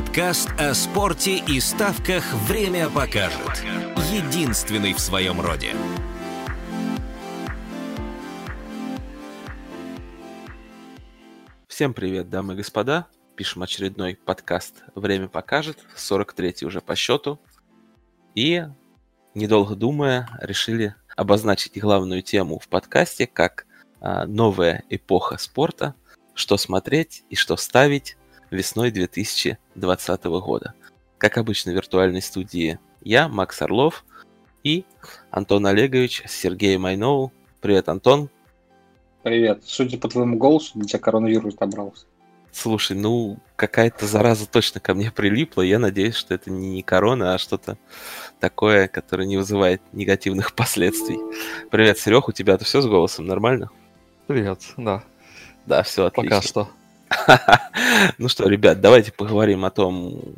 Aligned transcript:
Подкаст 0.00 0.48
о 0.58 0.72
спорте 0.72 1.36
и 1.36 1.60
ставках 1.60 2.24
«Время 2.48 2.88
покажет». 2.88 3.62
Единственный 4.10 4.94
в 4.94 4.98
своем 4.98 5.42
роде. 5.42 5.74
Всем 11.68 11.92
привет, 11.92 12.30
дамы 12.30 12.54
и 12.54 12.56
господа. 12.56 13.08
Пишем 13.36 13.62
очередной 13.62 14.16
подкаст 14.16 14.84
«Время 14.94 15.28
покажет», 15.28 15.76
43-й 15.94 16.64
уже 16.64 16.80
по 16.80 16.96
счету. 16.96 17.38
И, 18.34 18.64
недолго 19.34 19.74
думая, 19.74 20.30
решили 20.40 20.94
обозначить 21.14 21.78
главную 21.78 22.22
тему 22.22 22.58
в 22.58 22.68
подкасте 22.68 23.26
как 23.26 23.66
а, 24.00 24.24
новая 24.24 24.82
эпоха 24.88 25.36
спорта, 25.36 25.94
что 26.32 26.56
смотреть 26.56 27.22
и 27.28 27.36
что 27.36 27.58
ставить 27.58 28.16
весной 28.50 28.90
2020 28.90 30.24
года. 30.24 30.74
Как 31.18 31.38
обычно 31.38 31.72
в 31.72 31.74
виртуальной 31.74 32.22
студии 32.22 32.78
я, 33.02 33.28
Макс 33.28 33.60
Орлов, 33.62 34.04
и 34.62 34.84
Антон 35.30 35.66
Олегович 35.66 36.22
с 36.26 36.32
Сергеем 36.32 36.82
Майнову. 36.82 37.32
Привет, 37.60 37.88
Антон. 37.88 38.28
Привет. 39.22 39.62
Судя 39.64 39.98
по 39.98 40.08
твоему 40.08 40.36
голосу, 40.36 40.78
до 40.78 40.86
тебя 40.86 40.98
коронавирус 40.98 41.54
добрался. 41.54 42.06
Слушай, 42.52 42.96
ну, 42.96 43.38
какая-то 43.56 44.06
зараза 44.06 44.46
точно 44.46 44.80
ко 44.80 44.94
мне 44.94 45.10
прилипла. 45.10 45.62
Я 45.62 45.78
надеюсь, 45.78 46.16
что 46.16 46.34
это 46.34 46.50
не 46.50 46.82
корона, 46.82 47.34
а 47.34 47.38
что-то 47.38 47.78
такое, 48.40 48.88
которое 48.88 49.26
не 49.26 49.36
вызывает 49.36 49.80
негативных 49.92 50.54
последствий. 50.56 51.18
Привет, 51.70 51.98
Серег, 51.98 52.28
у 52.28 52.32
тебя-то 52.32 52.64
все 52.64 52.80
с 52.80 52.86
голосом 52.86 53.26
нормально? 53.26 53.70
Привет, 54.26 54.60
да. 54.76 55.04
Да, 55.66 55.82
все 55.82 56.06
отлично. 56.06 56.36
Пока 56.36 56.46
что. 56.46 56.68
Ну 58.18 58.28
что, 58.28 58.48
ребят, 58.48 58.80
давайте 58.80 59.12
поговорим 59.12 59.64
о 59.64 59.70
том, 59.70 60.36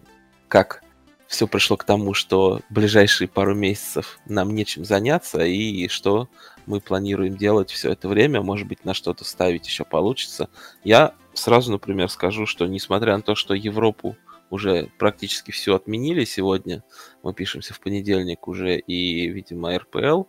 как 0.49 0.83
все 1.27 1.47
пришло 1.47 1.77
к 1.77 1.85
тому, 1.85 2.15
что 2.15 2.61
ближайшие 2.71 3.29
пару 3.29 3.55
месяцев 3.55 4.19
нам 4.27 4.55
нечем 4.55 4.85
заняться, 4.85 5.45
и 5.45 5.89
что 5.89 6.29
мы 6.67 6.81
планируем 6.81 7.37
делать 7.37 7.71
все 7.71 7.93
это 7.93 8.09
время. 8.09 8.43
Может 8.43 8.69
быть, 8.69 8.85
на 8.85 8.95
что-то 8.95 9.25
ставить 9.25 9.67
еще 9.67 9.85
получится. 9.85 10.49
Я 10.85 11.15
сразу, 11.35 11.73
например, 11.73 12.09
скажу, 12.09 12.47
что 12.47 12.67
несмотря 12.67 13.17
на 13.17 13.23
то, 13.23 13.35
что 13.35 13.55
Европу 13.55 14.17
уже 14.51 14.91
практически 14.99 15.51
все 15.51 15.75
отменили 15.75 16.25
сегодня, 16.25 16.85
мы 17.23 17.33
пишемся 17.33 17.73
в 17.73 17.81
понедельник 17.81 18.47
уже, 18.47 18.79
и, 18.79 19.29
видимо, 19.29 19.77
РПЛ 19.79 20.25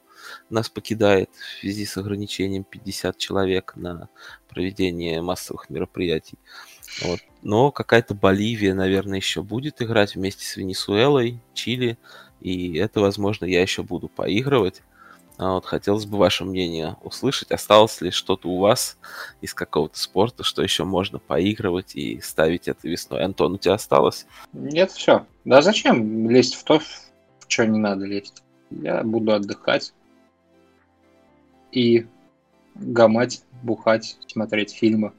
нас 0.50 0.70
покидает 0.70 1.30
в 1.34 1.60
связи 1.62 1.86
с 1.86 1.98
ограничением 1.98 2.64
50 2.64 3.18
человек 3.18 3.74
на 3.76 4.10
проведение 4.50 5.22
массовых 5.22 5.70
мероприятий. 5.70 6.38
Вот. 7.02 7.20
Но 7.42 7.72
какая-то 7.72 8.14
Боливия, 8.14 8.74
наверное, 8.74 9.18
еще 9.18 9.42
будет 9.42 9.82
играть 9.82 10.16
вместе 10.16 10.46
с 10.46 10.56
Венесуэлой, 10.58 11.42
Чили, 11.54 11.98
и 12.40 12.78
это, 12.78 13.00
возможно, 13.00 13.46
я 13.46 13.62
еще 13.62 13.84
буду 13.84 14.08
поигрывать. 14.08 14.82
А 15.38 15.54
вот 15.54 15.66
хотелось 15.66 16.06
бы 16.06 16.18
ваше 16.18 16.46
мнение 16.46 16.96
услышать. 17.02 17.52
Осталось 17.52 18.00
ли 18.02 18.12
что-то 18.12 18.48
у 18.50 18.60
вас 18.60 18.98
из 19.42 19.54
какого-то 19.54 19.98
спорта, 19.98 20.44
что 20.44 20.62
еще 20.62 20.84
можно 20.84 21.18
поигрывать 21.18 21.96
и 21.96 22.22
ставить 22.22 22.68
это 22.68 22.88
весной? 22.88 23.24
Антон, 23.24 23.54
у 23.54 23.58
тебя 23.58 23.74
осталось? 23.74 24.28
Нет, 24.54 24.92
все. 24.92 25.26
Да 25.44 25.62
зачем 25.62 26.30
лезть 26.30 26.56
в 26.56 26.64
то, 26.64 26.80
в 26.80 26.86
что 27.48 27.66
не 27.66 27.80
надо 27.80 28.06
лезть? 28.06 28.44
Я 28.70 29.04
буду 29.04 29.34
отдыхать 29.34 29.94
и 31.74 32.06
гамать, 32.76 33.44
бухать, 33.62 34.18
смотреть 34.28 34.74
фильмы. 34.74 35.12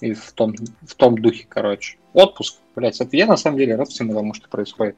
И 0.00 0.14
в 0.14 0.32
том, 0.32 0.54
в 0.82 0.94
том 0.94 1.18
духе, 1.18 1.46
короче. 1.48 1.98
Отпуск, 2.12 2.56
блядь, 2.74 3.00
это 3.00 3.16
я 3.16 3.26
на 3.26 3.36
самом 3.36 3.58
деле 3.58 3.76
рад 3.76 3.88
всему 3.88 4.14
тому, 4.14 4.34
что 4.34 4.48
происходит. 4.48 4.96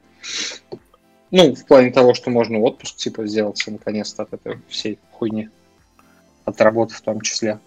Ну, 1.29 1.55
в 1.55 1.65
плане 1.65 1.91
того, 1.91 2.13
что 2.13 2.29
можно 2.29 2.59
отпуск, 2.59 2.95
типа, 2.95 3.27
сделать 3.27 3.63
наконец-то 3.67 4.23
от 4.23 4.33
этой 4.33 4.59
всей 4.67 4.99
хуйни. 5.11 5.49
От 6.45 6.61
работы 6.61 6.93
в 6.93 7.01
том 7.01 7.21
числе. 7.21 7.59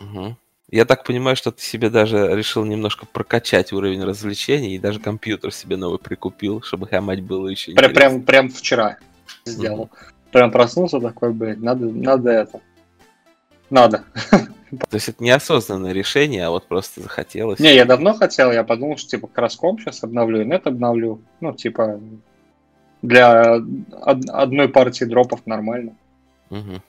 Угу. 0.00 0.36
Я 0.70 0.84
так 0.84 1.04
понимаю, 1.04 1.36
что 1.36 1.52
ты 1.52 1.62
себе 1.62 1.90
даже 1.90 2.34
решил 2.34 2.64
немножко 2.64 3.06
прокачать 3.06 3.72
уровень 3.72 4.02
развлечений 4.02 4.74
и 4.74 4.78
даже 4.78 4.98
компьютер 4.98 5.52
себе 5.52 5.76
новый 5.76 5.98
прикупил, 5.98 6.60
чтобы 6.62 6.88
хамать 6.88 7.22
было 7.22 7.48
еще 7.48 7.72
прям, 7.72 7.92
прям, 7.92 8.22
прям 8.22 8.48
вчера 8.48 8.98
сделал. 9.44 9.82
Угу. 9.82 9.90
Прям 10.32 10.50
проснулся 10.50 11.00
такой, 11.00 11.32
блядь, 11.32 11.60
надо, 11.60 11.86
надо 11.86 12.30
это. 12.30 12.60
Надо. 13.70 14.04
То 14.70 14.94
есть 14.94 15.08
это 15.08 15.22
неосознанное 15.22 15.92
решение, 15.92 16.46
а 16.46 16.50
вот 16.50 16.66
просто 16.66 17.00
захотелось. 17.00 17.60
Не, 17.60 17.74
я 17.74 17.84
давно 17.84 18.14
хотел, 18.14 18.52
я 18.52 18.64
подумал, 18.64 18.96
что 18.96 19.10
типа 19.10 19.28
краском 19.28 19.78
сейчас 19.78 20.02
обновлю, 20.02 20.42
и 20.42 20.44
нет 20.44 20.66
обновлю. 20.66 21.20
Ну, 21.40 21.52
типа, 21.52 22.00
для 23.02 23.60
одной 24.02 24.68
партии 24.68 25.04
дропов 25.04 25.46
нормально. 25.46 25.96
Угу. 26.50 26.82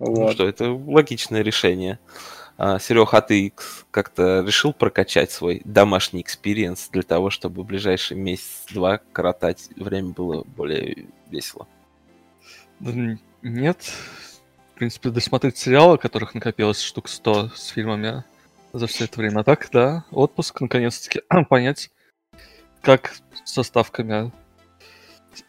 Вот. 0.00 0.18
Ну 0.18 0.32
что, 0.32 0.48
это 0.48 0.72
логичное 0.72 1.42
решение. 1.42 1.98
А, 2.56 2.80
Серег, 2.80 3.14
а 3.14 3.20
ты 3.20 3.52
как-то 3.92 4.44
решил 4.44 4.72
прокачать 4.72 5.30
свой 5.30 5.62
домашний 5.64 6.22
experience 6.22 6.88
для 6.88 7.02
того, 7.02 7.30
чтобы 7.30 7.62
в 7.62 7.66
ближайший 7.66 8.16
месяц-два 8.16 8.98
коротать 9.12 9.68
время 9.76 10.08
было 10.10 10.42
более 10.44 11.06
весело? 11.30 11.68
Нет, 13.42 13.92
в 14.74 14.78
принципе, 14.78 15.10
досмотреть 15.10 15.56
сериалы, 15.56 15.98
которых 15.98 16.34
накопилось 16.34 16.80
штук 16.80 17.08
100 17.08 17.50
с 17.54 17.68
фильмами 17.68 18.24
за 18.72 18.86
все 18.86 19.04
это 19.04 19.18
время. 19.18 19.40
А 19.40 19.44
так, 19.44 19.68
да, 19.72 20.04
отпуск, 20.10 20.60
наконец-таки, 20.60 21.22
понять, 21.48 21.90
как 22.82 23.16
со 23.44 23.62
ставками. 23.62 24.32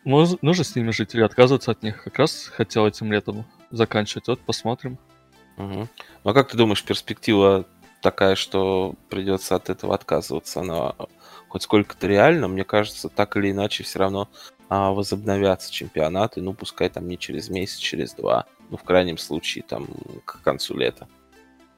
Нужно 0.04 0.64
с 0.64 0.76
ними 0.76 0.92
жить 0.92 1.16
или 1.16 1.24
отказываться 1.24 1.72
от 1.72 1.84
них. 1.84 2.04
Как 2.04 2.20
раз 2.20 2.46
хотел 2.46 2.86
этим 2.86 3.12
летом 3.12 3.46
заканчивать. 3.72 4.28
Вот, 4.28 4.40
посмотрим. 4.40 4.98
Угу. 5.58 5.88
Ну 6.24 6.30
а 6.30 6.34
как 6.34 6.50
ты 6.50 6.58
думаешь, 6.58 6.84
перспектива 6.84 7.66
такая, 8.02 8.36
что 8.36 8.96
придется 9.10 9.56
от 9.56 9.70
этого 9.70 9.94
отказываться, 9.94 10.62
она 10.62 10.96
хоть 11.50 11.64
сколько-то 11.64 12.08
реально? 12.08 12.48
Мне 12.48 12.64
кажется, 12.64 13.10
так 13.10 13.36
или 13.36 13.52
иначе 13.52 13.84
все 13.84 14.00
равно 14.00 14.30
а, 14.70 14.92
возобновятся 14.92 15.74
чемпионаты, 15.74 16.42
ну, 16.42 16.54
пускай 16.54 16.90
там 16.90 17.08
не 17.08 17.18
через 17.18 17.50
месяц, 17.50 17.78
через 17.78 18.14
два, 18.14 18.46
ну, 18.70 18.78
в 18.78 18.84
крайнем 18.84 19.18
случае, 19.18 19.64
там, 19.68 19.88
к 20.26 20.42
концу 20.42 20.78
лета. 20.78 21.08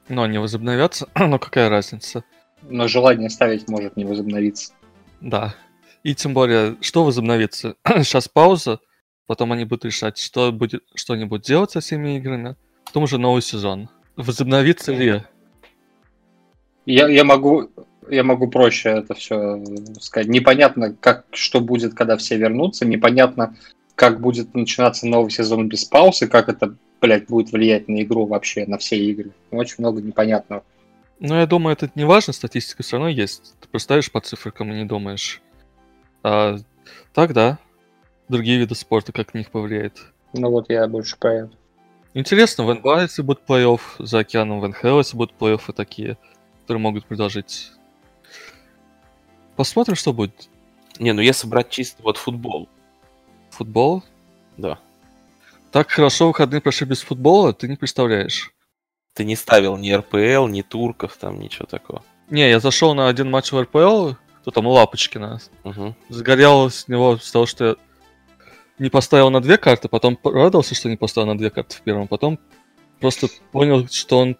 Но 0.08 0.22
они 0.22 0.38
возобновятся, 0.38 1.08
но 1.14 1.38
какая 1.38 1.68
разница? 1.68 2.22
Но 2.62 2.86
желание 2.86 3.30
ставить 3.30 3.68
может 3.68 3.96
не 3.96 4.04
возобновиться. 4.04 4.74
Да. 5.20 5.54
И 6.02 6.14
тем 6.14 6.34
более, 6.34 6.76
что 6.80 7.04
возобновится? 7.04 7.76
Сейчас 7.86 8.28
пауза, 8.28 8.80
потом 9.26 9.52
они 9.52 9.64
будут 9.64 9.86
решать, 9.86 10.18
что, 10.18 10.52
будет, 10.52 10.84
что 10.94 11.14
они 11.14 11.24
будут 11.24 11.46
делать 11.46 11.70
со 11.70 11.80
всеми 11.80 12.18
играми, 12.18 12.56
потом 12.84 13.04
уже 13.04 13.18
новый 13.18 13.40
сезон. 13.40 13.88
Возобновится 14.16 14.92
ли? 14.92 15.22
Я, 16.84 17.08
я 17.08 17.24
могу 17.24 17.70
я 18.08 18.24
могу 18.24 18.48
проще 18.48 18.90
это 18.90 19.14
все 19.14 19.62
сказать. 20.00 20.28
Непонятно, 20.28 20.94
как, 20.94 21.24
что 21.32 21.60
будет, 21.60 21.94
когда 21.94 22.16
все 22.16 22.36
вернутся, 22.36 22.84
непонятно, 22.84 23.56
как 23.94 24.20
будет 24.20 24.54
начинаться 24.54 25.06
новый 25.06 25.30
сезон 25.30 25.68
без 25.68 25.84
паузы, 25.84 26.26
как 26.26 26.48
это, 26.48 26.74
блядь, 27.00 27.26
будет 27.26 27.52
влиять 27.52 27.88
на 27.88 28.02
игру 28.02 28.26
вообще, 28.26 28.66
на 28.66 28.78
все 28.78 28.96
игры. 28.96 29.30
Очень 29.50 29.76
много 29.78 30.02
непонятного. 30.02 30.64
Ну, 31.20 31.36
я 31.36 31.46
думаю, 31.46 31.74
это 31.74 31.90
не 31.94 32.04
важно, 32.04 32.32
статистика 32.32 32.82
все 32.82 32.96
равно 32.96 33.08
есть. 33.08 33.54
Ты 33.60 33.68
поставишь 33.68 34.10
по 34.10 34.20
цифрам 34.20 34.72
и 34.72 34.76
не 34.76 34.84
думаешь. 34.84 35.40
А, 36.22 36.56
так, 37.14 37.32
да. 37.32 37.58
Другие 38.28 38.58
виды 38.58 38.74
спорта, 38.74 39.12
как 39.12 39.34
на 39.34 39.38
них 39.38 39.50
повлияет. 39.50 40.02
Ну 40.32 40.50
вот 40.50 40.70
я 40.70 40.88
больше 40.88 41.16
про 41.18 41.34
это. 41.34 41.50
Интересно, 42.14 42.64
в 42.64 42.74
НБА, 42.74 43.02
если 43.02 43.22
будет 43.22 43.40
плей-офф 43.46 43.80
за 43.98 44.18
океаном, 44.18 44.60
в 44.60 44.68
НХЛ, 44.68 44.98
если 44.98 45.16
будут 45.16 45.34
плей-оффы 45.38 45.72
такие, 45.72 46.18
которые 46.62 46.82
могут 46.82 47.06
продолжить 47.06 47.72
Посмотрим, 49.62 49.94
что 49.94 50.12
будет. 50.12 50.48
Не, 50.98 51.12
ну 51.12 51.20
если 51.20 51.46
брать 51.46 51.70
чисто 51.70 52.02
вот 52.02 52.16
футбол. 52.16 52.68
Футбол? 53.50 54.02
Да. 54.56 54.80
Так 55.70 55.88
хорошо 55.88 56.26
выходные 56.26 56.60
прошли 56.60 56.84
без 56.84 57.00
футбола, 57.00 57.52
ты 57.52 57.68
не 57.68 57.76
представляешь. 57.76 58.52
Ты 59.14 59.22
не 59.22 59.36
ставил 59.36 59.76
ни 59.76 59.92
РПЛ, 59.92 60.48
ни 60.48 60.62
турков, 60.62 61.16
там 61.16 61.38
ничего 61.38 61.66
такого. 61.66 62.02
Не, 62.28 62.50
я 62.50 62.58
зашел 62.58 62.92
на 62.94 63.06
один 63.06 63.30
матч 63.30 63.52
в 63.52 63.62
РПЛ, 63.62 64.14
кто 64.40 64.50
там, 64.50 64.66
Лапочкина. 64.66 65.40
Угу. 65.62 65.94
Загорел 66.08 66.68
с 66.68 66.88
него 66.88 67.16
с 67.18 67.30
того, 67.30 67.46
что 67.46 67.64
я 67.64 67.76
не 68.80 68.90
поставил 68.90 69.30
на 69.30 69.40
две 69.40 69.58
карты, 69.58 69.88
потом 69.88 70.18
радовался, 70.24 70.74
что 70.74 70.88
не 70.88 70.96
поставил 70.96 71.28
на 71.28 71.38
две 71.38 71.50
карты 71.50 71.76
в 71.76 71.82
первом, 71.82 72.08
потом 72.08 72.40
просто 72.98 73.28
понял, 73.52 73.86
что 73.86 74.18
он 74.18 74.36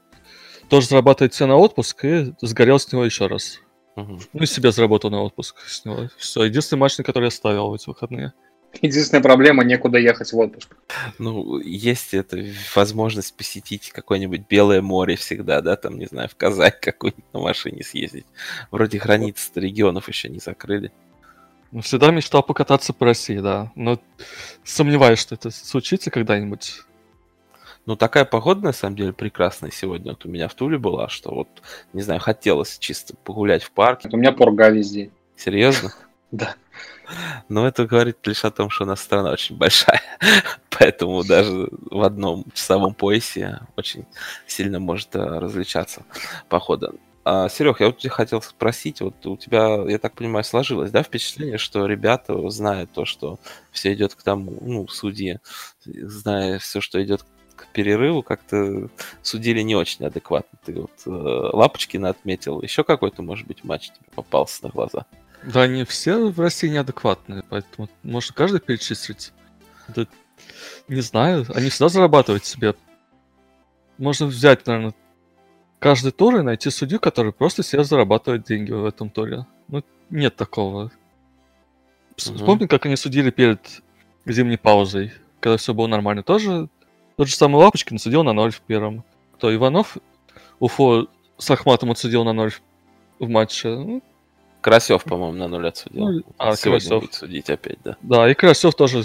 тоже 0.68 0.88
зарабатывает 0.88 1.32
все 1.32 1.46
на 1.46 1.54
отпуск, 1.54 2.04
и 2.06 2.34
сгорел 2.40 2.80
с 2.80 2.90
него 2.90 3.04
еще 3.04 3.28
раз. 3.28 3.60
Угу. 3.96 4.18
Ну 4.32 4.42
и 4.42 4.46
себе 4.46 4.72
заработал 4.72 5.10
на 5.10 5.22
отпуск 5.22 5.58
с 5.66 5.84
него. 5.84 6.08
Все, 6.16 6.44
единственный 6.44 6.80
матч, 6.80 6.96
на 6.98 7.04
который 7.04 7.24
я 7.24 7.30
ставил 7.30 7.70
в 7.70 7.74
эти 7.74 7.88
выходные. 7.88 8.32
Единственная 8.80 9.22
проблема, 9.22 9.64
некуда 9.64 9.98
ехать 9.98 10.32
в 10.32 10.38
отпуск. 10.38 10.74
Ну, 11.18 11.58
есть 11.58 12.14
эта 12.14 12.42
возможность 12.74 13.36
посетить 13.36 13.90
какое-нибудь 13.90 14.46
Белое 14.48 14.80
море 14.80 15.16
всегда, 15.16 15.60
да, 15.60 15.76
там, 15.76 15.98
не 15.98 16.06
знаю, 16.06 16.30
в 16.30 16.36
Казань 16.36 16.72
какую-нибудь 16.80 17.32
на 17.34 17.40
машине 17.40 17.84
съездить. 17.84 18.24
Вроде 18.70 18.98
границ 18.98 19.52
регионов 19.54 20.08
еще 20.08 20.30
не 20.30 20.38
закрыли. 20.38 20.90
Ну, 21.70 21.82
всегда 21.82 22.10
мечтал 22.10 22.42
покататься 22.42 22.92
по 22.92 23.06
России, 23.06 23.38
да. 23.38 23.70
Но 23.74 24.00
сомневаюсь, 24.64 25.18
что 25.18 25.34
это 25.34 25.50
случится 25.50 26.10
когда-нибудь. 26.10 26.82
Ну, 27.84 27.96
такая 27.96 28.24
погода, 28.24 28.62
на 28.62 28.72
самом 28.72 28.96
деле, 28.96 29.12
прекрасная 29.12 29.70
сегодня. 29.72 30.12
Вот 30.12 30.24
у 30.24 30.28
меня 30.28 30.48
в 30.48 30.54
Туле 30.54 30.78
была, 30.78 31.08
что 31.08 31.34
вот, 31.34 31.48
не 31.92 32.02
знаю, 32.02 32.20
хотелось 32.20 32.78
чисто 32.78 33.16
погулять 33.24 33.64
в 33.64 33.72
парке. 33.72 34.08
У 34.12 34.16
меня 34.16 34.32
пурга 34.32 34.68
везде. 34.68 35.10
Серьезно? 35.36 35.92
Да. 36.30 36.54
Но 37.50 37.68
это 37.68 37.86
говорит 37.86 38.26
лишь 38.26 38.46
о 38.46 38.50
том, 38.50 38.70
что 38.70 38.84
у 38.84 38.86
нас 38.86 39.02
страна 39.02 39.32
очень 39.32 39.54
большая. 39.54 40.00
Поэтому 40.70 41.22
даже 41.24 41.68
в 41.90 42.02
одном 42.02 42.46
часовом 42.54 42.94
поясе 42.94 43.60
очень 43.76 44.06
сильно 44.46 44.80
может 44.80 45.14
э, 45.14 45.18
различаться 45.18 46.06
похода. 46.48 46.94
А, 47.24 47.48
Серег, 47.50 47.80
я 47.80 47.86
вот 47.86 47.98
тебя 47.98 48.10
хотел 48.10 48.42
спросить, 48.42 49.00
вот 49.00 49.26
у 49.26 49.36
тебя, 49.36 49.84
я 49.86 49.98
так 49.98 50.14
понимаю, 50.14 50.42
сложилось, 50.42 50.90
да, 50.90 51.02
впечатление, 51.02 51.58
что 51.58 51.86
ребята, 51.86 52.48
зная 52.48 52.86
то, 52.86 53.04
что 53.04 53.38
все 53.70 53.92
идет 53.92 54.14
к 54.14 54.22
тому, 54.22 54.56
ну, 54.60 54.88
судьи, 54.88 55.38
зная 55.84 56.58
все, 56.58 56.80
что 56.80 57.02
идет 57.02 57.22
к 57.22 57.26
перерыву, 57.72 58.22
как-то 58.22 58.88
судили 59.22 59.62
не 59.62 59.74
очень 59.74 60.04
адекватно. 60.04 60.58
Ты 60.64 60.74
вот 60.74 60.92
э, 61.06 61.10
Лапочкина 61.10 62.10
отметил, 62.10 62.62
еще 62.62 62.84
какой-то, 62.84 63.22
может 63.22 63.46
быть, 63.46 63.64
матч 63.64 63.90
тебе 63.90 64.06
попался 64.14 64.64
на 64.64 64.70
глаза? 64.70 65.06
Да, 65.44 65.62
они 65.62 65.84
все 65.84 66.30
в 66.30 66.38
России 66.40 66.68
неадекватные, 66.68 67.42
поэтому 67.48 67.88
можно 68.02 68.34
каждый 68.34 68.60
перечислить. 68.60 69.32
Да, 69.88 70.06
не 70.88 71.00
знаю, 71.00 71.46
они 71.54 71.68
всегда 71.68 71.88
зарабатывают 71.88 72.44
себе. 72.44 72.74
Можно 73.98 74.26
взять, 74.26 74.66
наверное, 74.66 74.94
каждый 75.78 76.12
тур 76.12 76.36
и 76.36 76.42
найти 76.42 76.70
судью, 76.70 77.00
который 77.00 77.32
просто 77.32 77.62
себе 77.62 77.84
зарабатывает 77.84 78.44
деньги 78.44 78.70
в 78.72 78.84
этом 78.84 79.10
туре. 79.10 79.46
Ну, 79.68 79.82
нет 80.10 80.36
такого. 80.36 80.92
Вспомни, 82.16 82.66
как 82.66 82.86
они 82.86 82.96
судили 82.96 83.30
перед 83.30 83.82
зимней 84.26 84.58
паузой, 84.58 85.12
когда 85.40 85.56
все 85.56 85.74
было 85.74 85.86
нормально. 85.86 86.22
Тоже 86.22 86.68
тот 87.22 87.28
же 87.28 87.36
самый 87.36 87.58
Лапочкин 87.62 88.00
судил 88.00 88.24
на 88.24 88.32
ноль 88.32 88.50
в 88.50 88.60
первом. 88.62 89.04
Кто, 89.36 89.54
Иванов 89.54 89.96
Уфо 90.58 91.06
с 91.38 91.48
Ахматом 91.52 91.92
отсудил 91.92 92.24
на 92.24 92.32
ноль 92.32 92.50
в- 92.50 92.60
в 93.20 93.28
матче. 93.28 93.68
Ну, 93.68 94.02
Карасев, 94.60 95.04
по-моему, 95.04 95.34
на 95.38 95.46
нуль 95.46 95.68
отсудил. 95.68 96.08
Ну, 96.08 96.22
а, 96.36 96.56
Сегодня 96.56 96.80
Карасев. 96.80 97.00
будет 97.02 97.14
судить 97.14 97.48
опять, 97.48 97.78
да. 97.84 97.96
Да, 98.02 98.28
и 98.28 98.34
Карасев 98.34 98.74
тоже 98.74 99.04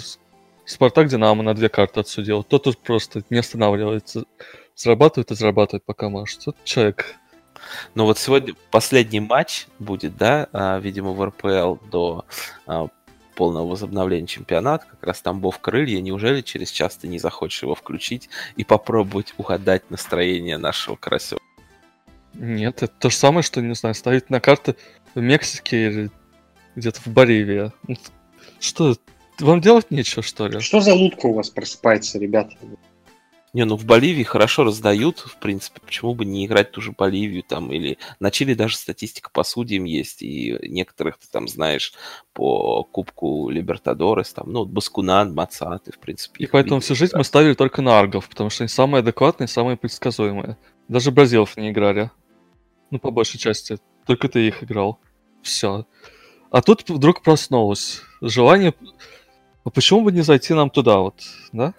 Спартак 0.66 1.10
Динамо 1.10 1.44
на 1.44 1.54
две 1.54 1.70
карты 1.70 2.00
отсудил. 2.00 2.44
Тот 2.44 2.64
тут 2.64 2.80
просто 2.80 3.22
не 3.30 3.38
останавливается. 3.38 4.26
Зарабатывает 4.76 5.30
и 5.30 5.36
зарабатывает, 5.36 5.84
пока 5.86 6.10
может. 6.10 6.44
Вот 6.48 6.56
человек. 6.64 7.18
Ну 7.94 8.06
вот 8.06 8.18
сегодня 8.18 8.56
последний 8.72 9.20
матч 9.20 9.68
будет, 9.78 10.18
да, 10.18 10.48
а, 10.54 10.80
видимо, 10.80 11.12
в 11.12 11.24
РПЛ 11.24 11.76
до 11.92 12.26
а, 12.66 12.88
полного 13.38 13.68
возобновления 13.68 14.26
чемпионата, 14.26 14.86
как 14.90 15.04
раз 15.04 15.22
Тамбов 15.22 15.60
крылья. 15.60 16.02
Неужели 16.02 16.42
через 16.42 16.72
час 16.72 16.98
ты 16.98 17.08
не 17.08 17.20
захочешь 17.20 17.62
его 17.62 17.76
включить 17.76 18.30
и 18.56 18.64
попробовать 18.64 19.36
угадать 19.38 19.90
настроение 19.92 20.58
нашего 20.58 20.96
Карасева? 20.96 21.40
Нет, 22.34 22.82
это 22.82 22.94
то 23.00 23.10
же 23.10 23.16
самое, 23.16 23.44
что, 23.44 23.62
не 23.62 23.76
знаю, 23.76 23.94
ставить 23.94 24.32
на 24.32 24.40
карты 24.40 24.76
в 25.14 25.22
Мексике 25.22 25.88
или 25.88 26.12
где-то 26.76 27.00
в 27.02 27.08
Боливии. 27.08 27.72
Ну, 27.88 27.96
Что, 28.60 28.96
вам 29.40 29.62
делать 29.62 29.92
нечего, 29.92 30.24
что 30.24 30.48
ли? 30.48 30.60
Что 30.60 30.82
за 30.82 30.96
лутка 30.96 31.28
у 31.28 31.34
вас 31.34 31.52
просыпается, 31.52 32.18
ребята? 32.18 32.56
Не, 33.58 33.66
ну 33.66 33.76
в 33.76 33.86
Боливии 33.86 34.22
хорошо 34.22 34.66
раздают, 34.66 35.18
в 35.18 35.38
принципе, 35.38 35.82
почему 35.84 36.14
бы 36.14 36.26
не 36.26 36.46
играть 36.46 36.70
ту 36.70 36.80
же 36.80 36.92
Боливию 36.92 37.42
там, 37.42 37.72
или 37.72 37.98
на 38.20 38.30
Чили 38.30 38.54
даже 38.54 38.76
статистика 38.78 39.32
по 39.34 39.44
судьям 39.44 39.86
есть, 39.86 40.22
и 40.22 40.60
некоторых 40.62 41.18
ты 41.18 41.26
там 41.32 41.48
знаешь 41.48 41.96
по 42.34 42.84
Кубку 42.84 43.50
Либертадорес, 43.50 44.32
там, 44.34 44.52
ну, 44.52 44.64
Баскунан, 44.66 45.34
Мацаты, 45.34 45.92
в 45.92 45.98
принципе. 45.98 46.44
И 46.44 46.46
поэтому 46.46 46.76
видно, 46.76 46.82
всю 46.82 46.94
жизнь 46.94 47.14
да. 47.14 47.18
мы 47.18 47.24
ставили 47.24 47.56
только 47.56 47.82
на 47.82 47.98
аргов, 47.98 48.30
потому 48.30 48.52
что 48.52 48.62
они 48.64 48.70
самые 48.70 49.00
адекватные, 49.00 49.48
самые 49.48 49.76
предсказуемые. 49.76 50.56
Даже 50.88 51.10
бразилов 51.10 51.58
не 51.58 51.72
играли. 51.72 52.12
Ну, 52.92 53.00
по 53.00 53.10
большей 53.10 53.40
части. 53.40 53.80
Только 54.06 54.30
ты 54.30 54.48
их 54.48 54.64
играл. 54.64 55.00
Все. 55.42 55.88
А 56.52 56.62
тут 56.62 56.88
вдруг 56.88 57.24
проснулось 57.24 58.04
желание... 58.22 58.76
А 59.64 59.72
почему 59.72 60.02
бы 60.02 60.12
не 60.12 60.22
зайти 60.22 60.54
нам 60.54 60.70
туда 60.70 61.00
вот, 61.00 61.24
да? 61.52 61.74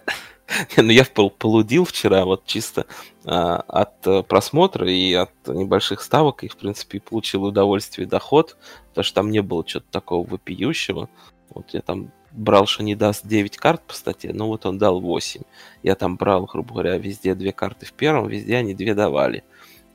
Ну 0.77 0.91
я 0.91 1.05
пол- 1.05 1.29
полудил 1.29 1.85
вчера 1.85 2.25
вот 2.25 2.45
чисто 2.45 2.85
а, 3.25 3.57
от 3.67 4.05
э, 4.07 4.23
просмотра 4.23 4.89
и 4.89 5.13
от 5.13 5.31
небольших 5.47 6.01
ставок, 6.01 6.43
и, 6.43 6.47
в 6.47 6.57
принципе, 6.57 6.99
получил 6.99 7.43
удовольствие 7.45 8.05
и 8.05 8.09
доход, 8.09 8.57
потому 8.89 9.03
что 9.03 9.15
там 9.15 9.31
не 9.31 9.41
было 9.41 9.65
чего-то 9.65 9.87
такого 9.91 10.27
вопиющего. 10.27 11.09
Вот 11.49 11.73
я 11.73 11.81
там 11.81 12.11
брал, 12.31 12.67
что 12.67 12.83
не 12.83 12.95
даст 12.95 13.25
9 13.25 13.57
карт 13.57 13.81
по 13.81 13.93
статье, 13.93 14.31
ну 14.33 14.47
вот 14.47 14.65
он 14.65 14.77
дал 14.77 14.99
8. 14.99 15.41
Я 15.83 15.95
там 15.95 16.15
брал, 16.15 16.45
грубо 16.45 16.73
говоря, 16.73 16.97
везде 16.97 17.35
две 17.35 17.51
карты 17.51 17.85
в 17.85 17.93
первом, 17.93 18.27
везде 18.27 18.57
они 18.57 18.73
две 18.73 18.93
давали. 18.93 19.43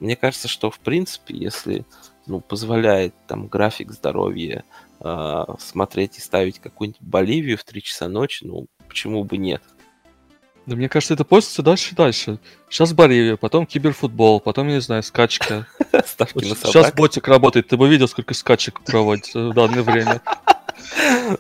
Мне 0.00 0.16
кажется, 0.16 0.48
что, 0.48 0.70
в 0.70 0.80
принципе, 0.80 1.36
если 1.36 1.84
ну, 2.26 2.40
позволяет 2.40 3.14
там 3.26 3.46
график 3.46 3.92
здоровья 3.92 4.64
а, 5.00 5.56
смотреть 5.58 6.18
и 6.18 6.20
ставить 6.20 6.58
какую-нибудь 6.58 7.00
Боливию 7.00 7.56
в 7.56 7.64
3 7.64 7.82
часа 7.82 8.08
ночи, 8.08 8.44
ну, 8.44 8.66
почему 8.88 9.24
бы 9.24 9.36
нет? 9.36 9.62
Да 10.66 10.76
мне 10.76 10.88
кажется, 10.88 11.14
это 11.14 11.24
постится 11.24 11.62
дальше 11.62 11.92
и 11.92 11.94
дальше. 11.94 12.38
Сейчас 12.70 12.92
Боливия, 12.92 13.36
потом 13.36 13.66
киберфутбол, 13.66 14.40
потом, 14.40 14.68
я 14.68 14.74
не 14.74 14.80
знаю, 14.80 15.02
на 15.92 16.56
Сейчас 16.56 16.92
ботик 16.92 17.28
работает, 17.28 17.68
ты 17.68 17.76
бы 17.76 17.88
видел, 17.88 18.08
сколько 18.08 18.34
скачек 18.34 18.80
проводит 18.80 19.34
в 19.34 19.52
данное 19.52 19.82
время. 19.82 20.22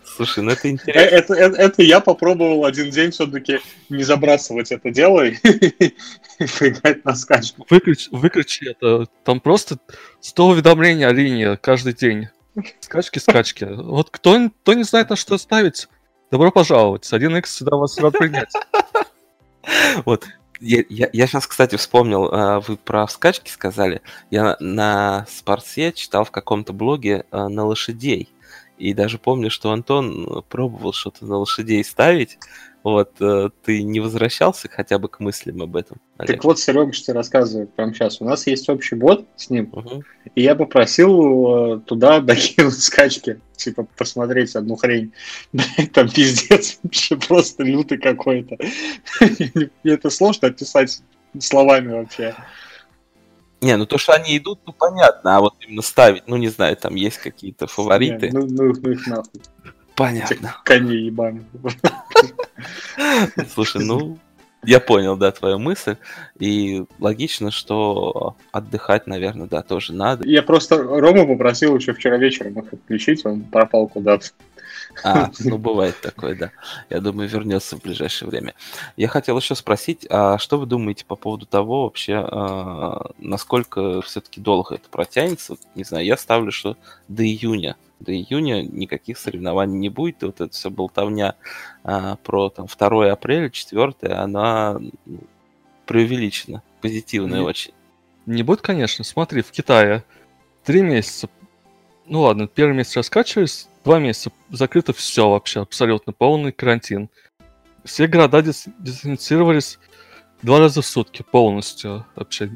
Слушай, 0.04 0.44
ну 0.44 0.50
это 0.52 0.68
Э, 0.68 0.70
интересно. 0.70 1.00
Это, 1.00 1.34
это, 1.34 1.56
это 1.56 1.82
я 1.82 2.00
попробовал 2.00 2.64
один 2.64 2.90
день 2.90 3.10
все-таки 3.10 3.60
не 3.88 4.02
забрасывать 4.02 4.72
это 4.72 4.90
дело 4.90 5.26
и 5.26 5.34
поиграть 6.38 7.04
на 7.04 7.14
скачку. 7.14 7.66
Выключи, 7.68 8.08
выключи 8.10 8.70
это. 8.70 9.06
Там 9.24 9.40
просто 9.40 9.78
100 10.20 10.46
уведомлений 10.46 11.06
о 11.06 11.12
линии 11.12 11.56
каждый 11.56 11.94
день. 11.94 12.28
Скачки, 12.80 13.18
скачки. 13.18 13.64
Вот 13.64 14.10
кто, 14.10 14.50
кто 14.62 14.74
не 14.74 14.84
знает, 14.84 15.10
на 15.10 15.16
что 15.16 15.36
ставить, 15.38 15.88
добро 16.30 16.52
пожаловать. 16.52 17.10
1x 17.10 17.42
всегда 17.46 17.76
вас 17.76 17.98
рад 17.98 18.16
принять. 18.16 18.52
Вот. 20.04 20.26
Я, 20.60 20.84
я, 20.88 21.26
сейчас, 21.26 21.46
кстати, 21.46 21.76
вспомнил, 21.76 22.28
а, 22.32 22.60
вы 22.60 22.76
про 22.76 23.06
скачки 23.08 23.50
сказали. 23.50 24.00
Я 24.30 24.56
на, 24.60 25.26
Спортсе 25.28 25.92
читал 25.92 26.24
в 26.24 26.30
каком-то 26.30 26.72
блоге 26.72 27.26
а, 27.30 27.48
на 27.48 27.64
лошадей. 27.64 28.28
И 28.78 28.94
даже 28.94 29.18
помню, 29.18 29.50
что 29.50 29.72
Антон 29.72 30.42
пробовал 30.48 30.92
что-то 30.92 31.26
на 31.26 31.36
лошадей 31.36 31.84
ставить. 31.84 32.38
Вот, 32.84 33.12
э, 33.20 33.48
ты 33.64 33.82
не 33.82 33.98
возвращался 33.98 34.68
хотя 34.68 34.98
бы 34.98 35.08
к 35.08 35.18
мыслям 35.18 35.62
об 35.62 35.74
этом? 35.74 35.98
Олег? 36.18 36.30
Так 36.36 36.44
вот, 36.44 36.58
Серега, 36.60 36.92
что 36.92 37.12
я 37.12 37.16
рассказываю 37.16 37.66
прямо 37.66 37.94
сейчас. 37.94 38.20
У 38.20 38.26
нас 38.26 38.46
есть 38.46 38.68
общий 38.68 38.94
бот 38.94 39.26
с 39.36 39.48
ним, 39.48 39.70
Мгм. 39.72 40.02
и 40.34 40.42
я 40.42 40.54
попросил 40.54 41.76
э, 41.76 41.80
туда 41.80 42.20
докинуть 42.20 42.78
скачки, 42.78 43.40
типа 43.56 43.86
посмотреть 43.96 44.54
одну 44.54 44.76
хрень. 44.76 45.12
Там 45.94 46.10
пиздец 46.10 46.78
вообще 46.82 47.16
просто 47.16 47.62
лютый 47.64 47.96
какой-то. 47.96 48.56
Мне 49.20 49.70
это 49.84 50.10
сложно 50.10 50.48
описать 50.48 51.02
словами 51.40 51.90
вообще. 51.92 52.34
Не, 53.62 53.78
ну 53.78 53.86
то, 53.86 53.96
что 53.96 54.12
они 54.12 54.36
идут, 54.36 54.60
ну 54.66 54.74
понятно, 54.74 55.38
а 55.38 55.40
вот 55.40 55.54
именно 55.66 55.80
ставить, 55.80 56.24
ну 56.28 56.36
не 56.36 56.48
знаю, 56.48 56.76
там 56.76 56.96
есть 56.96 57.16
какие-то 57.16 57.66
фавориты. 57.66 58.28
Не, 58.28 58.38
Ну, 58.38 58.46
ну 58.46 58.70
их- 58.70 58.82
ну 58.82 58.90
их 58.90 59.06
нахуй. 59.06 59.40
Понятно. 59.96 60.56
Коней 60.64 61.06
ебаных. 61.06 61.44
Слушай, 63.54 63.84
ну, 63.84 64.18
я 64.64 64.80
понял, 64.80 65.16
да, 65.16 65.30
твою 65.30 65.58
мысль. 65.58 65.96
И 66.38 66.84
логично, 66.98 67.50
что 67.50 68.36
отдыхать, 68.50 69.06
наверное, 69.06 69.46
да, 69.46 69.62
тоже 69.62 69.92
надо. 69.92 70.26
Я 70.28 70.42
просто 70.42 70.82
Рому 70.82 71.26
попросил 71.26 71.76
еще 71.76 71.92
вчера 71.92 72.16
вечером 72.16 72.58
их 72.58 72.72
отключить, 72.72 73.24
он 73.24 73.42
пропал 73.42 73.88
куда-то. 73.88 74.28
А, 75.02 75.30
ну, 75.40 75.58
бывает 75.58 76.00
такое, 76.00 76.36
да. 76.36 76.50
Я 76.90 77.00
думаю, 77.00 77.28
вернется 77.28 77.76
в 77.76 77.82
ближайшее 77.82 78.28
время. 78.28 78.54
Я 78.96 79.08
хотел 79.08 79.38
еще 79.38 79.54
спросить, 79.54 80.06
а 80.10 80.38
что 80.38 80.58
вы 80.58 80.66
думаете 80.66 81.04
по 81.04 81.16
поводу 81.16 81.46
того 81.46 81.84
вообще, 81.84 82.16
а, 82.16 83.10
насколько 83.18 84.02
все-таки 84.02 84.40
долго 84.40 84.76
это 84.76 84.88
протянется? 84.88 85.56
Не 85.74 85.84
знаю, 85.84 86.04
я 86.04 86.16
ставлю, 86.16 86.52
что 86.52 86.76
до 87.08 87.24
июня. 87.24 87.76
До 88.00 88.12
июня 88.12 88.62
никаких 88.62 89.18
соревнований 89.18 89.78
не 89.78 89.88
будет, 89.88 90.22
и 90.22 90.26
вот 90.26 90.40
эта 90.40 90.52
вся 90.52 90.70
болтовня 90.70 91.36
а, 91.82 92.16
про 92.16 92.50
там 92.50 92.66
2 92.66 93.10
апреля, 93.12 93.50
4, 93.50 94.12
она 94.14 94.78
ну, 95.06 95.20
преувеличена, 95.86 96.62
позитивная 96.80 97.40
Не- 97.40 97.44
очень. 97.44 97.72
Не 98.26 98.42
будет, 98.42 98.62
конечно. 98.62 99.04
Смотри, 99.04 99.42
в 99.42 99.50
Китае 99.50 100.04
три 100.64 100.82
месяца. 100.82 101.28
Ну 102.06 102.22
ладно, 102.22 102.46
первый 102.46 102.74
месяц 102.74 102.96
раскачивались, 102.96 103.68
два 103.84 103.98
месяца 103.98 104.32
закрыто 104.50 104.92
все 104.92 105.28
вообще, 105.28 105.60
абсолютно 105.60 106.12
полный 106.12 106.52
карантин. 106.52 107.10
Все 107.84 108.06
города 108.06 108.40
дис- 108.40 108.72
дезинфицировались 108.78 109.78
два 110.42 110.58
раза 110.58 110.82
в 110.82 110.86
сутки 110.86 111.22
полностью 111.22 112.06
вообще. 112.16 112.50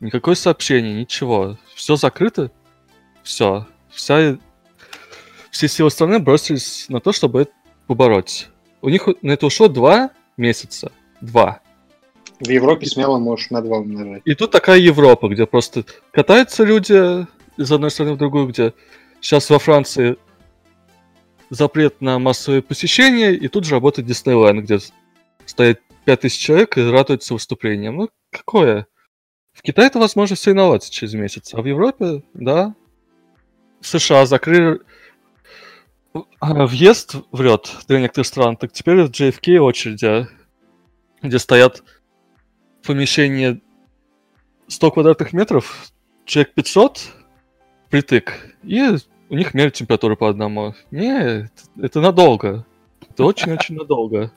Никакое 0.00 0.34
сообщение, 0.34 0.94
ничего. 0.94 1.58
Все 1.74 1.96
закрыто, 1.96 2.50
все. 3.22 3.66
Вся, 3.90 4.38
все 5.50 5.68
силы 5.68 5.90
страны 5.90 6.18
бросились 6.18 6.86
на 6.88 7.00
то, 7.00 7.12
чтобы 7.12 7.42
это 7.42 7.52
побороть. 7.86 8.48
У 8.82 8.88
них 8.88 9.08
на 9.22 9.30
это 9.30 9.46
ушло 9.46 9.68
два 9.68 10.10
месяца. 10.36 10.92
Два. 11.20 11.60
В 12.40 12.48
Европе 12.48 12.86
смело 12.86 13.18
можешь 13.18 13.50
на 13.50 13.62
два 13.62 13.78
умножать. 13.78 14.22
И 14.24 14.34
тут 14.34 14.50
такая 14.50 14.78
Европа, 14.78 15.28
где 15.28 15.46
просто 15.46 15.84
катаются 16.10 16.64
люди 16.64 17.24
из 17.56 17.70
одной 17.72 17.90
страны 17.90 18.14
в 18.14 18.18
другую, 18.18 18.48
где 18.48 18.74
сейчас 19.20 19.48
во 19.48 19.58
Франции 19.58 20.16
запрет 21.54 22.00
на 22.00 22.18
массовые 22.18 22.62
посещения, 22.62 23.32
и 23.32 23.48
тут 23.48 23.64
же 23.64 23.74
работает 23.74 24.06
Диснейленд, 24.08 24.64
где 24.64 24.78
стоит 25.46 25.80
5000 26.04 26.38
человек 26.38 26.76
и 26.76 26.82
радуются 26.82 27.34
выступлением. 27.34 27.96
Ну, 27.96 28.10
какое? 28.30 28.86
В 29.52 29.62
Китае 29.62 29.86
это 29.86 29.98
возможно 29.98 30.36
все 30.36 30.50
и 30.50 30.54
наладится 30.54 30.92
через 30.92 31.14
месяц, 31.14 31.54
а 31.54 31.62
в 31.62 31.66
Европе, 31.66 32.22
да. 32.34 32.74
В 33.80 33.86
США 33.86 34.26
закрыли 34.26 34.80
а, 36.40 36.66
въезд 36.66 37.16
врет 37.32 37.70
для 37.88 38.00
некоторых 38.00 38.26
стран, 38.26 38.56
так 38.56 38.72
теперь 38.72 39.02
в 39.02 39.10
JFK 39.10 39.58
очереди, 39.58 40.26
где 41.22 41.38
стоят 41.38 41.82
помещение 42.84 43.60
100 44.68 44.90
квадратных 44.90 45.32
метров, 45.32 45.88
человек 46.24 46.54
500, 46.54 47.00
притык, 47.90 48.56
и 48.62 48.96
у 49.28 49.34
них 49.36 49.54
меряют 49.54 49.74
температуру 49.74 50.16
по 50.16 50.28
одному. 50.28 50.74
Не, 50.90 51.48
это 51.80 52.00
надолго. 52.00 52.64
Это 53.10 53.24
очень-очень 53.24 53.76
надолго. 53.76 54.32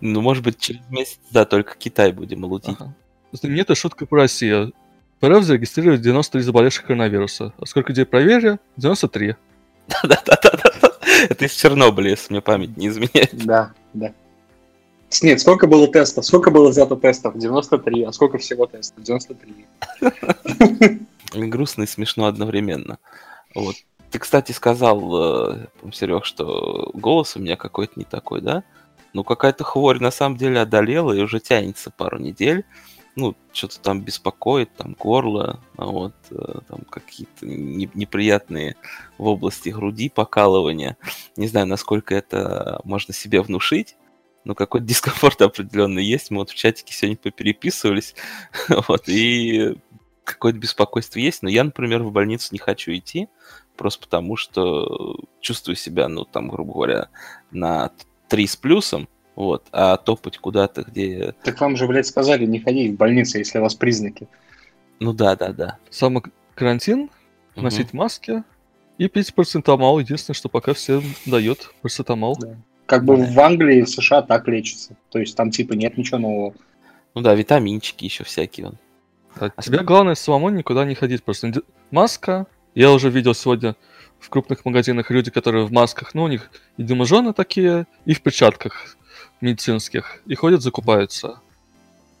Ну, 0.00 0.20
может 0.20 0.44
быть, 0.44 0.58
через 0.58 0.80
месяц, 0.90 1.18
да, 1.30 1.44
только 1.44 1.76
Китай 1.76 2.12
будем 2.12 2.44
лутить. 2.44 2.76
Ага. 2.78 2.94
Знаменитая 3.32 3.74
шутка 3.74 4.06
про 4.06 4.22
Россию. 4.22 4.72
ПРФ 5.20 5.42
зарегистрировали 5.42 5.98
93 5.98 6.42
заболевших 6.42 6.86
коронавируса. 6.86 7.52
А 7.58 7.66
сколько 7.66 7.90
людей 7.90 8.04
проверили? 8.04 8.58
93. 8.76 9.36
Да-да-да-да. 9.88 10.92
Это 11.28 11.44
из 11.44 11.52
Чернобыля, 11.52 12.10
если 12.10 12.32
мне 12.32 12.40
память 12.40 12.76
не 12.76 12.88
изменяет. 12.88 13.30
Да, 13.44 13.72
да. 13.94 14.12
Нет, 15.22 15.40
сколько 15.40 15.66
было 15.66 15.88
тестов? 15.88 16.24
Сколько 16.24 16.50
было 16.50 16.68
взято 16.68 16.96
тестов? 16.96 17.36
93. 17.36 18.02
А 18.04 18.12
сколько 18.12 18.38
всего 18.38 18.66
тестов? 18.66 19.02
93. 19.02 19.66
И 21.34 21.42
грустно 21.46 21.84
и 21.84 21.86
смешно 21.86 22.26
одновременно. 22.26 22.98
Вот. 23.54 23.74
Ты, 24.10 24.18
кстати, 24.18 24.52
сказал, 24.52 25.52
э, 25.52 25.66
Серег, 25.92 26.24
что 26.24 26.90
голос 26.94 27.36
у 27.36 27.40
меня 27.40 27.56
какой-то 27.56 27.94
не 27.96 28.04
такой, 28.04 28.40
да? 28.40 28.64
Ну, 29.12 29.24
какая-то 29.24 29.64
хворь 29.64 30.00
на 30.00 30.10
самом 30.10 30.36
деле 30.36 30.60
одолела 30.60 31.12
и 31.12 31.20
уже 31.20 31.40
тянется 31.40 31.90
пару 31.90 32.18
недель. 32.18 32.64
Ну, 33.16 33.34
что-то 33.52 33.80
там 33.80 34.00
беспокоит, 34.02 34.72
там 34.76 34.94
горло, 34.98 35.60
а 35.76 35.86
вот, 35.86 36.14
э, 36.30 36.60
там 36.68 36.80
какие-то 36.88 37.46
не- 37.46 37.90
неприятные 37.94 38.76
в 39.18 39.26
области 39.26 39.70
груди 39.70 40.08
покалывания. 40.08 40.96
Не 41.36 41.48
знаю, 41.48 41.66
насколько 41.66 42.14
это 42.14 42.80
можно 42.84 43.12
себе 43.12 43.42
внушить, 43.42 43.96
но 44.44 44.54
какой-то 44.54 44.86
дискомфорт 44.86 45.42
определенно 45.42 45.98
есть. 45.98 46.30
Мы 46.30 46.38
вот 46.38 46.50
в 46.50 46.54
чатике 46.54 46.94
сегодня 46.94 47.16
попереписывались, 47.16 48.14
вот, 48.88 49.08
и 49.08 49.74
какое-то 50.24 50.58
беспокойство 50.58 51.18
есть, 51.18 51.42
но 51.42 51.48
я, 51.48 51.64
например, 51.64 52.02
в 52.02 52.12
больницу 52.12 52.48
не 52.52 52.58
хочу 52.58 52.92
идти, 52.92 53.28
просто 53.78 54.04
потому 54.04 54.36
что 54.36 55.16
чувствую 55.40 55.76
себя, 55.76 56.08
ну, 56.08 56.24
там, 56.24 56.48
грубо 56.48 56.74
говоря, 56.74 57.08
на 57.50 57.90
3 58.28 58.46
с 58.46 58.56
плюсом, 58.56 59.08
вот, 59.36 59.64
а 59.72 59.96
топать 59.96 60.38
куда-то, 60.38 60.82
где... 60.82 61.34
Так 61.44 61.60
вам 61.60 61.76
же, 61.76 61.86
блядь, 61.86 62.06
сказали 62.06 62.44
не 62.44 62.58
ходить 62.58 62.92
в 62.92 62.96
больницу, 62.96 63.38
если 63.38 63.58
у 63.58 63.62
вас 63.62 63.74
признаки. 63.74 64.28
Ну 65.00 65.12
да, 65.12 65.36
да, 65.36 65.52
да. 65.52 65.78
Самый 65.90 66.24
карантин, 66.54 67.08
носить 67.54 67.92
маски 67.92 68.42
и 68.98 69.08
пить 69.08 69.32
парацетамол. 69.32 70.00
Единственное, 70.00 70.34
что 70.34 70.48
пока 70.48 70.74
всем 70.74 71.02
дают 71.24 71.72
парацетамол. 71.82 72.36
Да. 72.36 72.56
Как 72.86 73.04
бы 73.04 73.16
Да. 73.16 73.26
в 73.32 73.38
Англии, 73.40 73.82
в 73.82 73.88
США 73.88 74.22
так 74.22 74.48
лечится. 74.48 74.96
То 75.10 75.20
есть 75.20 75.36
там 75.36 75.50
типа 75.52 75.74
нет 75.74 75.96
ничего 75.96 76.18
нового. 76.18 76.54
Ну 77.14 77.20
да, 77.20 77.34
витаминчики 77.34 78.04
еще 78.06 78.24
всякие. 78.24 78.66
вон. 78.66 78.78
А 79.38 79.62
тебе 79.62 79.84
главное 79.84 80.16
самому 80.16 80.48
никуда 80.50 80.84
не 80.84 80.94
ходить. 80.96 81.22
Просто 81.22 81.52
маска. 81.92 82.46
Я 82.78 82.92
уже 82.92 83.10
видел 83.10 83.34
сегодня 83.34 83.74
в 84.20 84.30
крупных 84.30 84.64
магазинах 84.64 85.10
люди, 85.10 85.32
которые 85.32 85.66
в 85.66 85.72
масках, 85.72 86.14
ну, 86.14 86.22
у 86.22 86.28
них 86.28 86.48
и 86.76 86.84
дыможены 86.84 87.32
такие, 87.32 87.88
и 88.04 88.14
в 88.14 88.22
перчатках 88.22 88.96
медицинских. 89.40 90.22
И 90.26 90.36
ходят, 90.36 90.62
закупаются. 90.62 91.40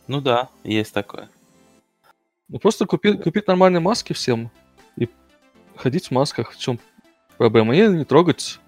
Ну 0.08 0.20
да, 0.20 0.48
есть 0.64 0.92
такое. 0.92 1.28
Ну, 2.48 2.58
просто 2.58 2.86
купи- 2.86 3.16
купить 3.22 3.46
нормальные 3.46 3.78
маски 3.78 4.14
всем 4.14 4.50
и 4.96 5.08
ходить 5.76 6.08
в 6.08 6.10
масках. 6.10 6.50
В 6.50 6.58
чем 6.58 6.80
проблема? 7.36 7.76
И 7.76 7.86
не 7.86 8.04
трогать 8.04 8.58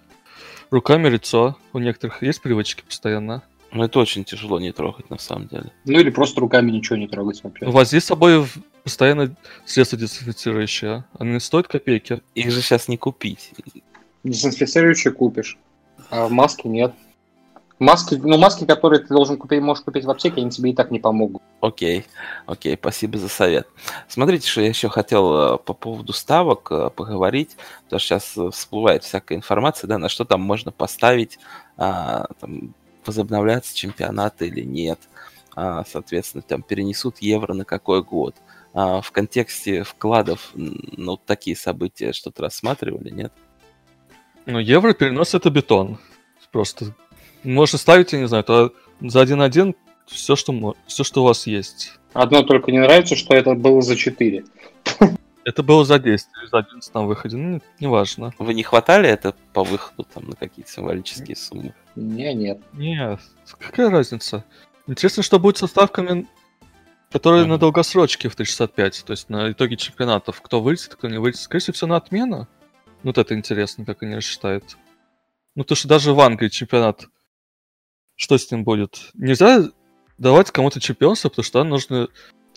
руками 0.70 1.09
лицо. 1.09 1.56
У 1.73 1.80
некоторых 1.80 2.23
есть 2.23 2.40
привычки 2.40 2.85
постоянно. 2.87 3.42
Но 3.73 3.85
это 3.85 3.99
очень 3.99 4.23
тяжело 4.23 4.61
не 4.61 4.70
трогать, 4.70 5.11
на 5.11 5.18
самом 5.18 5.49
деле. 5.49 5.73
Ну 5.87 5.99
или 5.99 6.11
просто 6.11 6.40
руками 6.40 6.70
ничего 6.70 6.94
не 6.99 7.09
трогать 7.09 7.42
вообще. 7.42 7.66
Вози 7.66 7.99
с 7.99 8.04
собой 8.04 8.44
в- 8.44 8.59
постоянно 8.82 9.34
средства 9.64 9.99
дезинфицирующие. 9.99 11.04
Они 11.18 11.38
стоят 11.40 11.68
копейки. 11.68 12.22
Их 12.34 12.50
же 12.50 12.62
сейчас 12.62 12.88
не 12.88 12.96
купить. 12.96 13.52
Дезинфицирующий 14.25 15.12
купишь, 15.12 15.58
а 16.10 16.26
в 16.26 16.30
маске 16.30 16.68
нет. 16.68 16.92
Маски, 17.80 18.14
ну 18.16 18.37
маски, 18.37 18.66
которые 18.66 19.00
ты 19.00 19.08
должен 19.08 19.38
купить, 19.38 19.62
можешь 19.62 19.82
купить 19.82 20.04
в 20.04 20.10
аптеке, 20.10 20.42
они 20.42 20.50
тебе 20.50 20.70
и 20.72 20.75
так 20.75 20.90
не 20.90 20.99
помогут. 20.99 21.40
Окей, 21.62 22.04
окей, 22.44 22.76
спасибо 22.76 23.16
за 23.16 23.30
совет. 23.30 23.66
Смотрите, 24.06 24.46
что 24.46 24.60
я 24.60 24.68
еще 24.68 24.90
хотел 24.90 25.54
э, 25.54 25.58
по 25.58 25.72
поводу 25.72 26.12
ставок 26.12 26.70
э, 26.70 26.90
поговорить, 26.90 27.56
потому 27.84 27.99
что 27.99 28.08
сейчас 28.08 28.37
э, 28.37 28.50
всплывает 28.50 29.04
всякая 29.04 29.37
информация, 29.37 29.88
да, 29.88 29.96
на 29.96 30.10
что 30.10 30.26
там 30.26 30.42
можно 30.42 30.72
поставить, 30.72 31.38
а, 31.78 32.26
там, 32.38 32.75
возобновляться 33.06 33.75
чемпионаты 33.75 34.49
или 34.49 34.60
нет, 34.60 35.00
А, 35.56 35.82
соответственно, 35.87 36.42
там 36.42 36.62
перенесут 36.62 37.22
евро 37.22 37.54
на 37.54 37.64
какой 37.64 38.02
год. 38.02 38.37
А, 38.37 38.50
в 38.73 39.07
контексте 39.12 39.83
вкладов, 39.83 40.50
ну, 40.55 41.17
такие 41.17 41.57
события 41.57 42.12
что-то 42.12 42.43
рассматривали, 42.43 43.11
нет? 43.11 43.33
Ну, 44.47 44.59
евро 44.59 44.93
перенос 44.93 45.35
это 45.35 45.50
бетон. 45.50 45.99
Просто 46.53 46.95
можно 47.45 47.79
ставить, 47.79 48.12
я 48.12 48.19
не 48.19 48.29
знаю, 48.29 48.45
то 48.45 48.73
за 49.00 49.23
1-1 49.23 49.75
все, 50.07 50.37
что, 50.37 50.75
все, 50.87 51.05
что 51.05 51.23
у 51.23 51.27
вас 51.27 51.47
есть. 51.47 51.93
Одно 52.12 52.43
только 52.43 52.73
не 52.73 52.81
нравится, 52.81 53.17
что 53.17 53.35
это 53.35 53.55
было 53.55 53.81
за 53.83 53.97
4. 53.97 54.45
Это 55.45 55.62
было 55.62 55.85
за 55.85 55.99
10 55.99 56.27
или 56.43 56.49
за 56.49 56.59
11 56.59 56.95
на 56.95 57.03
выходе, 57.03 57.37
ну, 57.37 57.61
неважно. 57.79 58.35
Вы 58.39 58.55
не 58.55 58.62
хватали 58.62 59.09
это 59.09 59.35
по 59.53 59.65
выходу 59.65 60.05
там 60.12 60.29
на 60.29 60.37
какие-то 60.37 60.71
символические 60.71 61.37
суммы? 61.37 61.75
Не, 61.97 62.35
нет. 62.35 62.61
Нет, 62.75 63.21
какая 63.59 63.91
разница? 63.91 64.45
Интересно, 64.87 65.23
что 65.23 65.39
будет 65.39 65.57
со 65.57 65.67
ставками, 65.67 66.27
которые 67.11 67.45
на 67.47 67.59
долгосрочке 67.59 68.29
в 68.29 68.37
365, 68.37 69.05
то 69.05 69.11
есть 69.12 69.29
на 69.29 69.50
итоге 69.50 69.76
чемпионатов. 69.76 70.40
Кто 70.40 70.61
вылетит, 70.61 70.95
кто 70.95 71.09
не 71.09 71.19
вылетит. 71.19 71.43
Скорее 71.43 71.61
всего, 71.61 71.75
все 71.75 71.87
на 71.87 71.97
отмену. 71.97 72.49
Ну, 73.02 73.11
Вот 73.11 73.19
это 73.19 73.35
интересно, 73.35 73.85
как 73.85 74.02
они 74.02 74.14
рассчитают. 74.14 74.76
Ну, 75.57 75.64
то, 75.64 75.75
что 75.75 75.88
даже 75.88 76.12
в 76.12 76.21
Англии 76.21 76.49
чемпионат, 76.49 77.07
что 78.14 78.38
с 78.38 78.50
ним 78.50 78.62
будет? 78.62 79.11
Нельзя 79.14 79.64
давать 80.19 80.50
кому-то 80.50 80.81
чемпионство, 80.81 81.29
потому 81.29 81.45
что 81.45 81.64
нужно... 81.64 82.09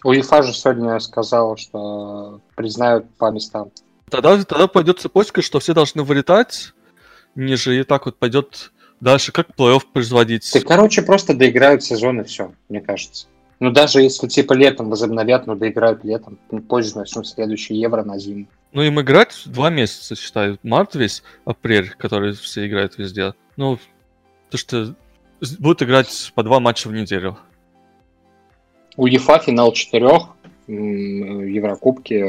УЕФА 0.04 0.44
же 0.44 0.54
сегодня 0.54 1.00
сказала, 1.00 1.58
что 1.58 2.42
признают 2.56 3.10
по 3.16 3.32
местам. 3.32 3.72
Тогда, 4.10 4.44
тогда 4.44 4.68
пойдет 4.68 5.00
цепочка, 5.00 5.42
что 5.42 5.60
все 5.60 5.74
должны 5.74 6.04
вылетать 6.04 6.74
ниже, 7.36 7.80
и 7.80 7.84
так 7.84 8.06
вот 8.06 8.20
пойдет 8.20 8.74
дальше, 9.00 9.32
как 9.32 9.50
плей-офф 9.50 9.82
производить. 9.92 10.50
Ты, 10.52 10.60
короче, 10.60 11.02
просто 11.02 11.34
доиграют 11.34 11.84
сезон 11.84 12.22
и 12.22 12.24
все, 12.26 12.54
мне 12.70 12.82
кажется. 12.82 13.28
Ну, 13.64 13.72
даже 13.72 14.02
если 14.02 14.28
типа 14.28 14.52
летом 14.52 14.90
возобновят, 14.90 15.48
ну, 15.48 15.56
доиграют 15.56 16.04
летом. 16.04 16.38
Ну, 16.52 16.60
Позже 16.60 16.98
начнут 16.98 17.26
следующий 17.26 17.76
евро 17.76 18.04
на 18.04 18.20
зиму. 18.20 18.46
Ну, 18.74 18.82
им 18.82 19.00
играть 19.00 19.42
два 19.46 19.70
месяца, 19.70 20.18
считаю. 20.18 20.60
Март 20.64 20.96
весь, 20.96 21.24
апрель, 21.46 21.92
который 21.92 22.34
все 22.34 22.68
играют 22.68 22.98
везде. 22.98 23.36
Ну, 23.56 23.80
то 24.50 24.58
что 24.58 24.96
будут 25.60 25.82
играть 25.82 26.34
по 26.36 26.44
два 26.44 26.60
матча 26.60 26.90
в 26.90 26.92
неделю. 26.92 27.38
УЕФА 28.98 29.40
финал 29.40 29.72
четырех, 29.72 30.24
м, 30.68 31.48
Еврокубки, 31.48 32.22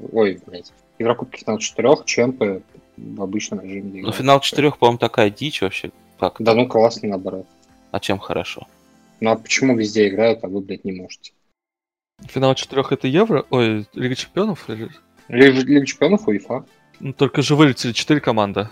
ой, 0.00 0.40
блядь, 0.44 0.72
Еврокубки 0.98 1.44
финал 1.44 1.58
четырех, 1.58 2.04
чемпы 2.06 2.64
в 2.96 3.22
обычном 3.22 3.60
режиме. 3.60 4.02
Ну, 4.02 4.10
финал 4.10 4.40
четырех, 4.40 4.78
по-моему, 4.78 4.98
такая 4.98 5.30
дичь 5.30 5.62
вообще. 5.62 5.92
Как? 6.18 6.34
Да 6.40 6.54
ну 6.56 6.66
классно 6.66 7.10
наоборот. 7.10 7.46
А 7.92 8.00
чем 8.00 8.18
хорошо? 8.18 8.66
Ну 9.22 9.30
а 9.30 9.36
почему 9.36 9.76
везде 9.76 10.08
играют, 10.08 10.42
а 10.42 10.48
вы, 10.48 10.60
блядь, 10.60 10.84
не 10.84 10.90
можете? 10.90 11.30
Финал 12.26 12.56
четырех 12.56 12.90
это 12.90 13.06
Евро, 13.06 13.46
ой, 13.50 13.86
Лига 13.94 14.16
Чемпионов? 14.16 14.68
или- 14.68 14.90
Лига 15.28 15.60
Лига 15.60 15.86
чемпионов 15.86 16.26
УЕФА. 16.26 16.64
Ну, 16.98 17.12
только 17.12 17.40
же 17.40 17.54
вылетели 17.54 17.92
четыре 17.92 18.20
команды. 18.20 18.68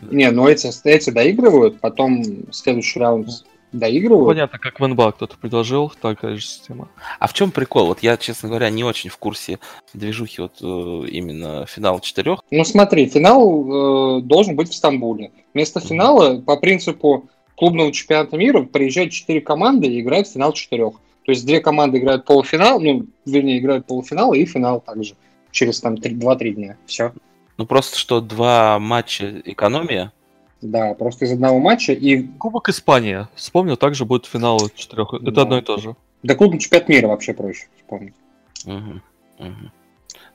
Не, 0.00 0.30
ну 0.30 0.48
эти, 0.48 0.70
эти 0.88 1.10
доигрывают, 1.10 1.80
потом 1.80 2.50
следующий 2.50 2.98
раунд 2.98 3.28
доигрывают. 3.72 4.28
Понятно, 4.28 4.58
как 4.58 4.80
в 4.80 4.86
НБА 4.86 5.12
кто-то 5.12 5.36
предложил, 5.36 5.92
такая 6.00 6.36
же 6.36 6.46
система. 6.46 6.88
А 7.18 7.26
в 7.26 7.34
чем 7.34 7.50
прикол? 7.50 7.88
Вот 7.88 8.02
я, 8.02 8.16
честно 8.16 8.48
говоря, 8.48 8.70
не 8.70 8.84
очень 8.84 9.10
в 9.10 9.18
курсе 9.18 9.58
движухи 9.92 10.40
вот 10.40 10.62
э, 10.62 11.08
именно 11.10 11.66
финал 11.66 12.00
четырех. 12.00 12.40
Ну 12.50 12.64
смотри, 12.64 13.06
финал 13.06 14.18
э, 14.18 14.22
должен 14.22 14.56
быть 14.56 14.70
в 14.70 14.74
Стамбуле. 14.74 15.30
Вместо 15.52 15.78
финала, 15.80 16.40
по 16.40 16.56
принципу 16.56 17.28
клубного 17.60 17.92
чемпионата 17.92 18.38
мира, 18.38 18.62
приезжают 18.62 19.12
четыре 19.12 19.42
команды 19.42 19.86
и 19.86 20.00
играют 20.00 20.26
в 20.26 20.32
финал 20.32 20.54
четырех. 20.54 20.94
То 21.26 21.32
есть 21.32 21.44
две 21.44 21.60
команды 21.60 21.98
играют 21.98 22.24
полуфинал, 22.24 22.80
ну, 22.80 23.04
вернее, 23.26 23.58
играют 23.58 23.84
полуфинал 23.86 24.32
и 24.32 24.46
финал 24.46 24.80
также 24.80 25.14
через 25.50 25.78
там 25.78 25.94
2-3 25.96 26.52
дня. 26.52 26.76
Все. 26.86 27.12
Ну 27.58 27.66
просто 27.66 27.98
что 27.98 28.22
два 28.22 28.78
матча 28.78 29.42
экономия. 29.44 30.10
Да, 30.62 30.94
просто 30.94 31.26
из 31.26 31.32
одного 31.32 31.58
матча 31.58 31.92
и... 31.92 32.22
Кубок 32.38 32.70
Испания. 32.70 33.28
Вспомнил, 33.34 33.76
также 33.76 34.06
будет 34.06 34.24
финал 34.24 34.58
четырех. 34.74 35.12
Это 35.12 35.30
Да. 35.30 35.42
одно 35.42 35.58
и 35.58 35.62
то 35.62 35.76
же. 35.76 35.96
Да 36.22 36.34
клубный 36.34 36.60
чемпионат 36.60 36.88
мира 36.88 37.08
вообще 37.08 37.34
проще 37.34 37.66
вспомнить. 37.76 38.14
Мгм, 38.64 39.02
мгм. 39.38 39.70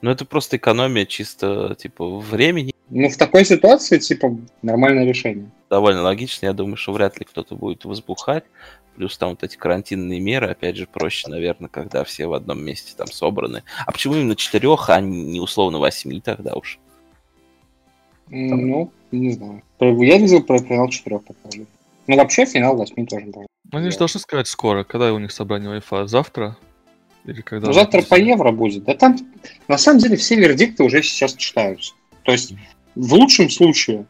Ну 0.01 0.11
это 0.11 0.25
просто 0.25 0.57
экономия 0.57 1.05
чисто 1.05 1.75
типа 1.75 2.19
времени. 2.19 2.73
Ну, 2.89 3.09
в 3.09 3.17
такой 3.17 3.45
ситуации, 3.45 3.97
типа, 3.97 4.37
нормальное 4.61 5.05
решение. 5.05 5.49
Довольно 5.69 6.03
логично. 6.03 6.45
Я 6.45 6.53
думаю, 6.53 6.77
что 6.77 6.93
вряд 6.93 7.17
ли 7.19 7.25
кто-то 7.25 7.55
будет 7.55 7.83
возбухать. 7.83 8.43
Плюс 8.95 9.17
там 9.17 9.31
вот 9.31 9.43
эти 9.43 9.57
карантинные 9.57 10.19
меры, 10.19 10.49
опять 10.49 10.77
же, 10.77 10.87
проще, 10.87 11.27
наверное, 11.27 11.67
когда 11.67 12.03
все 12.03 12.27
в 12.27 12.33
одном 12.33 12.63
месте 12.63 12.93
там 12.95 13.07
собраны. 13.07 13.63
А 13.85 13.91
почему 13.91 14.15
именно 14.15 14.35
четырех, 14.35 14.89
а 14.89 15.01
не 15.01 15.39
условно 15.39 15.79
восьми 15.79 16.21
тогда 16.21 16.53
уж? 16.53 16.79
Ну, 18.29 18.91
не 19.11 19.31
знаю. 19.31 19.63
Я 19.79 20.17
видел 20.17 20.43
про 20.43 20.59
финал 20.59 20.87
четырех 20.89 21.23
покажу. 21.23 21.65
Ну, 22.07 22.15
вообще, 22.15 22.45
финал 22.45 22.77
восьми 22.77 23.05
тоже 23.05 23.25
был. 23.25 23.47
Ну, 23.71 23.79
Они 23.79 23.89
же 23.89 23.97
должны 23.97 24.19
сказать 24.19 24.47
скоро, 24.47 24.83
когда 24.83 25.11
у 25.11 25.19
них 25.19 25.31
собрание 25.31 25.71
УЕФА. 25.71 26.07
Завтра? 26.07 26.55
Или 27.25 27.41
когда? 27.41 27.67
Ну, 27.67 27.73
завтра 27.73 28.01
по 28.01 28.15
евро 28.15 28.51
будет. 28.51 28.83
Да 28.83 28.93
там, 28.93 29.17
на 29.67 29.77
самом 29.77 29.99
деле, 29.99 30.15
все 30.15 30.35
вердикты 30.35 30.83
уже 30.83 31.01
сейчас 31.01 31.33
читаются. 31.33 31.93
То 32.23 32.31
есть, 32.31 32.53
в 32.95 33.13
лучшем 33.13 33.49
случае, 33.49 34.05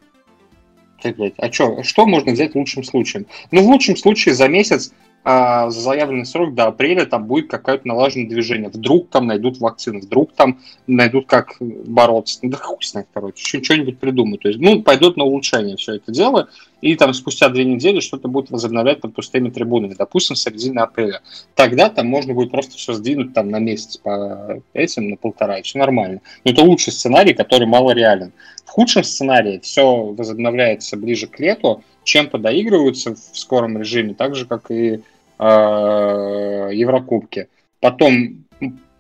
так, 1.01 1.17
блядь, 1.17 1.33
а 1.37 1.49
чё, 1.49 1.83
что 1.83 2.05
можно 2.05 2.31
взять 2.31 2.53
в 2.53 2.55
лучшем 2.55 2.83
случае? 2.83 3.25
Ну, 3.51 3.63
в 3.63 3.67
лучшем 3.67 3.95
случае 3.95 4.35
за 4.35 4.47
месяц, 4.47 4.91
а, 5.23 5.69
за 5.71 5.81
заявленный 5.81 6.25
срок 6.25 6.53
до 6.53 6.67
апреля 6.67 7.05
там 7.05 7.25
будет 7.25 7.49
какое-то 7.49 7.87
налаженное 7.87 8.29
движение. 8.29 8.69
Вдруг 8.69 9.09
там 9.09 9.25
найдут 9.25 9.59
вакцины, 9.59 9.99
вдруг 9.99 10.33
там 10.33 10.59
найдут 10.85 11.25
как 11.25 11.55
бороться. 11.59 12.39
Ну, 12.43 12.49
да 12.49 12.57
хуй 12.57 12.77
знает, 12.83 13.07
короче, 13.13 13.43
что- 13.43 13.63
что-нибудь 13.63 13.99
придумают. 13.99 14.43
То 14.43 14.49
есть, 14.49 14.59
ну, 14.61 14.83
пойдут 14.83 15.17
на 15.17 15.23
улучшение 15.23 15.77
все 15.77 15.95
это 15.95 16.11
дело, 16.11 16.49
и 16.85 16.95
там 16.95 17.15
спустя 17.15 17.49
две 17.49 17.65
недели 17.65 17.99
что-то 17.99 18.27
будет 18.27 18.51
возобновлять 18.51 19.01
под 19.01 19.15
пустыми 19.15 19.49
трибунами, 19.49 19.95
допустим, 19.97 20.35
с 20.35 20.43
середины 20.43 20.81
апреля 20.81 21.21
тогда 21.55 21.89
там 21.89 22.05
можно 22.05 22.35
будет 22.35 22.51
просто 22.51 22.77
все 22.77 22.93
сдвинуть 22.93 23.33
там 23.33 23.49
на 23.49 23.57
месяц 23.57 23.97
по 23.97 24.61
этим, 24.73 25.09
на 25.09 25.15
полтора, 25.15 25.57
и 25.57 25.63
все 25.63 25.79
нормально. 25.79 26.21
Но 26.43 26.51
это 26.51 26.61
лучший 26.61 26.93
сценарий, 26.93 27.33
который 27.33 27.65
мало 27.65 27.89
реален. 27.89 28.33
В 28.65 28.69
худшем 28.69 29.03
сценарии 29.03 29.59
все 29.63 30.13
возобновляется 30.13 30.95
ближе 30.95 31.25
к 31.25 31.39
лету, 31.39 31.83
чем-то 32.03 32.37
доигрываются 32.37 33.15
в 33.15 33.35
скором 33.35 33.79
режиме, 33.79 34.13
так 34.13 34.35
же, 34.35 34.45
как 34.45 34.69
и 34.69 35.01
э, 35.39 36.69
Еврокубки. 36.71 37.47
Потом, 37.79 38.45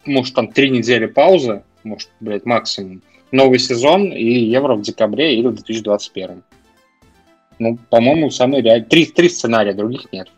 может, 0.05 0.33
там 0.33 0.47
три 0.47 0.71
недели 0.71 1.05
паузы, 1.05 1.61
может, 1.83 2.09
блядь, 2.19 2.47
максимум. 2.47 3.03
Новый 3.31 3.59
сезон 3.59 4.11
и 4.11 4.25
Евро 4.25 4.73
в 4.73 4.81
декабре 4.81 5.37
или 5.37 5.45
в 5.45 5.53
2021. 5.53 6.41
Ну, 7.59 7.77
по-моему, 7.89 8.29
самый 8.29 8.61
реальный. 8.61 8.85
Три, 8.85 9.05
три 9.05 9.29
сценария, 9.29 9.73
других 9.73 10.11
нет. 10.11 10.29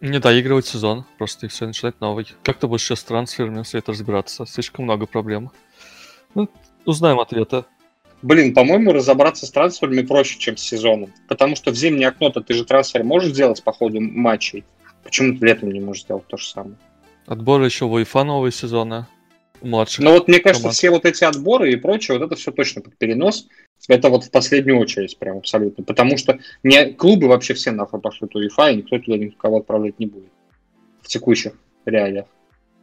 Не 0.00 0.20
доигрывать 0.20 0.66
сезон, 0.66 1.04
просто 1.18 1.46
и 1.46 1.48
все 1.48 1.66
начинать 1.66 2.00
новый. 2.00 2.26
Как 2.44 2.58
ты 2.58 2.68
будешь 2.68 2.84
сейчас 2.84 3.00
с 3.00 3.04
трансферами 3.04 3.62
все 3.62 3.78
это 3.78 3.92
разбираться? 3.92 4.46
Слишком 4.46 4.84
много 4.84 5.06
проблем. 5.06 5.50
Ну, 6.34 6.48
узнаем 6.84 7.18
ответы. 7.18 7.64
Блин, 8.22 8.54
по-моему, 8.54 8.92
разобраться 8.92 9.46
с 9.46 9.50
трансферами 9.50 10.02
проще, 10.02 10.38
чем 10.38 10.56
с 10.56 10.62
сезоном. 10.62 11.12
Потому 11.28 11.56
что 11.56 11.70
в 11.70 11.74
зимнее 11.74 12.08
окно-то 12.08 12.40
ты 12.40 12.54
же 12.54 12.64
трансфер 12.64 13.04
можешь 13.04 13.32
сделать 13.32 13.62
по 13.62 13.72
ходу 13.72 14.00
матчей. 14.00 14.64
Почему 15.04 15.36
ты 15.36 15.46
летом 15.46 15.70
не 15.70 15.80
можешь 15.80 16.02
сделать 16.02 16.26
то 16.26 16.36
же 16.36 16.46
самое? 16.46 16.76
Отборы 17.26 17.66
еще 17.66 17.86
в 17.86 17.92
УЕФА 17.92 18.24
новые 18.24 18.52
сезоны. 18.52 19.06
Младших. 19.62 20.04
Но 20.04 20.12
вот 20.12 20.28
мне 20.28 20.38
кажется, 20.38 20.62
команд. 20.62 20.76
все 20.76 20.90
вот 20.90 21.04
эти 21.04 21.24
отборы 21.24 21.72
и 21.72 21.76
прочее, 21.76 22.18
вот 22.18 22.26
это 22.26 22.36
все 22.36 22.52
точно 22.52 22.80
под 22.80 22.96
перенос. 22.96 23.48
Это 23.86 24.10
вот 24.10 24.24
в 24.24 24.30
последнюю 24.30 24.78
очередь 24.78 25.16
прям 25.18 25.38
абсолютно. 25.38 25.84
Потому 25.84 26.16
что 26.18 26.38
не, 26.62 26.92
клубы 26.92 27.28
вообще 27.28 27.54
все 27.54 27.70
нахуй 27.70 28.00
пошлют 28.00 28.34
УЕФА, 28.34 28.70
и 28.70 28.76
никто 28.76 28.98
туда 28.98 29.16
никого 29.16 29.58
отправлять 29.58 29.98
не 29.98 30.06
будет. 30.06 30.30
В 31.02 31.08
текущих 31.08 31.52
реалиях. 31.84 32.26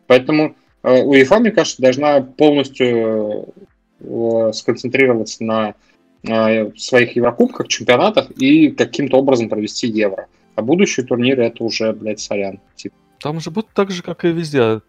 Поэтому 0.07 0.55
э, 0.83 1.01
УЕФА, 1.03 1.39
мне 1.39 1.51
кажется, 1.51 1.81
должна 1.81 2.21
полностью 2.21 3.53
э, 3.99 4.51
сконцентрироваться 4.53 5.43
на 5.43 5.75
э, 6.23 6.71
своих 6.77 7.15
Еврокубках, 7.15 7.67
чемпионатах 7.67 8.31
и 8.31 8.69
каким-то 8.69 9.17
образом 9.17 9.49
провести 9.49 9.87
Евро. 9.87 10.27
А 10.55 10.61
будущие 10.61 11.05
турниры 11.05 11.43
это 11.45 11.63
уже, 11.63 11.91
блядь, 11.91 12.19
сорян. 12.19 12.59
Типа, 12.75 12.95
Там 13.19 13.39
же 13.39 13.51
будет 13.51 13.67
так 13.73 13.91
же, 13.91 14.01
как 14.01 14.23
и 14.25 14.29
везде. 14.29 14.81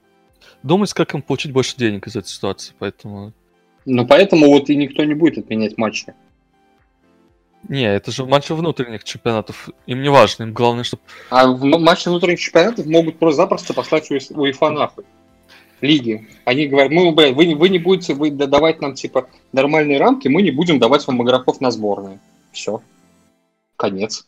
Думать, 0.63 0.93
как 0.93 1.13
им 1.15 1.23
получить 1.23 1.53
больше 1.53 1.77
денег 1.77 2.07
из 2.07 2.17
этой 2.17 2.29
ситуации. 2.29 2.73
Поэтому... 2.79 3.33
Ну, 3.87 4.07
поэтому 4.07 4.49
вот 4.49 4.69
и 4.69 4.77
никто 4.77 5.05
не 5.05 5.15
будет 5.15 5.39
отменять 5.39 5.79
матчи. 5.79 6.13
Не, 7.69 7.95
это 7.95 8.11
же 8.11 8.25
матчи 8.27 8.53
внутренних 8.53 9.05
чемпионатов. 9.05 9.71
Им 9.87 10.03
не 10.03 10.09
важно, 10.09 10.45
им 10.45 10.53
главное, 10.53 10.85
чтобы... 10.85 11.03
А 11.31 11.47
в 11.47 11.65
матче 11.65 12.11
внутренних 12.11 12.41
чемпионатов 12.41 12.87
могут 12.87 13.19
просто-запросто 13.19 13.75
послать 13.75 14.11
УЕФ- 14.11 14.37
УЕФА 14.37 14.71
нахуй. 14.71 15.05
Лиги. 15.81 16.29
Они 16.45 16.67
говорят, 16.67 16.91
мы, 16.91 17.13
блядь, 17.13 17.35
вы, 17.35 17.47
не- 17.47 17.55
вы 17.55 17.69
не 17.69 17.79
будете 17.79 18.15
вы 18.15 18.31
да- 18.31 18.47
давать 18.47 18.81
нам, 18.81 18.95
типа, 18.95 19.29
нормальные 19.53 19.99
рамки, 19.99 20.29
мы 20.29 20.43
не 20.43 20.51
будем 20.51 20.79
давать 20.79 21.07
вам 21.07 21.23
игроков 21.23 21.61
на 21.61 21.71
сборные. 21.71 22.19
Все. 22.53 22.83
Конец. 23.77 24.27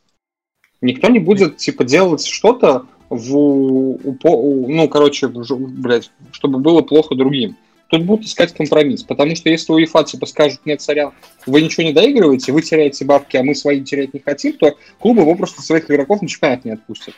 Никто 0.80 1.08
не 1.08 1.18
будет, 1.20 1.56
типа, 1.56 1.84
делать 1.84 2.24
что-то 2.24 2.86
в, 3.08 3.34
упо- 3.34 4.66
ну, 4.68 4.88
короче, 4.88 5.28
блядь, 5.28 6.10
чтобы 6.32 6.58
было 6.58 6.82
плохо 6.82 7.14
другим. 7.14 7.56
Тут 7.88 8.04
будут 8.04 8.26
искать 8.26 8.52
компромисс, 8.52 9.02
потому 9.02 9.34
что 9.34 9.48
если 9.48 9.72
УЕФА, 9.72 10.04
типа, 10.04 10.26
скажут, 10.26 10.60
нет, 10.66 10.82
сорян, 10.82 11.12
вы 11.46 11.62
ничего 11.62 11.84
не 11.84 11.94
доигрываете, 11.94 12.52
вы 12.52 12.60
теряете 12.60 13.06
бабки, 13.06 13.36
а 13.38 13.42
мы 13.42 13.54
свои 13.54 13.82
терять 13.82 14.12
не 14.12 14.20
хотим, 14.20 14.52
то 14.54 14.76
клубы 14.98 15.24
попросту 15.24 15.62
своих 15.62 15.90
игроков 15.90 16.20
на 16.20 16.28
чемпионат 16.28 16.66
не 16.66 16.72
отпустят. 16.72 17.14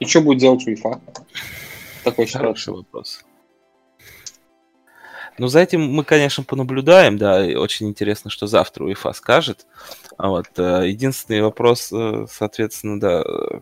И 0.00 0.04
что 0.04 0.20
будет 0.20 0.38
делать 0.38 0.66
УЕФА? 0.66 1.00
Такой 2.04 2.26
ситуации. 2.26 2.38
Хороший 2.38 2.74
вопрос. 2.74 3.24
Ну, 5.38 5.48
за 5.48 5.60
этим 5.60 5.82
мы, 5.90 6.04
конечно, 6.04 6.44
понаблюдаем, 6.44 7.16
да, 7.16 7.44
и 7.44 7.54
очень 7.54 7.88
интересно, 7.88 8.30
что 8.30 8.46
завтра 8.46 8.84
УЕФА 8.84 9.12
скажет. 9.12 9.66
А 10.18 10.28
вот 10.28 10.46
э, 10.58 10.88
единственный 10.88 11.40
вопрос, 11.40 11.90
э, 11.92 12.26
соответственно, 12.30 13.00
да, 13.00 13.22
э, 13.22 13.60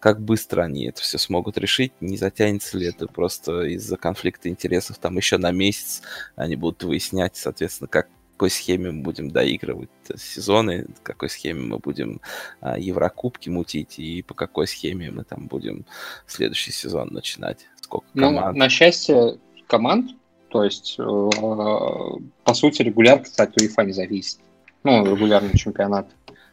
как 0.00 0.20
быстро 0.20 0.62
они 0.62 0.86
это 0.86 1.00
все 1.00 1.18
смогут 1.18 1.58
решить, 1.58 1.92
не 2.00 2.16
затянется 2.16 2.76
ли 2.76 2.88
это 2.88 3.06
просто 3.06 3.62
из-за 3.62 3.96
конфликта 3.96 4.48
интересов, 4.48 4.98
там 4.98 5.16
еще 5.16 5.38
на 5.38 5.52
месяц 5.52 6.02
они 6.34 6.56
будут 6.56 6.82
выяснять, 6.82 7.36
соответственно, 7.36 7.88
как 7.88 8.08
какой 8.42 8.50
схеме 8.50 8.90
мы 8.90 9.02
будем 9.02 9.30
доигрывать 9.30 9.88
сезоны, 10.16 10.86
какой 11.04 11.30
схеме 11.30 11.60
мы 11.60 11.78
будем 11.78 12.20
а, 12.60 12.76
Еврокубки 12.76 13.48
мутить 13.48 14.00
и 14.00 14.22
по 14.22 14.34
какой 14.34 14.66
схеме 14.66 15.12
мы 15.12 15.22
там 15.22 15.46
будем 15.46 15.86
следующий 16.26 16.72
сезон 16.72 17.10
начинать. 17.12 17.68
Сколько 17.80 18.06
Ну, 18.14 18.34
команд. 18.34 18.56
на 18.56 18.68
счастье 18.68 19.38
команд, 19.68 20.16
то 20.52 20.64
есть, 20.64 20.96
э, 20.98 21.02
по 21.02 22.54
сути, 22.54 22.82
регулярка, 22.82 23.24
кстати, 23.24 23.58
УЕФА 23.58 23.84
не 23.84 23.92
зависит. 23.92 24.38
Ну, 24.84 25.04
регулярный 25.06 25.56
чемпионат. 25.56 26.06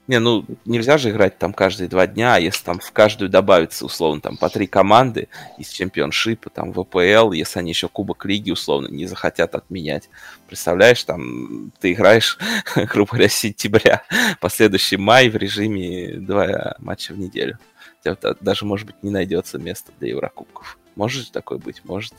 Не, 0.08 0.20
ну 0.20 0.46
нельзя 0.66 0.98
же 0.98 1.12
играть 1.12 1.38
там 1.38 1.54
каждые 1.54 1.88
два 1.88 2.08
дня, 2.08 2.36
а 2.36 2.40
если 2.40 2.64
там 2.64 2.80
в 2.80 2.92
каждую 2.94 3.30
добавится 3.30 3.86
условно 3.86 4.22
там 4.22 4.38
по 4.38 4.50
три 4.50 4.66
команды 4.66 5.28
из 5.60 5.68
чемпионшипа, 5.68 6.50
там 6.50 6.74
ВПЛ, 6.74 7.32
если 7.34 7.60
они 7.60 7.72
еще 7.72 7.90
Кубок 7.90 8.26
Лиги 8.26 8.50
условно 8.50 8.88
не 8.88 9.06
захотят 9.06 9.54
отменять. 9.54 10.10
Представляешь, 10.48 11.04
там 11.04 11.72
ты 11.80 11.92
играешь, 11.92 12.40
грубо 12.76 13.12
говоря, 13.12 13.30
с 13.30 13.34
сентября 13.34 14.02
по 14.40 14.50
следующий 14.50 14.98
май 14.98 15.30
в 15.30 15.36
режиме 15.36 16.14
два 16.14 16.76
матча 16.80 17.14
в 17.14 17.20
неделю. 17.20 17.60
Тебя 18.02 18.18
вот 18.20 18.38
даже, 18.40 18.66
может 18.66 18.88
быть, 18.88 19.04
не 19.04 19.12
найдется 19.12 19.60
места 19.60 19.92
для 20.00 20.10
Еврокубков. 20.10 20.80
Может 20.96 21.26
же 21.26 21.32
такое 21.32 21.60
быть? 21.60 21.82
Может. 21.84 22.14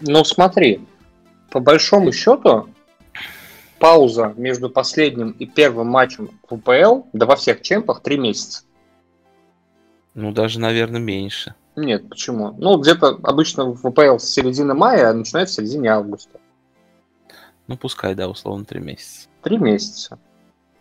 Ну, 0.00 0.24
смотри, 0.24 0.80
по 1.50 1.60
большому 1.60 2.12
счету, 2.12 2.68
пауза 3.78 4.34
между 4.36 4.70
последним 4.70 5.30
и 5.32 5.46
первым 5.46 5.88
матчем 5.88 6.30
в 6.48 6.54
УПЛ, 6.54 7.08
да 7.12 7.26
во 7.26 7.36
всех 7.36 7.62
чемпах, 7.62 8.02
три 8.02 8.18
месяца. 8.18 8.62
Ну, 10.14 10.32
даже, 10.32 10.60
наверное, 10.60 11.00
меньше. 11.00 11.54
Нет, 11.76 12.08
почему? 12.08 12.52
Ну, 12.58 12.76
где-то 12.78 13.18
обычно 13.22 13.72
в 13.72 13.86
УПЛ 13.86 14.18
с 14.18 14.24
середины 14.24 14.74
мая, 14.74 15.10
а 15.10 15.14
начинается 15.14 15.54
в 15.54 15.56
середине 15.56 15.90
августа. 15.90 16.40
Ну, 17.68 17.76
пускай, 17.76 18.14
да, 18.14 18.28
условно, 18.28 18.64
три 18.64 18.80
месяца. 18.80 19.28
Три 19.42 19.58
месяца. 19.58 20.18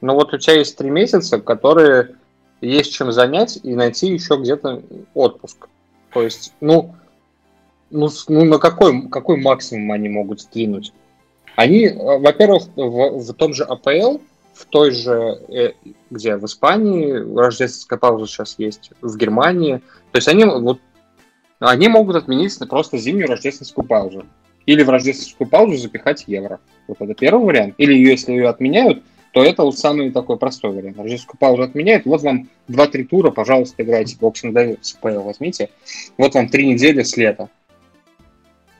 Но 0.01 0.15
вот 0.15 0.33
у 0.33 0.37
тебя 0.37 0.55
есть 0.55 0.77
три 0.77 0.89
месяца, 0.89 1.39
которые 1.39 2.15
есть 2.61 2.93
чем 2.93 3.11
занять 3.11 3.59
и 3.61 3.75
найти 3.75 4.07
еще 4.07 4.37
где-то 4.37 4.81
отпуск. 5.13 5.67
То 6.13 6.23
есть, 6.23 6.53
ну, 6.61 6.95
ну, 7.89 8.09
ну 8.27 8.45
на 8.45 8.57
какой, 8.57 9.07
какой 9.09 9.37
максимум 9.37 9.91
они 9.91 10.09
могут 10.09 10.41
сдвинуть? 10.41 10.93
Они, 11.55 11.85
э, 11.85 11.95
во-первых, 11.95 12.63
в, 12.75 13.19
в 13.19 13.33
том 13.33 13.53
же 13.53 13.63
АПЛ, 13.63 14.19
в 14.53 14.65
той 14.65 14.91
же, 14.91 15.39
э, 15.49 15.71
где 16.09 16.37
в 16.37 16.45
Испании 16.45 17.11
рождественская 17.35 17.99
пауза 17.99 18.27
сейчас 18.27 18.55
есть, 18.57 18.91
в 19.01 19.17
Германии. 19.17 19.81
То 20.11 20.17
есть 20.17 20.27
они 20.27 20.45
вот 20.45 20.79
они 21.59 21.87
могут 21.87 22.15
отменить 22.15 22.57
просто 22.69 22.97
зимнюю 22.97 23.27
рождественскую 23.27 23.85
паузу. 23.85 24.25
Или 24.65 24.83
в 24.83 24.89
рождественскую 24.89 25.49
паузу 25.49 25.77
запихать 25.77 26.25
евро. 26.27 26.59
Вот 26.87 27.01
это 27.01 27.13
первый 27.13 27.45
вариант. 27.45 27.75
Или 27.77 27.97
если 27.97 28.33
ее 28.33 28.49
отменяют, 28.49 29.03
то 29.31 29.43
это 29.43 29.63
вот 29.63 29.77
самый 29.77 30.11
такой 30.11 30.37
простой 30.37 30.71
вариант. 30.71 30.97
Рождественскую 30.97 31.39
паузу 31.39 31.63
отменяют, 31.63 32.05
вот 32.05 32.21
вам 32.21 32.49
2-3 32.69 33.03
тура, 33.05 33.31
пожалуйста, 33.31 33.83
играйте 33.83 34.17
Boxing 34.19 34.51
Day 34.51 34.77
с 34.81 34.97
возьмите. 35.01 35.69
Вот 36.17 36.35
вам 36.35 36.49
3 36.49 36.67
недели 36.67 37.03
с 37.03 37.17
лета. 37.17 37.49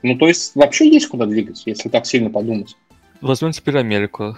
Ну, 0.02 0.16
то 0.16 0.28
есть 0.28 0.54
вообще 0.54 0.88
есть 0.88 1.08
куда 1.08 1.26
двигаться, 1.26 1.64
если 1.66 1.88
так 1.88 2.06
сильно 2.06 2.30
подумать. 2.30 2.76
Возьмем 3.20 3.52
теперь 3.52 3.78
Америку. 3.78 4.36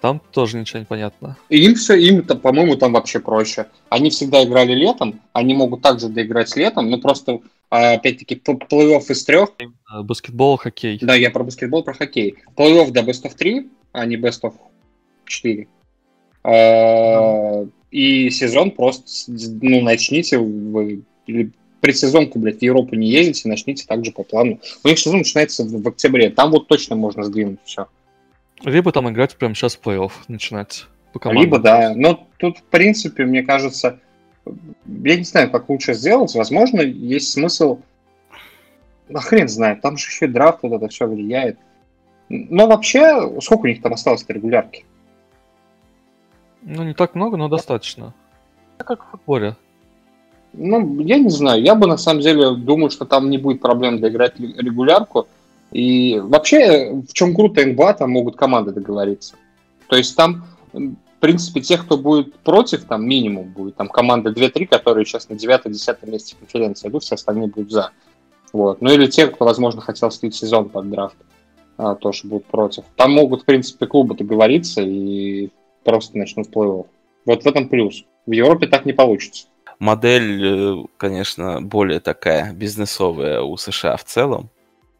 Там 0.00 0.20
тоже 0.32 0.58
ничего 0.58 0.80
не 0.80 0.84
понятно. 0.84 1.38
им 1.48 1.74
все, 1.76 1.94
им, 1.94 2.22
по-моему, 2.24 2.76
там 2.76 2.92
вообще 2.92 3.20
проще. 3.20 3.68
Они 3.88 4.10
всегда 4.10 4.44
играли 4.44 4.74
летом, 4.74 5.22
они 5.32 5.54
могут 5.54 5.80
также 5.80 6.10
доиграть 6.10 6.54
летом, 6.56 6.90
но 6.90 6.98
просто, 6.98 7.40
а, 7.70 7.92
опять-таки, 7.94 8.34
плей-офф 8.34 9.10
из 9.10 9.24
трех. 9.24 9.52
Э, 9.58 10.02
баскетбол, 10.02 10.58
хоккей. 10.58 10.98
Да, 11.00 11.14
я 11.14 11.30
про 11.30 11.42
баскетбол, 11.42 11.82
про 11.84 11.94
хоккей. 11.94 12.34
Плей-офф 12.54 12.90
до 12.90 13.00
best 13.00 13.24
of 13.24 13.34
3, 13.34 13.70
а 13.92 14.04
не 14.04 14.16
best 14.16 14.42
of 14.42 14.52
4. 15.24 15.68
А, 16.42 17.66
и 17.90 18.28
сезон 18.28 18.72
просто, 18.72 19.32
ну, 19.62 19.80
начните 19.80 20.36
вы 20.36 21.02
предсезонку, 21.84 22.38
блядь, 22.38 22.60
в 22.60 22.62
Европу 22.62 22.94
не 22.94 23.10
ездите, 23.10 23.46
начните 23.46 23.86
также 23.86 24.10
по 24.10 24.22
плану. 24.22 24.58
У 24.82 24.88
них 24.88 24.98
сезон 24.98 25.18
начинается 25.18 25.64
в, 25.64 25.82
в 25.82 25.88
октябре, 25.88 26.30
там 26.30 26.50
вот 26.50 26.66
точно 26.66 26.96
можно 26.96 27.24
сдвинуть 27.24 27.58
все. 27.64 27.88
Либо 28.62 28.90
там 28.90 29.10
играть 29.10 29.36
прямо 29.36 29.54
сейчас 29.54 29.76
в 29.76 29.82
плей-офф 29.82 30.10
начинать. 30.28 30.86
По 31.12 31.30
Либо, 31.30 31.58
да. 31.58 31.92
Но 31.94 32.26
тут, 32.38 32.56
в 32.58 32.62
принципе, 32.62 33.26
мне 33.26 33.42
кажется, 33.42 34.00
я 34.46 35.16
не 35.16 35.24
знаю, 35.24 35.50
как 35.50 35.68
лучше 35.68 35.92
сделать. 35.92 36.34
Возможно, 36.34 36.80
есть 36.80 37.32
смысл... 37.32 37.80
Ну, 39.10 39.18
хрен 39.18 39.48
знает, 39.48 39.82
там 39.82 39.98
же 39.98 40.08
еще 40.08 40.26
драфт, 40.26 40.60
вот 40.62 40.72
это 40.72 40.88
все 40.88 41.06
влияет. 41.06 41.58
Но 42.30 42.66
вообще, 42.66 43.30
сколько 43.42 43.66
у 43.66 43.68
них 43.68 43.82
там 43.82 43.92
осталось 43.92 44.24
регулярки? 44.26 44.86
Ну, 46.62 46.82
не 46.82 46.94
так 46.94 47.14
много, 47.14 47.36
но 47.36 47.48
достаточно. 47.48 48.14
Как 48.78 49.04
в 49.04 49.10
футболе. 49.10 49.56
Ну, 50.56 51.00
я 51.00 51.18
не 51.18 51.30
знаю. 51.30 51.62
Я 51.62 51.74
бы 51.74 51.86
на 51.86 51.96
самом 51.96 52.20
деле 52.20 52.54
думаю, 52.54 52.90
что 52.90 53.04
там 53.04 53.30
не 53.30 53.38
будет 53.38 53.60
проблем 53.60 54.00
доиграть 54.00 54.38
регулярку. 54.38 55.26
И 55.72 56.20
вообще, 56.22 56.92
в 56.92 57.12
чем 57.12 57.34
круто 57.34 57.64
НБА, 57.66 57.94
там 57.94 58.10
могут 58.10 58.36
команды 58.36 58.72
договориться. 58.72 59.34
То 59.88 59.96
есть 59.96 60.16
там, 60.16 60.44
в 60.72 61.20
принципе, 61.20 61.60
тех, 61.60 61.84
кто 61.84 61.98
будет 61.98 62.34
против, 62.36 62.84
там 62.84 63.06
минимум 63.06 63.48
будет. 63.48 63.74
Там 63.76 63.88
команда 63.88 64.30
2-3, 64.30 64.66
которые 64.66 65.04
сейчас 65.04 65.28
на 65.28 65.34
9-10 65.34 66.10
месте 66.10 66.36
конференции 66.38 66.88
идут, 66.88 67.02
все 67.02 67.16
остальные 67.16 67.48
будут 67.48 67.72
за. 67.72 67.90
Вот. 68.52 68.80
Ну 68.80 68.92
или 68.92 69.06
те, 69.06 69.26
кто, 69.26 69.44
возможно, 69.44 69.80
хотел 69.80 70.12
слить 70.12 70.36
сезон 70.36 70.68
под 70.68 70.90
драфт, 70.90 71.16
а, 71.76 71.96
тоже 71.96 72.28
будут 72.28 72.46
против. 72.46 72.84
Там 72.94 73.12
могут, 73.12 73.42
в 73.42 73.44
принципе, 73.44 73.86
клубы 73.86 74.14
договориться 74.14 74.80
и 74.80 75.50
просто 75.82 76.16
начнут 76.16 76.48
плей-офф. 76.48 76.86
Вот 77.26 77.42
в 77.42 77.46
этом 77.46 77.68
плюс. 77.68 78.04
В 78.26 78.32
Европе 78.32 78.68
так 78.68 78.86
не 78.86 78.92
получится. 78.92 79.46
Модель, 79.78 80.44
э, 80.44 80.84
конечно, 80.96 81.60
более 81.60 82.00
такая 82.00 82.52
бизнесовая 82.52 83.40
у 83.40 83.56
США 83.56 83.96
в 83.96 84.04
целом 84.04 84.50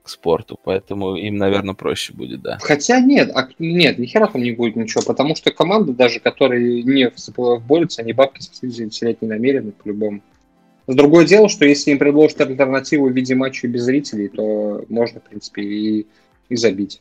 к 0.03 0.09
спорту, 0.11 0.61
поэтому 0.63 1.17
им, 1.17 1.37
наверное, 1.37 1.75
проще 1.75 2.13
будет, 2.13 2.43
да. 2.43 2.59
Хотя 2.61 3.01
нет, 3.01 3.31
а, 3.35 3.49
нет, 3.59 3.99
ни 3.99 4.05
хера 4.05 4.27
там 4.27 4.43
не 4.43 4.53
будет 4.53 4.77
ничего, 4.77 5.03
потому 5.03 5.35
что 5.35 5.51
команды 5.51 5.95
даже, 5.95 6.21
которые 6.21 6.83
не 6.83 7.09
в 7.09 7.61
борются, 7.67 8.03
они 8.03 8.13
бабки 8.13 8.41
терять 8.41 9.23
не 9.23 9.29
намерены 9.29 9.73
по-любому. 9.73 10.21
Другое 10.87 11.25
дело, 11.25 11.49
что 11.49 11.65
если 11.65 11.93
им 11.93 11.99
предложат 11.99 12.43
альтернативу 12.43 13.09
в 13.09 13.13
виде 13.13 13.35
матча 13.35 13.67
без 13.67 13.85
зрителей, 13.85 14.29
то 14.29 14.85
можно, 14.91 15.21
в 15.21 15.25
принципе, 15.25 15.63
и, 15.63 16.07
и 16.51 16.57
забить. 16.57 17.01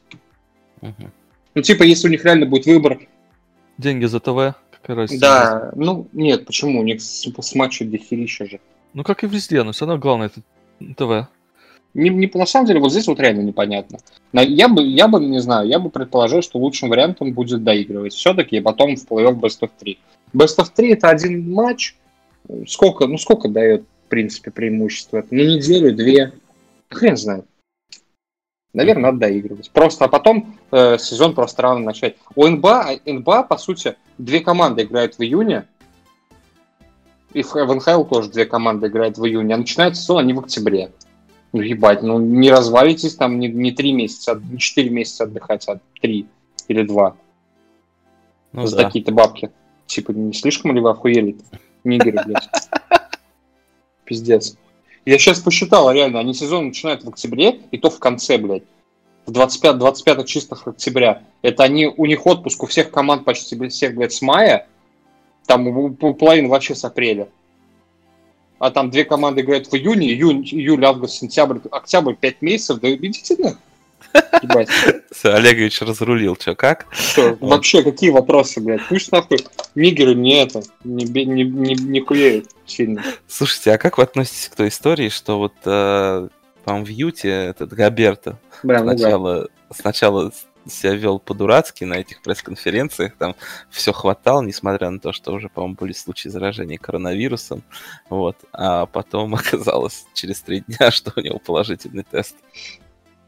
Угу. 0.81 1.11
Ну, 1.55 1.61
типа, 1.61 1.83
если 1.83 2.07
у 2.07 2.11
них 2.11 2.23
реально 2.23 2.45
будет 2.45 2.65
выбор... 2.65 2.99
Деньги 3.77 4.05
за 4.05 4.21
ТВ? 4.21 4.55
Разница? 4.85 5.21
Да, 5.21 5.71
ну, 5.75 6.07
нет, 6.13 6.45
почему? 6.45 6.81
У 6.81 6.83
них 6.83 7.01
с, 7.01 7.25
с 7.25 7.55
матча 7.55 7.85
дохерища 7.85 8.45
же. 8.45 8.59
Ну, 8.93 9.03
как 9.03 9.23
и 9.23 9.27
везде, 9.27 9.63
но 9.63 9.71
все 9.71 9.85
равно 9.85 10.01
главное 10.01 10.27
это 10.27 10.41
ТВ. 10.95 11.29
Не, 11.93 12.09
не, 12.09 12.29
на 12.33 12.45
самом 12.45 12.65
деле, 12.65 12.79
вот 12.79 12.91
здесь 12.91 13.07
вот 13.07 13.19
реально 13.19 13.41
непонятно. 13.41 13.99
Я 14.33 14.67
бы, 14.67 14.83
я 14.83 15.07
бы, 15.07 15.19
не 15.19 15.39
знаю, 15.39 15.67
я 15.67 15.77
бы 15.79 15.89
предположил, 15.89 16.41
что 16.41 16.57
лучшим 16.57 16.89
вариантом 16.89 17.33
будет 17.33 17.63
доигрывать 17.63 18.13
все-таки, 18.13 18.57
и 18.57 18.61
потом 18.61 18.95
в 18.95 19.05
плей-офф 19.07 19.39
Best 19.39 19.61
of 19.61 19.69
3. 19.79 19.99
Best 20.33 20.57
of 20.57 20.69
3 20.75 20.93
это 20.93 21.09
один 21.09 21.51
матч. 21.51 21.95
Сколько, 22.67 23.05
ну 23.07 23.17
сколько 23.17 23.47
дает, 23.47 23.83
в 24.05 24.09
принципе, 24.09 24.51
преимущество? 24.51 25.23
Ну, 25.29 25.43
неделю, 25.43 25.95
две. 25.95 26.33
Хрен 26.89 27.15
знает. 27.15 27.45
Наверное, 28.73 29.11
надо 29.11 29.19
доигрывать. 29.19 29.69
Просто, 29.71 30.05
а 30.05 30.07
потом 30.07 30.57
э, 30.71 30.97
сезон 30.97 31.35
просто 31.35 31.61
рано 31.61 31.79
начать. 31.79 32.15
У 32.35 32.47
НБА, 32.47 33.01
НБА, 33.05 33.43
по 33.43 33.57
сути, 33.57 33.95
две 34.17 34.39
команды 34.39 34.83
играют 34.83 35.17
в 35.17 35.21
июне. 35.21 35.67
И 37.33 37.43
в 37.43 37.55
НХЛ 37.55 38.03
тоже 38.05 38.29
две 38.29 38.45
команды 38.45 38.87
играют 38.87 39.17
в 39.17 39.25
июне. 39.25 39.53
А 39.53 39.57
начинается 39.57 40.01
сезон 40.01 40.19
они 40.19 40.33
в 40.33 40.39
октябре. 40.39 40.91
Ну, 41.51 41.61
ебать, 41.61 42.01
ну 42.01 42.19
не 42.19 42.49
развалитесь 42.49 43.15
там 43.15 43.39
не, 43.39 43.47
не 43.47 43.71
три 43.71 43.93
месяца, 43.93 44.41
не 44.43 44.57
четыре 44.57 44.89
месяца 44.89 45.25
отдыхать, 45.25 45.67
а 45.67 45.79
три 46.01 46.25
или 46.67 46.81
два. 46.81 47.15
Ну, 48.53 48.65
За 48.65 48.77
да. 48.77 48.83
такие-то 48.85 49.11
бабки. 49.11 49.51
Типа, 49.85 50.11
не 50.11 50.33
слишком 50.33 50.73
ли 50.73 50.81
вы 50.81 50.89
охуели? 50.89 51.37
Нигеры, 51.83 52.23
блядь. 52.25 52.49
Пиздец. 54.05 54.57
Я 55.05 55.17
сейчас 55.17 55.39
посчитал, 55.39 55.91
реально, 55.91 56.19
они 56.19 56.33
сезон 56.33 56.67
начинают 56.67 57.03
в 57.03 57.09
октябре, 57.09 57.59
и 57.71 57.77
то 57.77 57.89
в 57.89 57.99
конце, 57.99 58.37
блядь. 58.37 58.63
В 59.25 59.31
25, 59.31 59.77
25 59.77 60.27
чистых 60.27 60.67
октября. 60.67 61.23
Это 61.41 61.63
они, 61.63 61.87
у 61.87 62.05
них 62.05 62.25
отпуск 62.25 62.63
у 62.63 62.65
всех 62.67 62.91
команд 62.91 63.25
почти 63.25 63.57
всех, 63.69 63.95
блядь, 63.95 64.13
с 64.13 64.21
мая. 64.21 64.67
Там 65.45 65.67
у, 65.67 65.97
у 65.99 66.47
вообще 66.47 66.75
с 66.75 66.85
апреля 66.85 67.27
а 68.63 68.71
там 68.71 68.89
две 68.89 69.03
команды 69.03 69.41
играют 69.41 69.67
в 69.67 69.75
июне, 69.75 70.07
июнь, 70.07 70.47
июль, 70.49 70.85
август, 70.85 71.15
сентябрь, 71.15 71.57
октябрь, 71.69 72.13
пять 72.13 72.41
месяцев, 72.41 72.79
да 72.79 72.89
идите 72.95 73.35
на. 74.41 74.69
Олегович 75.23 75.81
разрулил, 75.81 76.35
что 76.39 76.55
как? 76.55 76.87
Что, 76.91 77.37
вообще, 77.39 77.83
какие 77.83 78.09
вопросы, 78.09 78.61
блядь? 78.61 78.85
Пусть 78.89 79.11
нахуй 79.11 79.39
нигеры 79.75 80.15
не 80.15 80.41
это, 80.41 80.61
не, 80.83 81.05
не, 81.05 81.43
не, 81.43 81.75
не 81.75 82.01
хуеют 82.01 82.49
сильно. 82.65 83.03
Слушайте, 83.27 83.73
а 83.73 83.77
как 83.77 83.97
вы 83.97 84.03
относитесь 84.03 84.49
к 84.49 84.55
той 84.55 84.67
истории, 84.67 85.09
что 85.09 85.37
вот, 85.37 85.53
э, 85.65 86.27
по-моему, 86.63 86.85
в 86.85 86.89
Юте 86.89 87.29
этот 87.29 87.73
Габерто 87.73 88.39
Прям, 88.61 88.83
сначала, 88.83 89.33
ну, 89.33 89.47
да. 89.69 89.75
сначала 89.75 90.31
себя 90.69 90.93
вел 90.95 91.19
по-дурацки 91.19 91.83
на 91.83 91.95
этих 91.95 92.21
пресс-конференциях, 92.21 93.15
там 93.17 93.35
все 93.69 93.91
хватало, 93.91 94.41
несмотря 94.41 94.89
на 94.89 94.99
то, 94.99 95.11
что 95.11 95.33
уже, 95.33 95.49
по-моему, 95.49 95.75
были 95.75 95.93
случаи 95.93 96.29
заражения 96.29 96.77
коронавирусом, 96.77 97.63
вот, 98.09 98.37
а 98.51 98.85
потом 98.85 99.35
оказалось 99.35 100.05
через 100.13 100.41
три 100.41 100.61
дня, 100.61 100.91
что 100.91 101.11
у 101.15 101.19
него 101.19 101.39
положительный 101.39 102.03
тест. 102.09 102.35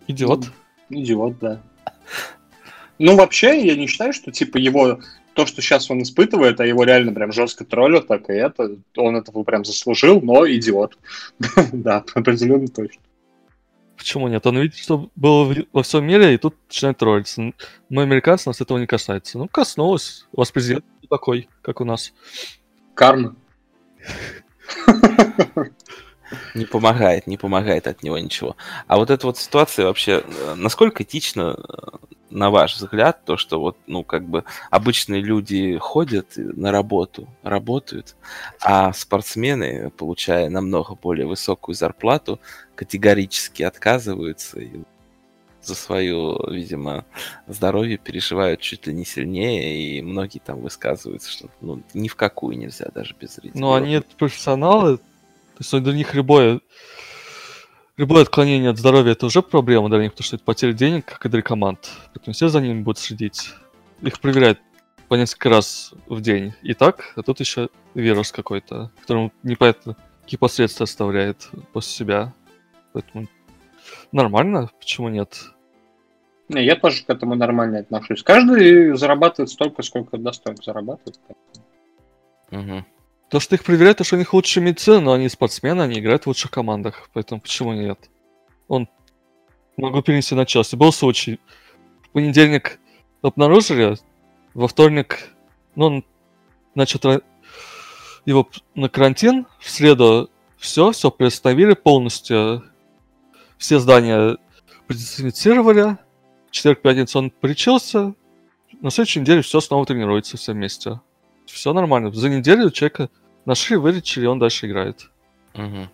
Идиот. 0.08 0.46
Идиот, 0.90 1.40
да. 1.40 1.62
Ну, 2.98 3.16
вообще, 3.16 3.66
я 3.66 3.76
не 3.76 3.88
считаю, 3.88 4.14
что, 4.14 4.32
типа, 4.32 4.58
его 4.58 5.00
то, 5.34 5.46
что 5.46 5.62
сейчас 5.62 5.92
он 5.92 6.02
испытывает, 6.02 6.60
а 6.62 6.66
его 6.66 6.84
реально 6.84 7.14
прям 7.14 7.32
жестко 7.34 7.66
троллят, 7.66 8.08
так 8.08 8.30
и 8.30 8.34
это, 8.34 8.78
он 8.96 9.18
этого 9.18 9.44
прям 9.44 9.66
заслужил, 9.66 10.22
но 10.22 10.48
идиот. 10.48 10.98
да, 11.74 12.06
определенно 12.14 12.68
точно. 12.68 13.02
Почему 13.98 14.28
нет? 14.28 14.46
Он 14.46 14.60
видит, 14.60 14.78
что 14.78 15.10
было 15.16 15.54
во 15.74 15.84
всем 15.84 16.06
мире, 16.06 16.34
и 16.34 16.38
тут 16.38 16.56
начинает 16.70 16.98
троллиться. 16.98 17.54
Мы, 17.90 18.04
американцы, 18.04 18.48
нас 18.48 18.62
этого 18.62 18.78
не 18.78 18.88
касается. 18.88 19.38
Ну, 19.38 19.48
коснулось. 19.48 20.28
У 20.32 20.40
вас 20.40 20.52
президент 20.52 20.86
такой, 21.10 21.50
как 21.62 21.82
у 21.82 21.86
нас. 21.86 22.14
Карма. 22.94 23.36
Не 26.54 26.66
помогает, 26.66 27.28
не 27.28 27.38
помогает 27.38 27.88
от 27.88 28.04
него 28.04 28.18
ничего. 28.18 28.56
А 28.88 28.98
вот 28.98 29.10
эта 29.10 29.28
вот 29.28 29.38
ситуация 29.38 29.86
вообще, 29.86 30.24
э, 30.26 30.56
насколько 30.56 31.04
этично, 31.04 31.58
э, 31.58 31.98
на 32.30 32.50
ваш 32.50 32.76
взгляд, 32.76 33.24
то, 33.26 33.38
что 33.38 33.60
вот, 33.60 33.78
ну, 33.88 34.04
как 34.04 34.28
бы 34.28 34.44
обычные 34.70 35.22
люди 35.22 35.78
ходят 35.78 36.34
на 36.36 36.72
работу, 36.72 37.28
работают, 37.44 38.16
а 38.62 38.92
спортсмены, 38.94 39.92
получая 39.92 40.50
намного 40.50 40.96
более 40.96 41.28
высокую 41.28 41.76
зарплату, 41.76 42.40
категорически 42.76 43.64
отказываются 43.64 44.60
и 44.60 44.82
за 45.66 45.76
свое, 45.76 46.38
видимо, 46.50 47.06
здоровье 47.48 47.98
переживают 47.98 48.62
чуть 48.62 48.88
ли 48.88 48.94
не 48.94 49.06
сильнее, 49.06 49.98
и 49.98 50.02
многие 50.02 50.40
там 50.40 50.60
высказываются, 50.60 51.32
что 51.32 51.50
ну, 51.62 51.82
ни 51.94 52.08
в 52.08 52.16
какую 52.16 52.58
нельзя 52.58 52.90
даже 52.94 53.16
без 53.20 53.36
зрителей. 53.36 53.60
Ну, 53.60 53.74
они 53.74 53.94
это 53.94 54.16
профессионалы, 54.16 55.00
то 55.56 55.62
есть 55.62 55.84
для 55.84 55.94
них 55.94 56.14
любое, 56.14 56.62
любое 57.98 58.24
отклонение 58.24 58.72
от 58.72 58.78
здоровья 58.78 59.14
это 59.14 59.26
уже 59.26 59.42
проблема 59.42 59.90
для 59.90 60.00
них, 60.00 60.12
потому 60.12 60.26
что 60.26 60.36
это 60.36 60.46
потеря 60.46 60.74
денег, 60.74 61.06
как 61.06 61.26
и 61.26 61.30
для 61.30 61.42
команд. 61.42 61.92
Поэтому 62.14 62.34
все 62.34 62.50
за 62.50 62.60
ними 62.60 62.82
будут 62.82 63.00
следить. 63.00 63.52
Их 64.02 64.20
проверяют 64.20 64.60
по 65.08 65.16
несколько 65.16 65.50
раз 65.50 65.94
в 66.08 66.20
день. 66.22 66.54
И 66.62 66.74
так, 66.74 67.14
а 67.16 67.22
тут 67.22 67.40
еще 67.40 67.70
вирус 67.94 68.32
какой-то, 68.32 68.92
которому 69.00 69.32
непонятно 69.44 69.96
какие 70.26 70.40
последствия 70.40 70.86
оставляет 70.86 71.50
после 71.72 71.92
себя. 71.92 72.34
Поэтому 72.94 73.28
нормально, 74.12 74.70
почему 74.80 75.10
нет? 75.10 75.40
Не, 76.50 76.64
Я 76.66 76.76
тоже 76.76 77.06
к 77.06 77.10
этому 77.10 77.36
нормально 77.36 77.80
отношусь. 77.80 78.24
Каждый 78.24 78.96
зарабатывает 78.98 79.50
столько, 79.50 79.84
сколько 79.84 80.18
достоин 80.18 80.58
зарабатывать. 80.58 81.20
Мгм. 82.52 82.86
То, 83.30 83.40
что 83.40 83.56
их 83.56 83.64
проверяют, 83.64 83.98
то, 83.98 84.04
что 84.04 84.16
у 84.16 84.20
них 84.20 84.34
лучшая 84.34 84.64
медицина, 84.64 85.00
но 85.00 85.14
они 85.14 85.30
спортсмены, 85.30 85.82
они 85.82 86.00
играют 86.00 86.24
в 86.24 86.28
лучших 86.28 86.52
командах. 86.52 87.10
Поэтому 87.14 87.42
почему 87.42 87.74
нет? 87.74 88.10
Он 88.68 88.88
могу 89.78 90.02
перенести 90.02 90.36
на 90.36 90.46
Челси. 90.46 90.76
Был 90.76 90.92
случай. 90.92 91.40
В 92.04 92.10
понедельник 92.10 92.80
обнаружили, 93.22 93.98
во 94.54 94.68
вторник, 94.68 95.30
ну, 95.76 95.86
он 95.86 96.06
начал 96.76 97.00
тра- 97.00 97.22
его 98.26 98.48
на 98.76 98.90
карантин, 98.90 99.48
в 99.60 99.70
среду 99.70 100.30
все, 100.58 100.92
все 100.92 101.12
приостановили 101.12 101.74
полностью. 101.74 102.64
Все 103.58 103.80
здания 103.80 104.38
продезинфицировали. 104.88 105.98
В 106.48 106.52
четверг, 106.52 106.82
пятницу 106.82 107.20
он 107.20 107.30
причился. 107.32 108.14
На 108.82 108.90
следующей 108.92 109.22
неделе 109.22 109.42
все 109.42 109.60
снова 109.62 109.86
тренируется 109.86 110.38
все 110.38 110.54
вместе. 110.54 111.00
Все 111.46 111.74
нормально. 111.74 112.12
За 112.12 112.30
неделю 112.30 112.72
человека 112.72 113.10
нашли, 113.46 113.76
вылечили, 113.78 114.26
он 114.26 114.40
дальше 114.40 114.68
играет. 114.68 115.10
Мгм. 115.54 115.90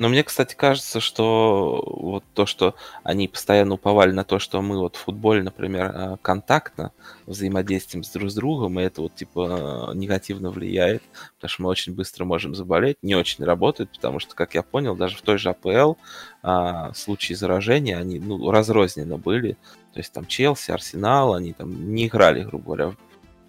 Но 0.00 0.08
мне, 0.08 0.24
кстати, 0.24 0.54
кажется, 0.54 0.98
что 0.98 1.84
вот 1.86 2.24
то, 2.32 2.46
что 2.46 2.74
они 3.02 3.28
постоянно 3.28 3.74
уповали 3.74 4.12
на 4.12 4.24
то, 4.24 4.38
что 4.38 4.62
мы 4.62 4.78
вот 4.78 4.96
в 4.96 5.00
футболе, 5.00 5.42
например, 5.42 5.92
э, 5.94 6.16
контактно 6.22 6.92
взаимодействуем 7.26 8.02
с 8.02 8.08
друг 8.08 8.30
с 8.30 8.34
другом, 8.34 8.80
и 8.80 8.82
это 8.82 9.02
вот 9.02 9.14
типа 9.14 9.90
э, 9.92 9.94
негативно 9.94 10.50
влияет, 10.50 11.02
потому 11.36 11.50
что 11.50 11.62
мы 11.62 11.68
очень 11.68 11.94
быстро 11.94 12.24
можем 12.24 12.54
заболеть, 12.54 12.96
не 13.02 13.14
очень 13.14 13.44
работает, 13.44 13.90
потому 13.90 14.20
что, 14.20 14.34
как 14.34 14.54
я 14.54 14.62
понял, 14.62 14.96
даже 14.96 15.18
в 15.18 15.20
той 15.20 15.36
же 15.36 15.50
АПЛ 15.50 15.96
а, 16.42 16.94
случаи 16.94 17.34
заражения, 17.34 17.98
они 17.98 18.18
ну, 18.18 18.50
разрозненно 18.50 19.18
были. 19.18 19.58
То 19.92 20.00
есть 20.00 20.14
там 20.14 20.24
Челси, 20.24 20.70
Арсенал, 20.70 21.34
они 21.34 21.52
там 21.52 21.92
не 21.92 22.06
играли, 22.06 22.42
грубо 22.42 22.64
говоря, 22.64 22.96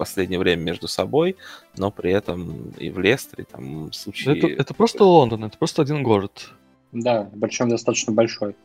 последнее 0.02 0.40
время 0.40 0.64
между 0.64 0.88
собой, 0.88 1.36
но 1.78 1.92
при 1.92 2.12
этом 2.12 2.72
и 2.72 2.90
в 2.90 2.98
Лестере 2.98 3.44
там 3.44 3.94
случаи... 3.94 4.36
Это, 4.36 4.48
это 4.48 4.74
просто 4.74 5.04
Лондон, 5.04 5.44
это 5.44 5.60
просто 5.60 5.84
один 5.84 6.02
город. 6.02 6.50
Да, 6.92 7.30
причем 7.40 7.70
достаточно 7.70 8.12
большой. 8.12 8.56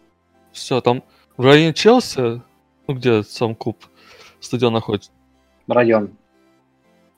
Все, 0.51 0.81
там 0.81 1.03
в 1.37 1.45
районе 1.45 1.75
Челси, 1.75 2.41
ну 2.89 2.95
где 2.95 3.23
сам 3.23 3.55
клуб, 3.55 3.85
стадион 4.41 4.73
находится, 4.73 5.11
Район. 5.69 6.17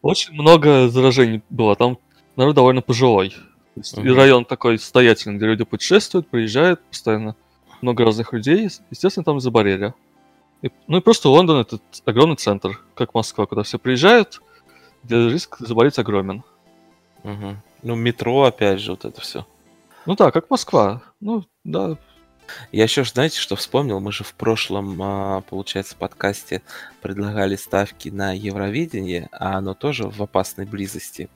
очень 0.03 0.33
много 0.35 0.89
заражений 0.89 1.41
было. 1.49 1.77
Там 1.77 1.99
народ 2.35 2.57
довольно 2.57 2.83
пожилой. 2.83 3.37
И 3.77 4.09
район 4.09 4.45
такой 4.45 4.81
состоятельный, 4.81 5.37
где 5.37 5.47
люди 5.47 5.63
путешествуют, 5.63 6.27
приезжают 6.27 6.81
постоянно. 6.91 7.37
Много 7.83 8.05
разных 8.05 8.33
людей, 8.33 8.69
естественно, 8.91 9.23
там 9.23 9.39
заболели. 9.39 9.95
И- 10.63 10.71
ну 10.87 10.99
и 10.99 11.01
просто 11.01 11.29
Лондон 11.29 11.59
это 11.61 11.79
огромный 12.05 12.37
центр, 12.37 12.81
как 12.95 13.15
Москва, 13.15 13.47
куда 13.47 13.63
все 13.63 13.79
приезжают, 13.79 14.41
где 15.05 15.29
риск 15.29 15.59
заболеть 15.61 15.99
огромен. 15.99 16.43
Мгм. 17.23 17.61
Ну, 17.83 17.95
метро, 17.95 18.45
опять 18.45 18.81
же, 18.81 18.93
вот 18.93 19.05
это 19.05 19.21
все. 19.21 19.47
Ну 20.07 20.17
да, 20.17 20.31
как 20.31 20.51
Москва. 20.51 21.03
Ну 21.21 21.45
да, 21.65 21.97
Я 22.73 22.85
еще, 22.85 23.05
знаете, 23.05 23.39
что 23.39 23.57
вспомнил? 23.57 24.01
Мы 24.01 24.11
же 24.11 24.25
в 24.25 24.33
прошлом, 24.35 24.97
а, 25.03 25.43
получается, 25.43 25.95
подкасте 25.97 26.63
предлагали 27.03 27.57
ставки 27.57 28.09
на 28.09 28.33
Евровидение, 28.33 29.29
а 29.33 29.59
оно 29.59 29.75
тоже 29.75 30.09
в 30.09 30.23
опасной 30.23 30.65
близости. 30.65 31.29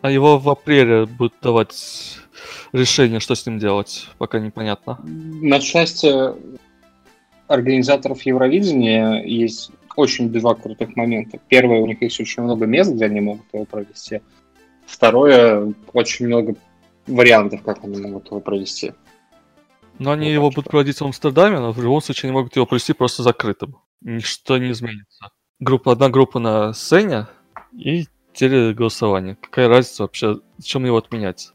А 0.00 0.10
его 0.10 0.38
в 0.38 0.48
апреле 0.48 1.06
будут 1.06 1.34
давать 1.42 2.18
решение, 2.72 3.20
что 3.20 3.34
с 3.34 3.44
ним 3.46 3.58
делать, 3.58 4.08
пока 4.18 4.38
непонятно. 4.38 4.98
На 5.04 5.60
счастье 5.60 6.34
организаторов 7.48 8.22
Евровидения 8.22 9.22
есть 9.22 9.70
очень 9.96 10.30
два 10.30 10.54
крутых 10.54 10.96
момента. 10.96 11.38
Первое, 11.48 11.80
у 11.80 11.86
них 11.86 12.02
есть 12.02 12.20
очень 12.20 12.42
много 12.42 12.66
мест, 12.66 12.92
где 12.92 13.06
они 13.06 13.20
могут 13.20 13.46
его 13.52 13.64
провести. 13.64 14.20
Второе, 14.86 15.72
очень 15.92 16.26
много 16.26 16.56
вариантов, 17.06 17.62
как 17.62 17.84
они 17.84 18.00
могут 18.00 18.26
его 18.26 18.40
провести. 18.40 18.92
Но 19.98 20.10
они 20.12 20.26
Вот 20.26 20.32
его 20.32 20.48
так 20.48 20.56
будут 20.56 20.70
проводить 20.70 21.00
в 21.00 21.04
Амстердаме, 21.04 21.60
но 21.60 21.72
в 21.72 21.82
любом 21.82 22.00
случае 22.00 22.28
они 22.28 22.36
могут 22.36 22.56
его 22.56 22.66
провести 22.66 22.92
просто 22.92 23.22
закрытым. 23.22 23.76
Ничто 24.00 24.58
не 24.58 24.72
изменится. 24.72 25.30
Группа, 25.60 25.92
одна 25.92 26.08
группа 26.08 26.38
на 26.40 26.72
сцене 26.72 27.28
и 27.72 28.06
телеголосование. 28.32 29.36
Какая 29.36 29.68
разница 29.68 30.02
вообще, 30.02 30.40
зачем 30.58 30.84
его 30.84 30.96
отменять? 30.96 31.53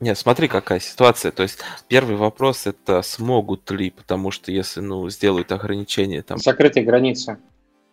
Нет, 0.00 0.16
смотри, 0.16 0.48
какая 0.48 0.80
ситуация. 0.80 1.30
То 1.30 1.42
есть 1.42 1.58
первый 1.88 2.16
вопрос 2.16 2.66
это 2.66 3.02
смогут 3.02 3.70
ли, 3.70 3.90
потому 3.90 4.30
что 4.30 4.50
если, 4.50 4.80
ну, 4.80 5.08
сделают 5.10 5.52
ограничения 5.52 6.22
там 6.22 6.38
Закрытые 6.38 6.84
границы. 6.84 7.38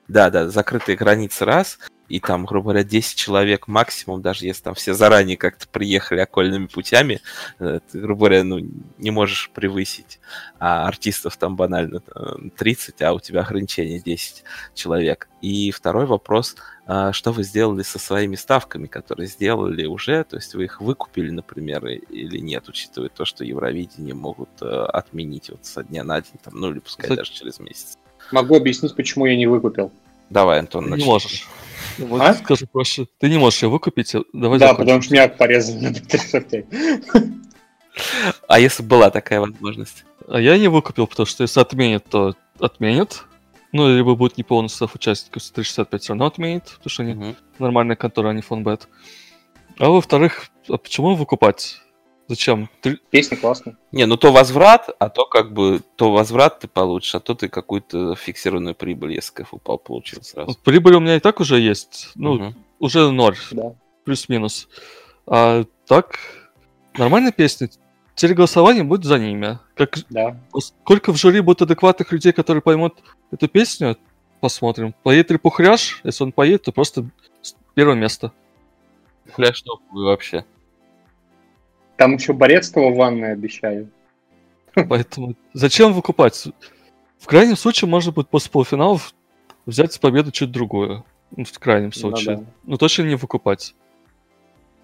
Да, 0.07 0.29
да, 0.29 0.47
закрытые 0.47 0.95
границы 0.95 1.43
раз, 1.43 1.79
и 2.09 2.19
там, 2.19 2.45
грубо 2.45 2.71
говоря, 2.71 2.83
10 2.83 3.17
человек 3.17 3.67
максимум, 3.67 4.21
даже 4.21 4.45
если 4.45 4.63
там 4.63 4.75
все 4.75 4.93
заранее 4.93 5.37
как-то 5.37 5.67
приехали 5.67 6.19
окольными 6.19 6.67
путями, 6.67 7.21
э, 7.59 7.79
ты, 7.91 7.99
грубо 7.99 8.27
говоря, 8.27 8.43
ну, 8.43 8.59
не 8.97 9.11
можешь 9.11 9.49
превысить. 9.53 10.19
А 10.59 10.87
артистов 10.87 11.37
там 11.37 11.55
банально 11.55 12.01
э, 12.15 12.35
30, 12.57 13.01
а 13.01 13.13
у 13.13 13.19
тебя 13.19 13.41
ограничение 13.41 13.99
10 13.99 14.43
человек. 14.73 15.27
И 15.41 15.71
второй 15.71 16.05
вопрос, 16.05 16.55
а, 16.87 17.11
что 17.13 17.31
вы 17.31 17.43
сделали 17.43 17.83
со 17.83 17.99
своими 17.99 18.35
ставками, 18.35 18.87
которые 18.87 19.27
сделали 19.27 19.85
уже, 19.85 20.23
то 20.23 20.37
есть 20.37 20.55
вы 20.55 20.63
их 20.63 20.81
выкупили, 20.81 21.29
например, 21.29 21.85
или 21.85 22.39
нет, 22.39 22.67
учитывая 22.69 23.09
то, 23.09 23.25
что 23.25 23.43
Евровидение 23.43 24.15
могут 24.15 24.49
э, 24.61 24.65
отменить 24.65 25.49
вот 25.49 25.65
со 25.65 25.83
дня 25.83 26.03
на 26.03 26.21
день, 26.21 26.39
там, 26.43 26.55
ну 26.55 26.71
или 26.71 26.79
пускай 26.79 27.03
Кстати- 27.03 27.17
даже 27.19 27.31
через 27.33 27.59
месяц. 27.59 27.97
Могу 28.31 28.55
объяснить, 28.55 28.95
почему 28.95 29.25
я 29.25 29.35
не 29.35 29.47
выкупил. 29.47 29.91
Давай, 30.29 30.59
Антон, 30.59 30.83
Ты 30.85 30.89
не 30.89 30.95
начни. 30.95 31.05
можешь. 31.05 31.47
Вот 31.99 32.21
А? 32.21 32.33
скажу 32.35 32.67
проще. 32.67 33.07
Ты 33.19 33.29
не 33.29 33.37
можешь 33.37 33.63
ее 33.63 33.69
выкупить. 33.69 34.13
э, 34.15 34.21
Давай 34.33 34.59
да, 34.59 34.67
закончим. 34.69 34.85
потому 34.85 35.01
что 35.01 35.13
меня 35.13 35.27
порезали 35.27 35.79
на. 35.79 35.93
А 38.47 38.59
если 38.59 38.83
была 38.83 39.09
такая 39.09 39.39
возможность? 39.39 40.05
А 40.27 40.39
я 40.39 40.57
не 40.57 40.67
выкупил, 40.67 41.07
потому 41.07 41.25
что 41.25 41.43
если 41.43 41.59
отменят, 41.59 42.05
то 42.05 42.35
отменят. 42.59 43.23
Ну, 43.71 43.95
либо 43.95 44.15
будет 44.15 44.37
неполный 44.37 44.69
состав 44.69 44.95
участников, 44.95 45.41
365 45.43 46.01
все 46.03 46.13
равно 46.13 46.25
отменит, 46.27 46.63
потому 46.77 46.89
что 46.89 47.03
они 47.03 47.13
Мгм. 47.13 47.35
нормальная 47.59 47.95
контора, 47.95 48.29
а 48.29 48.33
не 48.33 48.41
фонбет. 48.41 48.87
А 49.79 49.89
во-вторых, 49.89 50.47
а 50.69 50.77
почему 50.77 51.15
выкупать? 51.15 51.79
Зачем? 52.29 52.69
Ты- 52.81 52.99
Песня 53.09 53.37
классная. 53.37 53.77
Не, 53.91 54.05
ну 54.05 54.17
то 54.17 54.31
возврат, 54.33 54.89
а 54.99 55.09
то 55.09 55.25
как 55.25 55.53
бы 55.53 55.81
то 55.95 56.11
возврат 56.11 56.59
ты 56.59 56.67
получишь, 56.67 57.15
а 57.15 57.19
то 57.21 57.35
ты 57.35 57.47
какую-то 57.47 58.15
фиксированную 58.15 58.75
прибыль, 58.75 59.13
если 59.13 59.33
КФ 59.43 59.53
упал, 59.53 59.77
получил 59.77 60.21
сразу. 60.23 60.47
вот 60.49 60.57
Прибыль 60.59 60.95
у 60.95 60.99
меня 60.99 61.15
и 61.15 61.19
так 61.21 61.39
уже 61.39 61.59
есть. 61.59 62.09
Ну, 62.15 62.33
Мгм. 62.33 62.55
уже 62.79 63.09
ноль, 63.11 63.37
Да. 63.51 63.73
плюс-минус. 64.03 64.67
А 65.25 65.63
так, 65.85 66.19
нормальная 66.97 67.31
песня. 67.31 67.69
Телеголосование 68.15 68.83
будет 68.83 69.05
за 69.05 69.19
ними. 69.19 69.59
Как, 69.75 69.95
Да. 70.09 70.37
сколько 70.59 71.13
в 71.13 71.17
жюри 71.17 71.39
будет 71.39 71.61
адекватных 71.61 72.11
людей, 72.11 72.33
которые 72.33 72.61
поймут 72.61 72.95
эту 73.31 73.47
песню, 73.47 73.95
посмотрим. 74.41 74.93
Поедет 75.03 75.31
ли 75.31 75.37
Пухряш? 75.37 76.01
Если 76.03 76.23
он 76.25 76.31
поедет, 76.33 76.63
то 76.63 76.71
просто 76.73 77.05
первое 77.75 77.95
место. 77.95 78.31
Фляж 79.33 79.61
топовый 79.61 80.05
вообще. 80.05 80.45
Там 81.97 82.15
еще 82.15 82.33
Борецкого 82.33 82.91
в 82.91 82.95
ванной 82.95 83.33
обещаю. 83.33 83.89
Поэтому 84.73 85.35
зачем 85.53 85.93
выкупать? 85.93 86.47
В 87.19 87.25
крайнем 87.25 87.55
случае, 87.57 87.89
можно 87.89 88.11
будет 88.11 88.29
после 88.29 88.51
полуфиналов 88.51 89.13
взять 89.65 89.99
победу 89.99 90.31
чуть 90.31 90.51
другую. 90.51 91.03
Ну, 91.35 91.43
в 91.43 91.59
крайнем 91.59 91.91
Ну 91.93 91.99
случае. 91.99 92.37
да. 92.37 92.43
Но 92.63 92.77
точно 92.77 93.03
не 93.03 93.15
выкупать. 93.15 93.73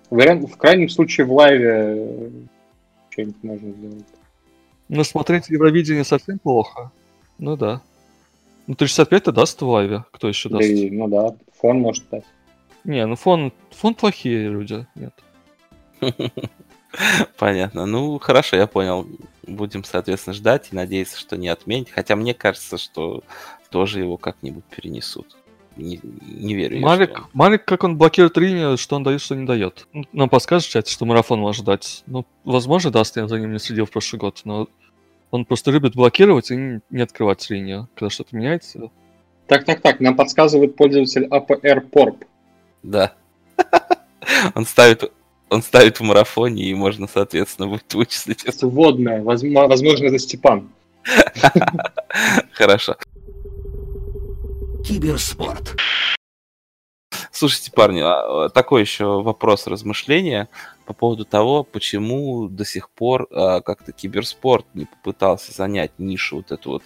Вариант, 0.10 0.49
в 0.49 0.58
крайнем 0.58 0.89
случае 0.89 1.26
в 1.28 1.34
лайве 1.34 1.69
э, 1.71 2.30
что-нибудь 3.12 3.43
можно 3.43 3.71
сделать. 3.71 4.06
Но 4.89 5.04
смотреть 5.04 5.49
Евровидение 5.49 6.04
совсем 6.04 6.39
плохо. 6.39 6.91
Ну 7.38 7.56
да. 7.56 7.82
Ну 8.67 8.73
365-то 8.73 9.32
даст 9.32 9.62
в 9.62 9.67
лайве. 9.67 10.04
Кто 10.12 10.28
еще 10.28 10.49
Да 10.49 10.58
даст? 10.58 10.69
и, 10.69 10.89
ну 10.91 11.08
да, 11.08 11.36
фон 11.60 11.80
может 11.80 12.10
дать. 12.10 12.26
Не, 12.84 13.06
ну 13.06 13.15
фон, 13.15 13.54
фон 13.71 13.93
плохие 13.95 14.49
люди. 14.49 14.86
Нет. 14.95 15.13
Понятно. 17.38 17.86
Ну, 17.86 18.19
хорошо, 18.19 18.56
я 18.56 18.67
понял. 18.67 19.08
Будем, 19.47 19.84
соответственно, 19.84 20.34
ждать 20.34 20.69
и 20.71 20.75
надеяться, 20.75 21.19
что 21.19 21.38
не 21.38 21.47
отменят. 21.49 21.89
Хотя 21.89 22.15
мне 22.15 22.34
кажется, 22.34 22.77
что 22.77 23.23
тоже 23.69 23.99
его 23.99 24.17
как-нибудь 24.17 24.63
перенесут. 24.65 25.36
Не, 25.75 25.99
не 26.03 26.53
верю. 26.53 26.77
я, 26.77 26.86
Марик, 26.86 27.10
что- 27.17 27.27
Марик, 27.34 27.65
как 27.65 27.84
он 27.84 27.97
блокирует 27.97 28.38
линию, 28.38 28.77
что 28.77 28.95
он 28.95 29.03
дает, 29.03 29.21
что 29.21 29.36
не 29.36 29.45
дает. 29.47 29.88
Ну, 29.91 30.03
Нам 30.13 30.29
подскажет 30.29 30.69
чате, 30.69 30.91
что 30.91 31.06
марафон 31.06 31.39
может 31.39 31.65
дать. 31.65 32.03
Ну, 32.06 32.25
возможно, 32.43 32.91
даст, 32.91 33.17
я 33.17 33.27
за 33.27 33.39
ним 33.39 33.51
не 33.53 33.60
следил 33.60 33.86
в 33.88 33.91
прошлый 33.91 34.19
год, 34.19 34.41
но 34.43 34.67
он 35.32 35.45
просто 35.45 35.71
любит 35.71 35.95
блокировать 35.95 36.51
и 36.51 36.79
не- 36.91 37.01
открывать 37.01 37.49
линию, 37.49 37.89
когда 37.95 38.12
что-то 38.12 38.36
меняется. 38.36 38.91
Так-так-так, 39.47 39.99
нам 39.99 40.15
подсказывает 40.15 40.75
пользователь 40.75 41.25
APR 41.25 41.89
Porp. 41.89 42.23
Да. 42.84 43.13
Он 44.56 44.65
ставит, 44.65 45.12
он 45.54 45.62
ставит 45.62 46.00
в 46.00 46.04
марафоне, 46.04 46.63
и 46.63 46.74
можно, 46.74 47.08
соответственно, 47.12 47.68
будет 47.68 47.94
вычислить. 47.94 48.44
Это 48.44 48.68
вводная, 48.68 49.22
возможно, 49.22 49.68
возможно, 49.68 50.06
это 50.06 50.20
Степан. 50.20 50.70
Хорошо. 52.52 52.96
Киберспорт. 54.84 55.76
Слушайте, 57.36 57.72
парни, 57.72 58.00
а, 58.00 58.46
а, 58.46 58.50
такой 58.50 58.82
еще 58.82 59.24
вопрос 59.24 59.65
размышления 59.65 60.50
по 60.86 60.93
поводу 60.93 61.26
того, 61.26 61.63
почему 61.63 62.48
до 62.48 62.63
сих 62.63 62.91
пор 62.91 63.28
а, 63.32 63.62
как-то 63.62 63.91
киберспорт 63.91 64.67
не 64.76 64.86
попытался 64.86 65.52
занять 65.52 65.93
нишу 65.98 66.38
вот 66.38 66.52
эту 66.52 66.69
вот 66.69 66.84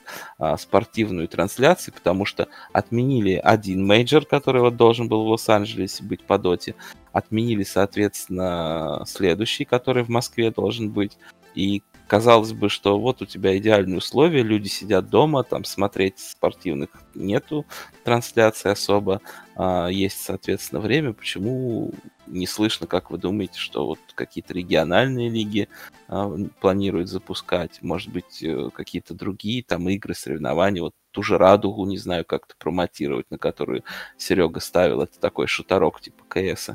спортивную 0.58 1.28
трансляцию, 1.28 1.94
потому 1.94 2.24
что 2.24 2.48
отменили 2.72 3.34
один 3.34 3.86
мейджор, 3.86 4.26
который 4.26 4.62
вот 4.62 4.78
должен 4.78 5.10
был 5.10 5.26
в 5.26 5.32
Лос-Анджелесе 5.32 6.02
быть 6.06 6.24
по 6.24 6.38
доте, 6.38 6.76
отменили, 7.12 7.64
соответственно, 7.64 9.04
следующий, 9.06 9.66
который 9.66 10.04
в 10.04 10.10
Москве 10.10 10.50
должен 10.50 10.92
быть, 10.92 11.18
и 11.56 11.84
казалось 12.08 12.54
бы, 12.54 12.70
что 12.70 13.00
вот 13.00 13.22
у 13.22 13.26
тебя 13.26 13.58
идеальные 13.58 13.98
условия, 13.98 14.42
люди 14.42 14.68
сидят 14.68 15.10
дома, 15.10 15.44
там 15.44 15.64
смотреть 15.66 16.20
спортивных 16.20 16.90
нету 17.14 17.66
трансляции 18.04 18.70
особо, 18.72 19.22
а, 19.56 19.88
есть, 19.88 20.22
соответственно, 20.22 20.82
время, 20.82 21.14
почему 21.14 21.92
не 22.26 22.48
слышно, 22.48 22.88
как 22.88 23.12
вы 23.12 23.18
думаете, 23.18 23.60
что 23.60 23.86
вот 23.86 24.00
какие-то 24.16 24.54
региональные 24.54 25.30
лиги 25.30 25.70
а, 26.08 26.32
планируют 26.62 27.10
запускать, 27.10 27.82
может 27.82 28.10
быть, 28.10 28.42
э, 28.44 28.70
какие-то 28.74 29.14
другие 29.14 29.64
там 29.64 29.90
игры, 29.90 30.14
соревнования, 30.14 30.82
вот 30.82 30.94
ту 31.12 31.24
же 31.24 31.38
радугу, 31.38 31.86
не 31.86 31.98
знаю, 31.98 32.26
как-то 32.26 32.56
промотировать, 32.58 33.30
на 33.30 33.38
которую 33.38 33.84
Серега 34.18 34.60
ставил, 34.60 35.02
это 35.02 35.20
такой 35.20 35.48
шуторок 35.48 36.00
типа 36.02 36.24
КС 36.28 36.70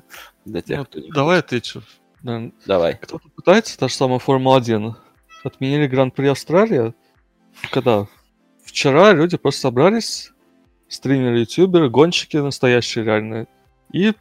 для 0.45 0.63
тех, 0.63 0.79
Ну, 0.79 0.85
кто 0.85 1.01
не 1.01 1.11
давай 1.11 1.39
отвечу. 1.39 1.83
Да, 2.23 2.51
Давай. 2.67 2.97
Кто-то 2.97 3.29
пытается, 3.31 3.79
та 3.79 3.89
же 3.89 3.95
самая 3.95 4.21
Формула-1. 4.21 4.95
Отменили 5.45 5.87
Гран-при 5.87 6.27
Австралии. 6.29 6.95
Когда? 7.71 8.07
Вчера 8.65 9.13
люди 9.13 9.37
просто 9.37 9.63
собрались, 9.63 10.33
стримили 10.89 11.41
ютуберы, 11.41 11.91
гонщики 11.91 12.37
настоящие 12.37 13.05
реальные, 13.05 13.47
и 13.93 14.13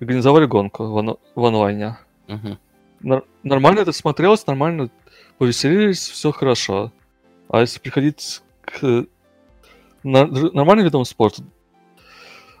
организовали 0.00 0.46
гонку 0.46 0.84
в, 0.86 0.94
он- 0.94 1.18
в 1.34 1.44
онлайне. 1.44 1.96
Мгм. 2.26 2.58
Нор- 3.00 3.24
нормально 3.42 3.80
это 3.80 3.92
смотрелось, 3.92 4.46
нормально 4.46 4.90
повеселились, 5.38 6.06
все 6.08 6.32
хорошо. 6.32 6.92
А 7.48 7.60
если 7.60 7.78
приходить 7.80 8.42
к 8.60 9.06
на- 10.02 10.26
нормальным 10.26 10.84
видам 10.84 11.04
спорта 11.04 11.42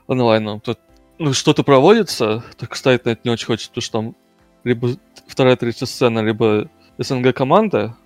онлайну, 0.06 0.60
то 0.60 0.76
ну, 1.18 1.32
что-то 1.32 1.62
проводится, 1.64 2.44
только 2.56 2.76
ставить 2.76 3.04
на 3.04 3.10
это 3.10 3.22
не 3.24 3.30
очень 3.30 3.46
хочется, 3.46 3.70
потому 3.70 3.82
что 3.82 3.92
там 3.92 4.16
либо 4.64 4.90
вторая, 5.26 5.56
третья 5.56 5.86
сцена, 5.86 6.20
либо 6.20 6.70
СНГ 6.98 7.34
команда, 7.34 7.96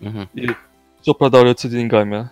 Мгм. 0.00 0.28
и 0.34 0.50
все 1.02 1.14
продавливается 1.14 1.68
деньгами, 1.68 2.30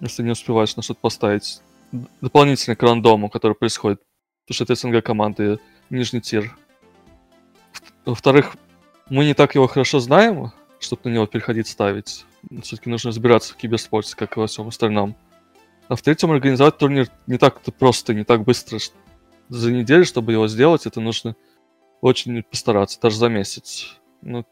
если 0.00 0.22
не 0.22 0.30
успеваешь 0.30 0.74
на 0.76 0.82
что-то 0.82 1.00
поставить. 1.00 1.60
Д- 1.92 2.06
Дополнительно 2.20 2.76
к 2.76 2.82
рандому, 2.82 3.28
который 3.28 3.54
происходит, 3.54 4.00
потому 4.46 4.54
что 4.54 4.64
это 4.64 4.74
СНГ 4.74 5.02
команды, 5.04 5.58
нижний 5.90 6.20
тир. 6.20 6.56
Во-вторых, 8.04 8.56
мы 9.08 9.24
не 9.24 9.34
так 9.34 9.54
его 9.54 9.66
хорошо 9.66 9.98
знаем, 10.00 10.52
чтобы 10.80 11.02
на 11.04 11.14
него 11.14 11.26
переходить 11.26 11.68
ставить. 11.68 12.24
Все-таки 12.62 12.90
нужно 12.90 13.08
разбираться 13.08 13.54
в 13.54 13.56
киберспорте, 13.56 14.16
как 14.16 14.36
и 14.36 14.40
во 14.40 14.46
всем 14.46 14.68
остальном. 14.68 15.16
А 15.88 15.96
в-третьем, 15.96 16.30
организовать 16.30 16.78
турнир 16.78 17.08
не 17.26 17.38
так-то 17.38 17.70
просто, 17.72 18.14
не 18.14 18.24
так 18.24 18.42
быстро. 18.44 18.78
За 19.48 19.70
неделю, 19.72 20.04
чтобы 20.04 20.32
его 20.32 20.48
сделать, 20.48 20.86
это 20.86 21.00
нужно 21.00 21.36
очень 22.00 22.42
постараться, 22.42 22.98
даже 23.00 23.16
за 23.16 23.28
месяц. 23.28 23.96
Ну, 24.22 24.44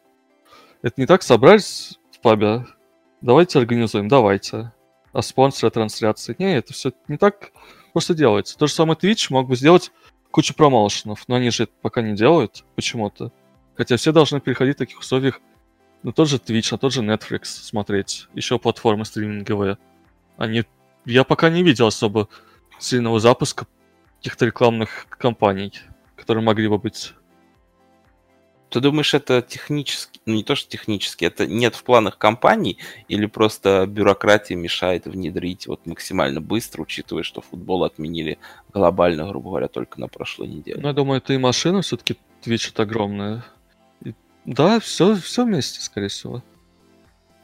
это 0.82 1.00
не 1.00 1.06
так 1.06 1.22
собрались 1.22 1.98
в 2.10 2.20
пабе, 2.20 2.66
давайте 3.20 3.58
организуем, 3.58 4.08
давайте. 4.08 4.72
А 5.12 5.22
спонсоры 5.22 5.70
трансляции? 5.70 6.34
Не, 6.38 6.56
это 6.56 6.72
все 6.72 6.92
не 7.08 7.16
так 7.16 7.52
просто 7.92 8.14
делается. 8.14 8.56
То 8.58 8.66
же 8.66 8.72
самое 8.72 8.98
Twitch 8.98 9.26
мог 9.30 9.48
бы 9.48 9.56
сделать 9.56 9.92
кучу 10.30 10.54
промоушенов, 10.54 11.24
но 11.28 11.36
они 11.36 11.50
же 11.50 11.64
это 11.64 11.72
пока 11.82 12.02
не 12.02 12.14
делают 12.14 12.64
почему-то. 12.74 13.32
Хотя 13.74 13.96
все 13.96 14.12
должны 14.12 14.40
переходить 14.40 14.76
в 14.76 14.78
таких 14.78 14.98
условиях 14.98 15.40
на 16.02 16.12
тот 16.12 16.28
же 16.28 16.38
Twitch, 16.38 16.68
на 16.72 16.78
тот 16.78 16.92
же 16.92 17.02
Netflix 17.02 17.44
смотреть, 17.44 18.28
еще 18.34 18.58
платформы 18.58 19.04
стриминговые. 19.04 19.78
Они... 20.36 20.64
Я 21.04 21.24
пока 21.24 21.50
не 21.50 21.62
видел 21.62 21.86
особо 21.86 22.28
сильного 22.78 23.20
запуска 23.20 23.66
каких-то 24.16 24.46
рекламных 24.46 25.06
кампаний, 25.08 25.72
которые 26.16 26.44
могли 26.44 26.68
бы 26.68 26.78
быть. 26.78 27.14
Ты 28.72 28.80
думаешь, 28.80 29.12
это 29.12 29.42
технически, 29.42 30.18
ну 30.24 30.34
не 30.34 30.44
то, 30.44 30.54
что 30.54 30.70
технически, 30.70 31.26
это 31.26 31.46
нет 31.46 31.74
в 31.74 31.84
планах 31.84 32.16
компаний 32.16 32.78
или 33.06 33.26
просто 33.26 33.84
бюрократия 33.86 34.56
мешает 34.56 35.04
внедрить 35.04 35.66
вот 35.66 35.84
максимально 35.84 36.40
быстро, 36.40 36.80
учитывая, 36.80 37.22
что 37.22 37.42
футбол 37.42 37.84
отменили 37.84 38.38
глобально, 38.72 39.28
грубо 39.28 39.50
говоря, 39.50 39.68
только 39.68 40.00
на 40.00 40.08
прошлой 40.08 40.48
неделе? 40.48 40.80
Ну, 40.80 40.88
я 40.88 40.94
думаю, 40.94 41.18
это 41.18 41.34
и 41.34 41.38
машина 41.38 41.82
все-таки 41.82 42.16
Twitch 42.42 42.70
это 42.70 42.84
огромная. 42.84 43.44
И- 44.02 44.14
Да, 44.46 44.80
все, 44.80 45.16
все 45.16 45.44
вместе, 45.44 45.82
скорее 45.82 46.08
всего. 46.08 46.42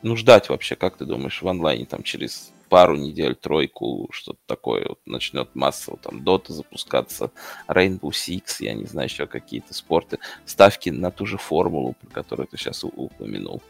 Ну, 0.01 0.17
ждать 0.17 0.49
вообще, 0.49 0.77
как 0.77 0.97
ты 0.97 1.05
думаешь, 1.05 1.43
в 1.43 1.49
онлайне 1.49 1.85
там 1.85 2.03
через 2.05 2.53
пару 2.69 2.97
недель, 2.97 3.35
тройку, 3.35 4.09
что-то 4.13 4.39
такое, 4.47 4.87
вот 4.89 4.99
начнет 5.07 5.55
массово 5.55 5.99
там 5.99 6.23
Dota 6.23 6.53
запускаться, 6.53 7.31
Rainbow 7.67 8.11
Six, 8.11 8.43
я 8.61 8.75
не 8.75 8.85
знаю, 8.85 9.09
еще 9.09 9.27
какие-то 9.27 9.75
спорты, 9.75 10.19
ставки 10.45 10.91
на 10.91 11.11
ту 11.11 11.27
же 11.27 11.39
формулу, 11.39 11.95
про 12.01 12.11
которую 12.11 12.47
ты 12.47 12.57
сейчас 12.57 12.85
упомянул. 12.85 13.63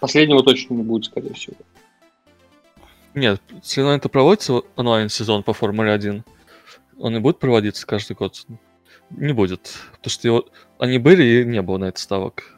Последнего 0.00 0.42
точно 0.42 0.74
не 0.74 0.82
будет, 0.82 1.06
скорее 1.06 1.34
всего. 1.34 1.56
Нет, 3.14 3.40
соревнования-то 3.62 4.08
проводится 4.08 4.62
онлайн-сезон 4.76 5.44
по 5.44 5.52
Формуле 5.52 5.92
1. 5.92 6.24
Он 6.98 7.16
и 7.16 7.20
будет 7.20 7.38
проводиться 7.38 7.86
каждый 7.86 8.16
год? 8.16 8.44
Не 9.10 9.32
будет. 9.32 9.72
Потому 9.92 10.10
что 10.10 10.28
его... 10.28 10.48
они 10.78 10.98
были 10.98 11.22
и 11.24 11.44
не 11.44 11.62
было 11.62 11.78
на 11.78 11.84
это 11.86 12.00
ставок. 12.00 12.53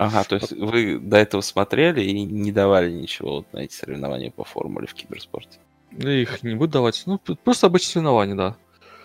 Ага, 0.00 0.24
то 0.24 0.36
есть 0.36 0.52
вы 0.52 0.98
до 0.98 1.18
этого 1.18 1.42
смотрели 1.42 2.02
и 2.02 2.22
не 2.22 2.52
давали 2.52 2.90
ничего 2.90 3.36
вот 3.36 3.52
на 3.52 3.58
эти 3.58 3.74
соревнования 3.74 4.30
по 4.30 4.44
формуле 4.44 4.86
в 4.86 4.94
киберспорте? 4.94 5.58
Их 5.98 6.42
не 6.42 6.54
будут 6.54 6.72
давать. 6.72 7.02
Ну, 7.04 7.18
просто 7.18 7.66
обычные 7.66 7.92
соревнования, 7.92 8.34
да. 8.34 8.56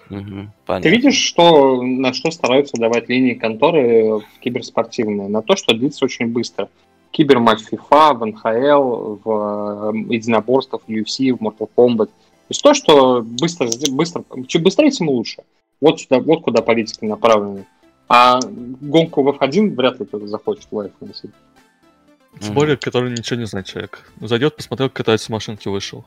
Угу, 0.10 0.20
Ты 0.22 0.52
понятно. 0.66 0.88
видишь, 0.88 1.18
что, 1.18 1.82
на 1.82 2.14
что 2.14 2.32
стараются 2.32 2.78
давать 2.78 3.10
линии 3.10 3.34
конторы 3.34 4.20
в 4.20 4.40
киберспортивные? 4.40 5.28
На 5.28 5.42
то, 5.42 5.58
что 5.58 5.76
длится 5.76 6.06
очень 6.06 6.28
быстро. 6.28 6.70
Киберматч 7.12 7.64
FIFA, 7.70 8.14
в 8.14 8.26
НХЛ, 8.28 9.20
в 9.22 9.92
э, 9.94 10.14
единоборствах, 10.14 10.84
в 10.88 10.90
UFC, 10.90 11.34
в 11.34 11.42
Mortal 11.42 11.70
Kombat. 11.76 12.06
То 12.08 12.52
есть 12.52 12.64
то, 12.64 12.74
что 12.74 13.22
быстро, 13.22 13.68
быстро, 13.92 14.24
чем 14.48 14.64
быстрее, 14.64 14.92
тем 14.92 15.10
лучше. 15.10 15.44
Вот, 15.82 16.00
сюда, 16.00 16.20
вот 16.20 16.42
куда 16.44 16.62
политики 16.62 17.04
направлены. 17.04 17.66
А 18.08 18.40
гонку 18.42 19.24
в 19.24 19.30
F1 19.30 19.76
вряд 19.76 20.00
ли 20.00 20.06
кто-то 20.06 20.28
захочет 20.28 20.68
лайф 20.72 20.92
носить. 21.02 21.32
Более, 22.54 22.78
который 22.78 23.12
ничего 23.12 23.40
не 23.40 23.46
знает 23.46 23.66
человек. 23.66 24.12
Зайдет, 24.20 24.56
посмотрел, 24.56 24.90
как 24.90 24.98
катается 24.98 25.32
машинки, 25.32 25.68
вышел. 25.68 26.06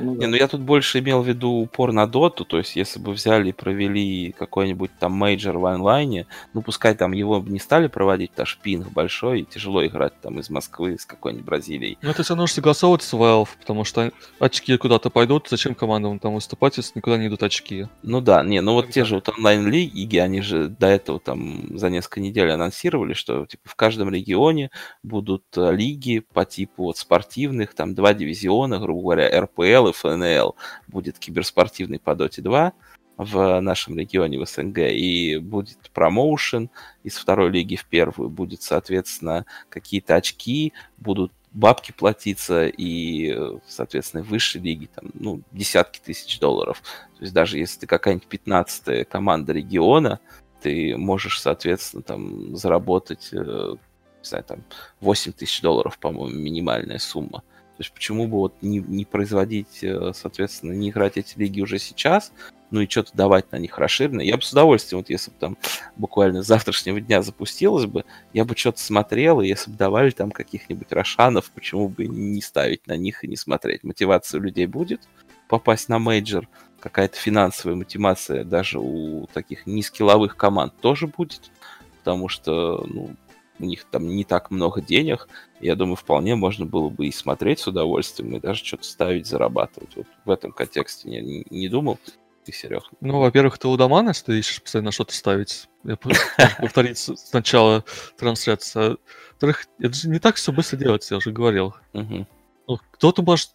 Ну, 0.00 0.14
да. 0.14 0.20
Не, 0.20 0.26
ну 0.26 0.36
я 0.36 0.48
тут 0.48 0.60
больше 0.60 0.98
имел 0.98 1.22
в 1.22 1.28
виду 1.28 1.50
упор 1.50 1.92
на 1.92 2.06
доту, 2.06 2.44
то 2.44 2.58
есть 2.58 2.76
если 2.76 2.98
бы 2.98 3.12
взяли 3.12 3.50
и 3.50 3.52
провели 3.52 4.32
какой-нибудь 4.32 4.90
там 4.98 5.12
мейджор 5.12 5.58
в 5.58 5.66
онлайне, 5.66 6.26
ну 6.54 6.62
пускай 6.62 6.94
там 6.94 7.12
его 7.12 7.42
не 7.46 7.58
стали 7.58 7.86
проводить, 7.86 8.30
потому 8.30 8.46
что 8.46 8.62
пинг 8.62 8.90
большой, 8.92 9.40
и 9.40 9.44
тяжело 9.44 9.84
играть 9.86 10.20
там 10.20 10.40
из 10.40 10.50
Москвы, 10.50 10.94
из 10.94 11.06
какой-нибудь 11.06 11.44
Бразилии. 11.44 11.98
Ну, 12.02 12.10
это 12.10 12.22
все 12.22 12.34
нужно 12.34 12.54
согласовывать 12.54 13.02
с 13.02 13.12
Valve, 13.12 13.48
потому 13.60 13.84
что 13.84 14.12
очки 14.38 14.76
куда-то 14.76 15.10
пойдут. 15.10 15.48
Зачем 15.48 15.74
командам 15.74 16.18
там 16.18 16.34
выступать, 16.34 16.76
если 16.76 16.92
никуда 16.96 17.16
не 17.16 17.28
идут 17.28 17.42
очки? 17.42 17.86
Ну 18.02 18.20
да, 18.20 18.42
не, 18.42 18.60
ну 18.60 18.74
вот 18.74 18.86
Тогда. 18.86 18.92
те 18.92 19.04
же 19.04 19.14
вот 19.16 19.28
онлайн-лиги, 19.28 20.16
они 20.16 20.40
же 20.40 20.68
до 20.68 20.88
этого 20.88 21.20
там 21.20 21.78
за 21.78 21.90
несколько 21.90 22.20
недель 22.20 22.50
анонсировали, 22.50 23.12
что 23.12 23.46
типа 23.46 23.68
в 23.68 23.74
каждом 23.76 24.10
регионе 24.10 24.70
будут 25.02 25.44
э, 25.56 25.72
лиги 25.72 26.20
по 26.32 26.44
типу 26.44 26.84
вот 26.84 26.98
спортивных, 26.98 27.74
там 27.74 27.94
два 27.94 28.14
дивизиона, 28.14 28.78
грубо 28.78 29.02
говоря, 29.02 29.28
РПЛ 29.52 29.88
и 29.88 29.92
ФНЛ. 29.92 30.56
Будет 30.88 31.18
киберспортивный 31.18 31.98
по 31.98 32.14
Доте 32.14 32.42
2, 32.42 32.72
в 33.16 33.60
нашем 33.60 33.98
регионе, 33.98 34.38
в 34.38 34.46
СНГ, 34.46 34.78
и 34.78 35.38
будет 35.38 35.78
промоушен 35.92 36.70
из 37.02 37.16
второй 37.16 37.50
лиги 37.50 37.76
в 37.76 37.84
первую, 37.84 38.30
будет, 38.30 38.62
соответственно, 38.62 39.44
какие-то 39.68 40.16
очки, 40.16 40.72
будут 40.96 41.32
бабки 41.52 41.92
платиться, 41.92 42.66
и, 42.66 43.36
соответственно, 43.66 44.22
в 44.22 44.28
высшей 44.28 44.60
лиге 44.62 44.88
там, 44.94 45.10
ну, 45.14 45.42
десятки 45.52 46.00
тысяч 46.00 46.38
долларов. 46.38 46.82
То 47.18 47.22
есть 47.22 47.34
даже 47.34 47.58
если 47.58 47.80
ты 47.80 47.86
какая-нибудь 47.86 48.26
15 48.26 49.08
команда 49.08 49.52
региона, 49.52 50.18
ты 50.62 50.96
можешь, 50.96 51.40
соответственно, 51.40 52.02
там 52.02 52.56
заработать, 52.56 53.28
э, 53.32 53.36
не 53.36 54.24
знаю, 54.24 54.44
там 54.44 54.64
8 55.00 55.32
тысяч 55.32 55.60
долларов, 55.60 55.98
по-моему, 55.98 56.38
минимальная 56.38 56.98
сумма. 56.98 57.42
То 57.82 57.86
есть 57.86 57.94
почему 57.94 58.28
бы 58.28 58.38
вот 58.38 58.54
не, 58.62 58.78
не 58.78 59.04
производить, 59.04 59.82
э, 59.82 60.12
соответственно, 60.14 60.70
не 60.70 60.90
играть 60.90 61.16
эти 61.16 61.36
лиги 61.36 61.60
уже 61.60 61.80
сейчас, 61.80 62.32
ну 62.70 62.80
и 62.80 62.88
что-то 62.88 63.10
давать 63.12 63.50
на 63.50 63.56
них 63.56 63.76
расширенно. 63.76 64.20
Я 64.20 64.36
бы 64.36 64.42
с 64.42 64.52
удовольствием, 64.52 65.00
вот 65.00 65.10
если 65.10 65.32
бы 65.32 65.36
там 65.40 65.58
буквально 65.96 66.44
с 66.44 66.46
завтрашнего 66.46 67.00
дня 67.00 67.22
запустилось 67.22 67.86
бы, 67.86 68.04
я 68.32 68.44
бы 68.44 68.56
что-то 68.56 68.80
смотрел, 68.80 69.40
и 69.40 69.48
если 69.48 69.72
бы 69.72 69.76
давали 69.76 70.10
там 70.10 70.30
каких-нибудь 70.30 70.92
рошанов, 70.92 71.50
почему 71.50 71.88
бы 71.88 72.06
не 72.06 72.40
ставить 72.40 72.86
на 72.86 72.96
них 72.96 73.24
и 73.24 73.26
не 73.26 73.36
смотреть. 73.36 73.82
Мотивация 73.82 74.38
у 74.38 74.44
людей 74.44 74.66
будет 74.66 75.00
попасть 75.48 75.88
на 75.88 75.98
мейджор, 75.98 76.48
какая-то 76.78 77.16
финансовая 77.16 77.74
мотивация 77.74 78.44
даже 78.44 78.78
у 78.78 79.26
таких 79.34 79.66
низкиловых 79.66 80.36
команд 80.36 80.72
тоже 80.80 81.08
будет, 81.08 81.50
потому 81.98 82.28
что 82.28 82.86
ну, 82.88 83.16
у 83.58 83.64
них 83.64 83.84
там 83.84 84.06
не 84.06 84.24
так 84.24 84.50
много 84.50 84.80
денег. 84.80 85.28
Я 85.60 85.76
думаю, 85.76 85.96
вполне 85.96 86.34
можно 86.34 86.66
было 86.66 86.88
бы 86.88 87.06
и 87.06 87.12
смотреть 87.12 87.60
с 87.60 87.66
удовольствием, 87.66 88.36
и 88.36 88.40
даже 88.40 88.64
что-то 88.64 88.84
ставить, 88.84 89.26
зарабатывать. 89.26 89.96
Вот 89.96 90.06
в 90.24 90.30
этом 90.30 90.52
контексте 90.52 91.10
я 91.10 91.20
не, 91.20 91.46
не 91.50 91.68
думал 91.68 91.98
ты, 92.44 92.52
Серег? 92.52 92.84
Ну, 93.00 93.20
во-первых, 93.20 93.58
ты 93.58 93.68
у 93.68 93.76
Домана 93.76 94.12
стоишь 94.12 94.60
постоянно 94.60 94.90
что-то 94.90 95.14
ставить. 95.14 95.68
Я 95.84 95.96
повторить 95.96 96.98
сначала 96.98 97.84
трансляцию. 98.18 98.98
Во-вторых, 99.32 99.66
это 99.78 99.94
же 99.94 100.08
не 100.08 100.18
так 100.18 100.36
все 100.36 100.52
быстро 100.52 100.76
делается, 100.76 101.14
я 101.14 101.18
уже 101.18 101.30
говорил. 101.30 101.74
Ну, 101.92 102.78
кто-то 102.92 103.22
может, 103.22 103.50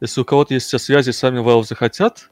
если 0.00 0.20
у 0.20 0.24
кого-то 0.24 0.54
есть 0.54 0.66
все 0.66 0.78
связи, 0.78 1.10
сами 1.10 1.40
Valve 1.40 1.64
захотят, 1.64 2.30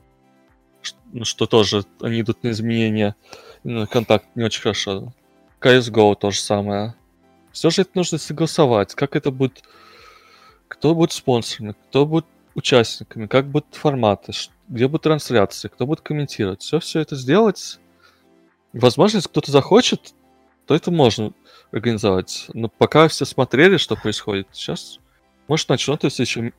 ну, 1.13 1.25
что 1.25 1.47
тоже 1.47 1.85
они 2.01 2.21
идут 2.21 2.43
на 2.43 2.51
изменения, 2.51 3.15
на 3.63 3.87
контакт 3.87 4.27
не 4.35 4.45
очень 4.45 4.63
хорошо. 4.63 5.13
CSGO 5.61 6.17
то 6.17 6.31
же 6.31 6.41
самое. 6.41 6.95
Все 7.53 7.71
же 7.71 7.83
это 7.83 7.91
нужно 7.95 8.19
согласовать. 8.19 8.95
Как 8.95 9.17
это 9.17 9.31
будет... 9.31 9.63
Кто 10.69 10.95
будет 10.95 11.13
спонсорами, 11.13 11.75
кто 11.89 12.07
будет 12.07 12.27
участниками, 12.55 13.27
как 13.27 13.49
будут 13.49 13.75
форматы, 13.75 14.33
где 14.69 14.87
будут 14.87 15.03
трансляции, 15.03 15.69
кто 15.69 15.87
будет 15.87 16.01
комментировать. 16.01 16.63
Все, 16.63 16.79
все 16.79 17.01
это 17.01 17.17
сделать. 17.17 17.81
Возможно, 18.73 19.17
если 19.17 19.29
кто-то 19.29 19.51
захочет, 19.51 20.15
то 20.67 20.75
это 20.75 20.93
можно 20.93 21.33
организовать. 21.73 22.47
Но 22.55 22.69
пока 22.69 23.09
все 23.09 23.25
смотрели, 23.25 23.79
что 23.79 23.97
происходит, 23.97 24.47
сейчас, 24.53 25.01
может, 25.49 25.69
начнут, 25.69 26.05
если 26.05 26.23
еще 26.23 26.53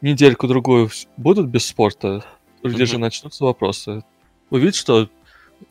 недельку-другую 0.00 0.90
будут 1.16 1.48
без 1.48 1.66
спорта, 1.66 2.24
где 2.62 2.86
же 2.86 2.98
начнутся 2.98 3.44
вопросы. 3.44 4.04
Увидеть, 4.50 4.76
что 4.76 5.10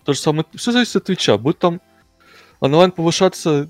то 0.04 0.14
же 0.14 0.20
самое, 0.20 0.45
все 0.56 0.72
зависит 0.72 0.95
от 0.95 1.06
Твича. 1.06 1.38
Будет 1.38 1.60
там 1.60 1.82
онлайн 2.60 2.91
повышаться 2.91 3.70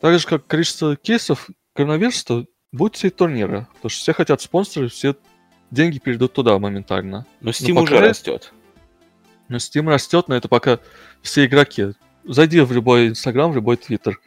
так 0.00 0.18
же, 0.18 0.26
как 0.26 0.46
количество 0.46 0.96
кейсов 0.96 1.48
коронавируса, 1.74 2.46
будут 2.72 2.96
все 2.96 3.10
турниры. 3.10 3.66
Потому 3.74 3.90
что 3.90 4.00
все 4.00 4.12
хотят 4.12 4.40
спонсоры, 4.40 4.88
все 4.88 5.16
деньги 5.70 5.98
перейдут 5.98 6.32
туда 6.32 6.58
моментально. 6.58 7.26
Но 7.40 7.50
Steam 7.50 7.74
но 7.74 7.82
уже 7.82 8.00
растет. 8.00 8.52
Но 9.48 9.56
Steam 9.56 9.88
растет, 9.88 10.28
но 10.28 10.36
это 10.36 10.48
пока 10.48 10.78
все 11.22 11.46
игроки. 11.46 11.92
Зайди 12.24 12.60
в 12.60 12.72
любой 12.72 13.08
Инстаграм, 13.08 13.50
в 13.50 13.54
любой 13.54 13.76
Твиттер. 13.76 14.20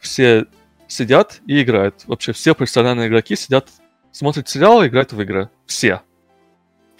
Все 0.00 0.46
сидят 0.88 1.40
и 1.46 1.62
играют. 1.62 2.04
Вообще 2.06 2.32
все 2.32 2.54
профессиональные 2.54 3.08
игроки 3.08 3.34
сидят, 3.36 3.68
смотрят 4.12 4.48
сериалы, 4.48 4.88
играют 4.88 5.12
в 5.12 5.20
игры. 5.20 5.50
Все. 5.66 6.02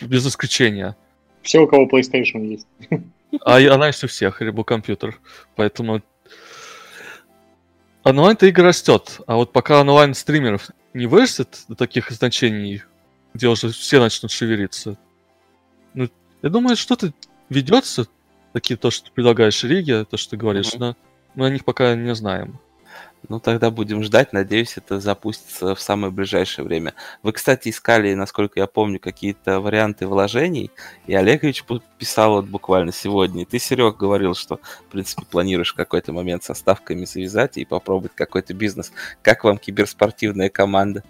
Без 0.00 0.26
исключения. 0.26 0.96
Все, 1.42 1.60
у 1.60 1.66
кого 1.68 1.86
PlayStation 1.86 2.44
есть. 2.44 2.66
А 3.44 3.58
она 3.58 3.88
есть 3.88 4.02
у 4.02 4.08
всех, 4.08 4.40
либо 4.40 4.64
компьютер. 4.64 5.20
Поэтому 5.54 6.02
онлайн-то 8.06 8.48
игра 8.48 8.68
растет. 8.68 9.20
А 9.26 9.36
вот 9.36 9.52
пока 9.52 9.80
онлайн 9.80 10.14
стримеров 10.14 10.70
не 10.94 11.06
вырастет 11.06 11.64
до 11.68 11.74
таких 11.74 12.10
значений, 12.10 12.82
где 13.34 13.48
уже 13.48 13.70
все 13.70 14.00
начнут 14.00 14.30
шевелиться. 14.30 14.96
Ну, 15.94 16.08
я 16.42 16.48
думаю, 16.48 16.76
что-то 16.76 17.12
ведется, 17.48 18.06
такие 18.52 18.76
то, 18.76 18.90
что 18.90 19.06
ты 19.06 19.12
предлагаешь 19.12 19.62
Риге, 19.64 20.04
то, 20.04 20.16
что 20.16 20.30
ты 20.30 20.36
говоришь, 20.36 20.72
mm-hmm. 20.72 20.78
но 20.78 20.96
мы 21.34 21.46
о 21.46 21.50
них 21.50 21.64
пока 21.64 21.94
не 21.94 22.14
знаем. 22.14 22.60
Ну, 23.28 23.40
тогда 23.40 23.70
будем 23.70 24.02
ждать. 24.04 24.32
Надеюсь, 24.32 24.76
это 24.76 25.00
запустится 25.00 25.74
в 25.74 25.80
самое 25.80 26.12
ближайшее 26.12 26.64
время. 26.64 26.94
Вы, 27.22 27.32
кстати, 27.32 27.70
искали, 27.70 28.14
насколько 28.14 28.60
я 28.60 28.66
помню, 28.66 29.00
какие-то 29.00 29.60
варианты 29.60 30.06
вложений. 30.06 30.70
И 31.06 31.14
Олегович 31.14 31.64
писал 31.98 32.34
вот 32.34 32.46
буквально 32.46 32.92
сегодня. 32.92 33.42
И 33.42 33.44
ты, 33.44 33.58
Серег, 33.58 33.96
говорил, 33.96 34.34
что, 34.34 34.60
в 34.88 34.92
принципе, 34.92 35.24
планируешь 35.28 35.72
в 35.72 35.76
какой-то 35.76 36.12
момент 36.12 36.44
со 36.44 36.54
ставками 36.54 37.04
связать 37.04 37.56
и 37.58 37.64
попробовать 37.64 38.12
какой-то 38.14 38.54
бизнес. 38.54 38.92
Как 39.22 39.42
вам 39.42 39.58
киберспортивная 39.58 40.48
команда? 40.48 41.02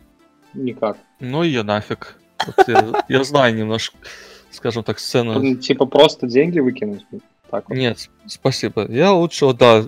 Никак. 0.55 0.97
Ну 1.21 1.43
я 1.43 1.65
нафиг. 1.65 2.17
Вот 2.47 2.69
я, 2.69 3.05
я 3.09 3.25
знаю 3.25 3.55
немножко, 3.55 3.97
скажем 4.51 4.85
так, 4.85 4.99
сцену. 4.99 5.39
Ну, 5.39 5.55
типа 5.57 5.85
просто 5.85 6.27
деньги 6.27 6.61
выкинуть? 6.61 7.05
Так 7.51 7.69
вот. 7.69 7.77
Нет, 7.77 8.09
спасибо. 8.27 8.91
Я 8.91 9.13
лучше, 9.13 9.53
да, 9.53 9.87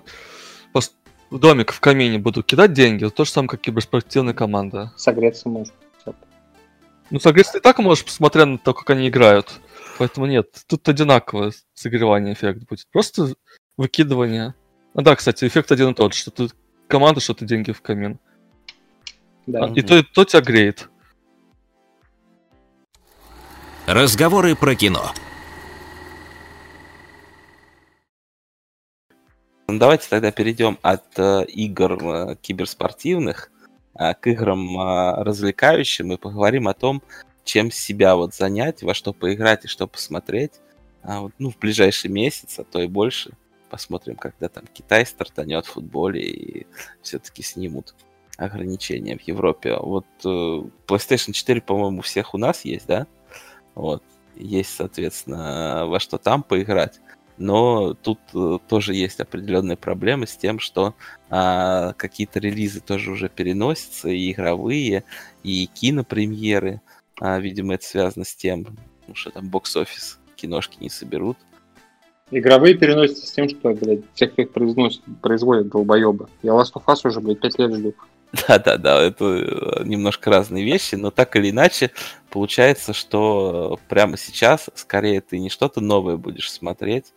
в 1.30 1.38
домик 1.38 1.72
в 1.72 1.80
камине 1.80 2.18
буду 2.18 2.42
кидать 2.42 2.72
деньги, 2.72 3.08
то 3.08 3.24
же 3.24 3.30
самое, 3.30 3.50
как 3.50 3.60
киберспортивная 3.60 4.34
команда. 4.34 4.92
Согреться 4.96 5.48
можно. 5.48 5.72
Ну, 7.10 7.18
согреться 7.20 7.54
ты 7.54 7.60
так 7.60 7.78
можешь, 7.78 8.04
посмотря 8.04 8.44
на 8.44 8.58
то, 8.58 8.74
как 8.74 8.90
они 8.90 9.08
играют. 9.08 9.60
Поэтому 9.98 10.26
нет, 10.26 10.48
тут 10.66 10.86
одинаковое 10.88 11.52
согревание 11.74 12.34
эффект 12.34 12.68
будет. 12.68 12.86
Просто 12.92 13.34
выкидывание. 13.76 14.54
А 14.94 15.02
да, 15.02 15.16
кстати, 15.16 15.46
эффект 15.46 15.72
один 15.72 15.90
и 15.90 15.94
тот, 15.94 16.12
что 16.14 16.30
ты 16.30 16.48
команда, 16.86 17.20
что 17.20 17.34
ты 17.34 17.46
деньги 17.46 17.72
в 17.72 17.80
камин. 17.80 18.18
Да. 19.46 19.64
А, 19.64 19.72
и 19.74 19.80
то, 19.80 19.96
и 19.96 20.02
то 20.02 20.24
тебя 20.24 20.42
греет. 20.42 20.90
Разговоры 23.86 24.54
про 24.54 24.74
кино. 24.74 25.12
Ну, 29.70 29.78
давайте 29.78 30.08
тогда 30.08 30.32
перейдем 30.32 30.78
от 30.80 31.04
э, 31.18 31.44
игр 31.44 32.02
э, 32.02 32.36
киберспортивных 32.40 33.50
э, 33.98 34.14
к 34.14 34.26
играм 34.26 34.80
э, 34.80 35.22
развлекающим 35.22 36.10
и 36.10 36.16
поговорим 36.16 36.68
о 36.68 36.74
том, 36.74 37.02
чем 37.44 37.70
себя 37.70 38.16
вот 38.16 38.34
занять, 38.34 38.82
во 38.82 38.94
что 38.94 39.12
поиграть 39.12 39.66
и 39.66 39.68
что 39.68 39.86
посмотреть. 39.86 40.52
А 41.02 41.20
вот, 41.20 41.32
ну, 41.38 41.50
в 41.50 41.58
ближайший 41.58 42.10
месяц, 42.10 42.58
а 42.58 42.64
то 42.64 42.80
и 42.80 42.86
больше. 42.86 43.32
Посмотрим, 43.68 44.16
когда 44.16 44.48
там 44.48 44.64
Китай 44.72 45.04
стартанет 45.04 45.66
в 45.66 45.72
футболе 45.72 46.22
и 46.22 46.66
все-таки 47.02 47.42
снимут 47.42 47.94
ограничения 48.38 49.18
в 49.18 49.22
Европе. 49.28 49.76
Вот 49.76 50.06
э, 50.24 50.28
PlayStation 50.86 51.32
4, 51.32 51.60
по-моему, 51.60 51.98
у 51.98 52.02
всех 52.02 52.32
у 52.32 52.38
нас 52.38 52.64
есть, 52.64 52.86
да? 52.86 53.06
Вот. 53.74 54.02
Есть, 54.34 54.74
соответственно, 54.74 55.84
во 55.86 56.00
что 56.00 56.16
там 56.16 56.42
поиграть. 56.42 57.00
Но 57.38 57.94
тут 57.94 58.18
э, 58.34 58.58
тоже 58.68 58.94
есть 58.94 59.20
определенные 59.20 59.76
проблемы 59.76 60.26
с 60.26 60.36
тем, 60.36 60.58
что 60.58 60.94
а, 61.30 61.92
какие-то 61.94 62.40
релизы 62.40 62.80
тоже 62.80 63.12
уже 63.12 63.28
переносятся, 63.28 64.08
и 64.08 64.32
игровые, 64.32 65.04
и 65.44 65.66
кинопремьеры. 65.66 66.80
А, 67.20 67.38
видимо, 67.38 67.74
это 67.74 67.84
связано 67.84 68.24
с 68.24 68.34
тем, 68.34 68.66
что 69.12 69.30
там 69.30 69.48
бокс-офис 69.48 70.18
киношки 70.36 70.78
не 70.80 70.90
соберут. 70.90 71.36
Игровые 72.30 72.74
переносятся 72.74 73.26
с 73.26 73.32
тем, 73.32 73.48
что, 73.48 73.72
блядь, 73.72 74.04
кто 74.14 74.42
их 74.42 74.52
произносит, 74.52 75.02
производят 75.22 75.68
долбоебы. 75.68 76.28
Я 76.42 76.52
Last 76.52 76.74
of 76.74 76.84
Us 76.86 77.00
уже, 77.04 77.20
блядь, 77.20 77.40
пять 77.40 77.58
лет 77.58 77.74
жду. 77.74 77.94
Да-да-да, 78.48 79.02
это 79.02 79.24
э, 79.24 79.84
немножко 79.84 80.30
разные 80.30 80.64
вещи, 80.64 80.96
но 80.96 81.10
так 81.10 81.34
или 81.36 81.50
иначе 81.50 81.90
получается, 82.30 82.92
что 82.92 83.80
прямо 83.88 84.18
сейчас 84.18 84.68
скорее 84.74 85.22
ты 85.22 85.38
не 85.38 85.48
что-то 85.48 85.80
новое 85.80 86.16
будешь 86.16 86.52
смотреть, 86.52 87.14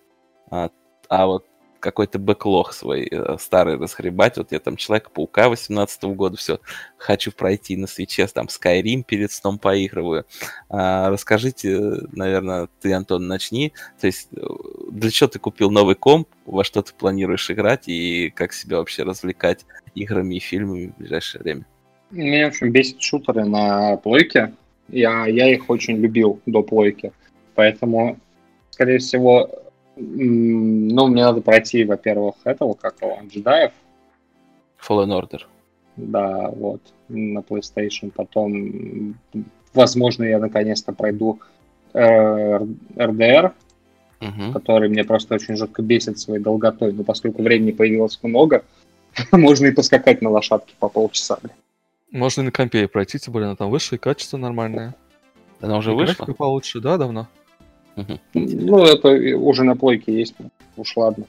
а, 0.52 0.70
а 1.10 1.26
вот 1.26 1.46
какой-то 1.82 2.20
бэклог 2.20 2.72
свой 2.72 3.08
э, 3.12 3.38
старый 3.40 3.78
расхребать. 3.78 4.38
Вот 4.38 4.54
я 4.54 4.60
там 4.60 4.78
Человека-паука 4.78 5.50
18 5.50 6.04
года 6.04 6.38
все 6.38 6.60
хочу 6.96 7.32
пройти 7.32 7.76
на 7.76 7.88
свече, 7.88 8.28
там 8.28 8.46
Skyrim 8.46 9.04
перед 9.04 9.32
сном 9.32 9.58
поигрываю. 9.58 10.26
А, 10.70 11.10
расскажите, 11.10 11.78
наверное, 12.14 12.70
ты, 12.80 12.94
Антон, 12.94 13.28
начни. 13.28 13.74
То 14.00 14.08
есть 14.08 14.30
э, 14.34 14.42
для 14.92 15.10
чего 15.10 15.28
ты 15.28 15.40
купил 15.40 15.70
новый 15.72 15.96
комп, 15.96 16.30
во 16.46 16.64
что 16.64 16.82
ты 16.82 16.94
планируешь 16.94 17.50
играть 17.52 17.90
и 17.90 18.30
как 18.30 18.54
себя 18.54 18.78
вообще 18.78 19.04
развлекать 19.04 19.66
играми 19.96 20.36
и 20.36 20.40
фильмами 20.40 20.94
в 20.96 21.00
ближайшее 21.00 21.42
время? 21.42 21.66
Меня, 22.12 22.48
общем, 22.48 22.72
бесит 22.72 23.02
шутеры 23.02 23.46
на 23.46 23.98
плойке. 23.98 24.54
Я, 24.88 25.26
я 25.28 25.52
их 25.52 25.70
очень 25.70 25.98
любил 25.98 26.40
до 26.46 26.62
плойки. 26.62 27.12
Поэтому, 27.56 28.20
скорее 28.70 29.00
всего, 29.00 29.50
Ну, 29.96 31.08
мне 31.08 31.24
надо 31.24 31.42
пройти, 31.42 31.84
во-первых, 31.84 32.36
этого, 32.44 32.74
как 32.74 33.02
его, 33.02 33.18
джедаев. 33.30 33.72
Fallen 34.88 35.10
Order. 35.10 35.42
Да, 35.98 36.50
вот, 36.52 36.82
на 37.10 37.40
PlayStation. 37.40 38.12
Потом, 38.12 39.16
возможно, 39.74 40.24
я 40.24 40.40
наконец-то 40.40 40.94
пройду 40.94 41.40
э, 41.94 42.00
RDR, 42.96 43.52
Мгм. 44.22 44.54
который 44.54 44.88
мне 44.88 45.04
просто 45.04 45.34
очень 45.36 45.56
жутко 45.56 45.82
бесит 45.82 46.20
своей 46.20 46.42
долготой. 46.42 46.94
Но 46.94 47.04
поскольку 47.04 47.42
времени 47.42 47.72
появилось 47.72 48.20
много, 48.24 48.64
можно 49.32 49.66
и 49.68 49.72
поскакать 49.72 50.22
на 50.22 50.30
лошадке 50.30 50.74
по 50.80 50.88
полчаса. 50.90 51.38
Можно 52.12 52.42
и 52.42 52.46
на 52.46 52.52
компе 52.52 52.88
пройти, 52.88 53.20
тем 53.20 53.34
более 53.34 53.48
она 53.48 53.56
там 53.56 53.70
выше, 53.72 53.96
и 53.96 53.98
качество 53.98 54.38
нормальное. 54.38 54.96
Она 55.60 55.78
уже 55.78 55.92
И 55.92 55.96
вышла? 55.96 56.26
получше, 56.26 56.80
да, 56.80 56.98
давно? 56.98 57.28
Ну, 57.96 58.84
это 58.84 59.10
уже 59.38 59.64
на 59.64 59.76
плойке 59.76 60.14
есть, 60.14 60.36
уж 60.78 60.96
ладно. 60.96 61.26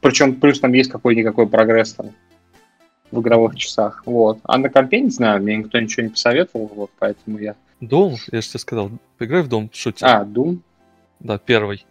Причем 0.00 0.34
плюс 0.34 0.60
там 0.60 0.72
есть 0.72 0.90
какой-никакой 0.90 1.46
прогресс 1.46 1.94
там 1.94 2.10
в 3.10 3.20
игровых 3.20 3.56
часах. 3.56 4.02
Вот. 4.06 4.38
А 4.42 4.58
на 4.58 4.68
компе, 4.68 5.00
не 5.00 5.10
знаю, 5.10 5.42
мне 5.42 5.56
никто 5.56 5.78
ничего 5.78 6.04
не 6.04 6.10
посоветовал, 6.10 6.70
вот, 6.74 6.90
поэтому 6.98 7.38
я... 7.38 7.54
Дом, 7.80 8.16
я 8.32 8.40
же 8.40 8.48
тебе 8.48 8.60
сказал, 8.60 8.90
поиграй 9.18 9.42
в 9.42 9.48
дом, 9.48 9.70
шутер. 9.72 10.06
А, 10.06 10.24
Doom? 10.24 10.58
Да, 11.20 11.38
первый. 11.38 11.84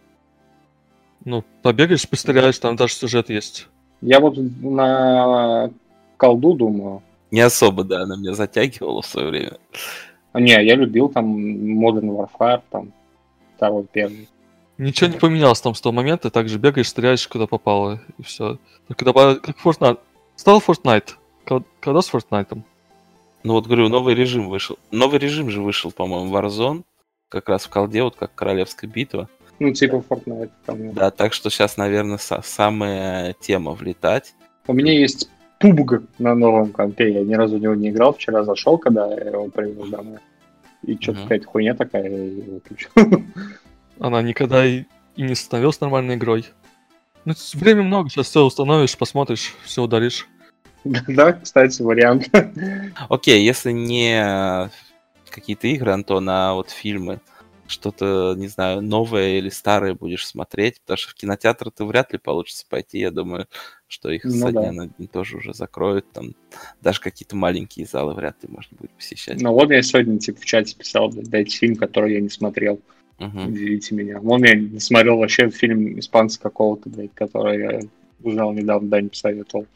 Ну, 1.24 1.44
побегаешь, 1.62 2.08
постреляешь, 2.08 2.58
там 2.58 2.76
даже 2.76 2.94
сюжет 2.94 3.30
есть. 3.30 3.68
Я 4.00 4.20
вот 4.20 4.36
на 4.36 5.70
колду 6.16 6.54
думаю. 6.54 7.02
Не 7.30 7.40
особо, 7.40 7.82
да, 7.84 8.02
она 8.02 8.16
меня 8.16 8.34
затягивала 8.34 9.02
в 9.02 9.06
свое 9.06 9.28
время. 9.28 9.58
Не, 10.34 10.64
я 10.64 10.74
любил 10.74 11.08
там 11.08 11.36
Modern 11.84 12.10
Warfare, 12.10 12.62
там 12.70 12.92
второй, 13.56 13.84
первый. 13.92 14.28
Ничего 14.78 15.10
не 15.10 15.18
поменялось 15.18 15.60
там 15.60 15.74
с 15.74 15.80
того 15.80 15.92
момента, 15.94 16.30
также 16.30 16.58
бегаешь, 16.58 16.88
стреляешь, 16.88 17.26
куда 17.28 17.46
попало, 17.46 18.00
и 18.18 18.22
все. 18.22 18.58
Только 18.88 19.04
добавил, 19.06 19.40
как 19.40 19.56
Fortnite. 19.64 19.98
Стал 20.36 20.58
Fortnite. 20.66 21.12
Ко- 21.44 21.64
Когда 21.80 22.02
с 22.02 22.12
Fortnite? 22.12 22.60
Ну 23.42 23.52
вот 23.54 23.66
говорю, 23.66 23.88
новый 23.88 24.14
режим 24.14 24.48
вышел. 24.48 24.78
Новый 24.90 25.18
режим 25.18 25.50
же 25.50 25.62
вышел, 25.62 25.90
по-моему, 25.92 26.34
Warzone. 26.36 26.82
Как 27.28 27.48
раз 27.48 27.64
в 27.64 27.70
колде, 27.70 28.02
вот 28.02 28.16
как 28.16 28.34
Королевская 28.34 28.90
битва. 28.90 29.28
Ну, 29.58 29.72
типа 29.72 30.02
Fortnite. 30.08 30.50
Там. 30.66 30.92
Да, 30.92 31.10
так 31.10 31.32
что 31.32 31.48
сейчас, 31.48 31.78
наверное, 31.78 32.18
самая 32.18 33.34
тема 33.40 33.72
влетать. 33.72 34.34
У 34.66 34.74
меня 34.74 34.92
есть 34.92 35.30
PUBG 35.60 36.06
на 36.18 36.34
новом 36.34 36.72
компе. 36.72 37.12
Я 37.12 37.22
ни 37.22 37.32
разу 37.34 37.56
в 37.56 37.60
него 37.60 37.74
не 37.74 37.88
играл. 37.88 38.12
Вчера 38.12 38.42
зашел, 38.42 38.76
когда 38.76 39.06
я 39.08 39.30
его 39.30 39.48
привез 39.48 39.88
домой. 39.88 40.18
И 40.86 40.94
что-то 40.94 41.18
Мгм. 41.18 41.22
какая-то 41.22 41.46
хуйня 41.46 41.74
такая, 41.74 42.10
выключил. 42.10 42.90
Она 43.98 44.22
никогда 44.22 44.64
и, 44.64 44.84
и 45.16 45.22
не 45.22 45.34
становилась 45.34 45.80
нормальной 45.80 46.14
игрой. 46.14 46.46
Ну, 47.24 47.34
время 47.54 47.82
много, 47.82 48.08
сейчас 48.08 48.28
все 48.28 48.44
установишь, 48.44 48.96
посмотришь, 48.96 49.54
все 49.64 49.82
ударишь. 49.82 50.28
Да, 51.08 51.32
кстати, 51.32 51.82
вариант. 51.82 52.30
Окей, 53.08 53.44
если 53.44 53.72
не 53.72 54.70
какие-то 55.28 55.66
игры, 55.66 55.90
Антон, 55.92 56.28
а 56.30 56.54
вот 56.54 56.70
фильмы, 56.70 57.20
что-то, 57.66 58.34
не 58.36 58.46
знаю, 58.46 58.80
новое 58.80 59.38
или 59.38 59.48
старое 59.48 59.94
будешь 59.94 60.26
смотреть, 60.26 60.80
потому 60.80 60.98
что 60.98 61.10
в 61.10 61.14
кинотеатр 61.14 61.72
ты 61.72 61.84
вряд 61.84 62.12
ли 62.12 62.18
получится 62.18 62.64
пойти, 62.68 63.00
я 63.00 63.10
думаю, 63.10 63.48
что 63.88 64.10
их 64.10 64.24
Ну 64.24 64.32
со 64.32 64.52
да. 64.52 64.62
дня 64.62 64.72
на 64.72 64.86
день 64.88 65.08
тоже 65.08 65.36
уже 65.36 65.54
закроют, 65.54 66.10
там 66.12 66.34
даже 66.80 67.00
какие-то 67.00 67.36
маленькие 67.36 67.86
залы 67.86 68.14
вряд 68.14 68.42
ли 68.42 68.48
можно 68.50 68.76
будет 68.76 68.90
посещать. 68.92 69.40
Ну 69.40 69.52
вот 69.52 69.70
я 69.70 69.82
сегодня 69.82 70.18
типа 70.18 70.40
в 70.40 70.44
чате 70.44 70.76
писал, 70.76 71.08
блядь, 71.08 71.30
дайте 71.30 71.56
фильм, 71.56 71.76
который 71.76 72.14
я 72.14 72.20
не 72.20 72.28
смотрел. 72.28 72.80
Мгм. 73.18 73.48
Удивите 73.48 73.94
меня. 73.94 74.20
Вон 74.20 74.44
я 74.44 74.54
не 74.54 74.80
смотрел 74.80 75.18
вообще 75.18 75.48
фильм 75.50 75.98
испанца 75.98 76.40
какого-то, 76.40 76.90
блядь, 76.90 77.14
который 77.14 77.58
я 77.60 77.80
узнал 78.22 78.52
недавно, 78.52 78.88
Дань 78.88 79.08
посоветовал. 79.08 79.66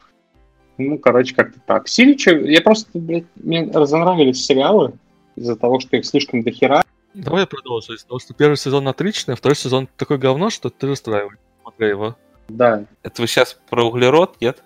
Ну, 0.77 0.99
короче, 0.99 1.35
как-то 1.35 1.61
так. 1.67 1.89
Сирича, 1.89 2.33
я 2.33 2.61
просто, 2.63 2.99
блядь, 2.99 3.25
мне 3.37 3.71
разонравились 3.71 4.45
сериалы 4.45 4.93
из-за 5.37 5.57
того, 5.57 5.79
что 5.79 5.97
их 5.97 6.05
слишком 6.07 6.43
дохера. 6.43 6.83
Давай 7.15 7.43
я 7.43 7.47
продолжу. 7.47 7.95
Из-за 7.95 8.07
того, 8.07 8.19
что 8.19 8.35
первый 8.35 8.57
сезон 8.57 8.89
отличный, 8.89 9.35
а 9.35 9.37
второй 9.37 9.57
сезон 9.57 9.89
такое 9.97 10.19
говно, 10.19 10.51
что 10.51 10.71
ты 10.71 10.87
расстраиваешь, 10.87 11.39
смотря 11.63 11.89
его. 11.89 12.17
Да, 12.57 12.85
Это 13.03 13.23
вы 13.23 13.29
сейчас 13.29 13.59
про 13.69 13.85
углерод, 13.85 14.37
нет? 14.41 14.63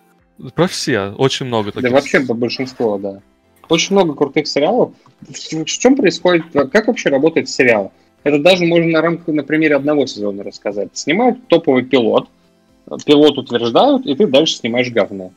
Про 0.55 0.67
все, 0.67 1.15
очень 1.17 1.47
много 1.47 1.67
да 1.73 1.81
таких. 1.81 1.93
вообще 1.93 2.21
по 2.21 2.35
большинству, 2.35 2.99
да. 2.99 3.21
Очень 3.69 3.95
много 3.95 4.15
крутых 4.15 4.47
сериалов. 4.47 4.93
В, 5.21 5.33
в 5.33 5.65
чем 5.67 5.97
происходит, 5.97 6.45
как 6.73 6.87
вообще 6.89 7.09
работает 7.09 7.49
сериал? 7.49 7.93
Это 8.25 8.39
даже 8.39 8.65
можно 8.67 8.91
на 8.91 9.01
рамках, 9.01 9.29
на 9.29 9.43
примере 9.45 9.77
одного 9.77 10.07
сезона 10.07 10.43
рассказать. 10.43 10.89
Снимают 10.95 11.47
топовый 11.49 11.85
пилот, 11.85 12.29
пилот 13.07 13.39
утверждают, 13.39 14.07
и 14.07 14.15
ты 14.15 14.27
дальше 14.27 14.57
снимаешь 14.57 14.91
говно. 14.91 15.33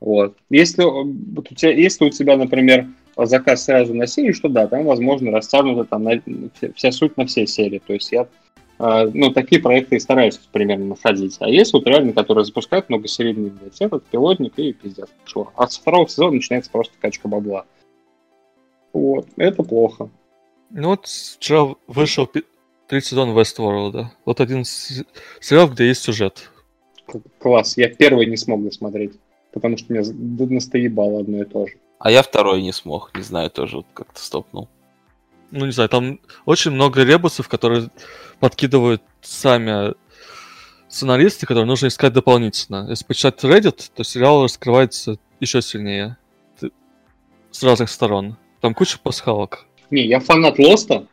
Вот. 0.00 0.36
Если, 0.50 0.82
вот 0.82 1.50
у 1.50 1.54
тебя, 1.54 1.72
если 1.72 2.04
у 2.06 2.10
тебя, 2.10 2.36
например, 2.36 2.86
заказ 3.16 3.64
сразу 3.64 3.94
на 3.94 4.06
серию, 4.06 4.34
что 4.34 4.48
да, 4.48 4.66
там, 4.66 4.84
возможно, 4.84 5.30
растянута 5.30 5.84
там 5.84 6.04
на- 6.04 6.20
вся- 6.60 6.72
вся 6.74 6.92
суть 6.92 7.16
на 7.16 7.26
все 7.26 7.46
серии. 7.46 7.80
То 7.84 7.92
есть 7.92 8.10
я 8.12 8.26
ну, 8.82 9.30
такие 9.30 9.62
проекты 9.62 9.94
и 9.96 10.00
стараюсь 10.00 10.38
примерно 10.50 10.86
находить. 10.86 11.36
А 11.38 11.48
есть 11.48 11.72
вот 11.72 11.86
реально, 11.86 12.12
которые 12.12 12.44
запускают 12.44 12.88
многосерийный 12.88 13.50
блядь, 13.50 13.80
этот 13.80 14.04
пилотник 14.06 14.58
и 14.58 14.72
пиздец. 14.72 15.08
Пошло. 15.22 15.52
А 15.54 15.68
со 15.68 15.80
второго 15.80 16.08
сезона 16.08 16.32
начинается 16.32 16.70
просто 16.70 16.92
качка 17.00 17.28
бабла. 17.28 17.64
Вот, 18.92 19.28
это 19.36 19.62
плохо. 19.62 20.10
Ну 20.70 20.88
вот 20.88 21.06
вчера 21.06 21.74
вышел 21.86 22.28
третий 22.88 23.08
сезон 23.08 23.38
Westworld. 23.38 24.06
Вот 24.24 24.40
один 24.40 24.64
сериал, 24.64 25.68
где 25.68 25.86
есть 25.86 26.02
сюжет. 26.02 26.50
Класс. 27.38 27.76
Я 27.76 27.88
первый 27.88 28.26
не 28.26 28.36
смог 28.36 28.64
досмотреть, 28.64 29.12
потому 29.52 29.76
что 29.76 29.92
меня 29.92 30.02
настоебало 30.50 31.20
одно 31.20 31.42
и 31.42 31.44
то 31.44 31.66
же. 31.66 31.74
А 32.00 32.10
я 32.10 32.22
второй 32.22 32.62
не 32.62 32.72
смог, 32.72 33.16
не 33.16 33.22
знаю, 33.22 33.48
тоже 33.50 33.76
вот 33.76 33.86
как-то 33.94 34.20
стопнул. 34.20 34.68
Ну, 35.52 35.66
не 35.66 35.72
знаю, 35.72 35.88
там 35.90 36.18
очень 36.46 36.70
много 36.70 37.04
ребусов, 37.04 37.46
которые 37.48 37.90
подкидывают 38.40 39.02
сами 39.20 39.94
сценаристы, 40.88 41.46
которые 41.46 41.66
нужно 41.66 41.86
искать 41.88 42.12
дополнительно. 42.12 42.86
Если 42.88 43.04
почитать 43.04 43.42
Reddit, 43.44 43.90
то 43.94 44.02
сериал 44.02 44.42
раскрывается 44.42 45.18
еще 45.40 45.62
сильнее. 45.62 46.16
Ты- 46.58 46.70
С 47.50 47.62
разных 47.62 47.90
сторон. 47.90 48.36
Там 48.60 48.74
куча 48.74 48.98
пасхалок. 48.98 49.66
Не, 49.90 50.06
я 50.06 50.20
фанат 50.20 50.58
Лоста, 50.58 51.06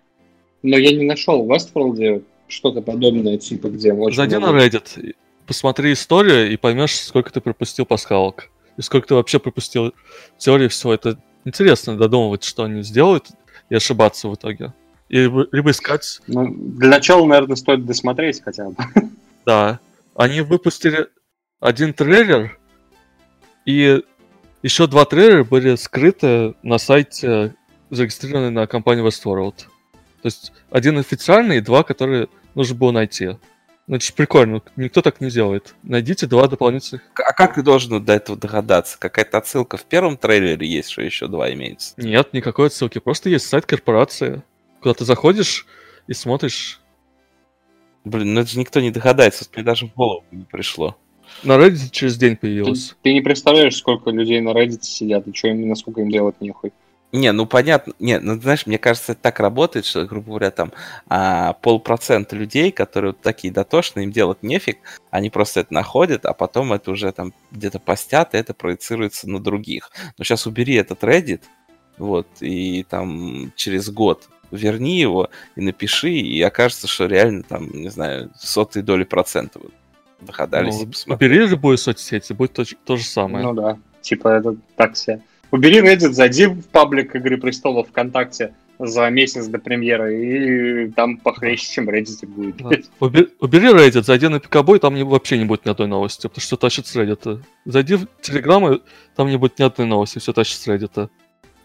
но 0.63 0.77
я 0.77 0.91
не 0.95 1.05
нашел 1.05 1.43
в 1.45 1.51
Westworld 1.51 2.23
что-то 2.47 2.81
подобное, 2.81 3.37
типа, 3.37 3.67
где 3.67 3.93
Зайди 4.13 4.35
на 4.35 4.51
много- 4.51 4.65
Reddit, 4.65 5.01
и 5.01 5.15
посмотри 5.45 5.91
историю 5.93 6.51
и 6.51 6.55
поймешь, 6.57 6.95
сколько 6.97 7.31
ты 7.31 7.41
пропустил 7.41 7.85
пасхалок. 7.85 8.49
И 8.77 8.81
сколько 8.81 9.09
ты 9.09 9.15
вообще 9.15 9.39
пропустил 9.39 9.93
теории 10.37 10.69
всего. 10.69 10.93
Это 10.93 11.19
интересно 11.43 11.97
додумывать, 11.97 12.43
что 12.45 12.63
они 12.63 12.81
сделают, 12.83 13.27
и 13.69 13.75
ошибаться 13.75 14.27
в 14.27 14.35
итоге. 14.35 14.73
И 15.09 15.17
либо, 15.17 15.71
искать 15.71 16.21
Ну, 16.27 16.47
для 16.53 16.89
начала, 16.89 17.25
наверное, 17.25 17.55
стоит 17.55 17.85
досмотреть 17.85 18.41
хотя 18.43 18.69
бы. 18.69 18.75
Да. 19.45 19.79
Они 20.15 20.41
выпустили 20.41 21.07
один 21.59 21.93
трейлер, 21.93 22.59
и 23.65 24.03
еще 24.61 24.85
два 24.85 25.05
трейлера 25.05 25.43
были 25.43 25.75
скрыты 25.75 26.53
на 26.61 26.77
сайте, 26.77 27.55
зарегистрированные 27.89 28.51
на 28.51 28.67
компанию 28.67 29.07
Westworld. 29.07 29.55
То 30.21 30.25
есть 30.25 30.51
один 30.69 30.97
официальный 30.97 31.57
и 31.57 31.61
два, 31.61 31.83
которые 31.83 32.27
нужно 32.53 32.75
было 32.75 32.91
найти. 32.91 33.37
Ну, 33.89 33.95
это 33.95 34.05
ж 34.05 34.13
прикольно, 34.13 34.61
никто 34.75 35.01
так 35.01 35.19
не 35.19 35.31
делает. 35.31 35.73
Найдите 35.81 36.27
два 36.27 36.47
дополнительных. 36.47 37.01
А 37.15 37.33
как 37.33 37.55
ты 37.55 37.63
должен 37.63 38.05
до 38.05 38.13
этого 38.13 38.37
догадаться? 38.37 38.99
Какая-то 38.99 39.39
отсылка 39.39 39.77
в 39.77 39.83
первом 39.83 40.15
трейлере 40.15 40.67
есть, 40.67 40.91
что 40.91 41.01
еще 41.01 41.27
два 41.27 41.51
имеется? 41.53 41.95
Нет, 41.97 42.31
никакой 42.31 42.67
отсылки. 42.67 42.99
Просто 42.99 43.29
есть 43.29 43.47
сайт 43.47 43.65
корпорации, 43.65 44.43
куда 44.79 44.93
ты 44.93 45.05
заходишь 45.05 45.65
и 46.05 46.13
смотришь. 46.13 46.79
Блин, 48.03 48.35
ну 48.35 48.41
это 48.41 48.51
же 48.51 48.59
никто 48.59 48.79
не 48.79 48.91
догадается, 48.91 49.45
мне 49.55 49.63
даже 49.63 49.87
в 49.87 49.95
голову 49.95 50.23
не 50.29 50.43
пришло. 50.43 50.95
На 51.41 51.53
Reddit 51.57 51.89
через 51.89 52.15
день 52.15 52.35
Ты, 52.35 52.41
появилось. 52.41 52.95
ты 53.01 53.11
не 53.11 53.21
представляешь, 53.21 53.75
сколько 53.75 54.11
людей 54.11 54.39
на 54.39 54.49
Reddit 54.49 54.83
сидят, 54.83 55.27
и 55.27 55.33
что 55.33 55.47
им, 55.47 55.67
насколько 55.67 56.01
им 56.01 56.11
делать 56.11 56.39
нехуй. 56.41 56.73
Не, 57.11 57.31
ну 57.31 57.47
понятно. 57.47 57.93
Не, 57.99 58.19
ну 58.19 58.39
знаешь, 58.39 58.67
мне 58.67 58.77
кажется, 58.77 59.13
это 59.13 59.21
так 59.21 59.39
работает, 59.39 59.85
что, 59.85 60.05
грубо 60.05 60.27
говоря, 60.27 60.51
там 60.51 60.71
а, 61.07 61.53
полпроцента 61.53 62.35
людей, 62.35 62.71
которые 62.71 63.11
вот 63.13 63.21
такие 63.21 63.51
дотошные, 63.51 64.03
им 64.03 64.11
делать 64.11 64.43
нефиг, 64.43 64.77
они 65.09 65.31
просто 65.31 65.61
это 65.61 65.73
находят, 65.73 66.25
а 66.25 66.33
потом 66.33 66.71
это 66.71 66.91
уже 66.91 67.11
там 67.11 67.33
где-то 67.51 67.79
постят, 67.79 68.35
и 68.35 68.37
это 68.37 68.53
проецируется 68.53 69.27
на 69.27 69.39
других. 69.39 69.89
Но 70.17 70.23
сейчас 70.23 70.45
убери 70.45 70.75
этот 70.75 71.03
Reddit, 71.03 71.41
вот, 71.97 72.27
и 72.41 72.83
там 72.83 73.53
через 73.55 73.89
год 73.89 74.29
верни 74.51 74.99
его 74.99 75.29
и 75.55 75.61
напиши, 75.61 76.11
и 76.11 76.41
окажется, 76.41 76.87
что 76.87 77.07
реально 77.07 77.43
там, 77.43 77.69
не 77.71 77.89
знаю, 77.89 78.31
сотые 78.37 78.83
доли 78.83 79.03
процента 79.03 79.59
догадались 80.21 80.81
и 80.81 80.87
Ну, 81.07 81.15
убери 81.15 81.45
любую 81.47 81.77
соцсеть, 81.77 82.29
и 82.29 82.33
будет 82.33 82.53
то, 82.53 82.63
то 82.85 82.97
же 82.97 83.03
самое. 83.03 83.45
Ну 83.45 83.53
да, 83.53 83.79
типа 84.01 84.27
это 84.27 84.55
так 84.75 84.95
себе. 84.95 85.21
Убери 85.51 85.79
Reddit, 85.79 86.11
зайди 86.11 86.45
в 86.45 86.67
паблик 86.67 87.15
Игры 87.15 87.37
Престолов 87.37 87.87
ВКонтакте, 87.89 88.53
за 88.77 89.09
месяц 89.09 89.47
до 89.47 89.59
премьеры, 89.59 90.85
и 90.85 90.91
там 90.91 91.17
похлеще, 91.17 91.73
чем 91.73 91.89
Reddit 91.89 92.25
будет. 92.27 92.57
Да. 92.57 92.69
Убери, 92.99 93.27
убери 93.39 93.67
Reddit, 93.67 94.03
зайди 94.03 94.27
на 94.27 94.39
Пикабой, 94.39 94.79
там 94.79 94.95
не, 94.95 95.03
вообще 95.03 95.37
не 95.37 95.45
будет 95.45 95.65
ни 95.65 95.69
одной 95.69 95.87
новости, 95.87 96.27
потому 96.27 96.41
что 96.41 96.55
тащит 96.55 96.87
с 96.87 96.95
Reddit. 96.95 97.41
Зайди 97.65 97.95
в 97.95 98.07
Telegram, 98.21 98.75
и 98.75 98.81
там 99.15 99.27
не 99.27 99.37
будет 99.37 99.59
ни 99.59 99.63
одной 99.63 99.87
новости, 99.87 100.19
все 100.19 100.33
тащит 100.33 100.59
с 100.59 100.67
Reddit. 100.67 101.09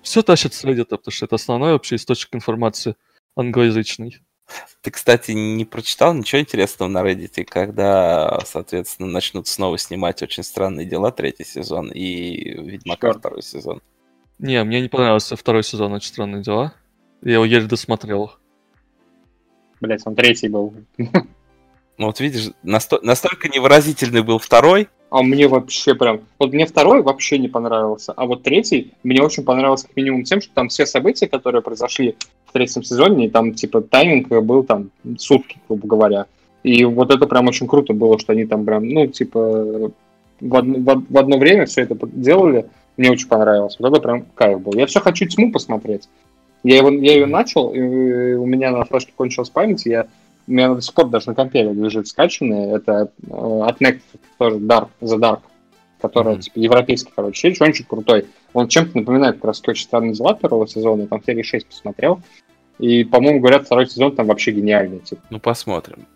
Все 0.03 0.23
тащит 0.23 0.55
с 0.55 0.65
Reddit, 0.65 0.87
потому 0.87 1.13
что 1.13 1.27
это 1.27 1.37
основной 1.37 1.73
вообще 1.73 1.97
источник 1.97 2.35
информации 2.35 2.97
англоязычный. 3.37 4.21
Ты, 4.83 4.91
кстати, 4.91 5.31
не 5.33 5.65
прочитал 5.65 6.13
ничего 6.13 6.41
интересного 6.41 6.89
на 6.89 6.99
Reddit, 7.03 7.45
когда, 7.45 8.41
соответственно, 8.45 9.09
начнут 9.09 9.47
снова 9.49 9.79
снимать 9.79 10.23
«Очень 10.23 10.43
странные 10.43 10.87
дела» 10.87 11.11
третий 11.11 11.45
сезон 11.45 11.91
и 11.91 12.51
«Ведьмака» 12.51 13.11
Что? 13.11 13.19
второй 13.19 13.43
сезон. 13.43 13.81
Не, 14.39 14.63
мне 14.63 14.83
не 14.83 14.89
понравился 14.89 15.37
второй 15.37 15.63
сезон 15.63 15.93
«Очень 15.93 16.09
странные 16.09 16.43
дела». 16.43 16.75
Я 17.23 17.35
его 17.35 17.47
еле 17.47 17.67
досмотрел. 17.67 18.33
Блять, 19.81 20.03
он 20.07 20.15
третий 20.15 20.49
был. 20.49 20.75
Ну 21.99 22.07
вот 22.07 22.21
видишь, 22.21 22.51
насто- 22.65 23.01
настолько 23.03 23.49
невыразительный 23.49 24.23
был 24.23 24.39
второй, 24.39 24.89
А 25.11 25.23
мне 25.23 25.47
вообще 25.47 25.95
прям... 25.95 26.23
Вот 26.41 26.53
мне 26.53 26.67
второй 26.67 27.01
вообще 27.03 27.39
не 27.39 27.47
понравился, 27.47 28.13
а 28.17 28.27
вот 28.27 28.43
третий 28.43 28.93
мне 29.05 29.23
очень 29.23 29.45
понравился 29.45 29.87
как 29.87 29.97
минимум 29.97 30.25
тем, 30.25 30.41
что 30.41 30.53
там 30.55 30.69
все 30.69 30.87
события, 30.87 31.29
которые 31.29 31.63
произошли 31.63 32.17
в 32.47 32.53
третьем 32.53 32.83
сезоне, 32.83 33.27
и 33.27 33.31
там 33.31 33.55
типа 33.55 33.81
тайминг 33.81 34.27
был 34.43 34.65
там 34.65 34.91
сутки, 35.17 35.59
грубо 35.69 35.87
говоря. 35.87 36.27
И 36.65 36.85
вот 36.85 37.15
это 37.15 37.27
прям 37.27 37.47
очень 37.47 37.69
круто 37.69 37.93
было, 37.93 38.19
что 38.19 38.33
они 38.33 38.45
там 38.45 38.65
прям, 38.65 38.89
ну, 38.89 39.07
типа, 39.07 39.93
в 40.41 40.57
одно, 40.57 40.79
в 40.79 40.89
од- 40.89 41.09
в 41.09 41.19
одно 41.19 41.39
время 41.39 41.67
все 41.67 41.83
это 41.83 41.97
делали. 42.11 42.67
Мне 42.97 43.13
очень 43.13 43.29
понравилось. 43.29 43.77
Вот 43.79 43.93
это 43.93 44.01
прям 44.01 44.25
кайф 44.35 44.61
был. 44.61 44.73
Я 44.75 44.87
все 44.87 44.99
хочу 44.99 45.27
тьму 45.27 45.53
посмотреть. 45.53 46.09
Я, 46.65 46.79
его, 46.79 46.91
я 46.91 47.13
ее 47.13 47.27
начал, 47.27 47.73
и 47.73 48.35
у 48.35 48.47
меня 48.47 48.71
на 48.73 48.85
флешке 48.85 49.13
кончилась 49.15 49.51
память, 49.51 49.85
я 49.87 50.07
у 50.47 50.51
меня 50.53 50.75
до 50.75 50.81
сих 50.81 50.95
пор 50.95 51.09
даже 51.09 51.29
на 51.29 51.35
компе 51.35 51.63
лежит 51.63 52.07
скачанный. 52.09 52.71
Это 52.77 53.11
э, 53.23 53.31
от 53.31 53.81
Netflix 53.81 54.01
тоже 54.39 54.57
Dark, 54.57 54.89
The 55.01 55.19
Dark, 55.19 55.41
который, 56.01 56.35
Мгм. 56.35 56.41
типа, 56.43 56.59
европейский, 56.59 57.13
короче, 57.15 57.41
сериал, 57.41 57.57
он 57.61 57.69
очень 57.69 57.85
крутой. 57.85 58.27
Он 58.53 58.69
чем-то 58.69 58.99
напоминает 58.99 59.37
как 59.37 59.45
раз 59.47 59.63
очень 59.67 59.85
странный 59.85 60.13
дела 60.13 60.35
первого 60.35 60.67
сезона, 60.67 61.07
там 61.07 61.23
серии 61.25 61.43
6 61.43 61.67
посмотрел. 61.67 62.21
И, 62.79 63.05
по-моему, 63.05 63.41
говорят, 63.41 63.67
второй 63.67 63.87
сезон 63.87 64.15
там 64.15 64.27
вообще 64.27 64.51
гениальный. 64.53 64.99
Типа. 65.01 65.23
ну 65.31 65.39
посмотрим. 65.39 66.07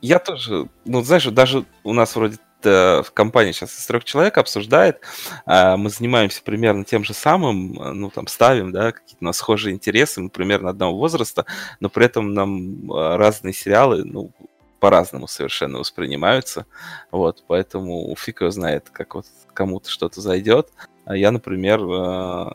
Я 0.00 0.18
тоже, 0.18 0.66
ну 0.84 1.00
знаешь, 1.02 1.24
даже 1.26 1.64
у 1.84 1.92
нас 1.92 2.16
вроде 2.16 2.38
э, 2.64 3.02
в 3.02 3.12
компании 3.12 3.52
сейчас 3.52 3.78
из 3.78 3.86
трех 3.86 4.04
человек 4.04 4.38
обсуждает, 4.38 5.00
а, 5.46 5.76
мы 5.76 5.90
занимаемся 5.90 6.42
примерно 6.42 6.84
тем 6.84 7.04
же 7.04 7.14
самым, 7.14 7.80
э, 7.80 7.92
ну 7.92 8.10
там 8.10 8.26
ставим, 8.26 8.72
да, 8.72 8.92
какие-то 8.92 9.18
у 9.20 9.24
нас 9.24 9.36
схожие 9.36 9.74
интересы, 9.74 10.20
мы 10.20 10.30
примерно 10.30 10.70
одного 10.70 10.96
возраста, 10.96 11.46
но 11.80 11.88
при 11.88 12.06
этом 12.06 12.34
нам 12.34 12.90
э, 12.90 13.16
разные 13.16 13.52
сериалы, 13.52 14.04
ну, 14.04 14.32
по-разному 14.80 15.28
совершенно 15.28 15.78
воспринимаются, 15.78 16.66
вот, 17.10 17.44
поэтому 17.46 18.14
фиг 18.16 18.40
его 18.40 18.50
знает, 18.50 18.88
как 18.90 19.14
вот 19.14 19.26
кому-то 19.52 19.90
что-то 19.90 20.20
зайдет. 20.20 20.70
А 21.04 21.16
я, 21.16 21.30
например, 21.32 21.80
э, 21.82 22.50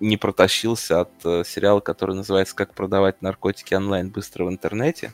не 0.00 0.16
протащился 0.16 1.00
от 1.00 1.10
э, 1.24 1.44
сериала, 1.46 1.80
который 1.80 2.14
называется 2.14 2.54
«Как 2.56 2.74
продавать 2.74 3.22
наркотики 3.22 3.74
онлайн 3.74 4.10
быстро 4.10 4.44
в 4.44 4.50
интернете». 4.50 5.12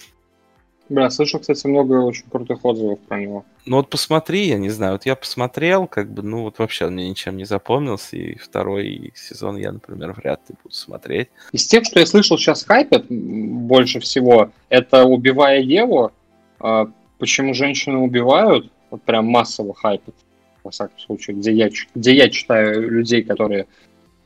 Бля, 0.88 1.10
слышал, 1.10 1.40
кстати, 1.40 1.66
много 1.66 1.94
очень 1.94 2.24
крутых 2.30 2.64
отзывов 2.64 3.00
про 3.00 3.20
него. 3.20 3.44
Ну 3.64 3.76
вот 3.76 3.90
посмотри, 3.90 4.46
я 4.46 4.58
не 4.58 4.68
знаю, 4.70 4.92
вот 4.92 5.06
я 5.06 5.16
посмотрел, 5.16 5.88
как 5.88 6.10
бы, 6.10 6.22
ну 6.22 6.42
вот 6.42 6.58
вообще 6.58 6.86
он 6.86 6.94
мне 6.94 7.08
ничем 7.08 7.36
не 7.36 7.44
запомнился, 7.44 8.16
и 8.16 8.36
второй 8.36 9.12
сезон 9.16 9.56
я, 9.56 9.72
например, 9.72 10.12
вряд 10.12 10.40
ли 10.48 10.54
буду 10.62 10.74
смотреть. 10.74 11.28
Из 11.50 11.66
тех, 11.66 11.84
что 11.84 11.98
я 11.98 12.06
слышал 12.06 12.38
сейчас 12.38 12.64
хайпят 12.64 13.06
больше 13.08 13.98
всего, 13.98 14.50
это 14.68 15.04
«Убивая 15.04 15.60
Еву», 15.60 16.12
а, 16.60 16.88
«Почему 17.18 17.52
женщины 17.54 17.98
убивают», 17.98 18.70
вот 18.90 19.02
прям 19.02 19.26
массово 19.26 19.74
хайпят, 19.74 20.14
во 20.62 20.70
всяком 20.70 20.98
случае, 21.00 21.36
где 21.36 21.52
я, 21.52 21.70
где 21.94 22.14
я 22.14 22.30
читаю 22.30 22.88
людей, 22.88 23.24
которые 23.24 23.66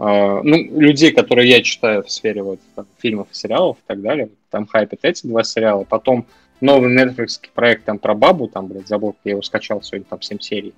а, 0.02 0.42
ну, 0.42 0.56
людей, 0.80 1.12
которые 1.12 1.48
я 1.50 1.62
читаю 1.62 2.02
в 2.02 2.10
сфере 2.10 2.42
вот, 2.42 2.58
там, 2.74 2.86
фильмов 2.98 3.28
и 3.30 3.34
сериалов 3.34 3.76
и 3.76 3.86
так 3.86 4.00
далее, 4.00 4.30
там 4.48 4.66
хайпят 4.66 5.00
эти 5.02 5.26
два 5.26 5.44
сериала, 5.44 5.84
потом 5.84 6.26
новый 6.60 6.94
Netflix 6.94 7.40
проект 7.54 7.84
там 7.84 7.98
про 7.98 8.14
бабу, 8.14 8.48
там, 8.48 8.66
блядь, 8.66 8.88
забыл, 8.88 9.16
я 9.24 9.32
его 9.32 9.42
скачал 9.42 9.82
сегодня, 9.82 10.06
там 10.08 10.20
7 10.20 10.38
серий. 10.40 10.74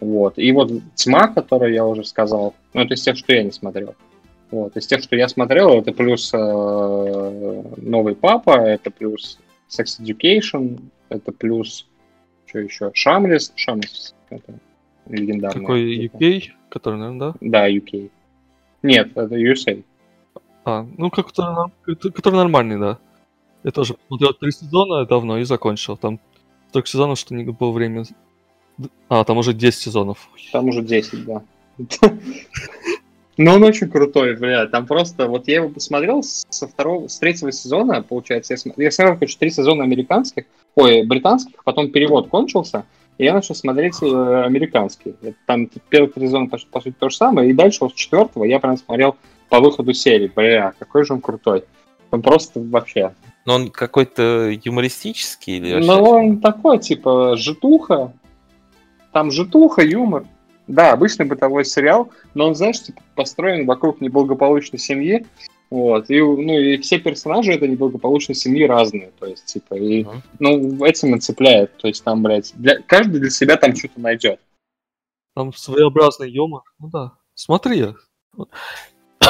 Вот. 0.00 0.38
И 0.38 0.50
вот 0.52 0.72
«Тьма», 0.94 1.28
которую 1.28 1.72
я 1.72 1.86
уже 1.86 2.04
сказал, 2.04 2.54
ну, 2.72 2.82
это 2.82 2.94
из 2.94 3.02
тех, 3.02 3.16
что 3.16 3.32
я 3.32 3.42
не 3.42 3.52
смотрел. 3.52 3.94
Вот. 4.50 4.76
Из 4.76 4.86
тех, 4.86 5.02
что 5.02 5.16
я 5.16 5.28
смотрел, 5.28 5.78
это 5.78 5.92
плюс 5.92 6.32
э, 6.34 6.36
«Новый 7.76 8.14
папа», 8.14 8.60
это 8.60 8.90
плюс 8.90 9.38
«Sex 9.68 10.00
Education», 10.00 10.80
это 11.08 11.32
плюс, 11.32 11.86
что 12.46 12.58
еще, 12.58 12.90
«Шамлес», 12.94 13.52
«Шамлес», 13.56 14.14
это 14.30 14.58
легендарный. 15.06 15.60
Какой 15.60 16.06
UK, 16.06 16.42
который, 16.68 16.98
наверное, 16.98 17.32
да? 17.32 17.38
Да, 17.40 17.70
UK. 17.70 18.10
Нет, 18.82 19.16
это 19.16 19.34
USA. 19.36 19.82
А, 20.64 20.86
ну, 20.96 21.10
как 21.10 21.28
который, 21.28 21.70
который 22.12 22.36
нормальный, 22.36 22.78
да. 22.78 22.98
Я 23.64 23.70
тоже 23.70 23.94
посмотрел 23.94 24.34
три 24.34 24.52
сезона 24.52 25.06
давно 25.06 25.38
и 25.38 25.44
закончил. 25.44 25.96
Там 25.96 26.20
столько 26.68 26.86
сезонов, 26.88 27.18
что 27.18 27.34
не 27.34 27.44
было 27.44 27.72
времени. 27.72 28.04
А, 29.08 29.24
там 29.24 29.38
уже 29.38 29.52
10 29.54 29.80
сезонов. 29.80 30.28
Там 30.52 30.68
уже 30.68 30.82
10, 30.82 31.24
да. 31.24 31.42
Но 33.36 33.54
он 33.54 33.64
очень 33.64 33.88
крутой, 33.88 34.36
бля. 34.36 34.66
Там 34.66 34.86
просто, 34.86 35.26
вот 35.26 35.48
я 35.48 35.56
его 35.56 35.68
посмотрел 35.68 36.22
со 36.22 36.68
второго, 36.68 37.08
с 37.08 37.18
третьего 37.18 37.50
сезона, 37.50 38.00
получается, 38.02 38.52
я, 38.52 38.58
см- 38.58 38.80
я 38.80 38.90
смотрел, 38.92 39.16
короче, 39.16 39.36
три 39.38 39.50
сезона 39.50 39.82
американских, 39.82 40.44
ой, 40.76 41.04
британских, 41.04 41.64
потом 41.64 41.90
перевод 41.90 42.28
кончился, 42.28 42.84
и 43.18 43.24
я 43.24 43.34
начал 43.34 43.56
смотреть 43.56 43.96
э, 44.02 44.42
американский. 44.44 45.14
Это 45.20 45.36
Там 45.46 45.68
первый 45.88 46.12
сезон, 46.14 46.48
по, 46.48 46.58
по 46.70 46.80
сути, 46.80 46.94
то 46.96 47.08
же 47.08 47.16
самое, 47.16 47.50
и 47.50 47.52
дальше 47.54 47.78
вот 47.80 47.92
с 47.92 47.96
четвертого 47.96 48.44
я 48.44 48.60
прям 48.60 48.76
смотрел 48.76 49.16
по 49.48 49.58
выходу 49.58 49.92
серии. 49.94 50.30
Бля, 50.34 50.72
какой 50.78 51.04
же 51.04 51.14
он 51.14 51.20
крутой. 51.20 51.64
Он 52.12 52.22
просто 52.22 52.60
вообще. 52.60 53.14
Но 53.46 53.54
он 53.56 53.70
какой-то 53.70 54.50
юмористический 54.50 55.58
или 55.58 55.74
вообще? 55.74 55.88
Ну, 55.88 56.02
он 56.02 56.40
такой, 56.40 56.78
типа, 56.78 57.36
житуха. 57.36 58.12
Там 59.12 59.30
житуха, 59.30 59.82
юмор. 59.82 60.26
Да, 60.66 60.92
обычный 60.92 61.26
бытовой 61.26 61.64
сериал, 61.64 62.10
но 62.32 62.48
он, 62.48 62.54
знаешь, 62.54 62.80
типа, 62.82 63.02
построен 63.14 63.66
вокруг 63.66 64.00
неблагополучной 64.00 64.78
семьи. 64.78 65.26
Вот. 65.68 66.08
И, 66.08 66.20
ну, 66.20 66.58
и 66.58 66.78
все 66.78 66.98
персонажи 66.98 67.52
этой 67.52 67.68
неблагополучной 67.68 68.34
семьи 68.34 68.64
разные. 68.64 69.10
То 69.18 69.26
есть, 69.26 69.44
типа, 69.46 69.74
и, 69.74 70.04
Мгм. 70.04 70.22
ну, 70.38 70.84
этим 70.84 71.16
и 71.16 71.20
цепляет. 71.20 71.76
То 71.76 71.88
есть, 71.88 72.02
там, 72.02 72.22
блядь, 72.22 72.52
для, 72.54 72.80
каждый 72.80 73.20
для 73.20 73.30
себя 73.30 73.56
там 73.56 73.76
что-то 73.76 74.00
найдет. 74.00 74.40
Там 75.34 75.52
своеобразный 75.52 76.30
юмор. 76.30 76.62
Ну 76.78 76.88
да. 76.90 77.12
Смотри. 77.34 77.88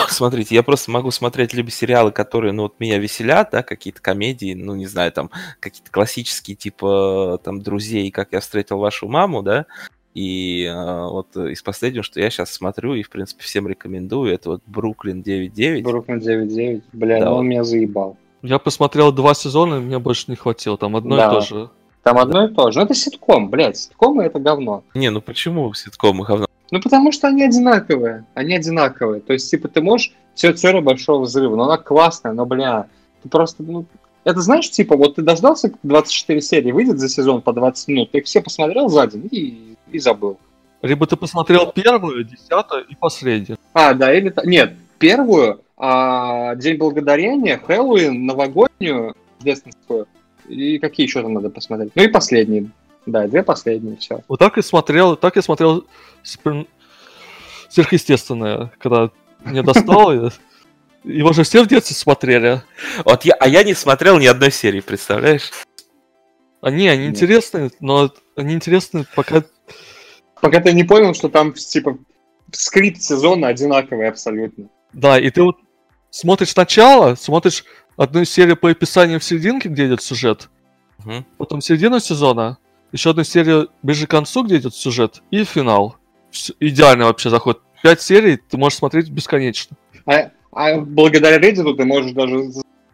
Смотрите, 0.09 0.55
я 0.55 0.63
просто 0.63 0.91
могу 0.91 1.11
смотреть 1.11 1.55
либо 1.55 1.71
сериалы, 1.71 2.13
которые, 2.13 2.53
ну, 2.53 2.65
вот 2.65 2.75
меня 2.79 2.99
веселят, 2.99 3.49
да, 3.53 3.63
какие-то 3.63 4.01
комедии, 4.01 4.55
ну, 4.55 4.75
не 4.75 4.87
знаю, 4.87 5.13
там, 5.13 5.31
какие-то 5.61 5.91
классические, 5.91 6.57
типа, 6.57 7.41
там, 7.43 7.61
«Друзей», 7.61 8.11
«Как 8.11 8.29
я 8.33 8.41
встретил 8.41 8.79
вашу 8.79 9.09
маму», 9.09 9.43
да, 9.43 9.67
и 10.15 10.65
э, 10.65 11.07
вот 11.09 11.37
из 11.37 11.61
последнего, 11.63 12.05
что 12.05 12.21
я 12.21 12.31
сейчас 12.31 12.53
смотрю 12.53 12.95
и, 12.95 13.03
в 13.03 13.11
принципе, 13.11 13.43
всем 13.43 13.67
рекомендую, 13.67 14.33
это 14.33 14.51
вот 14.51 14.63
«Бруклин 14.67 15.23
9.9». 15.23 15.83
Бруклин 15.83 16.19
9.9. 16.19 16.83
Бля, 16.93 17.19
Да, 17.19 17.25
ну 17.25 17.31
вот. 17.33 17.39
он 17.41 17.49
меня 17.49 17.65
заебал. 17.65 18.17
Я 18.43 18.59
посмотрел 18.61 19.11
два 19.11 19.35
сезона, 19.35 19.77
и 19.77 19.81
мне 19.81 19.99
больше 19.99 20.27
не 20.29 20.37
хватило. 20.37 20.79
Там 20.79 20.95
одно 20.95 21.17
Да. 21.17 21.27
и 21.27 21.31
то 21.31 21.41
же. 21.41 21.71
Там 22.05 22.19
одно 22.19 22.45
и 22.45 22.55
то 22.55 22.71
же. 22.71 22.79
Ну, 22.79 22.85
это 22.85 22.95
ситком, 22.95 23.49
блядь. 23.49 23.79
Ситкомы 23.79 24.25
это 24.25 24.39
говно. 24.39 24.85
Не, 24.95 25.11
ну 25.11 25.21
почему 25.23 25.73
ситкомы 25.73 26.25
говно? 26.27 26.47
Ну, 26.75 26.81
потому 26.81 27.13
что 27.13 27.29
они 27.29 27.45
одинаковые. 27.45 28.25
Они 28.35 28.57
одинаковые. 28.57 29.21
То 29.21 29.33
есть, 29.33 29.49
типа, 29.49 29.69
ты 29.69 29.81
можешь... 29.81 30.13
Все 30.35 30.53
теория 30.53 30.81
большого 30.81 31.23
взрыва, 31.23 31.55
но 31.55 31.67
она 31.67 31.77
классная, 31.77 32.33
но, 32.33 32.45
бля, 32.47 32.89
ты 33.23 33.29
просто, 33.29 33.63
ну... 33.63 33.87
Это 34.25 34.41
знаешь, 34.41 34.69
типа, 34.69 34.97
вот 34.97 35.15
ты 35.15 35.23
дождался, 35.23 35.71
как 35.71 35.79
24 35.85 36.41
серии 36.41 36.73
выйдет 36.73 36.99
за 36.99 37.09
сезон 37.09 37.43
по 37.43 37.53
20 37.53 37.87
минут, 37.87 38.11
ты 38.11 38.19
их 38.19 38.25
все 38.25 38.41
посмотрел 38.41 38.89
за 38.89 39.07
день 39.07 39.29
и, 39.31 39.77
и 39.93 40.01
забыл. 40.01 40.37
Либо 40.83 41.07
ты 41.07 41.15
посмотрел 41.15 41.71
первую, 41.71 42.25
десятую 42.25 42.85
и 42.87 42.97
последнюю. 42.97 43.57
А, 43.73 43.95
да, 43.95 44.13
или... 44.13 44.35
Нет, 44.43 44.75
первую, 44.99 45.61
а, 45.77 46.57
День 46.57 46.79
Благодарения, 46.79 47.57
Хэллоуин, 47.65 48.27
Новогоднюю, 48.27 49.15
рождественскую, 49.39 50.09
и 50.49 50.79
какие 50.81 51.07
еще 51.07 51.23
там 51.23 51.35
надо 51.35 51.51
посмотреть? 51.51 51.93
Ну 51.95 52.03
и 52.03 52.09
последние. 52.09 52.71
Да, 53.07 53.27
две 53.27 53.43
последние, 53.43 53.97
все. 53.99 54.21
Вот 54.29 54.39
так 54.39 54.57
и 54.59 54.63
смотрел, 54.63 55.17
так 55.17 55.37
я 55.37 55.43
смотрел 55.43 55.87
супер- 56.23 56.67
сверхъестественное, 57.69 58.73
когда 58.79 59.11
мне 59.45 59.63
достало. 59.63 60.33
Его 61.05 61.33
же 61.35 61.43
все 61.43 61.63
в 61.63 61.67
детстве 61.69 61.95
смотрели. 61.95 62.63
Вот 63.05 63.25
я, 63.27 63.35
а 63.35 63.47
я 63.47 63.63
не 63.63 63.75
смотрел 63.75 64.19
ни 64.19 64.25
одной 64.27 64.51
серии, 64.51 64.81
представляешь? 64.81 65.51
Они, 66.63 66.89
они 66.89 67.07
Нет. 67.09 67.15
интересные, 67.17 67.71
но 67.81 68.11
они 68.37 68.55
интересны, 68.55 69.05
пока 69.15 69.45
Пока 70.41 70.61
ты 70.61 70.73
не 70.73 70.83
понял, 70.85 71.13
что 71.15 71.29
там, 71.29 71.53
типа, 71.53 71.99
скрипт 72.53 73.03
сезона 73.03 73.49
одинаковый 73.49 74.09
абсолютно. 74.09 74.69
Да, 74.95 75.19
и 75.19 75.29
ты 75.31 75.43
вот 75.43 75.57
смотришь 76.11 76.51
сначала, 76.53 77.17
смотришь 77.17 77.65
одну 77.97 78.25
серию 78.25 78.57
по 78.57 78.71
описанию 78.71 79.21
в 79.21 79.25
серединке, 79.25 79.69
где 79.69 79.87
идет 79.87 80.03
сюжет, 80.03 80.49
Мгм. 81.05 81.25
потом 81.39 81.61
середину 81.61 82.01
сезона, 82.01 82.57
еще 82.95 83.11
одну 83.11 83.25
серию 83.25 83.71
ближе 83.83 84.07
к 84.07 84.11
концу, 84.11 84.45
где 84.45 84.57
идет 84.57 84.75
сюжет, 84.75 85.23
и 85.33 85.43
финал. 85.45 85.97
Всё- 86.31 86.55
идеально 86.61 87.07
вообще 87.07 87.29
заход. 87.29 87.61
Пять 87.83 88.01
серий 88.01 88.37
ты 88.37 88.57
можешь 88.57 88.79
смотреть 88.79 89.11
бесконечно. 89.11 89.77
А, 90.07 90.31
а 90.53 90.79
благодаря 90.79 91.39
Reddit 91.39 91.77
ты 91.77 91.85
можешь 91.85 92.13
даже 92.13 92.53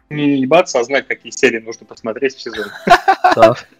не 0.09 0.39
ебаться, 0.39 0.79
а 0.79 0.83
знать, 0.83 1.07
какие 1.07 1.31
серии 1.31 1.59
нужно 1.59 1.85
посмотреть 1.85 2.35
в 2.35 2.41
сезон. 2.41 2.65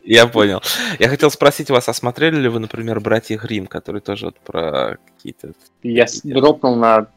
Я 0.04 0.28
понял. 0.28 0.62
Я 1.00 1.10
хотел 1.10 1.32
спросить 1.32 1.70
вас, 1.72 1.90
а 1.90 1.94
смотрели 1.94 2.38
ли 2.38 2.48
вы, 2.48 2.60
например, 2.60 3.02
«Братья 3.02 3.38
Грим, 3.38 3.66
который 3.66 4.00
тоже 4.00 4.28
вот 4.28 4.40
про 4.40 4.98
какие-то... 5.08 5.54
Я 5.82 6.06
дропнул 6.24 6.76
на 6.76 7.08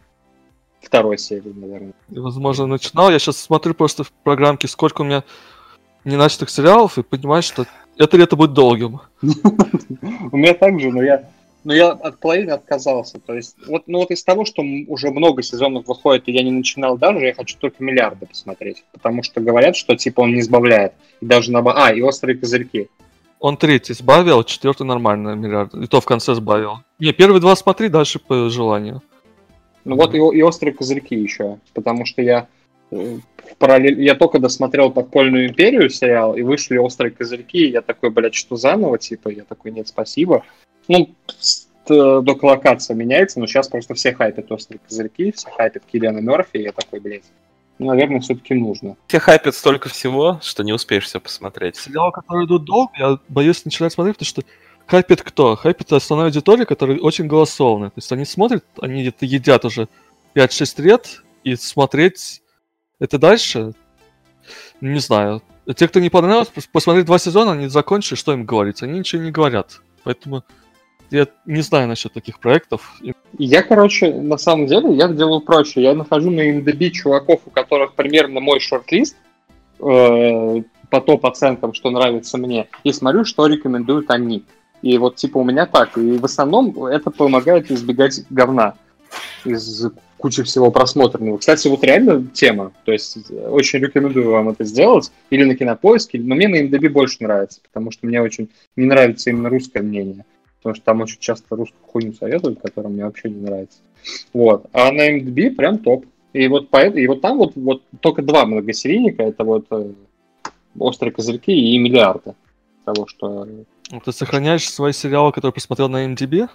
второй 0.80 1.18
серии, 1.18 1.52
наверное. 1.54 1.92
Возможно, 2.08 2.66
начинал. 2.66 3.10
Я 3.10 3.18
сейчас 3.18 3.36
смотрю 3.36 3.74
просто 3.74 4.02
в 4.02 4.10
программке, 4.10 4.66
сколько 4.66 5.02
у 5.02 5.04
меня 5.04 5.24
неначатых 6.04 6.50
сериалов, 6.50 6.98
и 6.98 7.02
понимаю, 7.02 7.42
что 7.42 7.66
это 7.98 8.16
лето 8.16 8.36
будет 8.36 8.52
долгим. 8.52 9.00
У 9.22 10.36
меня 10.36 10.54
так 10.54 10.80
же, 10.80 10.90
но 10.90 11.02
я, 11.02 11.28
но 11.64 11.74
я 11.74 11.90
от 11.90 12.18
половины 12.18 12.50
отказался. 12.50 13.18
То 13.18 13.34
есть, 13.34 13.56
вот, 13.66 13.84
ну 13.86 13.98
вот 13.98 14.10
из 14.10 14.22
того, 14.22 14.44
что 14.44 14.62
уже 14.88 15.10
много 15.10 15.42
сезонов 15.42 15.86
выходит, 15.86 16.28
и 16.28 16.32
я 16.32 16.42
не 16.42 16.50
начинал 16.50 16.98
даже, 16.98 17.24
я 17.24 17.34
хочу 17.34 17.56
только 17.58 17.82
миллиарды 17.82 18.26
посмотреть. 18.26 18.84
Потому 18.92 19.22
что 19.22 19.40
говорят, 19.40 19.76
что 19.76 19.96
типа 19.96 20.20
он 20.20 20.34
не 20.34 20.40
избавляет. 20.40 20.92
И 21.20 21.26
даже 21.26 21.52
на... 21.52 21.60
А, 21.60 21.92
и 21.92 22.00
острые 22.02 22.36
козырьки. 22.36 22.88
Он 23.40 23.56
третий 23.56 23.94
сбавил, 23.94 24.42
четвертый 24.44 24.86
нормально 24.86 25.34
миллиард. 25.34 25.74
И 25.74 25.86
то 25.86 26.00
в 26.00 26.04
конце 26.04 26.34
сбавил. 26.34 26.78
Не, 26.98 27.12
первые 27.12 27.40
два 27.40 27.56
смотри, 27.56 27.88
дальше 27.88 28.18
по 28.18 28.48
желанию. 28.48 29.02
Ну 29.84 29.96
вот 29.96 30.14
и, 30.14 30.18
и 30.18 30.42
острые 30.42 30.72
козырьки 30.72 31.14
еще. 31.14 31.58
Потому 31.74 32.06
что 32.06 32.22
я 32.22 32.48
параллель... 33.58 34.02
Я 34.02 34.14
только 34.14 34.38
досмотрел 34.38 34.90
подпольную 34.90 35.48
империю 35.48 35.88
сериал, 35.90 36.36
и 36.36 36.42
вышли 36.42 36.76
острые 36.76 37.12
козырьки, 37.12 37.66
и 37.66 37.70
я 37.70 37.82
такой, 37.82 38.10
блядь, 38.10 38.34
что 38.34 38.56
заново, 38.56 38.98
типа, 38.98 39.28
я 39.28 39.44
такой, 39.44 39.72
нет, 39.72 39.88
спасибо. 39.88 40.44
Ну, 40.88 41.14
т- 41.26 42.22
только 42.22 42.44
локация 42.44 42.94
меняется, 42.94 43.40
но 43.40 43.46
сейчас 43.46 43.68
просто 43.68 43.94
все 43.94 44.12
хайпят 44.12 44.50
острые 44.52 44.80
козырьки, 44.86 45.32
все 45.32 45.50
хайпят 45.50 45.84
Киллиана 45.90 46.18
Мерфи, 46.18 46.56
и 46.56 46.62
я 46.62 46.72
такой, 46.72 47.00
блядь, 47.00 47.24
ну, 47.78 47.86
наверное, 47.86 48.20
все-таки 48.20 48.54
нужно. 48.54 48.96
Все 49.08 49.18
хайпят 49.18 49.54
столько 49.54 49.88
всего, 49.88 50.38
что 50.42 50.62
не 50.62 50.72
успеешь 50.72 51.04
все 51.04 51.20
посмотреть. 51.20 51.76
Сериалы, 51.76 52.12
которые 52.12 52.46
идут 52.46 52.64
долго, 52.64 52.92
я 52.96 53.18
боюсь 53.28 53.64
начинать 53.64 53.92
смотреть, 53.92 54.16
потому 54.16 54.28
что 54.28 54.42
хайпит 54.86 55.22
кто? 55.22 55.56
Хайпит 55.56 55.92
основная 55.92 56.26
аудитория, 56.26 56.66
которая 56.66 56.98
очень 56.98 57.26
голословная. 57.26 57.88
То 57.88 57.98
есть 57.98 58.12
они 58.12 58.24
смотрят, 58.24 58.64
они 58.80 59.02
где-то 59.02 59.26
едят 59.26 59.64
уже 59.64 59.88
5-6 60.34 60.82
лет, 60.82 61.22
и 61.42 61.56
смотреть 61.56 62.42
это 62.98 63.18
дальше, 63.18 63.72
не 64.80 65.00
знаю. 65.00 65.42
Те, 65.76 65.88
кто 65.88 66.00
не 66.00 66.10
понравилось, 66.10 66.50
пос- 66.54 66.68
посмотреть 66.70 67.06
два 67.06 67.18
сезона, 67.18 67.52
они 67.52 67.68
закончили, 67.68 68.16
что 68.16 68.32
им 68.32 68.44
говорить? 68.44 68.82
Они 68.82 68.98
ничего 68.98 69.22
не 69.22 69.30
говорят. 69.30 69.80
Поэтому 70.02 70.44
я 71.10 71.26
не 71.46 71.62
знаю 71.62 71.88
насчет 71.88 72.12
таких 72.12 72.38
проектов. 72.38 73.00
Я, 73.38 73.62
короче, 73.62 74.12
на 74.12 74.36
самом 74.36 74.66
деле, 74.66 74.94
я 74.94 75.08
делаю 75.08 75.40
проще. 75.40 75.82
Я 75.82 75.94
нахожу 75.94 76.30
на 76.30 76.58
MDB 76.58 76.90
чуваков, 76.90 77.40
у 77.46 77.50
которых 77.50 77.94
примерно 77.94 78.40
мой 78.40 78.60
шорт-лист 78.60 79.16
э, 79.80 80.62
по 80.90 81.00
топ-оценкам, 81.00 81.72
что 81.72 81.90
нравится 81.90 82.38
мне, 82.38 82.68
и 82.84 82.92
смотрю, 82.92 83.24
что 83.24 83.46
рекомендуют 83.46 84.10
они. 84.10 84.44
И 84.82 84.98
вот, 84.98 85.16
типа, 85.16 85.38
у 85.38 85.44
меня 85.44 85.66
так. 85.66 85.96
И 85.96 86.18
в 86.18 86.24
основном 86.24 86.84
это 86.84 87.10
помогает 87.10 87.70
избегать 87.70 88.20
говна 88.28 88.74
из 89.44 89.86
кучи 90.24 90.42
всего 90.42 90.70
просмотренного. 90.70 91.36
Кстати, 91.36 91.68
вот 91.68 91.84
реально 91.84 92.26
тема. 92.32 92.72
То 92.86 92.92
есть 92.92 93.18
э, 93.28 93.46
очень 93.46 93.80
рекомендую 93.80 94.30
вам 94.30 94.48
это 94.48 94.64
сделать. 94.64 95.12
Или 95.28 95.44
на 95.44 95.54
Кинопоиске. 95.54 96.18
Но 96.18 96.34
мне 96.34 96.48
на 96.48 96.62
MDB 96.62 96.88
больше 96.88 97.18
нравится, 97.20 97.60
потому 97.60 97.90
что 97.90 98.06
мне 98.06 98.22
очень 98.22 98.48
не 98.74 98.86
нравится 98.86 99.28
именно 99.28 99.50
русское 99.50 99.82
мнение. 99.82 100.24
Потому 100.62 100.76
что 100.76 100.84
там 100.86 101.02
очень 101.02 101.18
часто 101.20 101.54
русскую 101.54 101.82
хуйню 101.82 102.14
советуют, 102.14 102.62
которая 102.62 102.90
мне 102.90 103.04
вообще 103.04 103.28
не 103.28 103.42
нравится. 103.42 103.80
Вот. 104.32 104.64
А 104.72 104.90
на 104.92 105.14
MDB 105.14 105.50
прям 105.50 105.76
топ. 105.76 106.06
И 106.32 106.48
вот, 106.48 106.70
поэтому, 106.70 107.02
и 107.02 107.06
вот 107.06 107.20
там 107.20 107.36
вот, 107.36 107.52
вот 107.56 107.82
только 108.00 108.22
два 108.22 108.46
многосерийника, 108.46 109.24
это 109.24 109.44
вот 109.44 109.66
э, 109.72 109.92
«Острые 110.78 111.12
козырьки» 111.12 111.52
и 111.52 111.76
«Миллиарды». 111.76 112.32
Того, 112.86 113.06
что 113.06 113.46
ты 114.02 114.12
сохраняешь 114.12 114.70
свои 114.70 114.92
сериалы, 114.92 115.32
которые 115.32 115.52
посмотрел 115.52 115.90
на 115.90 116.06
MDB? 116.06 116.48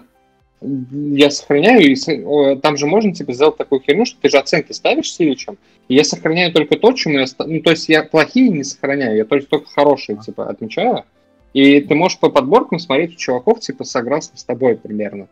Я 0.61 1.31
сохраняю, 1.31 1.91
и 1.91 2.55
там 2.57 2.77
же 2.77 2.85
можно 2.85 3.13
типа 3.13 3.33
сделать 3.33 3.57
такую 3.57 3.81
херню, 3.81 4.05
что 4.05 4.19
ты 4.21 4.29
же 4.29 4.37
оценки 4.37 4.71
ставишь 4.73 5.13
силичем, 5.13 5.57
и 5.87 5.95
я 5.95 6.03
сохраняю 6.03 6.51
только 6.51 6.77
то, 6.77 6.91
чему 6.93 7.19
я... 7.19 7.25
Ну, 7.39 7.61
то 7.61 7.71
есть 7.71 7.87
я 7.89 8.03
плохие 8.03 8.49
не 8.49 8.63
сохраняю, 8.63 9.17
я 9.17 9.25
только, 9.25 9.47
только 9.47 9.69
хорошие, 9.69 10.17
типа, 10.17 10.49
отмечаю. 10.49 11.05
И 11.53 11.81
ты 11.81 11.95
можешь 11.95 12.19
по 12.19 12.29
подборкам 12.29 12.77
смотреть 12.79 13.13
у 13.13 13.17
чуваков, 13.17 13.59
типа, 13.61 13.83
согласно 13.83 14.37
с 14.37 14.43
тобой 14.43 14.75
примерно. 14.75 15.27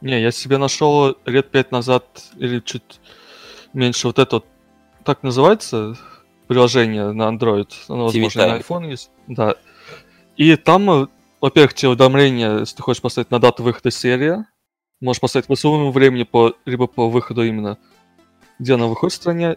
Не, 0.00 0.20
я 0.20 0.30
себе 0.30 0.58
нашел 0.58 1.16
лет 1.26 1.50
пять 1.50 1.70
назад 1.70 2.04
или 2.36 2.60
чуть 2.60 3.00
меньше 3.72 4.06
вот 4.06 4.18
это 4.18 4.36
вот, 4.36 4.46
так 5.04 5.22
называется 5.22 5.96
приложение 6.46 7.12
на 7.12 7.28
Android, 7.28 7.68
оно, 7.88 8.04
возможно, 8.04 8.46
на 8.46 8.58
iPhone 8.58 8.90
есть, 8.90 9.10
да. 9.26 9.56
И 10.36 10.56
там, 10.56 10.90
э, 10.90 11.06
во-первых, 11.40 11.74
тебе 11.74 11.90
уведомления, 11.90 12.60
если 12.60 12.76
ты 12.76 12.82
хочешь 12.82 13.02
поставить 13.02 13.30
на 13.30 13.38
дату 13.38 13.62
выхода 13.62 13.90
серии, 13.90 14.44
можешь 15.02 15.20
поставить 15.20 15.46
по 15.46 15.56
своему 15.56 15.90
времени, 15.90 16.22
по, 16.22 16.54
либо 16.64 16.86
по 16.86 17.10
выходу 17.10 17.42
именно, 17.42 17.78
где 18.58 18.74
она 18.74 18.86
выходит 18.86 19.12
в 19.12 19.16
стране. 19.16 19.56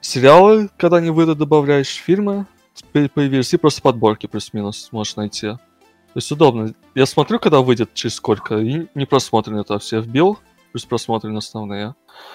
Сериалы, 0.00 0.68
когда 0.76 0.98
они 0.98 1.10
выйдут, 1.10 1.38
добавляешь, 1.38 1.88
фильмы 1.88 2.46
по- 2.92 3.08
появились, 3.08 3.52
и 3.54 3.56
просто 3.56 3.82
подборки 3.82 4.26
плюс-минус 4.26 4.88
можешь 4.92 5.16
найти. 5.16 5.48
То 5.48 6.18
есть 6.18 6.30
удобно. 6.30 6.74
Я 6.94 7.06
смотрю, 7.06 7.38
когда 7.38 7.60
выйдет 7.60 7.94
через 7.94 8.16
сколько, 8.16 8.58
и 8.58 8.86
не 8.94 9.06
просмотренные 9.06 9.62
это 9.62 9.78
все 9.78 10.00
вбил, 10.00 10.38
плюс 10.72 10.84
просмотренные 10.84 11.38
основные. 11.38 11.94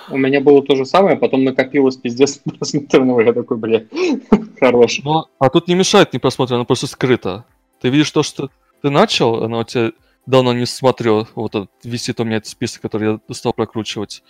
У 0.10 0.18
меня 0.18 0.42
было 0.42 0.64
то 0.64 0.76
же 0.76 0.86
самое, 0.86 1.18
потом 1.18 1.44
накопилось 1.44 1.98
пиздец 1.98 2.38
просмотренного, 2.58 3.22
я 3.22 3.34
такой, 3.34 3.58
бля, 3.58 3.86
хорош. 4.60 5.02
Но, 5.04 5.28
а 5.38 5.50
тут 5.50 5.68
не 5.68 5.76
мешает 5.76 6.14
не 6.14 6.20
просмотрено, 6.20 6.58
оно 6.58 6.66
просто 6.66 6.88
скрыто. 6.88 7.46
Ты 7.80 7.90
видишь 7.90 8.10
то, 8.10 8.24
что 8.24 8.50
ты 8.82 8.90
начал, 8.90 9.44
оно 9.44 9.60
у 9.60 9.64
тебя 9.64 9.92
давно 10.28 10.54
не 10.54 10.68
смотрю, 10.68 11.28
вот 11.34 11.56
этот, 11.56 11.72
висит 11.84 12.20
у 12.20 12.24
меня 12.24 12.38
этот 12.38 12.50
список, 12.50 12.84
который 12.84 13.20
я 13.28 13.34
стал 13.34 13.54
прокручивать. 13.54 14.24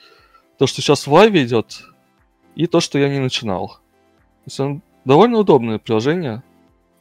То, 0.57 0.65
что 0.67 0.81
сейчас 0.81 1.05
в 1.05 1.11
лайве 1.11 1.43
идет, 1.43 1.83
и 2.55 2.67
то, 2.67 2.79
что 2.79 2.97
я 2.97 3.09
не 3.09 3.19
начинал. 3.19 3.67
То 3.67 4.43
есть 4.45 4.59
оно 4.59 4.81
довольно 5.03 5.39
удобное 5.39 5.79
приложение, 5.79 6.43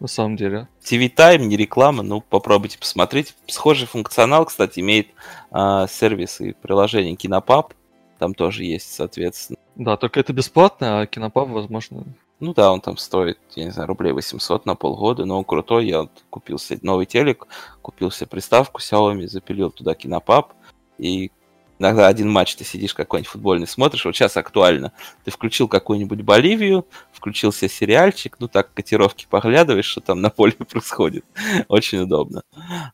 на 0.01 0.09
самом 0.09 0.37
деле. 0.37 0.69
TV 0.83 1.13
Time, 1.15 1.45
не 1.45 1.57
реклама, 1.57 2.03
ну 2.03 2.21
попробуйте 2.21 2.79
посмотреть. 2.79 3.35
Схожий 3.47 3.87
функционал, 3.87 4.45
кстати, 4.45 4.81
имеет 4.81 5.09
а, 5.51 5.87
сервис 5.87 6.41
и 6.41 6.53
приложение 6.53 7.17
Кинопаб. 7.17 7.73
Там 8.19 8.35
тоже 8.35 8.65
есть, 8.65 8.93
соответственно. 8.93 9.59
Да, 9.75 9.97
только 9.97 10.21
это 10.21 10.33
бесплатно, 10.33 11.01
а 11.01 11.07
кинопаб, 11.07 11.49
возможно, 11.49 12.05
Ну 12.39 12.53
да, 12.53 12.71
он 12.71 12.83
там 12.83 12.99
стоит, 12.99 13.39
я 13.55 13.65
не 13.65 13.71
знаю, 13.71 13.89
рублей 13.89 14.13
800 14.13 14.67
на 14.67 14.75
полгода, 14.75 15.25
но 15.25 15.39
он 15.39 15.45
крутой. 15.45 15.87
Я 15.87 16.03
вот 16.03 16.11
купил 16.29 16.59
новый 16.83 17.07
телек, 17.07 17.47
купил 17.81 18.11
себе 18.11 18.27
приставку 18.27 18.81
Xiaomi, 18.81 19.27
запилил 19.27 19.71
туда 19.71 19.95
кинопаб. 19.95 20.53
И 20.99 21.31
иногда 21.79 22.09
один 22.09 22.31
матч 22.31 22.55
ты 22.57 22.65
сидишь 22.65 22.93
какой-нибудь 22.93 23.31
футбольный 23.31 23.67
смотришь, 23.67 24.05
вот 24.05 24.15
сейчас 24.15 24.37
актуально. 24.37 24.93
Ты 25.25 25.31
включил 25.31 25.67
какую-нибудь 25.67 26.21
Боливию, 26.21 26.87
включил 27.11 27.53
себе 27.53 27.71
сериальчик, 27.71 28.37
ну 28.39 28.49
так 28.49 28.73
котировки 28.75 29.27
поглядываешь, 29.31 29.87
что 29.87 30.03
там 30.03 30.21
на 30.21 30.29
поле 30.29 30.53
происходит. 30.71 31.25
Очень 31.69 32.01
удобно. 32.01 32.43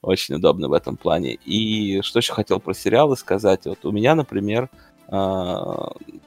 Очень 0.03 0.37
удобно 0.37 0.69
в 0.69 0.73
этом 0.73 0.97
плане. 0.97 1.35
И 1.35 2.01
что 2.03 2.21
еще 2.21 2.33
хотел 2.33 2.61
про 2.61 2.75
сериалы 2.75 3.17
сказать. 3.17 3.65
Вот 3.65 3.85
у 3.85 3.91
меня, 3.91 4.15
например, 4.15 4.71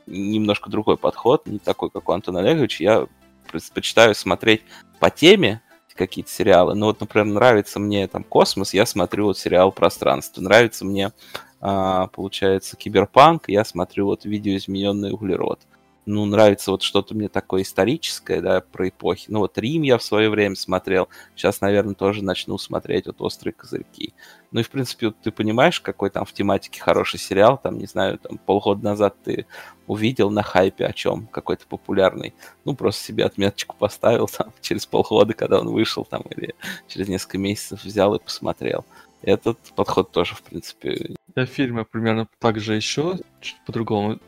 немножко 0.05 0.69
другой 0.69 0.97
подход, 0.97 1.47
не 1.47 1.59
такой, 1.59 1.89
как 1.89 2.07
у 2.07 2.11
Антона 2.11 2.39
Олеговича. 2.39 2.83
Я 2.83 3.07
предпочитаю 3.51 4.13
смотреть 4.13 4.61
по 4.99 5.09
теме 5.09 5.61
какие-то 5.95 6.29
сериалы. 6.29 6.75
Ну 6.75 6.87
вот, 6.87 6.99
например, 6.99 7.27
нравится 7.27 7.79
мне 7.79 8.07
там 8.07 8.23
космос, 8.23 8.73
я 8.73 8.85
смотрю 8.85 9.25
вот 9.25 9.37
сериал 9.37 9.71
«Пространство». 9.71 10.41
Нравится 10.41 10.85
мне, 10.85 11.13
а, 11.61 12.07
получается, 12.07 12.75
киберпанк, 12.75 13.45
я 13.47 13.63
смотрю 13.63 14.07
вот 14.07 14.25
видеоизмененный 14.25 15.11
углерод. 15.11 15.61
Ну, 16.05 16.25
нравится 16.25 16.71
вот 16.71 16.83
что-то 16.83 17.15
мне 17.15 17.29
такое 17.29 17.63
историческое, 17.63 18.39
да, 18.39 18.61
про 18.61 18.89
эпохи. 18.89 19.25
Ну, 19.29 19.39
вот 19.39 19.57
Рим 19.57 19.81
я 19.81 19.97
в 19.97 20.03
свое 20.03 20.29
время 20.29 20.55
смотрел. 20.55 21.09
Сейчас, 21.35 21.61
наверное, 21.61 21.95
тоже 21.95 22.23
начну 22.23 22.57
смотреть 22.59 23.07
вот 23.07 23.21
«Острые 23.21 23.53
козырьки». 23.53 24.13
Ну 24.51 24.59
и, 24.59 24.63
в 24.63 24.69
принципе, 24.69 25.07
вот 25.07 25.17
ты 25.21 25.31
понимаешь, 25.31 25.81
какой 25.81 26.11
там 26.11 26.23
в 26.23 26.31
тематике 26.31 26.79
хороший 26.79 27.19
сериал, 27.19 27.59
там, 27.61 27.79
не 27.79 27.87
знаю, 27.87 28.19
там 28.19 28.37
полгода 28.37 28.83
назад 28.83 29.15
ты 29.23 29.47
увидел 29.87 30.29
на 30.29 30.43
хайпе 30.43 30.85
о 30.85 30.93
чем, 30.93 31.27
какой-то 31.27 31.65
популярный. 31.67 32.35
Ну, 32.65 32.75
просто 32.75 33.03
себе 33.03 33.25
отметочку 33.25 33.75
поставил 33.75 34.27
там 34.37 34.53
через 34.61 34.85
полгода, 34.85 35.33
когда 35.33 35.59
он 35.59 35.69
вышел 35.69 36.05
там, 36.05 36.21
или 36.29 36.53
через 36.87 37.07
несколько 37.07 37.39
месяцев 37.39 37.83
взял 37.83 38.13
и 38.13 38.23
посмотрел. 38.23 38.85
Этот 39.23 39.57
подход 39.75 40.11
тоже, 40.11 40.35
в 40.35 40.43
принципе, 40.43 41.15
Я 41.35 41.47
фильмы 41.47 41.83
примерно 41.83 42.27
так 42.39 42.59
же 42.59 42.75
еще, 42.75 43.17
чуть 43.41 43.57
по-другому. 43.65 44.19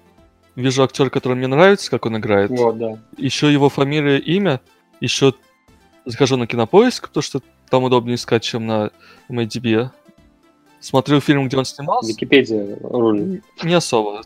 Вижу 0.61 0.83
актера, 0.83 1.09
который 1.09 1.35
мне 1.35 1.47
нравится, 1.47 1.89
как 1.89 2.05
он 2.05 2.17
играет. 2.17 2.49
Вот, 2.49 2.77
да. 2.77 2.99
Еще 3.17 3.51
его 3.51 3.69
фамилия, 3.69 4.17
имя. 4.17 4.59
Еще 4.99 5.33
захожу 6.05 6.37
на 6.37 6.47
кинопоиск, 6.47 7.09
потому 7.09 7.21
что 7.21 7.41
там 7.69 7.83
удобнее 7.83 8.15
искать, 8.15 8.43
чем 8.43 8.65
на 8.65 8.91
MDB. 9.29 9.89
Смотрю 10.79 11.19
фильм, 11.19 11.47
где 11.47 11.57
он 11.57 11.65
снимался. 11.65 12.11
Википедия 12.11 12.77
рулит. 12.81 13.43
Не 13.63 13.75
особо. 13.75 14.21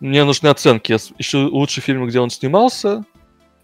Мне 0.00 0.24
нужны 0.24 0.48
оценки. 0.48 0.92
Я 0.92 0.98
ищу 1.18 1.48
лучшие 1.48 1.82
фильмы, 1.82 2.08
где 2.08 2.20
он 2.20 2.30
снимался. 2.30 3.04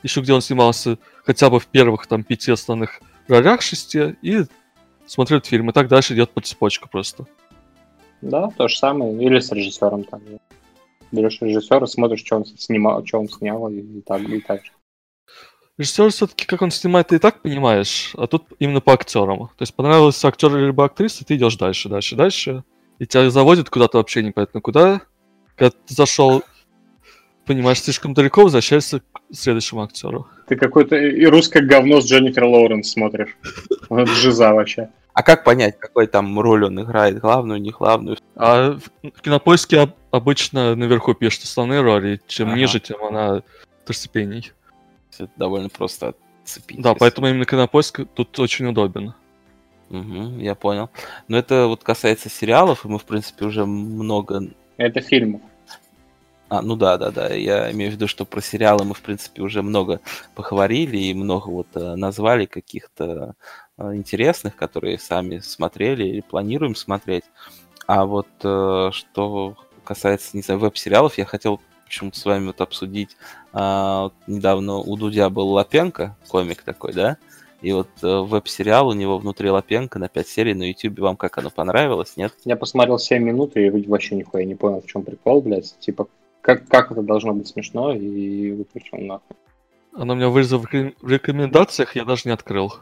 Ищу, 0.03 0.22
где 0.22 0.32
он 0.32 0.41
снимался 0.41 0.99
хотя 1.24 1.51
бы 1.51 1.61
в 1.61 1.66
первых 1.66 2.07
там 2.07 2.22
пяти 2.24 2.53
основных 2.53 3.01
ролях 3.26 3.62
шести. 3.62 4.16
И 4.22 4.45
смотрю 5.07 5.38
этот 5.38 5.49
фильм. 5.49 5.70
И 5.70 5.72
так 5.72 5.88
дальше 5.88 6.14
идет 6.14 6.30
по 6.30 6.41
цепочку 6.41 6.88
просто. 6.88 7.26
Да, 8.20 8.49
то 8.57 8.68
же 8.68 8.76
самое. 8.76 9.12
Или 9.24 9.41
с 9.41 9.51
режиссером 9.51 10.05
там. 10.05 10.22
Берешь 11.12 11.40
режиссера, 11.40 11.86
смотришь, 11.86 12.20
что 12.20 12.36
он 12.36 12.44
снимал, 12.44 13.04
что 13.04 13.20
он 13.20 13.28
снял, 13.28 13.68
и, 13.70 13.80
и 13.80 14.00
так, 14.00 14.20
и 14.22 14.40
так 14.40 14.64
же. 14.64 14.72
Режиссер 15.78 16.11
все-таки, 16.11 16.44
как 16.44 16.61
он 16.62 16.70
снимает, 16.70 17.08
ты 17.08 17.16
и 17.16 17.18
так 17.18 17.40
понимаешь, 17.40 18.12
а 18.16 18.26
тут 18.26 18.44
именно 18.58 18.80
по 18.80 18.92
актерам. 18.92 19.48
То 19.48 19.62
есть 19.62 19.74
понравился 19.74 20.28
актер 20.28 20.54
либо 20.54 20.84
актриса, 20.84 21.24
ты 21.24 21.36
идешь 21.36 21.56
дальше, 21.56 21.88
дальше, 21.88 22.16
дальше. 22.16 22.64
И 22.98 23.06
тебя 23.06 23.30
заводит 23.30 23.70
куда-то 23.70 23.96
вообще 23.96 24.22
непонятно 24.22 24.61
куда. 24.61 25.00
Когда 25.56 25.70
ты 25.70 25.94
зашел, 25.94 26.42
понимаешь, 27.46 27.80
слишком 27.80 28.12
далеко, 28.12 28.42
возвращаешься 28.42 29.00
к 29.00 29.20
следующему 29.32 29.82
актеру. 29.82 30.28
Ты 30.48 30.56
какой-то 30.56 30.96
и 30.96 31.24
русское 31.24 31.62
говно 31.62 32.02
с 32.02 32.06
Дженнифер 32.06 32.44
Лоуренс 32.44 32.90
смотришь. 32.90 33.36
Вот 33.88 34.06
жиза 34.08 34.52
вообще. 34.52 34.90
А 35.14 35.22
как 35.22 35.44
понять, 35.44 35.78
какой 35.78 36.06
там 36.06 36.38
роль 36.38 36.66
он 36.66 36.80
играет? 36.82 37.20
Главную, 37.20 37.61
не 37.61 37.70
главную? 37.70 38.18
А 38.36 38.78
в 39.02 39.20
кинопоиске 39.22 39.92
обычно 40.11 40.74
наверху 40.74 41.14
пишут 41.14 41.44
основные 41.44 41.80
роли. 41.80 42.20
Чем 42.26 42.48
Ага. 42.48 42.58
ниже, 42.58 42.80
тем 42.80 43.02
она 43.02 43.42
второстепенней. 43.82 44.52
Это 45.18 45.30
довольно 45.36 45.68
просто 45.68 46.14
отцепить. 46.42 46.80
Да, 46.80 46.94
поэтому 46.94 47.28
именно 47.28 47.44
кинопоиск 47.44 48.00
тут 48.14 48.38
очень 48.38 48.66
удобен. 48.66 49.14
Мгм, 49.88 50.38
я 50.38 50.54
понял. 50.54 50.88
Но 51.26 51.36
это 51.36 51.66
вот 51.66 51.82
касается 51.82 52.28
сериалов, 52.28 52.84
и 52.84 52.88
мы, 52.88 52.98
в 52.98 53.04
принципе, 53.04 53.44
уже 53.44 53.66
много... 53.66 54.48
Это 54.76 55.00
фильмы. 55.00 55.40
А, 56.48 56.62
ну 56.62 56.74
да, 56.74 56.96
да, 56.96 57.11
да. 57.11 57.28
Я 57.34 57.70
имею 57.70 57.92
в 57.92 57.94
виду, 57.94 58.08
что 58.08 58.24
про 58.24 58.40
сериалы 58.40 58.84
мы, 58.84 58.94
в 58.94 59.02
принципе, 59.02 59.42
уже 59.42 59.62
много 59.62 60.00
поговорили 60.34 60.96
и 60.96 61.14
много 61.14 61.48
вот 61.48 61.68
э, 61.74 61.94
назвали 61.94 62.46
каких-то 62.46 63.34
э, 63.78 63.94
интересных, 63.94 64.56
которые 64.56 64.98
сами 64.98 65.38
смотрели 65.38 66.04
или 66.04 66.20
планируем 66.20 66.74
смотреть. 66.74 67.24
А 67.86 68.04
вот 68.04 68.28
э, 68.42 68.90
что 68.92 69.56
касается, 69.91 70.36
не 70.36 70.43
знаю, 70.43 70.61
веб-сериалов, 70.61 71.18
я 71.18 71.24
хотел 71.24 71.61
почему-то 71.84 72.16
с 72.16 72.24
вами 72.24 72.47
вот 72.47 72.61
обсудить. 72.61 73.16
а, 73.53 74.05
вот 74.05 74.14
недавно 74.28 74.76
у 74.76 74.97
Дудя 74.97 75.28
был 75.30 75.49
Лапенко, 75.49 76.16
комик 76.28 76.62
такой, 76.62 76.93
да? 76.93 77.16
И 77.61 77.72
вот 77.72 77.88
э, 78.01 78.20
веб-сериал 78.20 78.86
у 78.86 78.93
него 78.93 79.18
внутри 79.18 79.51
Лапенко 79.51 79.99
на 79.99 80.09
5 80.09 80.28
серий 80.28 80.55
на 80.55 80.62
YouTube. 80.62 81.01
Вам 81.01 81.16
как 81.16 81.38
оно 81.38 81.51
понравилось, 81.51 82.16
нет? 82.16 82.32
Я 82.45 82.55
посмотрел 82.55 83.01
7 83.01 83.20
минут 83.20 83.57
и 83.57 83.68
вообще 83.68 84.14
нихуя 84.14 84.45
не 84.45 84.55
понял, 84.55 84.80
в 84.80 84.86
чем 84.86 85.03
прикол, 85.03 85.43
блядь. 85.43 85.76
Типа, 85.80 86.07
как, 86.41 86.68
как 86.68 86.93
это 86.93 87.03
должно 87.03 87.32
быть 87.34 87.49
смешно, 87.49 87.93
и 87.93 88.53
выключил 88.53 88.99
нахуй. 88.99 89.36
Она 89.93 90.14
у 90.14 90.16
меня 90.16 90.28
вылезла 90.28 90.59
в 90.59 90.66
реком- 90.66 90.95
в 91.03 91.11
рекомендациях, 91.11 91.97
я 91.97 92.05
даже 92.05 92.22
не 92.26 92.30
открыл. 92.30 92.74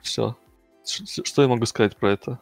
Все. 0.00 0.36
Что 0.84 1.42
я 1.42 1.48
могу 1.48 1.66
сказать 1.66 1.98
про 1.98 2.12
это? 2.12 2.40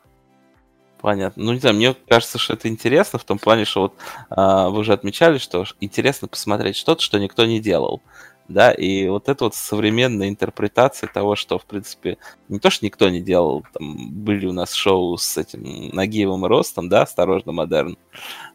Понятно. 1.01 1.45
Ну, 1.45 1.53
не 1.53 1.61
знаю, 1.61 1.77
мне 1.77 1.95
кажется, 2.09 2.39
что 2.39 2.55
это 2.55 2.69
интересно 2.69 3.19
в 3.19 3.25
том 3.25 3.39
плане, 3.39 3.65
что 3.65 3.83
вот 3.83 3.95
а, 4.31 4.69
вы 4.69 4.81
уже 4.81 4.93
отмечали, 4.93 5.39
что 5.39 5.65
интересно 5.81 6.27
посмотреть 6.27 6.77
что-то, 6.77 7.03
что 7.03 7.19
никто 7.19 7.47
не 7.47 7.61
делал. 7.61 8.03
Да, 8.49 8.73
и 8.73 9.07
вот 9.09 9.29
это 9.29 9.45
вот 9.45 9.55
современная 9.55 10.29
интерпретация 10.31 11.07
того, 11.07 11.37
что, 11.37 11.59
в 11.59 11.67
принципе, 11.67 12.17
не 12.49 12.59
то, 12.59 12.71
что 12.71 12.87
никто 12.87 13.11
не 13.11 13.21
делал, 13.21 13.63
там 13.75 14.11
были 14.11 14.47
у 14.47 14.53
нас 14.53 14.73
шоу 14.73 15.19
с 15.19 15.37
этим 15.37 15.91
Нагиевым 15.95 16.47
Ростом, 16.47 16.89
да, 16.89 17.03
«Осторожно, 17.03 17.53
модерн», 17.53 17.99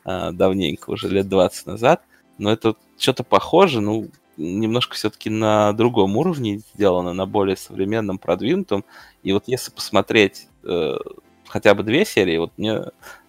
а, 0.03 0.31
давненько, 0.31 0.89
уже 0.89 1.09
лет 1.09 1.29
20 1.29 1.67
назад, 1.67 2.01
но 2.39 2.51
это 2.51 2.75
что-то 2.97 3.23
похоже, 3.23 3.81
ну, 3.81 4.09
немножко 4.35 4.95
все-таки 4.95 5.29
на 5.29 5.71
другом 5.73 6.17
уровне 6.17 6.57
сделано, 6.73 7.13
на 7.13 7.27
более 7.27 7.55
современном, 7.55 8.17
продвинутом, 8.17 8.83
и 9.21 9.31
вот 9.31 9.43
если 9.47 9.71
посмотреть 9.71 10.47
э, 10.63 10.95
хотя 11.53 11.75
бы 11.75 11.83
две 11.83 12.03
серии, 12.03 12.37
вот 12.39 12.51
мне 12.57 12.81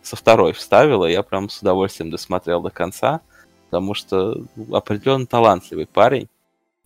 со 0.02 0.16
второй 0.16 0.54
вставило, 0.54 1.04
я 1.04 1.22
прям 1.22 1.50
с 1.50 1.60
удовольствием 1.60 2.10
досмотрел 2.10 2.62
до 2.62 2.70
конца, 2.70 3.20
потому 3.66 3.92
что 3.92 4.46
ну, 4.56 4.74
определенно 4.74 5.26
талантливый 5.26 5.86
парень. 5.86 6.28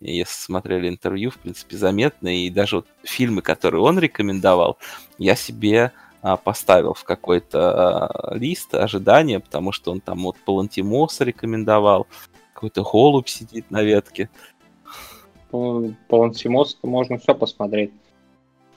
И 0.01 0.17
если 0.17 0.33
смотрели 0.33 0.89
интервью, 0.89 1.31
в 1.31 1.37
принципе, 1.37 1.77
заметно, 1.77 2.27
и 2.27 2.49
даже 2.49 2.77
вот 2.77 2.87
фильмы, 3.03 3.41
которые 3.41 3.81
он 3.81 3.97
рекомендовал, 3.99 4.79
я 5.17 5.37
себе 5.37 5.93
а, 6.21 6.35
поставил 6.35 6.93
в 6.93 7.05
какой-то 7.05 7.59
а, 7.61 8.35
лист 8.35 8.75
ожидания, 8.75 9.39
потому 9.39 9.71
что 9.71 9.93
он 9.93 10.01
там 10.01 10.23
вот 10.23 10.35
Палантимоса 10.43 11.23
рекомендовал, 11.23 12.05
какой-то 12.53 12.83
голубь 12.83 13.29
сидит 13.29 13.71
на 13.71 13.81
ветке. 13.81 14.29
По 15.51 15.95
Лансимосу 16.09 16.75
можно 16.83 17.17
все 17.17 17.33
посмотреть, 17.33 17.93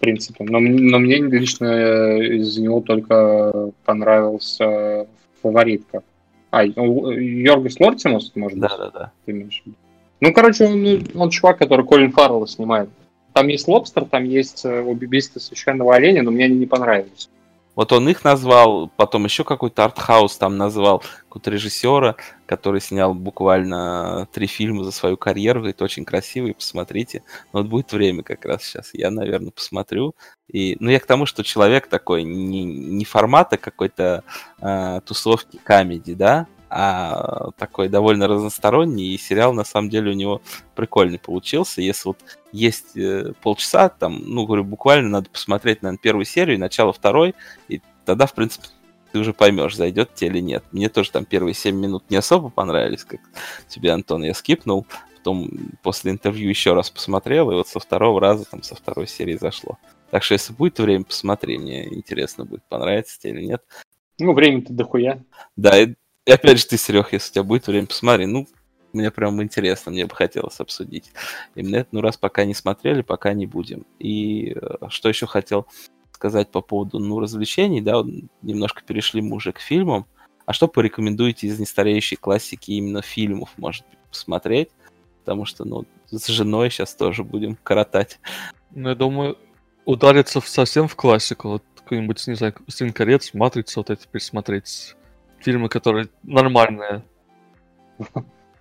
принципе. 0.03 0.45
Но, 0.45 0.59
но 0.59 0.99
мне 0.99 1.19
лично 1.19 1.67
э, 1.67 2.37
из 2.37 2.59
него 2.59 2.81
только 2.81 3.71
понравился 3.85 5.07
фаворитка. 5.41 6.03
А, 6.51 6.65
ну, 6.65 7.11
Йоргас 7.13 7.79
Лортимус, 7.79 8.33
может 8.35 8.59
быть, 8.59 8.69
Да-да-да. 8.69 9.13
ты 9.25 9.31
имеешь 9.31 9.63
в 9.63 9.67
виду? 9.67 9.77
Ну, 10.21 10.33
короче, 10.33 10.67
он, 10.67 11.05
он 11.15 11.31
чувак, 11.31 11.59
который 11.59 11.87
Колин 11.87 12.11
Фаррелл 12.11 12.47
снимает. 12.49 12.91
Там 13.33 13.47
есть 13.47 13.69
Лобстер, 13.69 14.05
там 14.05 14.25
есть 14.25 14.65
э, 14.65 14.83
убийство 14.83 15.39
священного 15.39 15.95
оленя, 15.95 16.23
но 16.23 16.33
мне 16.33 16.47
они 16.47 16.57
не 16.57 16.67
понравились. 16.67 17.31
Вот 17.75 17.93
он 17.93 18.09
их 18.09 18.25
назвал, 18.25 18.89
потом 18.97 19.25
еще 19.25 19.45
какой-то 19.45 19.85
артхаус 19.85 20.37
там 20.37 20.57
назвал, 20.57 21.03
какого-то 21.25 21.51
режиссера, 21.51 22.17
который 22.45 22.81
снял 22.81 23.15
буквально 23.15 24.29
три 24.33 24.47
фильма 24.47 24.85
за 24.85 24.93
свою 24.93 25.17
карьеру, 25.17 25.61
говорит, 25.61 25.81
очень 25.81 26.05
красивый, 26.05 26.55
посмотрите. 26.55 27.23
Но 27.53 27.61
вот 27.61 27.69
будет 27.69 27.93
время 27.93 28.23
как 28.23 28.45
раз 28.45 28.65
сейчас, 28.65 28.91
я, 28.93 29.11
наверное, 29.11 29.53
посмотрю. 29.53 30.15
И, 30.49 30.77
ну, 30.81 30.91
я 30.91 31.01
к 31.01 31.07
тому, 31.07 31.25
что 31.25 31.43
человек 31.43 31.87
такой, 31.87 32.25
не, 32.25 32.65
не 32.65 33.05
формата 33.07 33.57
какой-то 33.57 34.23
э, 34.61 35.01
тусовки 35.07 35.59
камеди, 35.65 36.13
да, 36.13 36.47
а 36.75 37.51
такой 37.59 37.91
довольно 37.91 38.27
разносторонний, 38.27 39.13
и 39.13 39.19
сериал, 39.19 39.53
на 39.53 39.63
самом 39.63 39.91
деле, 39.91 40.11
у 40.11 40.15
него 40.15 40.41
прикольный 40.75 41.19
получился. 41.19 41.83
Если 41.83 42.09
вот 42.09 42.19
есть 42.51 42.97
э, 42.97 43.35
полчаса, 43.43 43.91
там, 43.91 44.23
ну, 44.25 44.47
говорю, 44.47 44.65
буквально 44.65 45.11
надо 45.11 45.29
посмотреть, 45.29 45.83
наверное, 45.83 46.01
первую 46.03 46.25
серию, 46.25 46.59
начало 46.59 46.95
второй, 46.95 47.35
и 47.69 47.83
тогда, 48.07 48.25
в 48.25 48.33
принципе, 48.33 48.69
ты 49.13 49.19
уже 49.19 49.35
поймешь, 49.35 49.77
зайдет 49.77 50.15
тебе 50.15 50.31
или 50.31 50.41
нет. 50.41 50.65
Мне 50.73 50.89
тоже 50.89 51.11
там 51.11 51.27
первые 51.27 51.53
7 51.53 51.77
минут 51.77 52.05
не 52.09 52.17
особо 52.17 52.49
понравились, 52.49 53.05
как 53.05 53.21
тебе, 53.69 53.93
Антон, 53.93 54.25
я 54.25 54.33
скипнул. 54.33 54.87
Потом 55.19 55.51
после 55.83 56.13
интервью 56.13 56.49
еще 56.49 56.73
раз 56.73 56.89
посмотрел, 56.89 57.51
и 57.51 57.55
вот 57.55 57.69
со 57.69 57.81
второго 57.81 58.19
раза, 58.19 58.47
там, 58.47 58.63
со 58.63 58.75
второй 58.75 59.07
серии 59.07 59.37
зашло. 59.37 59.79
Так 60.11 60.23
что, 60.23 60.33
если 60.33 60.55
будет 60.55 60.79
время, 60.79 61.05
посмотри, 61.05 61.59
мне 61.59 61.87
интересно 61.95 62.47
будет, 62.47 62.63
понравится 62.65 63.21
тебе 63.21 63.35
или 63.35 63.45
нет. 63.45 63.63
Ну, 64.19 64.33
время-то 64.33 64.73
дохуя. 64.73 65.23
Да, 65.57 65.79
и, 65.79 65.95
и 66.27 66.33
опять 66.33 66.59
же 66.59 66.67
ты, 66.67 66.77
Серег, 66.77 67.13
если 67.13 67.31
у 67.31 67.33
тебя 67.35 67.43
будет 67.43 67.67
время, 67.67 67.87
посмотри. 67.87 68.27
Ну, 68.27 68.47
мне 68.93 69.11
прям 69.11 69.43
интересно, 69.43 69.91
мне 69.91 70.07
бы 70.07 70.15
хотелось 70.15 70.61
обсудить. 70.61 71.13
Именно 71.55 71.77
это, 71.77 71.89
ну, 71.93 72.01
раз 72.01 72.17
пока 72.17 72.45
не 72.45 72.55
смотрели, 72.55 73.03
пока 73.03 73.33
не 73.33 73.47
будем. 73.47 73.87
И 73.99 74.55
э, 74.55 74.89
что 74.89 75.09
еще 75.09 75.27
хотел 75.27 75.67
сказать 76.13 76.51
по 76.51 76.61
поводу, 76.61 76.99
ну, 76.99 77.19
развлечений, 77.19 77.81
да, 77.81 78.05
немножко 78.43 78.83
перешли 78.83 79.23
мы 79.23 79.37
уже 79.37 79.53
к 79.53 79.59
фильмам. 79.59 80.07
А 80.45 80.53
что 80.53 80.69
порекомендуете 80.69 81.47
из 81.47 81.59
нестареющей 81.59 82.17
классики 82.17 82.73
именно 82.73 83.03
фильмов, 83.03 83.51
может 83.57 83.85
быть, 83.89 83.99
посмотреть? 84.11 84.69
Потому 85.21 85.45
что, 85.45 85.65
ну, 85.65 85.85
с 86.11 86.27
женой 86.27 86.71
сейчас 86.71 86.95
тоже 86.95 87.25
будем 87.25 87.57
коротать. 87.63 88.19
Ну, 88.71 88.91
я 88.91 88.95
думаю, 88.95 89.39
удариться 89.85 90.41
совсем 90.41 90.89
в 90.89 90.97
классику. 90.97 91.49
Вот 91.49 91.65
какой-нибудь, 91.77 92.27
не 92.27 92.35
знаю, 92.35 92.55
«Сын 92.69 92.93
колец», 92.93 93.35
«Матрица», 93.35 93.81
вот 93.81 93.91
эти 93.91 94.07
пересмотреть. 94.07 94.95
Фильмы, 95.43 95.69
которые 95.69 96.09
нормальные. 96.23 97.03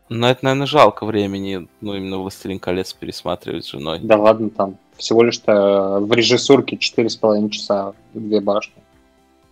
Но 0.10 0.30
это, 0.30 0.44
наверное, 0.44 0.68
жалко 0.68 1.06
времени, 1.06 1.68
ну, 1.80 1.96
именно 1.96 2.18
«Властелин 2.18 2.60
колец» 2.60 2.92
пересматривать 2.92 3.66
с 3.66 3.72
женой. 3.72 4.00
Да 4.00 4.18
ладно, 4.18 4.50
там 4.50 4.78
всего 4.98 5.24
лишь-то 5.24 6.00
в 6.02 6.12
режиссурке 6.12 6.76
4,5 6.76 7.50
часа, 7.50 7.94
две 8.14 8.42
башни. 8.42 8.84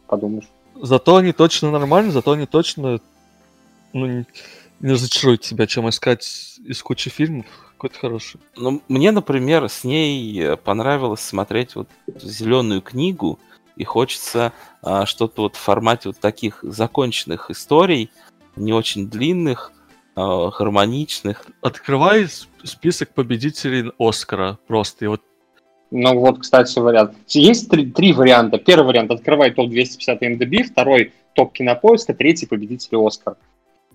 Подумаешь. 0.08 0.50
Зато 0.76 1.16
они 1.16 1.32
точно 1.32 1.72
нормальные, 1.72 2.12
зато 2.12 2.34
они 2.34 2.46
точно 2.46 3.00
ну, 3.94 4.06
не, 4.06 4.26
не 4.82 4.92
разочаруют 4.92 5.42
тебя, 5.42 5.66
чем 5.66 5.88
искать 5.90 6.60
из 6.66 6.82
кучи 6.84 7.10
фильмов 7.10 7.46
какой-то 7.80 7.98
хороший. 7.98 8.42
Ну, 8.58 8.82
мне, 8.90 9.12
например, 9.12 9.70
с 9.70 9.86
ней 9.86 10.38
э, 10.42 10.58
понравилось 10.58 11.22
смотреть 11.22 11.76
вот 11.76 11.88
зеленую 12.22 12.82
книгу, 12.82 13.40
и 13.80 13.86
хочется 13.86 14.52
а, 14.84 15.06
что-то 15.08 15.44
вот 15.44 15.56
в 15.56 15.60
формате 15.60 16.10
вот 16.10 16.20
таких 16.20 16.60
законченных 16.62 17.50
историй, 17.50 18.12
не 18.58 18.74
очень 18.74 19.10
длинных, 19.10 19.72
э, 20.18 20.50
гармоничных. 20.60 21.46
Открывай 21.62 22.28
список 22.64 23.14
победителей 23.14 23.92
Оскара 23.98 24.60
просто. 24.68 25.06
И 25.06 25.08
вот 25.08 25.22
Ну 25.92 26.20
вот, 26.20 26.40
кстати, 26.40 26.78
вариант. 26.78 27.14
Есть 27.30 27.70
три, 27.70 27.90
три 27.90 28.12
варианта. 28.12 28.58
Первый 28.58 28.88
вариант– 28.88 29.12
открывай 29.12 29.52
топ-250 29.52 30.30
МДБ, 30.30 30.70
второй– 30.70 31.14
топ 31.34 31.54
кинопоиска, 31.54 32.14
третий– 32.14 32.46
победитель 32.48 32.98
Оскар. 32.98 33.38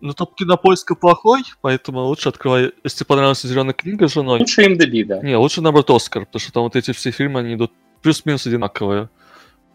Ну, 0.01 0.15
топ 0.15 0.35
кинопоиска 0.35 0.95
плохой, 0.95 1.43
поэтому 1.61 2.01
лучше 2.01 2.31
открывай, 2.31 2.73
если 2.83 3.05
понравилась 3.05 3.43
зеленая 3.43 3.75
книга 3.75 4.09
с 4.09 4.15
женой. 4.15 4.41
Лучше 4.41 4.67
МДБ, 4.67 5.07
да. 5.07 5.21
Не, 5.23 5.37
лучше 5.37 5.61
наоборот 5.61 5.91
Оскар, 5.91 6.25
потому 6.25 6.41
что 6.41 6.53
там 6.53 6.63
вот 6.63 6.75
эти 6.75 6.93
все 6.93 7.11
фильмы, 7.11 7.41
они 7.41 7.55
идут 7.55 7.71
плюс-минус 8.01 8.47
одинаковые. 8.47 9.09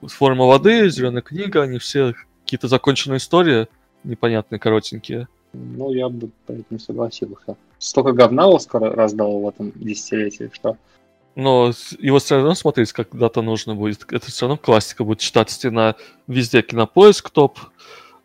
Форма 0.02 0.45
воды, 0.45 0.89
зеленая 0.89 1.22
книга, 1.22 1.64
они 1.64 1.78
все 1.78 2.14
какие-то 2.43 2.68
законченные 2.68 3.18
истории, 3.18 3.68
непонятные, 4.04 4.60
коротенькие. 4.60 5.28
Ну, 5.54 5.91
я 5.91 6.10
бы 6.10 6.30
блядь, 6.47 6.70
не 6.70 6.80
согласился. 6.80 7.58
Столько 7.80 8.14
говна 8.14 8.47
Оскар 8.47 8.93
раздал 8.95 9.39
в 9.39 9.47
этом 9.47 9.72
десятилетии, 9.76 10.50
что... 10.54 10.78
Но 11.36 11.72
его 12.00 12.20
все 12.20 12.36
равно 12.36 12.54
смотреть 12.54 12.91
когда-то 12.91 13.41
нужно 13.41 13.76
будет. 13.76 14.06
Это 14.12 14.28
все 14.28 14.45
равно 14.45 14.58
классика 14.58 15.04
будет 15.04 15.20
читаться 15.20 15.72
на 15.72 15.95
везде 16.28 16.62
кинопоиск 16.62 17.30
топ, 17.30 17.60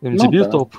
MDB 0.01 0.43
да. 0.43 0.49
топ. 0.49 0.75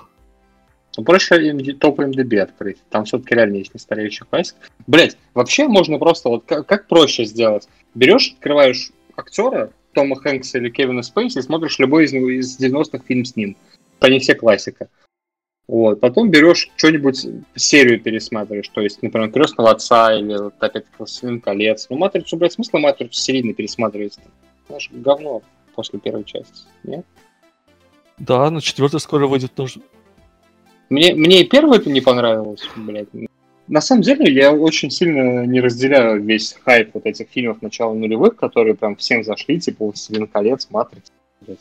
Ну, 0.96 1.04
проще 1.04 1.50
MD 1.50 1.72
топ 1.74 1.98
МДБ 1.98 2.34
открыть. 2.40 2.78
Там 2.90 3.04
все-таки 3.04 3.34
реально 3.34 3.56
есть 3.56 3.74
настоящий 3.74 4.24
классик. 4.24 4.56
Блять, 4.86 5.16
вообще 5.34 5.68
можно 5.68 5.98
просто 5.98 6.28
вот 6.28 6.44
как, 6.46 6.66
как 6.66 6.88
проще 6.88 7.24
сделать? 7.24 7.68
Берешь, 7.94 8.32
открываешь 8.32 8.90
актера 9.14 9.70
Тома 9.96 10.14
Хэнкса 10.16 10.58
или 10.58 10.68
Кевина 10.68 11.00
Спейси 11.02 11.40
смотришь 11.40 11.78
любой 11.78 12.04
из, 12.04 12.12
из 12.12 12.60
90-х 12.60 13.02
фильм 13.08 13.24
с 13.24 13.34
ним. 13.34 13.56
Они 13.98 14.18
все 14.18 14.34
классика. 14.34 14.90
Вот. 15.66 16.00
Потом 16.00 16.30
берешь 16.30 16.70
что-нибудь, 16.76 17.26
серию 17.54 17.98
пересматриваешь, 17.98 18.68
то 18.68 18.82
есть, 18.82 19.02
например, 19.02 19.32
Крестного 19.32 19.70
отца 19.70 20.14
или 20.14 20.36
вот 20.36 20.54
опять 20.60 20.84
Властелин 20.98 21.40
колец. 21.40 21.86
Ну, 21.88 21.96
матрицу, 21.96 22.36
блядь, 22.36 22.52
смысла 22.52 22.78
матрицу 22.78 23.14
серийно 23.14 23.54
пересматривать? 23.54 24.18
Знаешь, 24.66 24.90
говно 24.92 25.40
после 25.74 25.98
первой 25.98 26.24
части. 26.24 26.66
Нет? 26.84 27.06
Да, 28.18 28.50
но 28.50 28.60
четвертый 28.60 29.00
скоро 29.00 29.26
выйдет 29.26 29.54
тоже. 29.54 29.80
Мне, 30.90 31.14
мне 31.14 31.40
и 31.40 31.48
первое 31.48 31.78
это 31.78 31.88
не 31.88 32.02
понравилось, 32.02 32.68
блядь. 32.76 33.08
На 33.68 33.80
самом 33.80 34.02
деле, 34.02 34.32
я 34.32 34.52
очень 34.52 34.90
сильно 34.90 35.44
не 35.44 35.60
разделяю 35.60 36.22
весь 36.22 36.56
хайп 36.64 36.90
вот 36.94 37.06
этих 37.06 37.28
фильмов 37.28 37.62
начала 37.62 37.94
нулевых, 37.94 38.36
которые 38.36 38.74
прям 38.74 38.96
всем 38.96 39.24
зашли, 39.24 39.58
типа 39.58 39.86
«Властелин 39.86 40.26
колец», 40.28 40.68
«Матрица», 40.70 41.12
и 41.48 41.56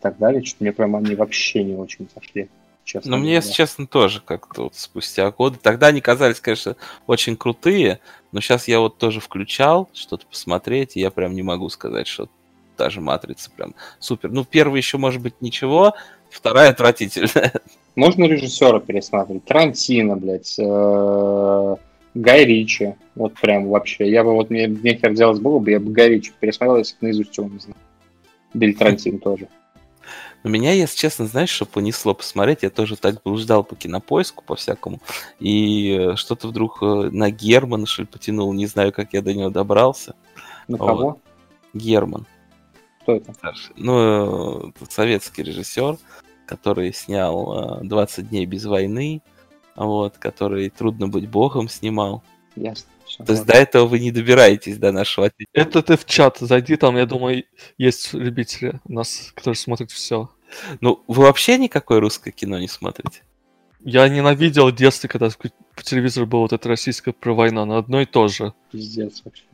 так 0.00 0.18
далее. 0.18 0.44
Что-то 0.44 0.64
мне 0.64 0.72
прям 0.72 0.96
они 0.96 1.14
вообще 1.14 1.64
не 1.64 1.74
очень 1.74 2.08
зашли, 2.14 2.48
честно 2.84 3.10
Но 3.10 3.16
мне, 3.16 3.32
говоря. 3.32 3.36
если 3.36 3.52
честно, 3.52 3.86
тоже 3.86 4.20
как-то 4.24 4.64
вот 4.64 4.74
спустя 4.74 5.30
годы. 5.30 5.58
Тогда 5.62 5.86
они 5.86 6.02
казались, 6.02 6.40
конечно, 6.40 6.76
очень 7.06 7.36
крутые, 7.36 8.00
но 8.32 8.40
сейчас 8.40 8.68
я 8.68 8.80
вот 8.80 8.98
тоже 8.98 9.20
включал 9.20 9.88
что-то 9.94 10.26
посмотреть, 10.26 10.96
и 10.96 11.00
я 11.00 11.10
прям 11.10 11.34
не 11.34 11.42
могу 11.42 11.70
сказать, 11.70 12.06
что 12.06 12.28
та 12.76 12.90
же 12.90 13.00
матрица 13.00 13.50
прям 13.50 13.74
супер. 13.98 14.30
Ну, 14.30 14.44
первый 14.44 14.78
еще, 14.78 14.98
может 14.98 15.22
быть, 15.22 15.40
ничего, 15.40 15.94
вторая 16.34 16.70
отвратительная. 16.70 17.52
Можно 17.94 18.24
режиссера 18.24 18.80
пересматривать. 18.80 19.44
Тарантино, 19.44 20.16
блядь, 20.16 20.56
э, 20.58 21.76
Гай 22.14 22.44
Ричи. 22.44 22.94
Вот 23.14 23.34
прям 23.34 23.68
вообще. 23.68 24.10
Я 24.10 24.24
бы 24.24 24.32
вот, 24.32 24.50
мне 24.50 24.66
нехер 24.66 25.14
делать 25.14 25.40
было 25.40 25.58
бы, 25.60 25.70
я 25.70 25.80
бы 25.80 25.92
Гай 25.92 26.08
Ричи 26.08 26.32
пересмотрел, 26.38 26.78
если 26.78 26.94
бы 26.94 26.98
наизусть 27.02 27.36
его 27.36 27.48
не 27.48 27.58
знаю. 27.58 27.76
Билли 28.52 28.72
Тарантино 28.72 29.18
тоже. 29.18 29.48
Но 30.42 30.50
меня, 30.50 30.72
если 30.72 30.98
честно, 30.98 31.26
знаешь, 31.26 31.48
что 31.48 31.64
понесло 31.64 32.12
посмотреть, 32.14 32.62
я 32.62 32.70
тоже 32.70 32.96
так 32.96 33.22
блуждал 33.22 33.64
по 33.64 33.76
кинопоиску, 33.76 34.44
по 34.44 34.54
всякому, 34.56 35.00
и 35.40 35.96
э, 35.98 36.16
что-то 36.16 36.48
вдруг 36.48 36.82
э, 36.82 37.08
на 37.10 37.30
Германа, 37.30 37.86
что 37.86 38.02
ли, 38.02 38.08
потянул, 38.08 38.52
не 38.52 38.66
знаю, 38.66 38.92
как 38.92 39.14
я 39.14 39.22
до 39.22 39.32
него 39.32 39.48
добрался. 39.48 40.14
На 40.68 40.76
Вот. 40.76 40.86
кого? 40.86 41.20
Герман. 41.72 42.26
Кто 43.00 43.16
это? 43.16 43.34
Ну, 43.76 44.72
советский 44.90 45.42
режиссер, 45.42 45.96
который 46.46 46.92
снял 46.92 47.80
э, 47.80 47.84
20 47.84 48.28
дней 48.28 48.46
без 48.46 48.64
войны, 48.64 49.22
вот, 49.76 50.18
который 50.18 50.70
«Трудно 50.70 51.08
быть 51.08 51.28
богом» 51.28 51.68
снимал. 51.68 52.22
Ясно. 52.56 52.88
То 53.24 53.32
есть 53.32 53.44
до 53.44 53.52
этого 53.52 53.86
вы 53.86 54.00
не 54.00 54.10
добираетесь 54.10 54.78
до 54.78 54.90
нашего 54.92 55.26
ответа. 55.26 55.50
Это 55.52 55.82
ты 55.82 55.96
в 55.96 56.04
чат 56.04 56.38
зайди, 56.38 56.76
там, 56.76 56.96
я 56.96 57.06
думаю, 57.06 57.44
есть 57.78 58.12
любители 58.12 58.80
у 58.84 58.92
нас, 58.92 59.32
которые 59.34 59.56
смотрят 59.56 59.90
все. 59.90 60.30
Ну, 60.80 61.02
вы 61.06 61.24
вообще 61.24 61.58
никакое 61.58 62.00
русское 62.00 62.30
кино 62.30 62.58
не 62.58 62.68
смотрите? 62.68 63.22
Я 63.80 64.08
ненавидел 64.08 64.70
в 64.70 64.74
детстве, 64.74 65.08
когда 65.08 65.28
по 65.28 65.82
телевизору 65.82 66.26
было 66.26 66.40
вот 66.40 66.52
это 66.54 66.68
российское 66.68 67.12
про 67.12 67.34
войну, 67.34 67.64
но 67.66 67.76
одно 67.76 68.00
и 68.00 68.06
то 68.06 68.28
же. 68.28 68.54
Пиздец 68.72 69.22
вообще. 69.24 69.44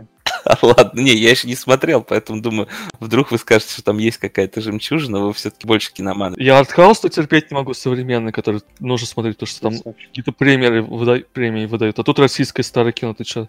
Ладно, 0.62 1.00
не, 1.00 1.12
я 1.14 1.30
еще 1.30 1.48
не 1.48 1.54
смотрел, 1.54 2.02
поэтому 2.02 2.40
думаю, 2.40 2.68
вдруг 2.98 3.30
вы 3.30 3.38
скажете, 3.38 3.72
что 3.72 3.82
там 3.82 3.98
есть 3.98 4.18
какая-то 4.18 4.60
жемчужина, 4.60 5.20
вы 5.20 5.32
все-таки 5.32 5.66
больше 5.66 5.92
киноманы. 5.92 6.36
Я 6.38 6.58
артхаус 6.58 7.00
терпеть 7.00 7.50
не 7.50 7.54
могу 7.54 7.74
современный, 7.74 8.32
который 8.32 8.62
нужно 8.78 9.06
смотреть, 9.06 9.36
потому 9.38 9.72
что 9.74 9.82
там 9.82 9.94
какие-то 10.08 10.32
премии, 10.32 10.80
выда- 10.80 11.24
премии 11.32 11.66
выдают. 11.66 11.98
А 11.98 12.02
тут 12.02 12.18
российское 12.18 12.62
старое 12.62 12.92
кино, 12.92 13.14
ты 13.14 13.24
чё? 13.24 13.48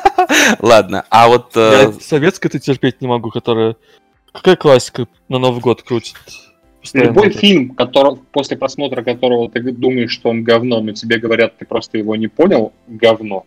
Ладно, 0.60 1.04
а 1.10 1.28
вот... 1.28 1.52
э, 1.56 1.92
Я 1.92 1.92
советское 2.00 2.48
ты 2.48 2.58
терпеть 2.58 3.00
не 3.00 3.08
могу, 3.08 3.30
которое... 3.30 3.76
Какая 4.32 4.56
классика 4.56 5.08
на 5.28 5.38
Новый 5.38 5.60
год 5.60 5.82
крутит? 5.82 6.16
Постоянно 6.82 7.08
Любой 7.08 7.28
это. 7.28 7.38
фильм, 7.38 7.74
который, 7.74 8.16
после 8.32 8.56
просмотра 8.56 9.02
которого 9.02 9.50
ты 9.50 9.60
думаешь, 9.72 10.12
что 10.12 10.28
он 10.28 10.44
говно, 10.44 10.80
но 10.80 10.92
тебе 10.92 11.18
говорят, 11.18 11.56
ты 11.58 11.64
просто 11.64 11.98
его 11.98 12.14
не 12.16 12.28
понял, 12.28 12.72
говно. 12.86 13.46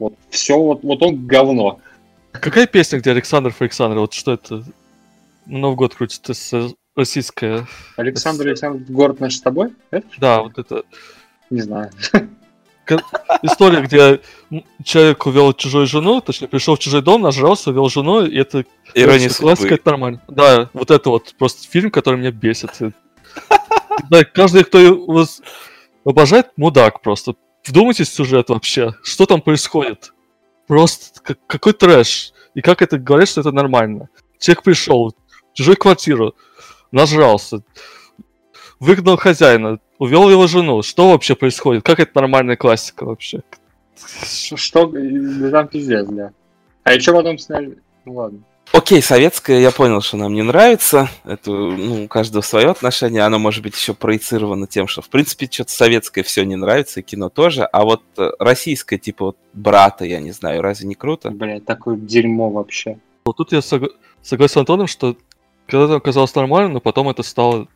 Вот 0.00 0.14
все, 0.30 0.58
вот, 0.58 0.82
вот 0.82 1.02
он 1.02 1.26
говно. 1.26 1.78
Какая 2.32 2.66
песня, 2.66 2.98
где 2.98 3.10
Александр 3.10 3.54
Александр? 3.60 3.98
Вот 3.98 4.14
что 4.14 4.32
это? 4.32 4.64
Новый 5.46 5.76
год 5.76 5.94
крутит, 5.94 6.20
это 6.24 6.34
с- 6.34 6.74
российская. 6.96 7.66
Александр 7.96 8.46
Александр, 8.48 8.82
город 8.92 9.20
наш 9.20 9.34
с 9.36 9.40
тобой? 9.42 9.74
Это? 9.90 10.06
Да, 10.18 10.42
вот 10.42 10.58
это 10.58 10.84
Не 11.50 11.60
знаю. 11.60 11.90
история, 13.42 13.82
где 13.82 14.20
человек 14.84 15.26
увел 15.26 15.52
чужую 15.52 15.86
жену, 15.86 16.20
точнее, 16.22 16.48
пришел 16.48 16.76
в 16.76 16.78
чужой 16.78 17.02
дом, 17.02 17.20
нажрался, 17.22 17.70
увел 17.70 17.88
жену, 17.90 18.24
и 18.24 18.36
это 18.38 18.64
Ирония 18.94 19.28
классика, 19.28 19.74
это 19.74 19.90
нормально. 19.90 20.22
Да, 20.28 20.70
вот 20.72 20.90
это 20.90 21.10
вот 21.10 21.34
просто 21.38 21.68
фильм, 21.68 21.90
который 21.90 22.18
меня 22.18 22.30
бесит. 22.32 22.70
Да, 24.08 24.24
каждый, 24.24 24.64
кто 24.64 24.78
его 24.78 25.24
обожает, 26.04 26.48
мудак 26.56 27.02
просто. 27.02 27.34
Вдумайтесь 27.64 28.08
в 28.08 28.14
сюжет 28.14 28.48
вообще. 28.48 28.94
Что 29.02 29.26
там 29.26 29.40
происходит? 29.40 30.12
Просто 30.66 31.20
как- 31.20 31.46
какой 31.46 31.72
трэш. 31.72 32.32
И 32.54 32.62
как 32.62 32.82
это 32.82 32.98
говорят, 32.98 33.28
что 33.28 33.40
это 33.42 33.52
нормально. 33.52 34.08
Человек 34.38 34.62
пришел 34.62 35.08
в 35.10 35.56
чужую 35.56 35.76
квартиру, 35.76 36.34
нажрался, 36.90 37.62
выгнал 38.78 39.16
хозяина, 39.16 39.78
увел 39.98 40.30
его 40.30 40.46
жену. 40.46 40.82
Что 40.82 41.10
вообще 41.10 41.34
происходит? 41.34 41.84
Как 41.84 42.00
это 42.00 42.12
нормальная 42.14 42.56
классика 42.56 43.04
вообще? 43.04 43.42
Что? 44.24 44.86
Да 44.86 45.50
там 45.50 45.68
пиздец, 45.68 46.06
да. 46.08 46.32
А 46.84 46.94
еще 46.94 47.12
потом 47.12 47.38
сняли... 47.38 47.78
Ну 48.06 48.14
ладно. 48.14 48.40
Окей, 48.72 49.02
советское, 49.02 49.60
я 49.60 49.72
понял, 49.72 50.00
что 50.00 50.16
нам 50.16 50.32
не 50.32 50.42
нравится. 50.42 51.08
Это, 51.24 51.50
ну, 51.50 52.04
у 52.04 52.08
каждого 52.08 52.40
свое 52.40 52.68
отношение. 52.68 53.22
Оно 53.22 53.40
может 53.40 53.64
быть 53.64 53.74
еще 53.74 53.94
проецировано 53.94 54.68
тем, 54.68 54.86
что, 54.86 55.02
в 55.02 55.08
принципе, 55.08 55.48
что-то 55.50 55.72
советское 55.72 56.22
все 56.22 56.44
не 56.44 56.54
нравится, 56.54 57.00
и 57.00 57.02
кино 57.02 57.30
тоже. 57.30 57.64
А 57.64 57.84
вот 57.84 58.02
э, 58.16 58.30
российское, 58.38 58.96
типа 58.96 59.26
вот 59.26 59.36
брата, 59.52 60.04
я 60.04 60.20
не 60.20 60.30
знаю, 60.30 60.62
разве 60.62 60.86
не 60.86 60.94
круто? 60.94 61.30
Блять, 61.30 61.64
такое 61.64 61.96
дерьмо 61.96 62.48
вообще. 62.48 62.98
Вот 63.24 63.38
тут 63.38 63.50
я 63.52 63.58
согла- 63.58 63.90
согласен 64.22 64.54
с 64.54 64.56
Антоном, 64.58 64.86
что 64.86 65.16
когда-то 65.66 65.96
оказалось 65.96 66.34
нормально, 66.36 66.74
но 66.74 66.80
потом 66.80 67.08
это 67.08 67.24
стало 67.24 67.66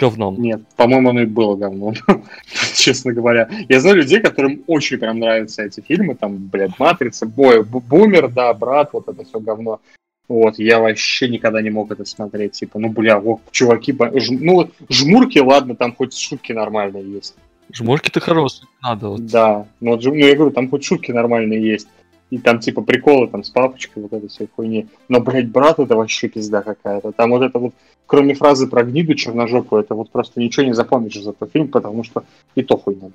говном. 0.00 0.40
Нет, 0.40 0.62
по-моему, 0.76 1.10
оно 1.10 1.20
и 1.22 1.26
было 1.26 1.56
говном, 1.56 1.94
честно 2.74 3.12
говоря. 3.12 3.48
Я 3.68 3.80
знаю 3.80 3.96
людей, 3.96 4.20
которым 4.20 4.62
очень 4.66 4.98
прям 4.98 5.18
нравятся 5.18 5.62
эти 5.62 5.80
фильмы, 5.80 6.14
там, 6.14 6.36
блядь, 6.38 6.78
«Матрица», 6.78 7.26
«Бой», 7.26 7.62
«Бу- 7.62 7.80
«Бумер», 7.80 8.28
да, 8.28 8.52
«Брат», 8.54 8.90
вот 8.92 9.08
это 9.08 9.24
все 9.24 9.38
говно. 9.38 9.80
Вот, 10.28 10.58
я 10.58 10.78
вообще 10.78 11.28
никогда 11.28 11.60
не 11.60 11.70
мог 11.70 11.90
это 11.90 12.04
смотреть, 12.04 12.52
типа, 12.52 12.78
ну, 12.78 12.88
бля, 12.88 13.18
вот, 13.18 13.40
чуваки, 13.50 13.96
ну, 14.30 14.70
жмурки, 14.88 15.40
ладно, 15.40 15.74
там 15.74 15.92
хоть 15.94 16.16
шутки 16.16 16.52
нормальные 16.52 17.12
есть. 17.12 17.34
Жмурки-то 17.72 18.20
хорошие, 18.20 18.68
надо. 18.82 19.08
Вот. 19.08 19.26
Да, 19.26 19.66
ну, 19.80 19.92
вот, 19.92 20.04
ну, 20.04 20.14
я 20.14 20.34
говорю, 20.36 20.52
там 20.52 20.68
хоть 20.70 20.84
шутки 20.84 21.10
нормальные 21.10 21.62
есть. 21.62 21.88
И 22.30 22.38
там, 22.38 22.60
типа, 22.60 22.82
приколы 22.82 23.26
там 23.26 23.42
с 23.42 23.50
папочкой, 23.50 24.04
вот 24.04 24.12
это 24.12 24.28
все 24.28 24.46
хуйни. 24.54 24.86
Но, 25.08 25.20
блядь, 25.20 25.48
брат, 25.48 25.80
это 25.80 25.96
вообще 25.96 26.28
пизда 26.28 26.62
какая-то. 26.62 27.10
Там 27.10 27.30
вот 27.30 27.42
это 27.42 27.58
вот, 27.58 27.74
кроме 28.06 28.34
фразы 28.34 28.68
про 28.68 28.84
гниду 28.84 29.14
черножопую, 29.14 29.82
это 29.82 29.94
вот 29.96 30.10
просто 30.10 30.38
ничего 30.40 30.64
не 30.64 30.72
запомнишь 30.72 31.20
за 31.20 31.30
этот 31.30 31.50
фильм, 31.52 31.66
потому 31.68 32.04
что 32.04 32.22
и 32.54 32.62
то 32.62 32.76
хуйня. 32.76 33.10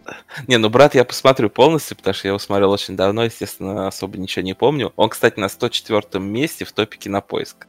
Не, 0.48 0.58
ну 0.58 0.70
брат 0.70 0.96
я 0.96 1.06
посмотрю 1.06 1.50
полностью, 1.50 1.96
потому 1.96 2.14
что 2.14 2.28
я 2.28 2.30
его 2.32 2.40
смотрел 2.40 2.72
очень 2.72 2.98
давно, 2.98 3.24
естественно, 3.24 3.88
особо 3.88 4.18
ничего 4.18 4.44
не 4.44 4.54
помню. 4.54 4.92
Он, 4.98 5.08
кстати, 5.08 5.40
на 5.40 5.48
104 5.48 6.22
месте 6.22 6.66
в 6.66 6.74
топе 6.74 6.98
кинопоиск. 6.98 7.68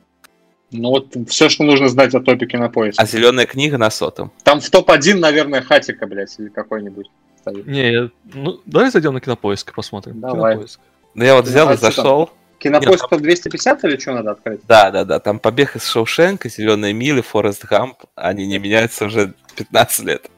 Ну 0.72 0.88
вот 0.88 1.14
все, 1.28 1.49
что 1.49 1.62
нужно 1.62 1.88
знать 1.88 2.12
о 2.16 2.20
топике 2.20 2.59
на 2.59 2.68
поиск. 2.68 3.01
А 3.01 3.07
зеленая 3.07 3.47
книга 3.47 3.78
на 3.78 3.88
сотом. 3.88 4.32
Там 4.42 4.61
в 4.61 4.68
топ-1, 4.68 5.14
наверное, 5.20 5.62
Хатика, 5.62 6.09
блядь, 6.09 6.34
или 6.40 6.49
какой-нибудь. 6.49 7.07
стоит. 7.40 7.66
Не, 7.68 7.92
я- 7.92 8.11
ну, 8.34 8.59
давай 8.66 8.90
зайдем 8.90 9.14
на 9.14 9.20
кинопоиск 9.20 9.70
и 9.70 9.72
посмотрим. 9.72 10.20
Давай. 10.20 10.55
Кинопоиск. 10.55 10.80
Ну 11.17 11.25
я 11.25 11.35
вот 11.35 11.47
взял 11.47 11.73
и 11.73 11.77
зашел. 11.77 12.31
Кинопоиск 12.59 13.09
под 13.09 13.23
250 13.23 13.85
или 13.85 13.97
что 13.97 14.12
надо 14.12 14.33
открыть? 14.33 14.61
Да, 14.69 14.91
да, 14.91 15.05
да. 15.05 15.19
Там 15.19 15.39
побег 15.39 15.75
из 15.75 15.87
Шоушенка, 15.87 16.51
Зеленые 16.51 16.93
мили, 16.93 17.23
Форест 17.23 17.64
Гамп. 17.64 17.97
Они 18.14 18.47
не 18.47 18.59
меняются 18.59 19.07
уже 19.07 19.33
15 19.57 20.07
лет. 20.07 20.31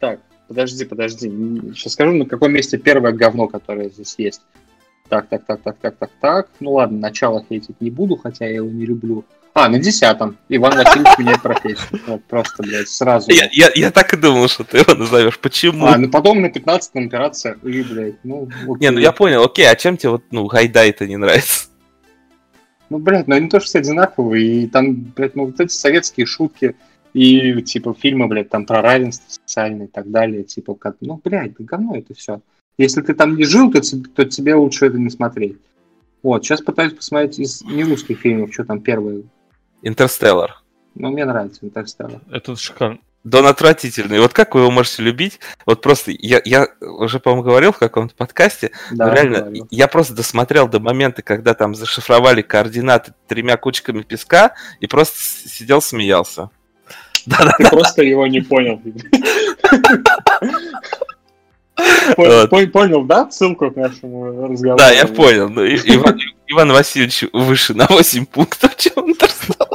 Так, 0.00 0.20
подожди, 0.48 0.84
подожди. 0.84 1.28
Сейчас 1.72 1.92
скажу, 1.92 2.12
на 2.12 2.26
каком 2.26 2.52
месте 2.52 2.78
первое 2.78 3.12
говно, 3.12 3.46
которое 3.46 3.90
здесь 3.90 4.16
есть. 4.18 4.42
Так, 5.08 5.28
так, 5.28 5.44
так, 5.46 5.62
так, 5.62 5.78
так, 5.78 5.96
так, 5.96 6.10
так. 6.20 6.48
Ну 6.58 6.72
ладно, 6.72 6.98
начало 6.98 7.44
хейтить 7.48 7.80
не 7.80 7.90
буду, 7.90 8.16
хотя 8.16 8.46
я 8.46 8.56
его 8.56 8.68
не 8.68 8.86
люблю. 8.86 9.24
А, 9.58 9.68
на 9.68 9.80
десятом. 9.80 10.36
Иван 10.48 10.76
Васильевич 10.76 11.18
меняет 11.18 11.42
профессию. 11.42 12.00
Вот 12.06 12.24
просто, 12.26 12.62
блядь, 12.62 12.88
сразу. 12.88 13.32
Я, 13.32 13.48
я, 13.50 13.70
я 13.74 13.90
так 13.90 14.14
и 14.14 14.16
думал, 14.16 14.46
что 14.46 14.62
ты 14.62 14.78
его 14.78 14.94
назовешь. 14.94 15.36
Почему? 15.40 15.84
А, 15.84 15.98
ну 15.98 16.08
потом 16.08 16.40
на 16.42 16.48
15 16.48 16.94
операция. 16.94 17.58
И, 17.64 17.82
блядь, 17.82 18.22
ну, 18.22 18.48
Не, 18.78 18.92
ну 18.92 19.00
я 19.00 19.10
понял, 19.10 19.42
окей, 19.42 19.68
а 19.68 19.74
чем 19.74 19.96
тебе 19.96 20.10
вот, 20.10 20.22
ну, 20.30 20.46
Гайдай-то 20.46 21.08
не 21.08 21.16
нравится? 21.16 21.66
Ну, 22.88 22.98
блядь, 22.98 23.26
ну 23.26 23.34
они 23.34 23.48
тоже 23.48 23.66
все 23.66 23.80
одинаковые, 23.80 24.62
и 24.62 24.66
там, 24.68 24.94
блядь, 24.94 25.34
ну 25.34 25.46
вот 25.46 25.58
эти 25.60 25.72
советские 25.72 26.26
шутки, 26.26 26.76
и, 27.12 27.60
типа, 27.62 27.96
фильмы, 27.98 28.28
блядь, 28.28 28.50
там 28.50 28.64
про 28.64 28.80
равенство 28.80 29.28
социальное 29.28 29.86
и 29.86 29.90
так 29.90 30.08
далее, 30.08 30.44
типа, 30.44 30.74
как, 30.74 30.96
ну, 31.00 31.20
блядь, 31.22 31.54
да 31.58 31.64
говно 31.64 31.96
это 31.96 32.14
все. 32.14 32.40
Если 32.78 33.02
ты 33.02 33.12
там 33.12 33.36
не 33.36 33.42
жил, 33.44 33.72
то, 33.72 33.80
тебе- 33.80 34.08
то 34.08 34.24
тебе 34.24 34.54
лучше 34.54 34.86
это 34.86 34.98
не 34.98 35.10
смотреть. 35.10 35.58
Вот, 36.22 36.44
сейчас 36.44 36.60
пытаюсь 36.62 36.92
посмотреть 36.92 37.40
из 37.40 37.62
нерусских 37.62 38.20
фильмов, 38.20 38.52
что 38.52 38.64
там 38.64 38.80
первое. 38.80 39.24
Интерстеллар. 39.82 40.62
Ну, 40.94 41.10
мне 41.10 41.24
нравится 41.24 41.64
Интерстеллар. 41.64 42.20
Это 42.30 42.56
шикарно. 42.56 42.98
Да 43.24 43.40
он 43.40 43.46
отвратительный. 43.46 44.20
Вот 44.20 44.32
как 44.32 44.54
вы 44.54 44.62
его 44.62 44.70
можете 44.70 45.02
любить? 45.02 45.40
Вот 45.66 45.82
просто, 45.82 46.12
я, 46.12 46.40
я 46.44 46.68
уже, 46.80 47.18
по-моему, 47.18 47.42
говорил 47.42 47.72
в 47.72 47.78
каком-то 47.78 48.14
подкасте, 48.14 48.70
Да, 48.92 49.08
но 49.08 49.12
реально, 49.12 49.66
я 49.70 49.88
просто 49.88 50.14
досмотрел 50.14 50.68
до 50.68 50.80
момента, 50.80 51.22
когда 51.22 51.54
там 51.54 51.74
зашифровали 51.74 52.42
координаты 52.42 53.12
тремя 53.26 53.56
кучками 53.56 54.02
песка, 54.02 54.54
и 54.80 54.86
просто 54.86 55.18
сидел, 55.20 55.82
смеялся. 55.82 56.50
Да-да, 57.26 57.52
Ты 57.58 57.68
просто 57.68 58.02
его 58.02 58.26
не 58.26 58.40
понял. 58.40 58.80
Понял, 62.16 63.04
да, 63.04 63.30
ссылку 63.30 63.70
к 63.70 63.76
нашему 63.76 64.48
разговору? 64.48 64.78
да, 64.78 64.90
я 64.90 65.06
понял. 65.06 65.48
Иван 66.48 66.72
Васильевич 66.72 67.24
выше 67.32 67.74
на 67.74 67.86
8 67.86 68.24
пунктов, 68.26 68.76
чем 68.76 69.10
Интерстеллар. 69.10 69.68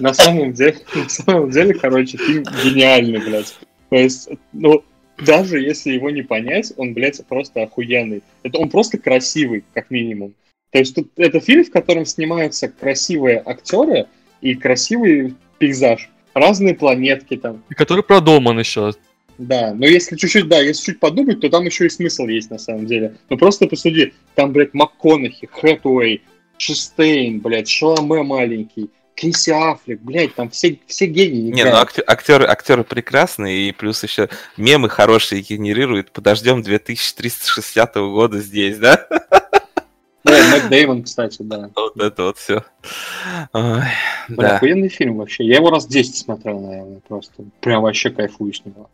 На 0.00 0.12
самом 0.12 0.52
деле, 0.52 0.76
на 0.94 1.08
самом 1.08 1.50
деле, 1.50 1.74
короче, 1.74 2.18
фильм 2.18 2.44
гениальный, 2.64 3.20
блядь. 3.20 3.56
То 3.90 3.96
есть, 3.96 4.28
ну, 4.52 4.84
даже 5.18 5.60
если 5.60 5.92
его 5.92 6.10
не 6.10 6.22
понять, 6.22 6.72
он, 6.76 6.94
блядь, 6.94 7.24
просто 7.26 7.62
охуенный. 7.62 8.22
Это 8.42 8.58
он 8.58 8.68
просто 8.68 8.98
красивый, 8.98 9.64
как 9.72 9.90
минимум. 9.90 10.34
То 10.72 10.80
есть 10.80 10.94
тут 10.94 11.10
это 11.16 11.40
фильм, 11.40 11.64
в 11.64 11.70
котором 11.70 12.04
снимаются 12.04 12.68
красивые 12.68 13.40
актеры 13.44 14.06
и 14.40 14.54
красивый 14.54 15.34
пейзаж. 15.58 16.10
Разные 16.34 16.74
планетки 16.74 17.36
там. 17.36 17.62
И 17.70 17.74
который 17.74 18.02
продуман 18.02 18.58
еще. 18.58 18.92
Да, 19.38 19.74
но 19.74 19.86
если 19.86 20.16
чуть-чуть, 20.16 20.48
да, 20.48 20.60
если 20.60 20.92
чуть 20.92 21.00
подумать, 21.00 21.40
то 21.40 21.50
там 21.50 21.64
еще 21.64 21.86
и 21.86 21.90
смысл 21.90 22.26
есть 22.26 22.50
на 22.50 22.58
самом 22.58 22.86
деле. 22.86 23.16
Ну 23.28 23.36
просто 23.36 23.66
посуди, 23.66 24.14
там, 24.34 24.52
блядь, 24.52 24.72
МакКонахи, 24.72 25.48
Хэтуэй, 25.52 26.22
Шестейн, 26.58 27.40
блядь, 27.40 27.68
Шаломе 27.68 28.22
маленький, 28.22 28.90
Криси 29.14 29.50
Аффлек, 29.50 30.00
блядь, 30.00 30.34
там 30.34 30.50
все, 30.50 30.78
все 30.86 31.06
гении 31.06 31.52
Не, 31.52 31.64
ну 31.64 31.76
актеры, 31.76 32.46
актеры 32.46 32.84
прекрасные, 32.84 33.68
и 33.68 33.72
плюс 33.72 34.02
еще 34.02 34.28
мемы 34.56 34.88
хорошие 34.88 35.42
генерируют. 35.42 36.12
Подождем 36.12 36.62
2360 36.62 37.94
года 37.96 38.40
здесь, 38.40 38.78
да? 38.78 39.06
Да, 40.24 40.50
Мэтт 40.50 40.68
Дэймон, 40.68 41.04
кстати, 41.04 41.38
да. 41.40 41.70
Вот 41.76 41.96
это 41.98 42.24
вот 42.24 42.38
все. 42.38 42.64
Блин, 43.52 43.84
Да. 44.28 44.56
охуенный 44.56 44.88
фильм 44.88 45.18
вообще. 45.18 45.44
Я 45.44 45.56
его 45.56 45.70
раз 45.70 45.86
10 45.86 46.16
смотрел, 46.16 46.58
наверное, 46.60 47.00
просто. 47.06 47.44
Прям 47.60 47.82
вообще 47.82 48.10
кайфую 48.10 48.52
с 48.52 48.64
него. 48.64 48.90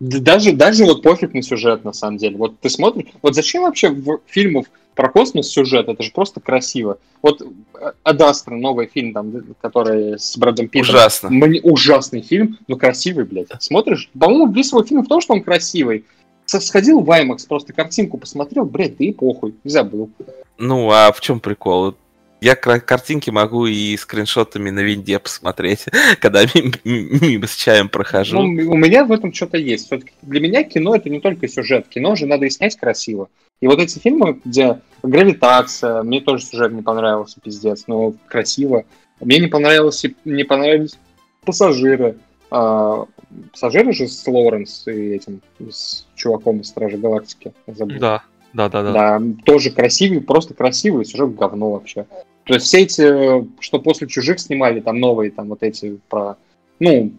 Да 0.00 0.18
Даже, 0.18 0.52
даже 0.52 0.86
вот 0.86 1.02
пофиг 1.02 1.34
на 1.34 1.42
сюжет, 1.42 1.84
на 1.84 1.92
самом 1.92 2.16
деле. 2.16 2.36
Вот 2.36 2.58
ты 2.58 2.70
смотришь... 2.70 3.08
Вот 3.20 3.34
зачем 3.34 3.62
вообще 3.62 3.90
в 3.90 4.20
фильмов 4.26 4.66
про 4.94 5.10
космос 5.10 5.48
сюжет? 5.48 5.88
Это 5.88 6.02
же 6.02 6.10
просто 6.10 6.40
красиво. 6.40 6.98
Вот 7.20 7.42
э, 7.42 7.92
Адастра, 8.02 8.54
новый 8.54 8.86
фильм, 8.86 9.12
там, 9.12 9.30
который 9.60 10.18
с 10.18 10.38
Брэдом 10.38 10.68
Питтом. 10.68 10.94
Ужасно. 10.94 11.28
Мне 11.28 11.60
ужасный 11.60 12.22
фильм, 12.22 12.58
но 12.66 12.76
красивый, 12.76 13.26
блядь. 13.26 13.48
Смотришь? 13.60 14.08
По-моему, 14.18 14.50
весь 14.50 14.72
его 14.72 14.82
фильм 14.82 15.02
в 15.02 15.08
том, 15.08 15.20
что 15.20 15.34
он 15.34 15.42
красивый. 15.42 16.06
Сходил 16.46 17.00
в 17.00 17.10
IMAX, 17.10 17.46
просто 17.46 17.72
картинку 17.74 18.16
посмотрел, 18.16 18.64
блядь, 18.64 18.96
да 18.96 19.04
и 19.04 19.12
похуй, 19.12 19.54
забыл. 19.64 20.10
Ну, 20.56 20.90
а 20.90 21.12
в 21.12 21.20
чем 21.20 21.40
прикол? 21.40 21.94
Я 22.40 22.56
картинки 22.56 23.30
могу 23.30 23.66
и 23.66 23.96
скриншотами 23.96 24.70
на 24.70 24.80
винде 24.80 25.18
посмотреть, 25.18 25.86
когда 26.20 26.42
мимо, 26.54 26.72
мимо 26.84 27.46
с 27.46 27.54
чаем 27.54 27.88
прохожу. 27.88 28.40
Ну, 28.40 28.70
у 28.72 28.76
меня 28.76 29.04
в 29.04 29.12
этом 29.12 29.32
что-то 29.32 29.58
есть. 29.58 29.86
Все-таки 29.86 30.12
для 30.22 30.40
меня 30.40 30.62
кино 30.64 30.94
это 30.94 31.10
не 31.10 31.20
только 31.20 31.48
сюжет. 31.48 31.88
Кино 31.88 32.16
же 32.16 32.26
надо 32.26 32.46
и 32.46 32.50
снять 32.50 32.76
красиво. 32.76 33.28
И 33.60 33.66
вот 33.66 33.78
эти 33.78 33.98
фильмы, 33.98 34.40
где 34.44 34.80
гравитация, 35.02 36.02
мне 36.02 36.20
тоже 36.20 36.44
сюжет 36.44 36.72
не 36.72 36.82
понравился, 36.82 37.40
пиздец, 37.40 37.84
но 37.86 38.14
красиво. 38.26 38.84
Мне 39.20 39.38
не 39.38 39.48
понравилось, 39.48 40.04
не 40.24 40.44
понравились 40.44 40.98
пассажиры. 41.44 42.16
А, 42.50 43.04
пассажиры 43.52 43.92
же 43.92 44.08
с 44.08 44.26
Лоуренс 44.26 44.86
и 44.86 45.14
этим, 45.14 45.42
с 45.70 46.06
чуваком 46.14 46.60
из 46.60 46.68
Стражи 46.68 46.96
Галактики. 46.96 47.52
забыл. 47.66 47.98
Да, 47.98 48.22
да, 48.52 48.68
да, 48.68 48.82
да. 48.82 48.92
Да, 48.92 49.22
тоже 49.44 49.70
красивый, 49.70 50.20
просто 50.20 50.54
красивый, 50.54 51.04
сюжет 51.04 51.34
говно 51.34 51.72
вообще. 51.72 52.06
То 52.44 52.54
есть 52.54 52.66
все 52.66 52.80
эти, 52.80 53.46
что 53.60 53.78
после 53.78 54.08
чужих 54.08 54.40
снимали, 54.40 54.80
там 54.80 54.98
новые, 54.98 55.30
там 55.30 55.48
вот 55.48 55.62
эти 55.62 55.98
про. 56.08 56.36
Ну, 56.78 57.12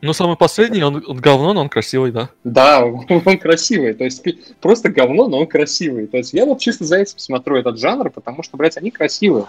Ну, 0.00 0.12
самый 0.12 0.36
последний, 0.36 0.82
он, 0.82 1.02
он 1.06 1.16
говно, 1.16 1.52
но 1.54 1.62
он 1.62 1.68
красивый, 1.68 2.12
да. 2.12 2.30
да, 2.44 2.84
он 3.08 3.38
красивый. 3.38 3.94
То 3.94 4.04
есть 4.04 4.22
просто 4.60 4.90
говно, 4.90 5.28
но 5.28 5.40
он 5.40 5.46
красивый. 5.46 6.06
То 6.06 6.18
есть 6.18 6.32
я 6.32 6.44
вот 6.44 6.60
чисто 6.60 6.84
за 6.84 6.98
этим 6.98 7.18
смотрю 7.18 7.56
этот 7.56 7.78
жанр, 7.78 8.10
потому 8.10 8.42
что, 8.42 8.56
блядь, 8.56 8.76
они 8.76 8.90
красивые. 8.90 9.46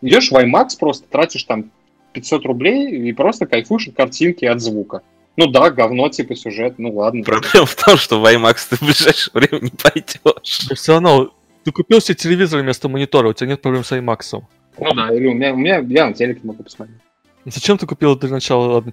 Идешь 0.00 0.30
в 0.30 0.34
IMAX, 0.34 0.70
просто 0.78 1.06
тратишь 1.08 1.44
там 1.44 1.70
500 2.12 2.44
рублей 2.46 3.08
и 3.08 3.12
просто 3.12 3.46
кайфуешь 3.46 3.88
от 3.88 3.94
картинки 3.94 4.44
от 4.44 4.60
звука. 4.60 5.02
Ну 5.36 5.46
да, 5.46 5.70
говно, 5.70 6.08
типа 6.10 6.34
сюжет, 6.36 6.74
ну 6.78 6.92
ладно. 6.94 7.24
Проблема 7.24 7.66
в 7.66 7.74
том, 7.74 7.96
что 7.96 8.20
в 8.20 8.24
IMAX 8.26 8.56
ты 8.70 8.76
в 8.76 8.82
ближайшее 8.82 9.30
время 9.32 9.60
не 9.64 9.70
пойдешь. 9.70 10.60
Но 10.68 10.74
все 10.74 10.92
равно, 10.92 11.34
ты 11.64 11.72
купил 11.72 12.00
себе 12.00 12.16
телевизор 12.16 12.60
вместо 12.60 12.88
монитора, 12.88 13.28
у 13.28 13.32
тебя 13.32 13.48
нет 13.50 13.62
проблем 13.62 13.82
с 13.84 13.92
IMAX. 13.92 14.42
Ну 14.78 14.94
да, 14.94 15.14
или 15.14 15.26
у 15.26 15.32
меня, 15.34 15.52
у 15.52 15.56
меня 15.56 15.78
я 15.78 16.06
на 16.06 16.12
телеке 16.14 16.40
могу 16.44 16.62
посмотреть. 16.62 16.98
Зачем 17.46 17.76
ты 17.78 17.86
купил 17.86 18.14
для 18.16 18.28
начала? 18.28 18.74
Ладно, 18.74 18.92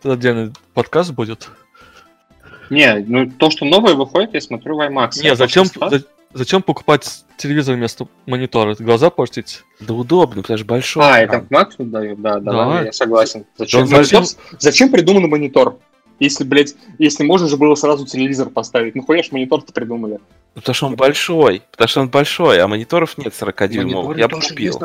это 0.00 0.12
отдельный 0.12 0.52
подкаст 0.74 1.12
будет. 1.12 1.48
Не, 2.70 2.96
ну 3.06 3.30
то, 3.30 3.50
что 3.50 3.64
новое 3.64 3.94
выходит, 3.94 4.34
я 4.34 4.40
смотрю 4.40 4.76
в 4.76 4.80
IMAX. 4.80 5.20
Не, 5.22 5.28
А 5.28 5.32
то, 5.32 5.36
зачем, 5.36 5.64
что 5.64 5.88
за- 5.88 6.04
зачем 6.32 6.62
покупать 6.62 7.24
телевизор 7.36 7.76
вместо 7.76 8.08
монитора? 8.26 8.74
Глаза 8.78 9.10
портить? 9.10 9.64
Да 9.80 9.94
удобно, 9.94 10.42
потому 10.42 10.58
что 10.58 10.66
большой. 10.66 11.04
А, 11.04 11.24
экран. 11.24 11.46
это 11.50 11.54
Max 11.54 11.72
дают, 11.78 12.20
да, 12.20 12.38
да, 12.40 12.52
Да. 12.52 12.82
я 12.82 12.92
согласен. 12.92 13.44
Зачем, 13.56 13.88
Да 13.88 14.02
зачем, 14.02 14.24
зачем 14.58 14.90
придуман 14.90 15.28
монитор? 15.28 15.78
Если, 16.20 16.42
блядь, 16.42 16.74
если 16.98 17.22
можно 17.24 17.46
же 17.48 17.56
было 17.56 17.76
сразу 17.76 18.04
телевизор 18.04 18.50
поставить. 18.50 18.96
Ну 18.96 19.02
хуя 19.04 19.22
ж 19.22 19.30
монитор-то 19.30 19.72
придумали. 19.72 20.18
Потому 20.54 20.74
что 20.74 20.86
он 20.86 20.96
большой. 20.96 21.62
Потому 21.70 21.88
что 21.88 22.00
он 22.00 22.08
большой, 22.08 22.58
а 22.58 22.66
мониторов 22.66 23.16
нет 23.18 23.32
40-дюймовых. 23.32 23.84
Мониторы 23.84 24.18
Я 24.18 24.28
бы 24.28 24.40
купил. 24.40 24.80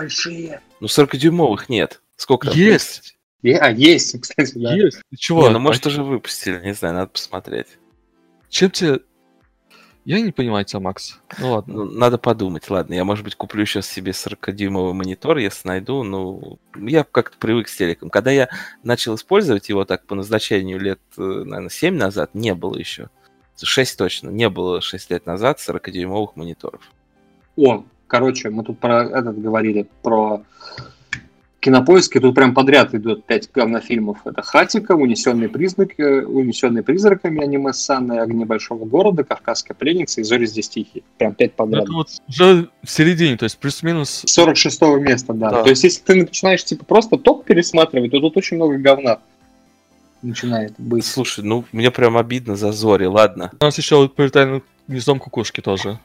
Ну, 0.80 0.86
40-дюймовых 0.88 1.66
нет. 1.70 2.02
Сколько? 2.18 2.50
Есть! 2.52 3.16
Е- 3.42 3.58
а, 3.58 3.72
есть, 3.72 4.20
кстати, 4.22 4.54
да. 4.56 4.76
Есть! 4.76 5.00
Ты 5.10 5.18
чего? 5.18 5.48
Не, 5.48 5.50
ну, 5.54 5.60
может, 5.60 5.86
А 5.86 5.90
уже 5.90 6.04
выпустили, 6.04 6.62
не 6.64 6.74
знаю, 6.74 6.94
надо 6.94 7.08
посмотреть. 7.08 7.68
Чем 8.50 8.70
тебе... 8.70 9.00
Я 10.06 10.20
не 10.20 10.32
понимаю 10.32 10.66
тебя, 10.66 10.82
Макс. 10.82 11.20
Ну 11.40 11.54
ладно. 11.54 11.74
Ну, 11.74 11.86
надо 11.86 12.18
подумать, 12.18 12.70
ладно. 12.70 12.94
Я, 12.94 13.06
может 13.06 13.24
быть, 13.24 13.36
куплю 13.36 13.66
сейчас 13.66 13.88
себе 13.88 14.12
40-дюймовый 14.12 14.94
монитор, 14.94 15.38
если 15.38 15.68
найду. 15.68 16.04
Ну, 16.04 16.60
я 16.76 17.06
как-то 17.06 17.38
привык 17.38 17.70
с 17.70 17.76
телеком. 17.76 18.10
Когда 18.10 18.32
я 18.32 18.50
начал 18.84 19.16
использовать 19.16 19.70
его 19.70 19.86
так 19.86 20.06
по 20.06 20.16
назначению 20.16 20.80
лет, 20.80 21.00
э, 21.18 21.22
наверное, 21.22 21.70
7 21.70 21.96
назад, 21.96 22.32
не 22.34 22.54
было 22.54 22.78
еще. 22.78 23.10
6 23.62 23.98
точно. 23.98 24.30
Не 24.30 24.50
было 24.50 24.82
6 24.82 25.10
лет 25.10 25.26
назад 25.26 25.60
40-дюймовых 25.60 26.32
мониторов. 26.36 26.82
О, 27.56 27.86
короче, 28.08 28.50
мы 28.50 28.64
тут 28.66 28.80
про 28.80 29.06
этот 29.06 29.40
говорили, 29.42 29.88
про 30.02 30.44
кинопоиски. 31.64 32.20
Тут 32.20 32.36
прям 32.36 32.54
подряд 32.54 32.94
идут 32.94 33.26
пять 33.26 33.50
говнофильмов. 33.52 34.20
Это 34.26 34.42
«Хатико», 34.42 34.92
«Унесенный, 34.94 35.50
признак, 35.50 35.98
э, 35.98 36.24
«Унесенный 36.26 36.84
призраками», 36.84 37.42
«Аниме 37.44 37.74
Санны», 37.74 38.20
«Огни 38.20 38.46
большого 38.46 38.86
города», 38.86 39.24
«Кавказская 39.24 39.76
пленница» 39.76 40.22
и 40.22 40.24
«Зори 40.24 40.46
здесь 40.46 40.70
тихие». 40.70 41.04
Прям 41.18 41.34
пять 41.34 41.52
Ну, 41.58 41.66
подряд. 41.66 41.84
это 41.84 41.94
вот 41.94 42.08
уже 42.28 42.70
в 42.84 42.90
середине, 42.90 43.38
то 43.38 43.46
есть 43.46 43.58
плюс-минус... 43.58 44.24
46 44.26 44.82
места, 45.00 45.34
да. 45.34 45.50
Да. 45.52 45.64
То 45.64 45.70
есть, 45.70 45.84
если 45.84 46.02
ты 46.04 46.16
начинаешь 46.16 46.64
типа 46.64 46.86
просто 46.86 47.18
топ 47.18 47.46
пересматривать, 47.46 48.12
то 48.12 48.20
тут 48.20 48.38
очень 48.38 48.58
много 48.58 48.78
говна. 48.78 49.20
начинает 50.22 50.74
быть. 50.78 51.06
Слушай, 51.06 51.44
ну 51.44 51.66
мне 51.72 51.92
прям 51.92 52.18
обидно 52.18 52.56
за 52.56 52.72
Зори, 52.72 53.06
ладно. 53.08 53.52
У 53.60 53.64
нас 53.64 53.78
еще 53.78 53.98
вот 53.98 54.16
полетали 54.16 54.50
над 54.50 54.64
гнездом 54.88 55.20
кукушки 55.20 55.62
тоже. 55.62 56.00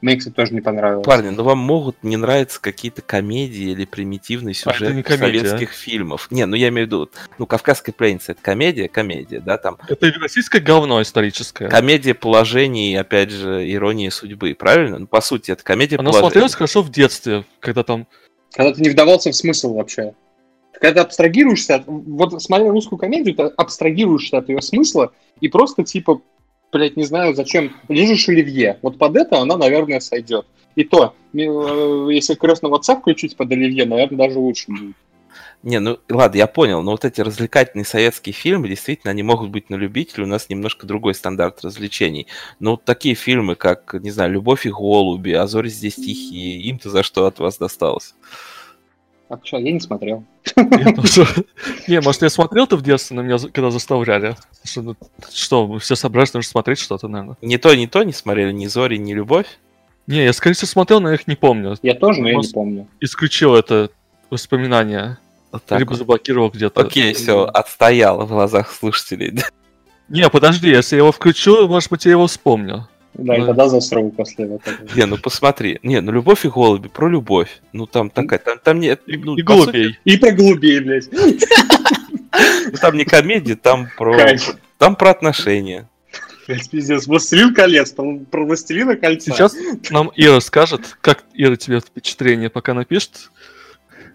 Мне, 0.00 0.16
кстати, 0.16 0.34
тоже 0.34 0.54
не 0.54 0.62
понравилось. 0.62 1.04
Парни, 1.04 1.28
ну 1.28 1.42
вам 1.42 1.58
могут 1.58 2.02
не 2.02 2.16
нравиться 2.16 2.60
какие-то 2.60 3.02
комедии 3.02 3.72
или 3.72 3.84
примитивные 3.84 4.52
А, 4.52 4.72
сюжеты 4.72 4.94
не 4.94 5.02
комедия, 5.02 5.40
советских 5.40 5.72
фильмов. 5.72 6.28
Не, 6.30 6.46
ну 6.46 6.56
я 6.56 6.68
имею 6.68 6.86
в 6.86 6.88
виду, 6.88 7.10
ну 7.38 7.46
«Кавказская 7.46 7.92
пленница»— 7.92 8.32
это 8.32 8.40
комедия, 8.40 8.88
комедия, 8.88 9.40
да, 9.40 9.58
там 9.58 9.76
Это 9.88 10.10
российское 10.20 10.60
говно 10.60 11.02
историческое. 11.02 11.68
комедия 11.68 12.14
положений, 12.14 12.96
опять 12.96 13.30
же, 13.30 13.70
иронии 13.70 14.08
судьбы, 14.08 14.54
правильно? 14.58 14.98
Ну, 15.00 15.06
по 15.06 15.20
сути, 15.20 15.50
это 15.50 15.62
комедия 15.62 15.96
Она 15.96 16.04
положений. 16.10 16.22
смотрелась 16.22 16.54
хорошо 16.54 16.82
в 16.82 16.90
детстве, 16.90 17.44
когда 17.60 17.82
там... 17.82 18.06
Когда 18.52 18.72
ты 18.72 18.80
не 18.80 18.88
вдавался 18.88 19.30
в 19.30 19.36
смысл 19.36 19.74
вообще. 19.74 20.14
Когда 20.72 21.02
ты 21.02 21.06
абстрагируешься 21.08 21.74
от... 21.76 21.82
Вот 21.86 22.42
смотря 22.42 22.70
русскую 22.70 22.98
комедию, 22.98 23.34
ты 23.34 23.42
абстрагируешься 23.42 24.38
от 24.38 24.48
ее 24.48 24.62
смысла 24.62 25.12
и 25.40 25.48
просто 25.48 25.84
типа, 25.84 26.22
блядь, 26.72 26.96
не 26.96 27.04
знаю, 27.04 27.34
зачем, 27.34 27.72
лежишь 27.88 28.28
оливье. 28.28 28.78
Вот 28.82 28.98
под 28.98 29.16
это 29.16 29.38
она, 29.38 29.56
наверное, 29.56 30.00
сойдет. 30.00 30.46
И 30.76 30.84
то, 30.84 31.14
э, 31.32 31.38
если 31.38 32.34
крестного 32.34 32.76
отца 32.76 32.96
включить 32.96 33.36
под 33.36 33.50
оливье, 33.52 33.84
наверное, 33.86 34.18
даже 34.18 34.38
лучше 34.38 34.66
будет. 34.68 34.96
Не, 35.62 35.78
ну 35.78 35.98
ладно, 36.08 36.38
я 36.38 36.46
понял, 36.46 36.82
но 36.82 36.92
вот 36.92 37.04
эти 37.04 37.20
развлекательные 37.20 37.84
советские 37.84 38.32
фильмы, 38.32 38.68
действительно, 38.68 39.10
они 39.10 39.22
могут 39.22 39.50
быть 39.50 39.68
на 39.68 39.74
любителя, 39.74 40.24
у 40.24 40.26
нас 40.26 40.48
немножко 40.48 40.86
другой 40.86 41.14
стандарт 41.14 41.62
развлечений. 41.62 42.28
Но 42.60 42.72
вот 42.72 42.84
такие 42.84 43.14
фильмы, 43.14 43.56
как, 43.56 43.92
не 43.92 44.10
знаю, 44.10 44.32
«Любовь 44.32 44.64
и 44.64 44.70
голуби», 44.70 45.32
«А 45.32 45.46
здесь 45.46 45.96
тихие», 45.96 46.62
им-то 46.62 46.88
за 46.88 47.02
что 47.02 47.26
от 47.26 47.40
вас 47.40 47.58
досталось? 47.58 48.14
А 49.30 49.38
что, 49.44 49.58
я 49.58 49.70
не 49.70 49.78
смотрел. 49.78 50.24
Не, 50.56 52.00
может, 52.00 52.22
я 52.22 52.28
смотрел-то 52.28 52.76
в 52.76 52.82
детстве, 52.82 53.16
но 53.16 53.22
меня 53.22 53.38
когда 53.38 53.70
заставляли. 53.70 54.34
Что, 54.64 55.68
ну, 55.68 55.78
все 55.78 55.94
собрались, 55.94 56.34
нужно 56.34 56.50
смотреть 56.50 56.80
что-то, 56.80 57.06
наверное. 57.06 57.36
Ни 57.40 57.56
то, 57.56 57.72
ни 57.74 57.86
то 57.86 58.02
не 58.02 58.12
смотрели, 58.12 58.50
ни 58.50 58.66
«Зори», 58.66 58.98
ни 58.98 59.14
«Любовь». 59.14 59.46
Не, 60.08 60.24
я, 60.24 60.32
скорее 60.32 60.56
всего, 60.56 60.66
смотрел, 60.66 61.00
но 61.00 61.10
я 61.10 61.14
их 61.14 61.28
не 61.28 61.36
помню. 61.36 61.76
Я 61.82 61.94
тоже, 61.94 62.20
но 62.20 62.28
я 62.28 62.34
не 62.34 62.48
помню. 62.48 62.88
Исключил 62.98 63.54
это 63.54 63.90
воспоминание. 64.30 65.18
Либо 65.70 65.94
заблокировал 65.94 66.50
где-то. 66.50 66.80
Окей, 66.80 67.12
все, 67.12 67.44
отстоял 67.44 68.26
в 68.26 68.28
глазах 68.28 68.72
слушателей. 68.72 69.40
Не, 70.08 70.28
подожди, 70.28 70.70
если 70.70 70.96
я 70.96 71.02
его 71.02 71.12
включу, 71.12 71.68
может 71.68 71.88
быть, 71.88 72.04
я 72.04 72.10
его 72.10 72.26
вспомню. 72.26 72.88
Да, 73.14 73.36
и 73.36 73.40
Ну. 73.40 73.46
тогда 73.46 73.68
засру 73.68 74.10
после 74.10 74.46
этого. 74.46 74.76
Не, 74.94 75.06
ну 75.06 75.18
посмотри. 75.18 75.78
Не, 75.82 76.00
ну 76.00 76.12
«Любовь 76.12 76.44
и 76.44 76.48
голуби», 76.48 76.88
про 76.88 77.08
любовь. 77.08 77.60
Ну 77.72 77.86
там 77.86 78.08
такая, 78.10 78.38
там, 78.38 78.58
там 78.62 78.80
нет... 78.80 79.02
И, 79.06 79.16
ну, 79.16 79.36
и 79.36 79.42
по 79.42 79.52
сути, 79.54 79.64
голубей. 79.64 79.98
И 80.04 80.16
про 80.16 80.30
голубей, 80.32 80.80
блядь. 80.80 81.08
ну, 81.12 82.78
там 82.80 82.96
не 82.96 83.04
комедия, 83.04 83.56
там 83.56 83.88
про... 83.96 84.16
Кайф. 84.16 84.56
Там 84.78 84.96
про 84.96 85.10
отношения. 85.10 85.88
Блядь, 86.46 86.70
пиздец. 86.70 87.06
Властелин 87.06 87.52
колец, 87.52 87.90
про, 87.90 88.18
про 88.30 88.44
властелина 88.44 88.96
кольца. 88.96 89.32
Сейчас 89.32 89.54
нам 89.90 90.10
Ира 90.16 90.40
скажет, 90.40 90.96
как 91.00 91.24
Ира 91.34 91.56
тебе 91.56 91.80
впечатление 91.80 92.48
пока 92.48 92.74
напишет. 92.74 93.30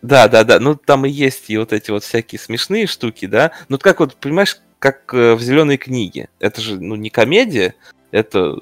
Да, 0.02 0.28
да, 0.28 0.44
да. 0.44 0.60
Ну, 0.60 0.76
там 0.76 1.06
и 1.06 1.10
есть 1.10 1.50
и 1.50 1.58
вот 1.58 1.74
эти 1.74 1.92
вот 1.92 2.04
всякие 2.04 2.40
смешные 2.40 2.88
штуки, 2.88 3.26
да. 3.26 3.52
Ну, 3.70 3.78
как 3.78 4.00
вот, 4.00 4.16
понимаешь, 4.16 4.58
как 4.80 5.14
э, 5.14 5.34
в 5.34 5.42
зеленой 5.42 5.78
книге. 5.78 6.30
Это 6.40 6.62
же, 6.62 6.80
ну, 6.80 6.96
не 6.96 7.10
комедия, 7.10 7.76
это 8.12 8.58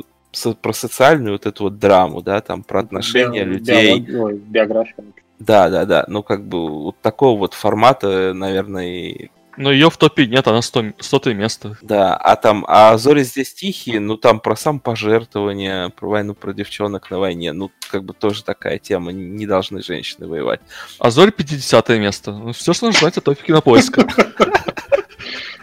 про 0.62 0.74
социальную 0.74 1.34
вот 1.34 1.46
эту 1.46 1.64
вот 1.66 1.80
драму, 1.80 2.22
да, 2.22 2.42
там 2.42 2.64
про 2.64 2.82
отношения 2.82 3.44
Би- 3.44 3.52
людей. 3.52 4.00
биография. 4.00 4.96
Да, 5.40 5.70
да, 5.70 5.86
да. 5.86 6.06
Ну, 6.08 6.24
как 6.24 6.46
бы 6.46 6.70
вот 6.84 7.02
такого 7.02 7.38
вот 7.38 7.54
формата, 7.54 8.34
наверное, 8.34 8.88
и 8.88 9.30
Но 9.58 9.72
ее 9.72 9.90
в 9.90 9.98
топе 9.98 10.26
нет, 10.26 10.48
она 10.48 10.62
100, 10.62 10.94
сотое 11.00 11.34
место. 11.34 11.78
Да, 11.82 12.16
а 12.16 12.36
там, 12.36 12.64
а 12.68 12.98
зори 12.98 13.24
здесь 13.24 13.54
тихие, 13.54 14.00
ну 14.00 14.16
там 14.18 14.40
про 14.40 14.56
самопожертвование, 14.56 15.90
про 15.90 16.08
войну, 16.10 16.34
про 16.34 16.54
девчонок 16.54 17.12
на 17.12 17.20
войне, 17.20 17.52
ну 17.52 17.72
как 17.92 18.04
бы 18.04 18.14
тоже 18.14 18.44
такая 18.44 18.80
тема, 18.80 19.12
не 19.12 19.46
должны 19.46 19.84
женщины 19.84 20.28
воевать. 20.28 20.62
А 20.98 21.12
Зорь 21.12 21.32
50 21.32 21.90
место. 21.90 22.32
Ну, 22.32 22.54
все, 22.54 22.74
что 22.74 22.86
нужно 22.86 23.02
знать 23.02 23.18
о 23.18 23.22
топе 23.22 23.44
кинопоиска. 23.46 24.08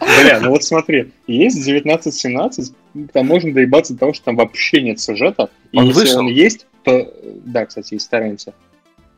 Бля, 0.00 0.40
ну 0.40 0.50
вот 0.50 0.64
смотри, 0.64 1.12
есть 1.26 1.68
19-17, 1.68 3.08
там 3.12 3.26
можно 3.26 3.52
доебаться 3.52 3.92
до 3.92 4.00
того, 4.00 4.12
что 4.14 4.24
там 4.26 4.36
вообще 4.36 4.80
нет 4.82 4.98
сюжета. 4.98 5.50
И 5.72 5.78
Он 5.78 5.86
если 5.86 6.00
вышел? 6.00 6.18
он 6.20 6.26
есть, 6.28 6.66
то... 6.84 7.12
Да, 7.44 7.66
кстати, 7.66 7.94
есть 7.94 8.08
Торренте. 8.10 8.54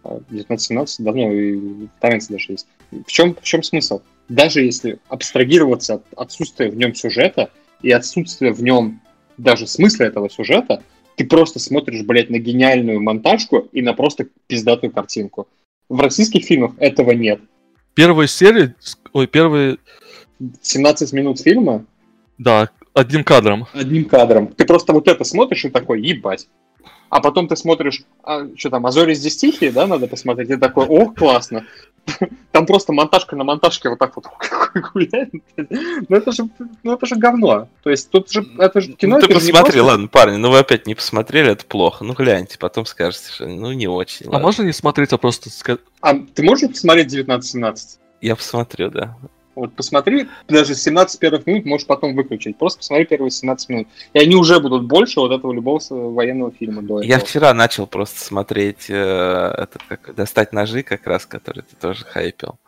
19-17 0.05 0.87
давно 0.99 1.33
и 1.33 1.55
в 1.55 1.89
Торренте 2.01 2.27
даже 2.31 2.53
есть. 2.53 2.67
В 2.91 3.11
чем, 3.11 3.35
в 3.35 3.43
чем 3.43 3.63
смысл? 3.63 4.01
Даже 4.29 4.63
если 4.63 4.99
абстрагироваться 5.09 5.95
от 5.95 6.05
отсутствия 6.17 6.71
в 6.71 6.77
нем 6.77 6.95
сюжета 6.95 7.51
и 7.83 7.91
отсутствия 7.91 8.53
в 8.53 8.63
нем 8.63 9.01
даже 9.39 9.67
смысла 9.67 10.05
этого 10.05 10.29
сюжета, 10.29 10.83
ты 11.17 11.25
просто 11.25 11.59
смотришь, 11.59 12.03
блядь, 12.03 12.31
на 12.31 12.39
гениальную 12.39 13.01
монтажку 13.01 13.69
и 13.73 13.83
на 13.83 13.93
просто 13.93 14.27
пиздатую 14.47 14.91
картинку. 14.91 15.47
В 15.89 16.01
российских 16.01 16.45
фильмах 16.45 16.73
этого 16.79 17.13
нет. 17.13 17.41
Первые 17.95 18.27
серии, 18.27 18.75
ой, 19.13 19.27
первые, 19.27 19.77
17 20.63 21.13
минут 21.13 21.41
фильма 21.41 21.85
да, 22.39 22.71
одним 22.95 23.25
кадром. 23.25 23.67
одним 23.73 24.05
кадром. 24.07 24.49
Ты 24.49 24.65
просто 24.65 24.93
вот 24.93 25.09
это 25.09 25.25
смотришь 25.25 25.65
и 25.65 25.71
такой, 25.71 26.03
ебать. 26.03 26.49
А 27.09 27.21
потом 27.21 27.47
ты 27.47 27.57
смотришь, 27.57 28.05
а, 28.25 28.49
что 28.57 28.71
там, 28.71 28.87
Азори 28.87 29.15
здесь 29.15 29.37
тихие, 29.37 29.71
да, 29.71 29.87
надо 29.87 30.07
посмотреть. 30.07 30.49
И 30.51 30.57
такой, 30.57 30.87
ох, 30.87 31.15
классно. 31.15 31.67
Там 32.53 32.67
просто 32.67 32.93
монтажка 32.93 33.37
на 33.37 33.45
монтажке 33.45 33.91
вот 33.91 33.99
так 33.99 34.17
вот 34.17 34.25
гуляет. 34.93 35.31
Ну 36.09 36.17
это 36.17 36.33
же, 36.33 36.49
ну 36.83 36.95
это 36.95 37.07
же 37.07 37.17
говно. 37.17 37.69
То 37.85 37.91
есть 37.91 38.11
тут 38.11 38.33
же, 38.33 38.45
это 38.59 38.81
же 38.81 38.95
кино, 38.95 39.17
ну 39.17 39.27
ты 39.27 39.33
посмотри, 39.33 39.73
просто- 39.73 39.85
ладно, 39.85 40.09
парни, 40.09 40.37
ну 40.37 40.51
вы 40.51 40.59
опять 40.59 40.87
не 40.87 40.95
посмотрели, 40.97 41.53
это 41.53 41.65
плохо. 41.65 42.03
Ну 42.03 42.15
гляньте, 42.15 42.59
потом 42.59 42.87
скажете, 42.87 43.31
что 43.31 43.47
ну 43.47 43.73
не 43.73 43.87
очень. 43.87 44.27
А 44.33 44.39
можно 44.41 44.63
не 44.63 44.73
смотреть, 44.73 45.13
а 45.13 45.19
просто 45.19 45.51
сказать... 45.51 45.83
А 46.01 46.15
ты 46.15 46.43
можешь 46.43 46.71
посмотреть 46.71 47.15
19-17? 47.15 47.77
Я 48.23 48.35
посмотрю, 48.35 48.91
да. 48.91 49.17
Вот 49.55 49.75
посмотри, 49.75 50.29
даже 50.49 50.75
17 50.75 51.21
первых 51.21 51.47
минут 51.47 51.65
можешь 51.67 51.87
потом 51.87 52.15
выключить. 52.15 52.57
Просто 52.57 52.79
посмотри 52.79 53.05
первые 53.05 53.31
17 53.31 53.69
минут. 53.69 53.89
И 54.15 54.19
они 54.19 54.35
уже 54.35 54.61
будут 54.61 54.85
больше 54.85 55.21
вот 55.21 55.33
этого 55.33 55.53
любого 55.53 55.81
военного 55.91 56.53
фильма 56.53 56.83
до 56.83 57.03
Я 57.03 57.17
этого. 57.17 57.29
вчера 57.29 57.55
начал 57.55 57.87
просто 57.87 58.21
смотреть 58.21 58.87
э, 58.89 58.95
этот, 58.95 59.83
как, 59.89 60.15
«Достать 60.15 60.53
ножи» 60.53 60.83
как 60.83 61.07
раз, 61.07 61.27
который 61.27 61.63
ты 61.63 61.77
тоже 61.81 62.05
хайпил. 62.05 62.59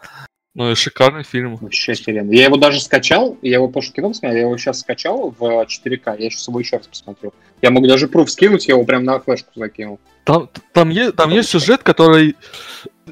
Ну 0.54 0.70
и 0.70 0.74
шикарный 0.76 1.24
фильм. 1.24 1.56
Вообще 1.56 1.92
охеренно. 1.92 2.30
Я 2.30 2.44
его 2.44 2.56
даже 2.56 2.80
скачал, 2.80 3.36
я 3.42 3.54
его 3.54 3.68
позже 3.68 3.90
кино 3.92 4.10
посмотрел, 4.10 4.36
я 4.36 4.42
его 4.42 4.56
сейчас 4.56 4.80
скачал 4.80 5.34
в 5.36 5.42
4К, 5.42 6.16
я 6.20 6.30
сейчас 6.30 6.46
его 6.46 6.60
еще 6.60 6.76
раз 6.76 6.86
посмотрю. 6.86 7.32
Я 7.60 7.70
могу 7.72 7.88
даже 7.88 8.06
пруф 8.06 8.30
скинуть, 8.30 8.68
я 8.68 8.74
его 8.74 8.84
прям 8.84 9.02
на 9.04 9.18
флешку 9.18 9.50
закинул. 9.56 9.98
Там, 10.22 10.48
там, 10.72 10.90
е- 10.90 11.10
там 11.12 11.30
есть 11.30 11.48
сюжет, 11.48 11.82
который... 11.82 12.36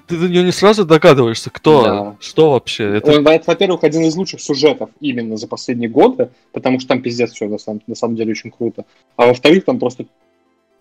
Ты 0.07 0.17
до 0.19 0.29
него 0.29 0.45
не 0.45 0.53
сразу 0.53 0.85
догадываешься, 0.85 1.51
кто, 1.51 1.83
Да. 1.83 2.17
что 2.21 2.53
вообще. 2.53 2.97
Это 2.97 3.13
Он, 3.13 3.27
это, 3.27 3.45
во-первых, 3.47 3.85
один 3.85 4.03
из 4.03 4.17
лучших 4.17 4.41
сюжетов 4.41 4.91
именно 5.01 5.37
за 5.37 5.47
последние 5.47 5.91
годы, 5.91 6.31
потому 6.53 6.81
что 6.81 6.89
там 6.89 7.03
пиздец 7.03 7.33
все 7.33 7.47
на 7.47 7.59
самом, 7.59 7.83
на 7.87 7.95
самом 7.95 8.17
деле 8.17 8.31
очень 8.33 8.51
круто. 8.51 8.85
А 9.17 9.27
во-вторых, 9.27 9.65
там 9.65 9.79
просто 9.79 10.07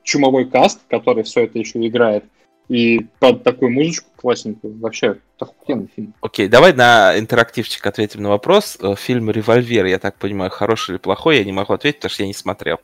чумовой 0.04 0.46
каст, 0.46 0.80
который 0.90 1.24
все 1.24 1.42
это 1.42 1.60
еще 1.60 1.86
играет. 1.86 2.24
И 2.70 3.06
под 3.20 3.44
такую 3.44 3.72
музычку 3.72 4.08
классненькую. 4.16 4.80
Вообще, 4.80 5.18
охуенный 5.38 5.90
фильм. 5.94 6.14
Окей, 6.22 6.48
давай 6.48 6.72
на 6.72 7.20
интерактивчик 7.20 7.86
ответим 7.86 8.22
на 8.24 8.30
вопрос. 8.30 8.78
Э, 8.82 8.96
Фильм 8.96 9.30
«Револьвер», 9.30 9.86
я 9.88 10.00
так 10.00 10.16
понимаю, 10.18 10.52
хороший 10.52 10.92
или 10.92 10.98
плохой, 10.98 11.40
я 11.40 11.44
не 11.44 11.52
могу 11.52 11.74
ответить, 11.74 12.00
потому 12.00 12.12
что 12.12 12.24
я 12.24 12.28
не 12.28 12.34
смотрел. 12.34 12.78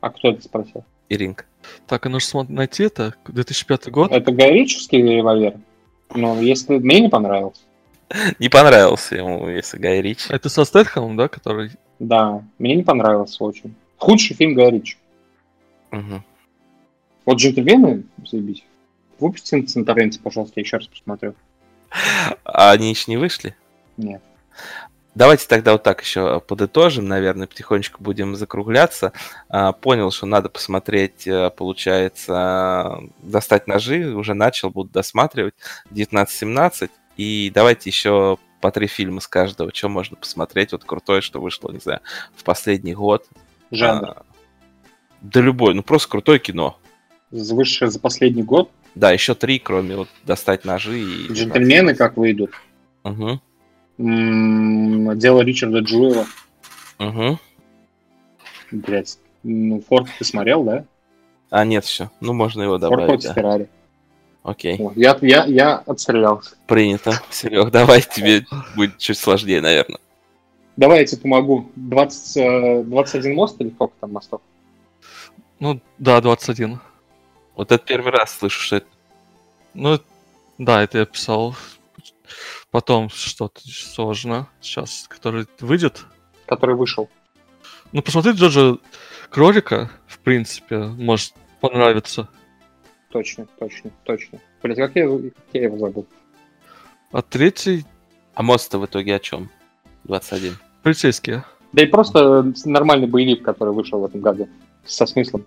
А 0.00 0.10
кто 0.10 0.30
это 0.32 0.42
спросил? 0.42 0.84
Иринка. 1.08 1.44
Так, 1.86 2.06
а 2.06 2.08
нужно 2.08 2.44
найти 2.48 2.84
это. 2.84 3.14
2005 3.26 3.90
год. 3.90 4.12
Это 4.12 4.32
Гайрический 4.32 5.02
револьвер? 5.02 5.54
Ну, 6.14 6.40
если 6.40 6.78
мне 6.78 7.00
не 7.00 7.08
понравился. 7.08 7.62
Не 8.38 8.48
понравился 8.48 9.16
ему, 9.16 9.48
если 9.48 9.78
Гай 9.78 10.02
Ричи. 10.02 10.26
Это 10.28 10.48
со 10.48 10.64
Стэтхэмом, 10.64 11.16
да, 11.16 11.28
который... 11.28 11.70
Да, 11.98 12.42
мне 12.58 12.76
не 12.76 12.82
понравился 12.82 13.42
очень. 13.42 13.74
Худший 13.96 14.36
фильм 14.36 14.54
Гая 14.54 14.70
Ричи. 14.70 14.96
Мгм. 15.90 16.22
Вот 17.24 17.38
«Джентльмены», 17.38 18.02
заебись. 18.26 18.64
Выпустите 19.18 19.78
на 19.78 19.84
торренте, 19.84 20.18
пожалуйста, 20.20 20.54
я 20.56 20.62
еще 20.62 20.78
раз 20.78 20.88
посмотрю. 20.88 21.34
А 22.44 22.72
они 22.72 22.90
еще 22.90 23.10
не 23.10 23.16
вышли? 23.16 23.54
Нет. 23.96 24.22
Давайте 25.14 25.46
тогда 25.46 25.72
вот 25.72 25.82
так 25.82 26.00
еще 26.00 26.40
подытожим, 26.40 27.06
наверное, 27.06 27.46
потихонечку 27.46 28.02
будем 28.02 28.34
закругляться. 28.34 29.12
А, 29.48 29.72
Понял, 29.72 30.10
что 30.10 30.24
надо 30.24 30.48
посмотреть, 30.48 31.26
э, 31.26 31.50
получается, 31.50 32.98
достать 33.22 33.66
ножи, 33.66 34.14
уже 34.14 34.32
начал, 34.32 34.70
буду 34.70 34.90
досматривать. 34.90 35.54
19-17. 35.90 36.90
И 37.18 37.52
давайте 37.54 37.90
еще 37.90 38.38
по 38.62 38.70
три 38.70 38.86
фильма 38.86 39.20
с 39.20 39.28
каждого, 39.28 39.70
что 39.74 39.90
можно 39.90 40.16
посмотреть, 40.16 40.72
вот 40.72 40.84
крутое, 40.84 41.20
что 41.20 41.40
вышло, 41.40 41.70
не 41.70 41.80
знаю, 41.80 42.00
в 42.34 42.42
последний 42.42 42.94
год. 42.94 43.26
Жанр. 43.70 44.08
А, 44.08 44.22
Да 45.20 45.40
любой, 45.40 45.74
ну 45.74 45.82
просто 45.82 46.08
крутое 46.08 46.38
кино. 46.38 46.78
Высшее 47.30 47.90
за 47.90 48.00
последний 48.00 48.42
год. 48.42 48.70
Да, 48.94 49.10
еще 49.10 49.34
три, 49.34 49.58
кроме 49.58 49.96
вот 49.96 50.08
достать 50.24 50.64
ножи 50.64 51.00
и... 51.00 51.32
«Джентльмены» 51.32 51.94
как 51.94 52.16
выйдут. 52.16 52.52
Мгм. 53.04 53.40
М, 53.98 55.18
Дело 55.18 55.42
Ричарда 55.42 55.80
Джуэла. 55.80 56.26
Угу. 56.98 57.38
Блять. 58.72 59.18
Ну, 59.42 59.82
Форд 59.88 60.08
ты 60.18 60.24
смотрел, 60.24 60.64
да? 60.64 60.84
А, 61.50 61.64
нет 61.64 61.84
еще. 61.84 62.10
Ну, 62.20 62.32
можно 62.32 62.62
его 62.62 62.78
Форд 62.78 62.82
добавить, 62.82 63.06
против 63.06 63.28
да. 63.28 63.34
Феррари. 63.34 63.68
Окей. 64.42 64.80
Я, 64.96 65.16
я, 65.20 65.44
я 65.44 65.76
отстрелялся. 65.78 66.56
Принято. 66.66 67.12
Серег, 67.30 67.70
давай 67.70 68.00
тебе 68.02 68.44
будет 68.74 68.98
чуть 68.98 69.18
сложнее, 69.18 69.60
наверное. 69.60 70.00
Давай 70.76 71.00
я 71.00 71.06
тебе 71.06 71.20
помогу. 71.20 71.70
20, 71.76 72.36
э, 72.38 72.82
21 72.84 73.34
мост 73.34 73.60
или 73.60 73.70
сколько 73.70 73.94
там 74.00 74.12
мостов? 74.12 74.40
Ну, 75.60 75.80
да, 75.98 76.20
21. 76.20 76.80
Вот 77.54 77.70
это 77.70 77.84
первый 77.84 78.10
раз 78.10 78.36
слышу, 78.36 78.60
что 78.60 78.76
это... 78.76 78.86
Ну, 79.74 80.00
да, 80.58 80.82
это 80.82 80.98
я 80.98 81.04
писал. 81.04 81.54
Потом 82.72 83.10
что-то 83.10 83.60
сложно 83.64 84.48
сейчас, 84.62 85.04
который 85.08 85.46
выйдет. 85.60 86.06
Который 86.46 86.74
вышел. 86.74 87.08
Ну, 87.92 88.00
посмотри 88.02 88.32
Джорджа 88.32 88.78
Кролика, 89.28 89.90
в 90.06 90.18
принципе, 90.20 90.78
может 90.78 91.34
понравиться. 91.60 92.28
Точно, 93.10 93.46
точно, 93.58 93.90
точно. 94.04 94.40
Блять, 94.62 94.78
как 94.78 94.96
я, 94.96 95.06
как 95.06 95.32
я 95.52 95.62
его 95.64 95.78
забыл? 95.78 96.06
А 97.12 97.20
третий 97.20 97.84
А 98.34 98.42
мост-то 98.42 98.78
в 98.78 98.86
итоге 98.86 99.16
о 99.16 99.18
чем? 99.18 99.50
21. 100.04 100.56
полицейские 100.82 101.44
Да 101.74 101.82
и 101.82 101.86
просто 101.86 102.52
нормальный 102.64 103.06
боевик, 103.06 103.44
который 103.44 103.74
вышел 103.74 104.00
в 104.00 104.06
этом 104.06 104.22
году. 104.22 104.48
Со 104.86 105.04
смыслом. 105.04 105.44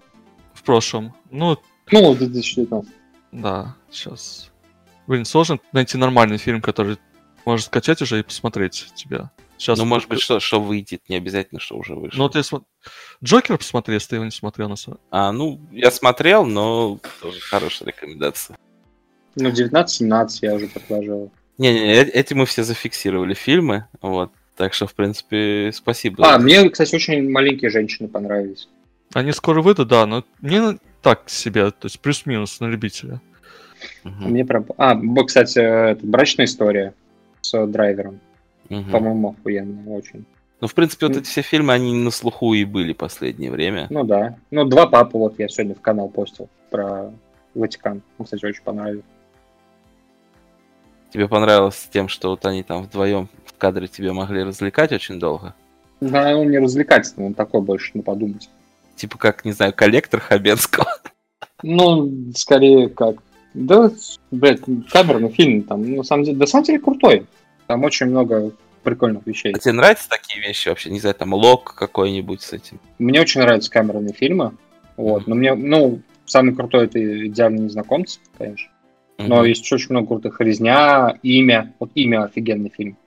в 0.53 0.61
прошлом. 0.61 1.15
Ну, 1.31 1.57
Ну, 1.91 2.13
в 2.13 2.19
2019. 2.19 2.93
да, 3.31 3.75
сейчас. 3.89 4.51
Блин, 5.07 5.25
сложно 5.25 5.57
найти 5.73 5.97
нормальный 5.97 6.37
фильм, 6.37 6.61
который 6.61 6.97
можешь 7.45 7.67
скачать 7.67 8.01
уже 8.01 8.19
и 8.19 8.23
посмотреть 8.23 8.87
тебе. 8.95 9.29
Сейчас. 9.57 9.77
Ну, 9.79 9.85
может 9.85 10.09
быть, 10.09 10.19
что, 10.19 10.39
что 10.39 10.59
выйдет, 10.59 11.01
не 11.07 11.15
обязательно, 11.15 11.61
что 11.61 11.77
уже 11.77 11.95
вышло. 11.95 12.17
Ну, 12.17 12.31
я 12.33 12.41
смо- 12.41 12.63
Джокер 13.23 13.57
посмотри, 13.57 13.93
если 13.93 14.09
ты 14.09 14.15
его 14.17 14.25
не 14.25 14.31
смотрел 14.31 14.67
на 14.67 14.75
самом 14.75 14.99
А, 15.11 15.31
ну, 15.31 15.61
я 15.71 15.91
смотрел, 15.91 16.45
но 16.45 16.99
тоже 17.21 17.39
хорошая 17.39 17.87
рекомендация. 17.87 18.57
Ну, 19.35 19.49
19-17 19.49 20.27
я 20.41 20.55
уже 20.55 20.67
предложил. 20.67 21.31
Не-не-не, 21.57 21.93
э- 21.93 22.09
эти 22.09 22.33
мы 22.33 22.45
все 22.45 22.63
зафиксировали 22.63 23.33
фильмы, 23.33 23.85
вот. 24.01 24.31
Так 24.57 24.73
что, 24.73 24.87
в 24.87 24.93
принципе, 24.93 25.71
спасибо. 25.73 26.33
А, 26.33 26.37
мне, 26.37 26.69
кстати, 26.69 26.95
очень 26.95 27.29
маленькие 27.29 27.69
женщины 27.69 28.07
понравились. 28.07 28.67
Они 29.13 29.31
скоро 29.31 29.61
выйдут, 29.61 29.87
да, 29.87 30.05
но 30.05 30.23
мне 30.41 30.77
так 31.01 31.29
себе, 31.29 31.71
то 31.71 31.85
есть 31.85 31.99
плюс-минус 31.99 32.59
на 32.59 32.65
любителя. 32.65 33.21
Мгм, 34.03 34.29
Мне 34.31 34.45
прям... 34.45 34.65
А, 34.77 34.95
кстати, 35.25 35.59
э, 35.59 35.91
это 35.91 36.05
брачная 36.05 36.45
история 36.45 36.93
с 37.49 37.67
драйвером. 37.67 38.19
мгм. 38.69 38.91
По-моему, 38.91 39.29
охуенно 39.29 39.91
очень. 39.91 40.25
Ну, 40.61 40.67
в 40.67 40.73
принципе, 40.73 41.07
вот 41.07 41.17
эти 41.17 41.25
все 41.25 41.41
фильмы, 41.41 41.73
они 41.73 41.93
на 41.93 42.11
слуху 42.11 42.53
и 42.53 42.63
были 42.63 42.93
последнее 42.93 43.51
время. 43.51 43.87
Ну 43.89 44.03
да. 44.03 44.37
Ну, 44.51 44.65
два 44.65 44.87
папы 44.87 45.17
вот 45.17 45.37
я 45.37 45.47
сегодня 45.49 45.75
в 45.75 45.81
канал 45.81 46.07
постил 46.09 46.49
про 46.69 47.11
Ватикан. 47.53 48.01
Мне, 48.17 48.25
кстати, 48.25 48.45
очень 48.45 48.63
понравилось. 48.63 49.03
Тебе 51.11 51.27
понравилось 51.27 51.87
тем, 51.91 52.07
что 52.07 52.29
вот 52.29 52.45
они 52.45 52.63
там 52.63 52.83
вдвоем 52.83 53.29
в 53.45 53.53
кадре 53.57 53.87
тебе 53.87 54.11
могли 54.11 54.43
развлекать 54.43 54.91
очень 54.91 55.19
долго? 55.19 55.53
Да, 56.01 56.35
он 56.35 56.49
не 56.49 56.57
развлекательный, 56.57 57.27
он 57.27 57.33
такой 57.33 57.61
больше, 57.61 57.91
ну, 57.93 58.01
подумать. 58.01 58.49
Типа 58.95 59.17
как, 59.17 59.45
не 59.45 59.51
знаю, 59.51 59.73
коллектор 59.73 60.19
Хабенского. 60.19 60.87
Ну, 61.63 62.31
скорее 62.35 62.89
как... 62.89 63.17
Да, 63.55 63.89
блядь, 64.31 64.59
камерный 64.91 65.29
фильм 65.29 65.63
там, 65.63 65.81
ну, 65.83 65.97
на 65.97 66.03
самом 66.03 66.25
деле, 66.25 66.37
на 66.37 66.45
самом 66.45 66.65
деле 66.65 66.79
крутой. 66.79 67.25
Там 67.67 67.83
очень 67.83 68.07
много 68.07 68.51
прикольных 68.83 69.25
вещей. 69.25 69.53
А 69.53 69.59
тебе 69.59 69.73
нравятся 69.73 70.09
такие 70.09 70.41
вещи 70.41 70.67
вообще? 70.69 70.89
Не 70.89 70.99
знаю, 70.99 71.15
там 71.15 71.33
лог 71.33 71.73
какой-нибудь 71.73 72.41
с 72.41 72.53
этим? 72.53 72.79
Мне 72.99 73.21
очень 73.21 73.41
нравятся 73.41 73.71
камерные 73.71 74.13
фильмы. 74.13 74.53
Вот, 74.97 75.25
но 75.25 75.35
мне, 75.35 75.55
ну, 75.55 76.01
самый 76.25 76.53
крутой 76.53 76.85
это 76.85 77.27
идеальный 77.27 77.63
незнакомец, 77.63 78.19
конечно. 78.37 78.69
Но 79.17 79.37
Мгм. 79.37 79.45
есть 79.45 79.63
еще 79.63 79.75
очень 79.75 79.87
много 79.91 80.07
крутых. 80.07 80.41
Резня, 80.41 81.17
имя. 81.23 81.73
Вот 81.79 81.91
имя 81.95 82.25
офигенный 82.25 82.69
фильм. 82.69 82.97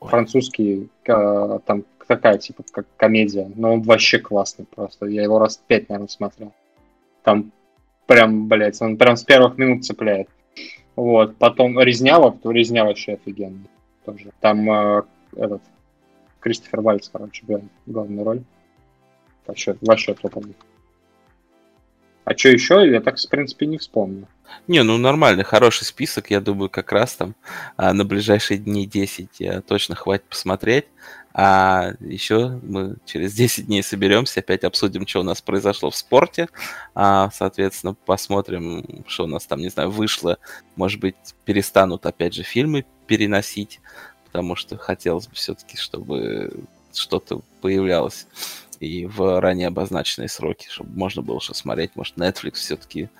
Ой. 0.00 0.10
Французский, 0.10 0.90
э, 1.06 1.58
там 1.64 1.84
такая, 2.06 2.36
типа, 2.38 2.64
как 2.70 2.86
комедия. 2.96 3.50
Но 3.54 3.74
он 3.74 3.82
вообще 3.82 4.18
классный 4.18 4.66
просто. 4.66 5.06
Я 5.06 5.22
его 5.22 5.38
раз 5.38 5.60
пять, 5.66 5.88
наверное, 5.88 6.08
смотрел. 6.08 6.52
Там 7.24 7.52
прям, 8.08 8.48
блядь, 8.48 8.80
он 8.80 8.96
прям 8.96 9.16
с 9.16 9.22
первых 9.22 9.58
минут 9.58 9.84
цепляет. 9.84 10.28
Вот. 10.96 11.36
Потом 11.36 11.78
Резня, 11.78 12.18
вот, 12.18 12.38
Резня 12.44 12.84
вообще 12.84 13.12
офигенный. 13.12 13.68
Тоже. 14.04 14.32
Там 14.40 14.68
э, 14.68 15.02
этот 15.36 15.62
Кристофер 16.40 16.80
Вальц, 16.80 17.08
короче, 17.12 17.44
главную 17.86 18.24
роль. 18.24 18.42
Вообще, 19.46 19.76
вообще 19.82 20.14
топовый. 20.14 20.56
А 22.24 22.36
что 22.36 22.48
еще, 22.48 22.90
я 22.90 23.00
так, 23.00 23.18
в 23.18 23.28
принципе, 23.28 23.66
не 23.66 23.78
вспомню. 23.78 24.26
Не, 24.66 24.82
ну 24.82 24.96
нормальный, 24.96 25.44
хороший 25.44 25.84
список, 25.84 26.30
я 26.30 26.40
думаю, 26.40 26.68
как 26.68 26.92
раз 26.92 27.14
там 27.14 27.34
а, 27.76 27.92
на 27.92 28.04
ближайшие 28.04 28.58
дни 28.58 28.86
10 28.86 29.42
а, 29.42 29.62
точно 29.62 29.94
хватит 29.94 30.24
посмотреть. 30.24 30.86
А 31.40 31.92
еще 32.00 32.58
мы 32.64 32.96
через 33.04 33.32
10 33.32 33.66
дней 33.66 33.84
соберемся, 33.84 34.40
опять 34.40 34.64
обсудим, 34.64 35.06
что 35.06 35.20
у 35.20 35.22
нас 35.22 35.40
произошло 35.40 35.88
в 35.88 35.94
спорте. 35.94 36.48
А, 36.96 37.30
соответственно, 37.30 37.94
посмотрим, 37.94 39.04
что 39.06 39.22
у 39.22 39.26
нас 39.28 39.46
там, 39.46 39.60
не 39.60 39.68
знаю, 39.68 39.92
вышло. 39.92 40.38
Может 40.74 40.98
быть, 40.98 41.14
перестанут 41.44 42.06
опять 42.06 42.34
же 42.34 42.42
фильмы 42.42 42.86
переносить, 43.06 43.80
потому 44.24 44.56
что 44.56 44.76
хотелось 44.78 45.28
бы 45.28 45.36
все-таки, 45.36 45.76
чтобы 45.76 46.64
что-то 46.92 47.42
появлялось 47.60 48.26
и 48.80 49.06
в 49.06 49.40
ранее 49.40 49.68
обозначенные 49.68 50.28
сроки, 50.28 50.66
чтобы 50.68 50.90
можно 50.90 51.22
было 51.22 51.40
что 51.40 51.54
смотреть. 51.54 51.94
Может, 51.94 52.16
Netflix 52.16 52.54
все-таки 52.54 53.10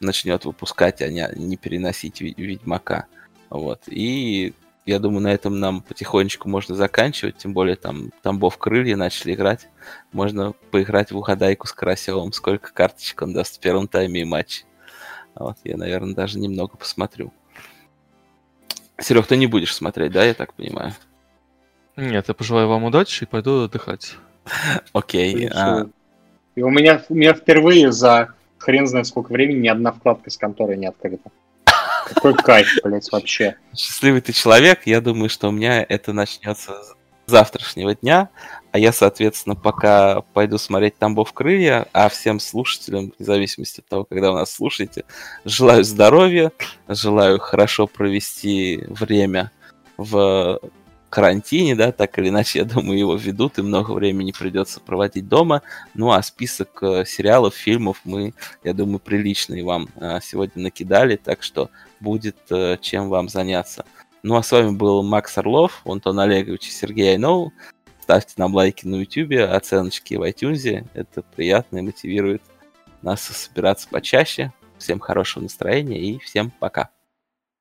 начнет 0.00 0.44
выпускать, 0.44 1.00
а 1.00 1.08
не, 1.08 1.26
не 1.34 1.56
переносить 1.56 2.20
Ведьмака. 2.20 3.06
Вот. 3.48 3.84
И 3.86 4.52
я 4.88 4.98
думаю, 4.98 5.20
на 5.20 5.32
этом 5.32 5.60
нам 5.60 5.82
потихонечку 5.82 6.48
можно 6.48 6.74
заканчивать, 6.74 7.36
тем 7.36 7.52
более 7.52 7.76
там 7.76 8.10
Тамбов 8.22 8.56
крылья 8.56 8.96
начали 8.96 9.34
играть. 9.34 9.68
Можно 10.12 10.52
поиграть 10.70 11.12
в 11.12 11.16
угадайку 11.18 11.66
с 11.66 11.72
Карасевым, 11.72 12.32
сколько 12.32 12.72
карточек 12.72 13.22
он 13.22 13.34
даст 13.34 13.56
в 13.56 13.60
первом 13.60 13.86
тайме 13.86 14.22
и 14.22 14.24
матче. 14.24 14.64
Вот, 15.34 15.58
я, 15.64 15.76
наверное, 15.76 16.14
даже 16.14 16.38
немного 16.38 16.76
посмотрю. 16.76 17.32
Серег, 18.98 19.26
ты 19.26 19.36
не 19.36 19.46
будешь 19.46 19.74
смотреть, 19.74 20.12
да, 20.12 20.24
я 20.24 20.34
так 20.34 20.54
понимаю? 20.54 20.92
Нет, 21.96 22.26
я 22.26 22.34
пожелаю 22.34 22.68
вам 22.68 22.84
удачи 22.84 23.24
и 23.24 23.26
пойду 23.26 23.64
отдыхать. 23.64 24.16
Окей. 24.92 25.48
А. 25.48 25.86
И 26.54 26.62
у 26.62 26.70
меня, 26.70 27.04
у 27.08 27.14
меня 27.14 27.34
впервые 27.34 27.92
за 27.92 28.34
хрен 28.56 28.86
знает 28.86 29.06
сколько 29.06 29.32
времени 29.32 29.60
ни 29.60 29.68
одна 29.68 29.92
вкладка 29.92 30.30
с 30.30 30.36
конторы 30.36 30.76
не 30.76 30.86
открыта. 30.86 31.30
Какой 32.14 32.34
кайф, 32.34 32.68
блядь, 32.84 33.10
вообще. 33.12 33.56
счастливый 33.76 34.20
ты 34.20 34.32
человек. 34.32 34.86
Я 34.86 35.00
думаю, 35.00 35.28
что 35.28 35.48
у 35.48 35.50
меня 35.50 35.84
это 35.88 36.12
начнется 36.12 36.72
с 36.72 37.30
завтрашнего 37.30 37.94
дня. 37.94 38.30
А 38.70 38.78
я, 38.78 38.92
соответственно, 38.92 39.54
пока 39.54 40.22
пойду 40.34 40.58
смотреть 40.58 40.98
Тамбов 40.98 41.32
крылья, 41.32 41.86
а 41.92 42.08
всем 42.08 42.38
слушателям, 42.38 43.12
вне 43.18 43.26
зависимости 43.26 43.80
от 43.80 43.86
того, 43.86 44.04
когда 44.04 44.30
вы 44.30 44.38
нас 44.38 44.52
слушаете, 44.52 45.04
желаю 45.44 45.84
здоровья, 45.84 46.52
желаю 46.86 47.38
хорошо 47.38 47.86
провести 47.86 48.84
время 48.88 49.50
в 49.96 50.60
карантине, 51.08 51.74
да, 51.74 51.92
так 51.92 52.18
или 52.18 52.28
иначе, 52.28 52.60
я 52.60 52.64
думаю, 52.64 52.98
его 52.98 53.14
ведут, 53.16 53.58
и 53.58 53.62
много 53.62 53.92
времени 53.92 54.32
придется 54.32 54.80
проводить 54.80 55.28
дома. 55.28 55.62
Ну, 55.94 56.10
а 56.10 56.22
список 56.22 56.82
э, 56.82 57.04
сериалов, 57.06 57.54
фильмов 57.54 58.00
мы, 58.04 58.34
я 58.64 58.74
думаю, 58.74 58.98
приличный 58.98 59.62
вам 59.62 59.88
э, 59.96 60.18
сегодня 60.22 60.62
накидали, 60.64 61.16
так 61.16 61.42
что 61.42 61.70
будет 62.00 62.36
э, 62.50 62.76
чем 62.80 63.08
вам 63.08 63.28
заняться. 63.28 63.84
Ну, 64.22 64.36
а 64.36 64.42
с 64.42 64.50
вами 64.52 64.70
был 64.70 65.02
Макс 65.02 65.38
Орлов, 65.38 65.82
Антон 65.84 66.20
Олегович 66.20 66.68
и 66.68 66.72
Сергей 66.72 67.12
Айноу. 67.12 67.52
Ставьте 68.02 68.34
нам 68.36 68.54
лайки 68.54 68.86
на 68.86 68.96
YouTube, 68.96 69.38
оценочки 69.50 70.14
в 70.14 70.22
iTunes. 70.22 70.86
Это 70.94 71.22
приятно 71.22 71.78
и 71.78 71.82
мотивирует 71.82 72.42
нас 73.02 73.22
собираться 73.22 73.88
почаще. 73.88 74.52
Всем 74.78 74.98
хорошего 74.98 75.42
настроения 75.42 76.00
и 76.00 76.18
всем 76.18 76.50
пока. 76.50 76.90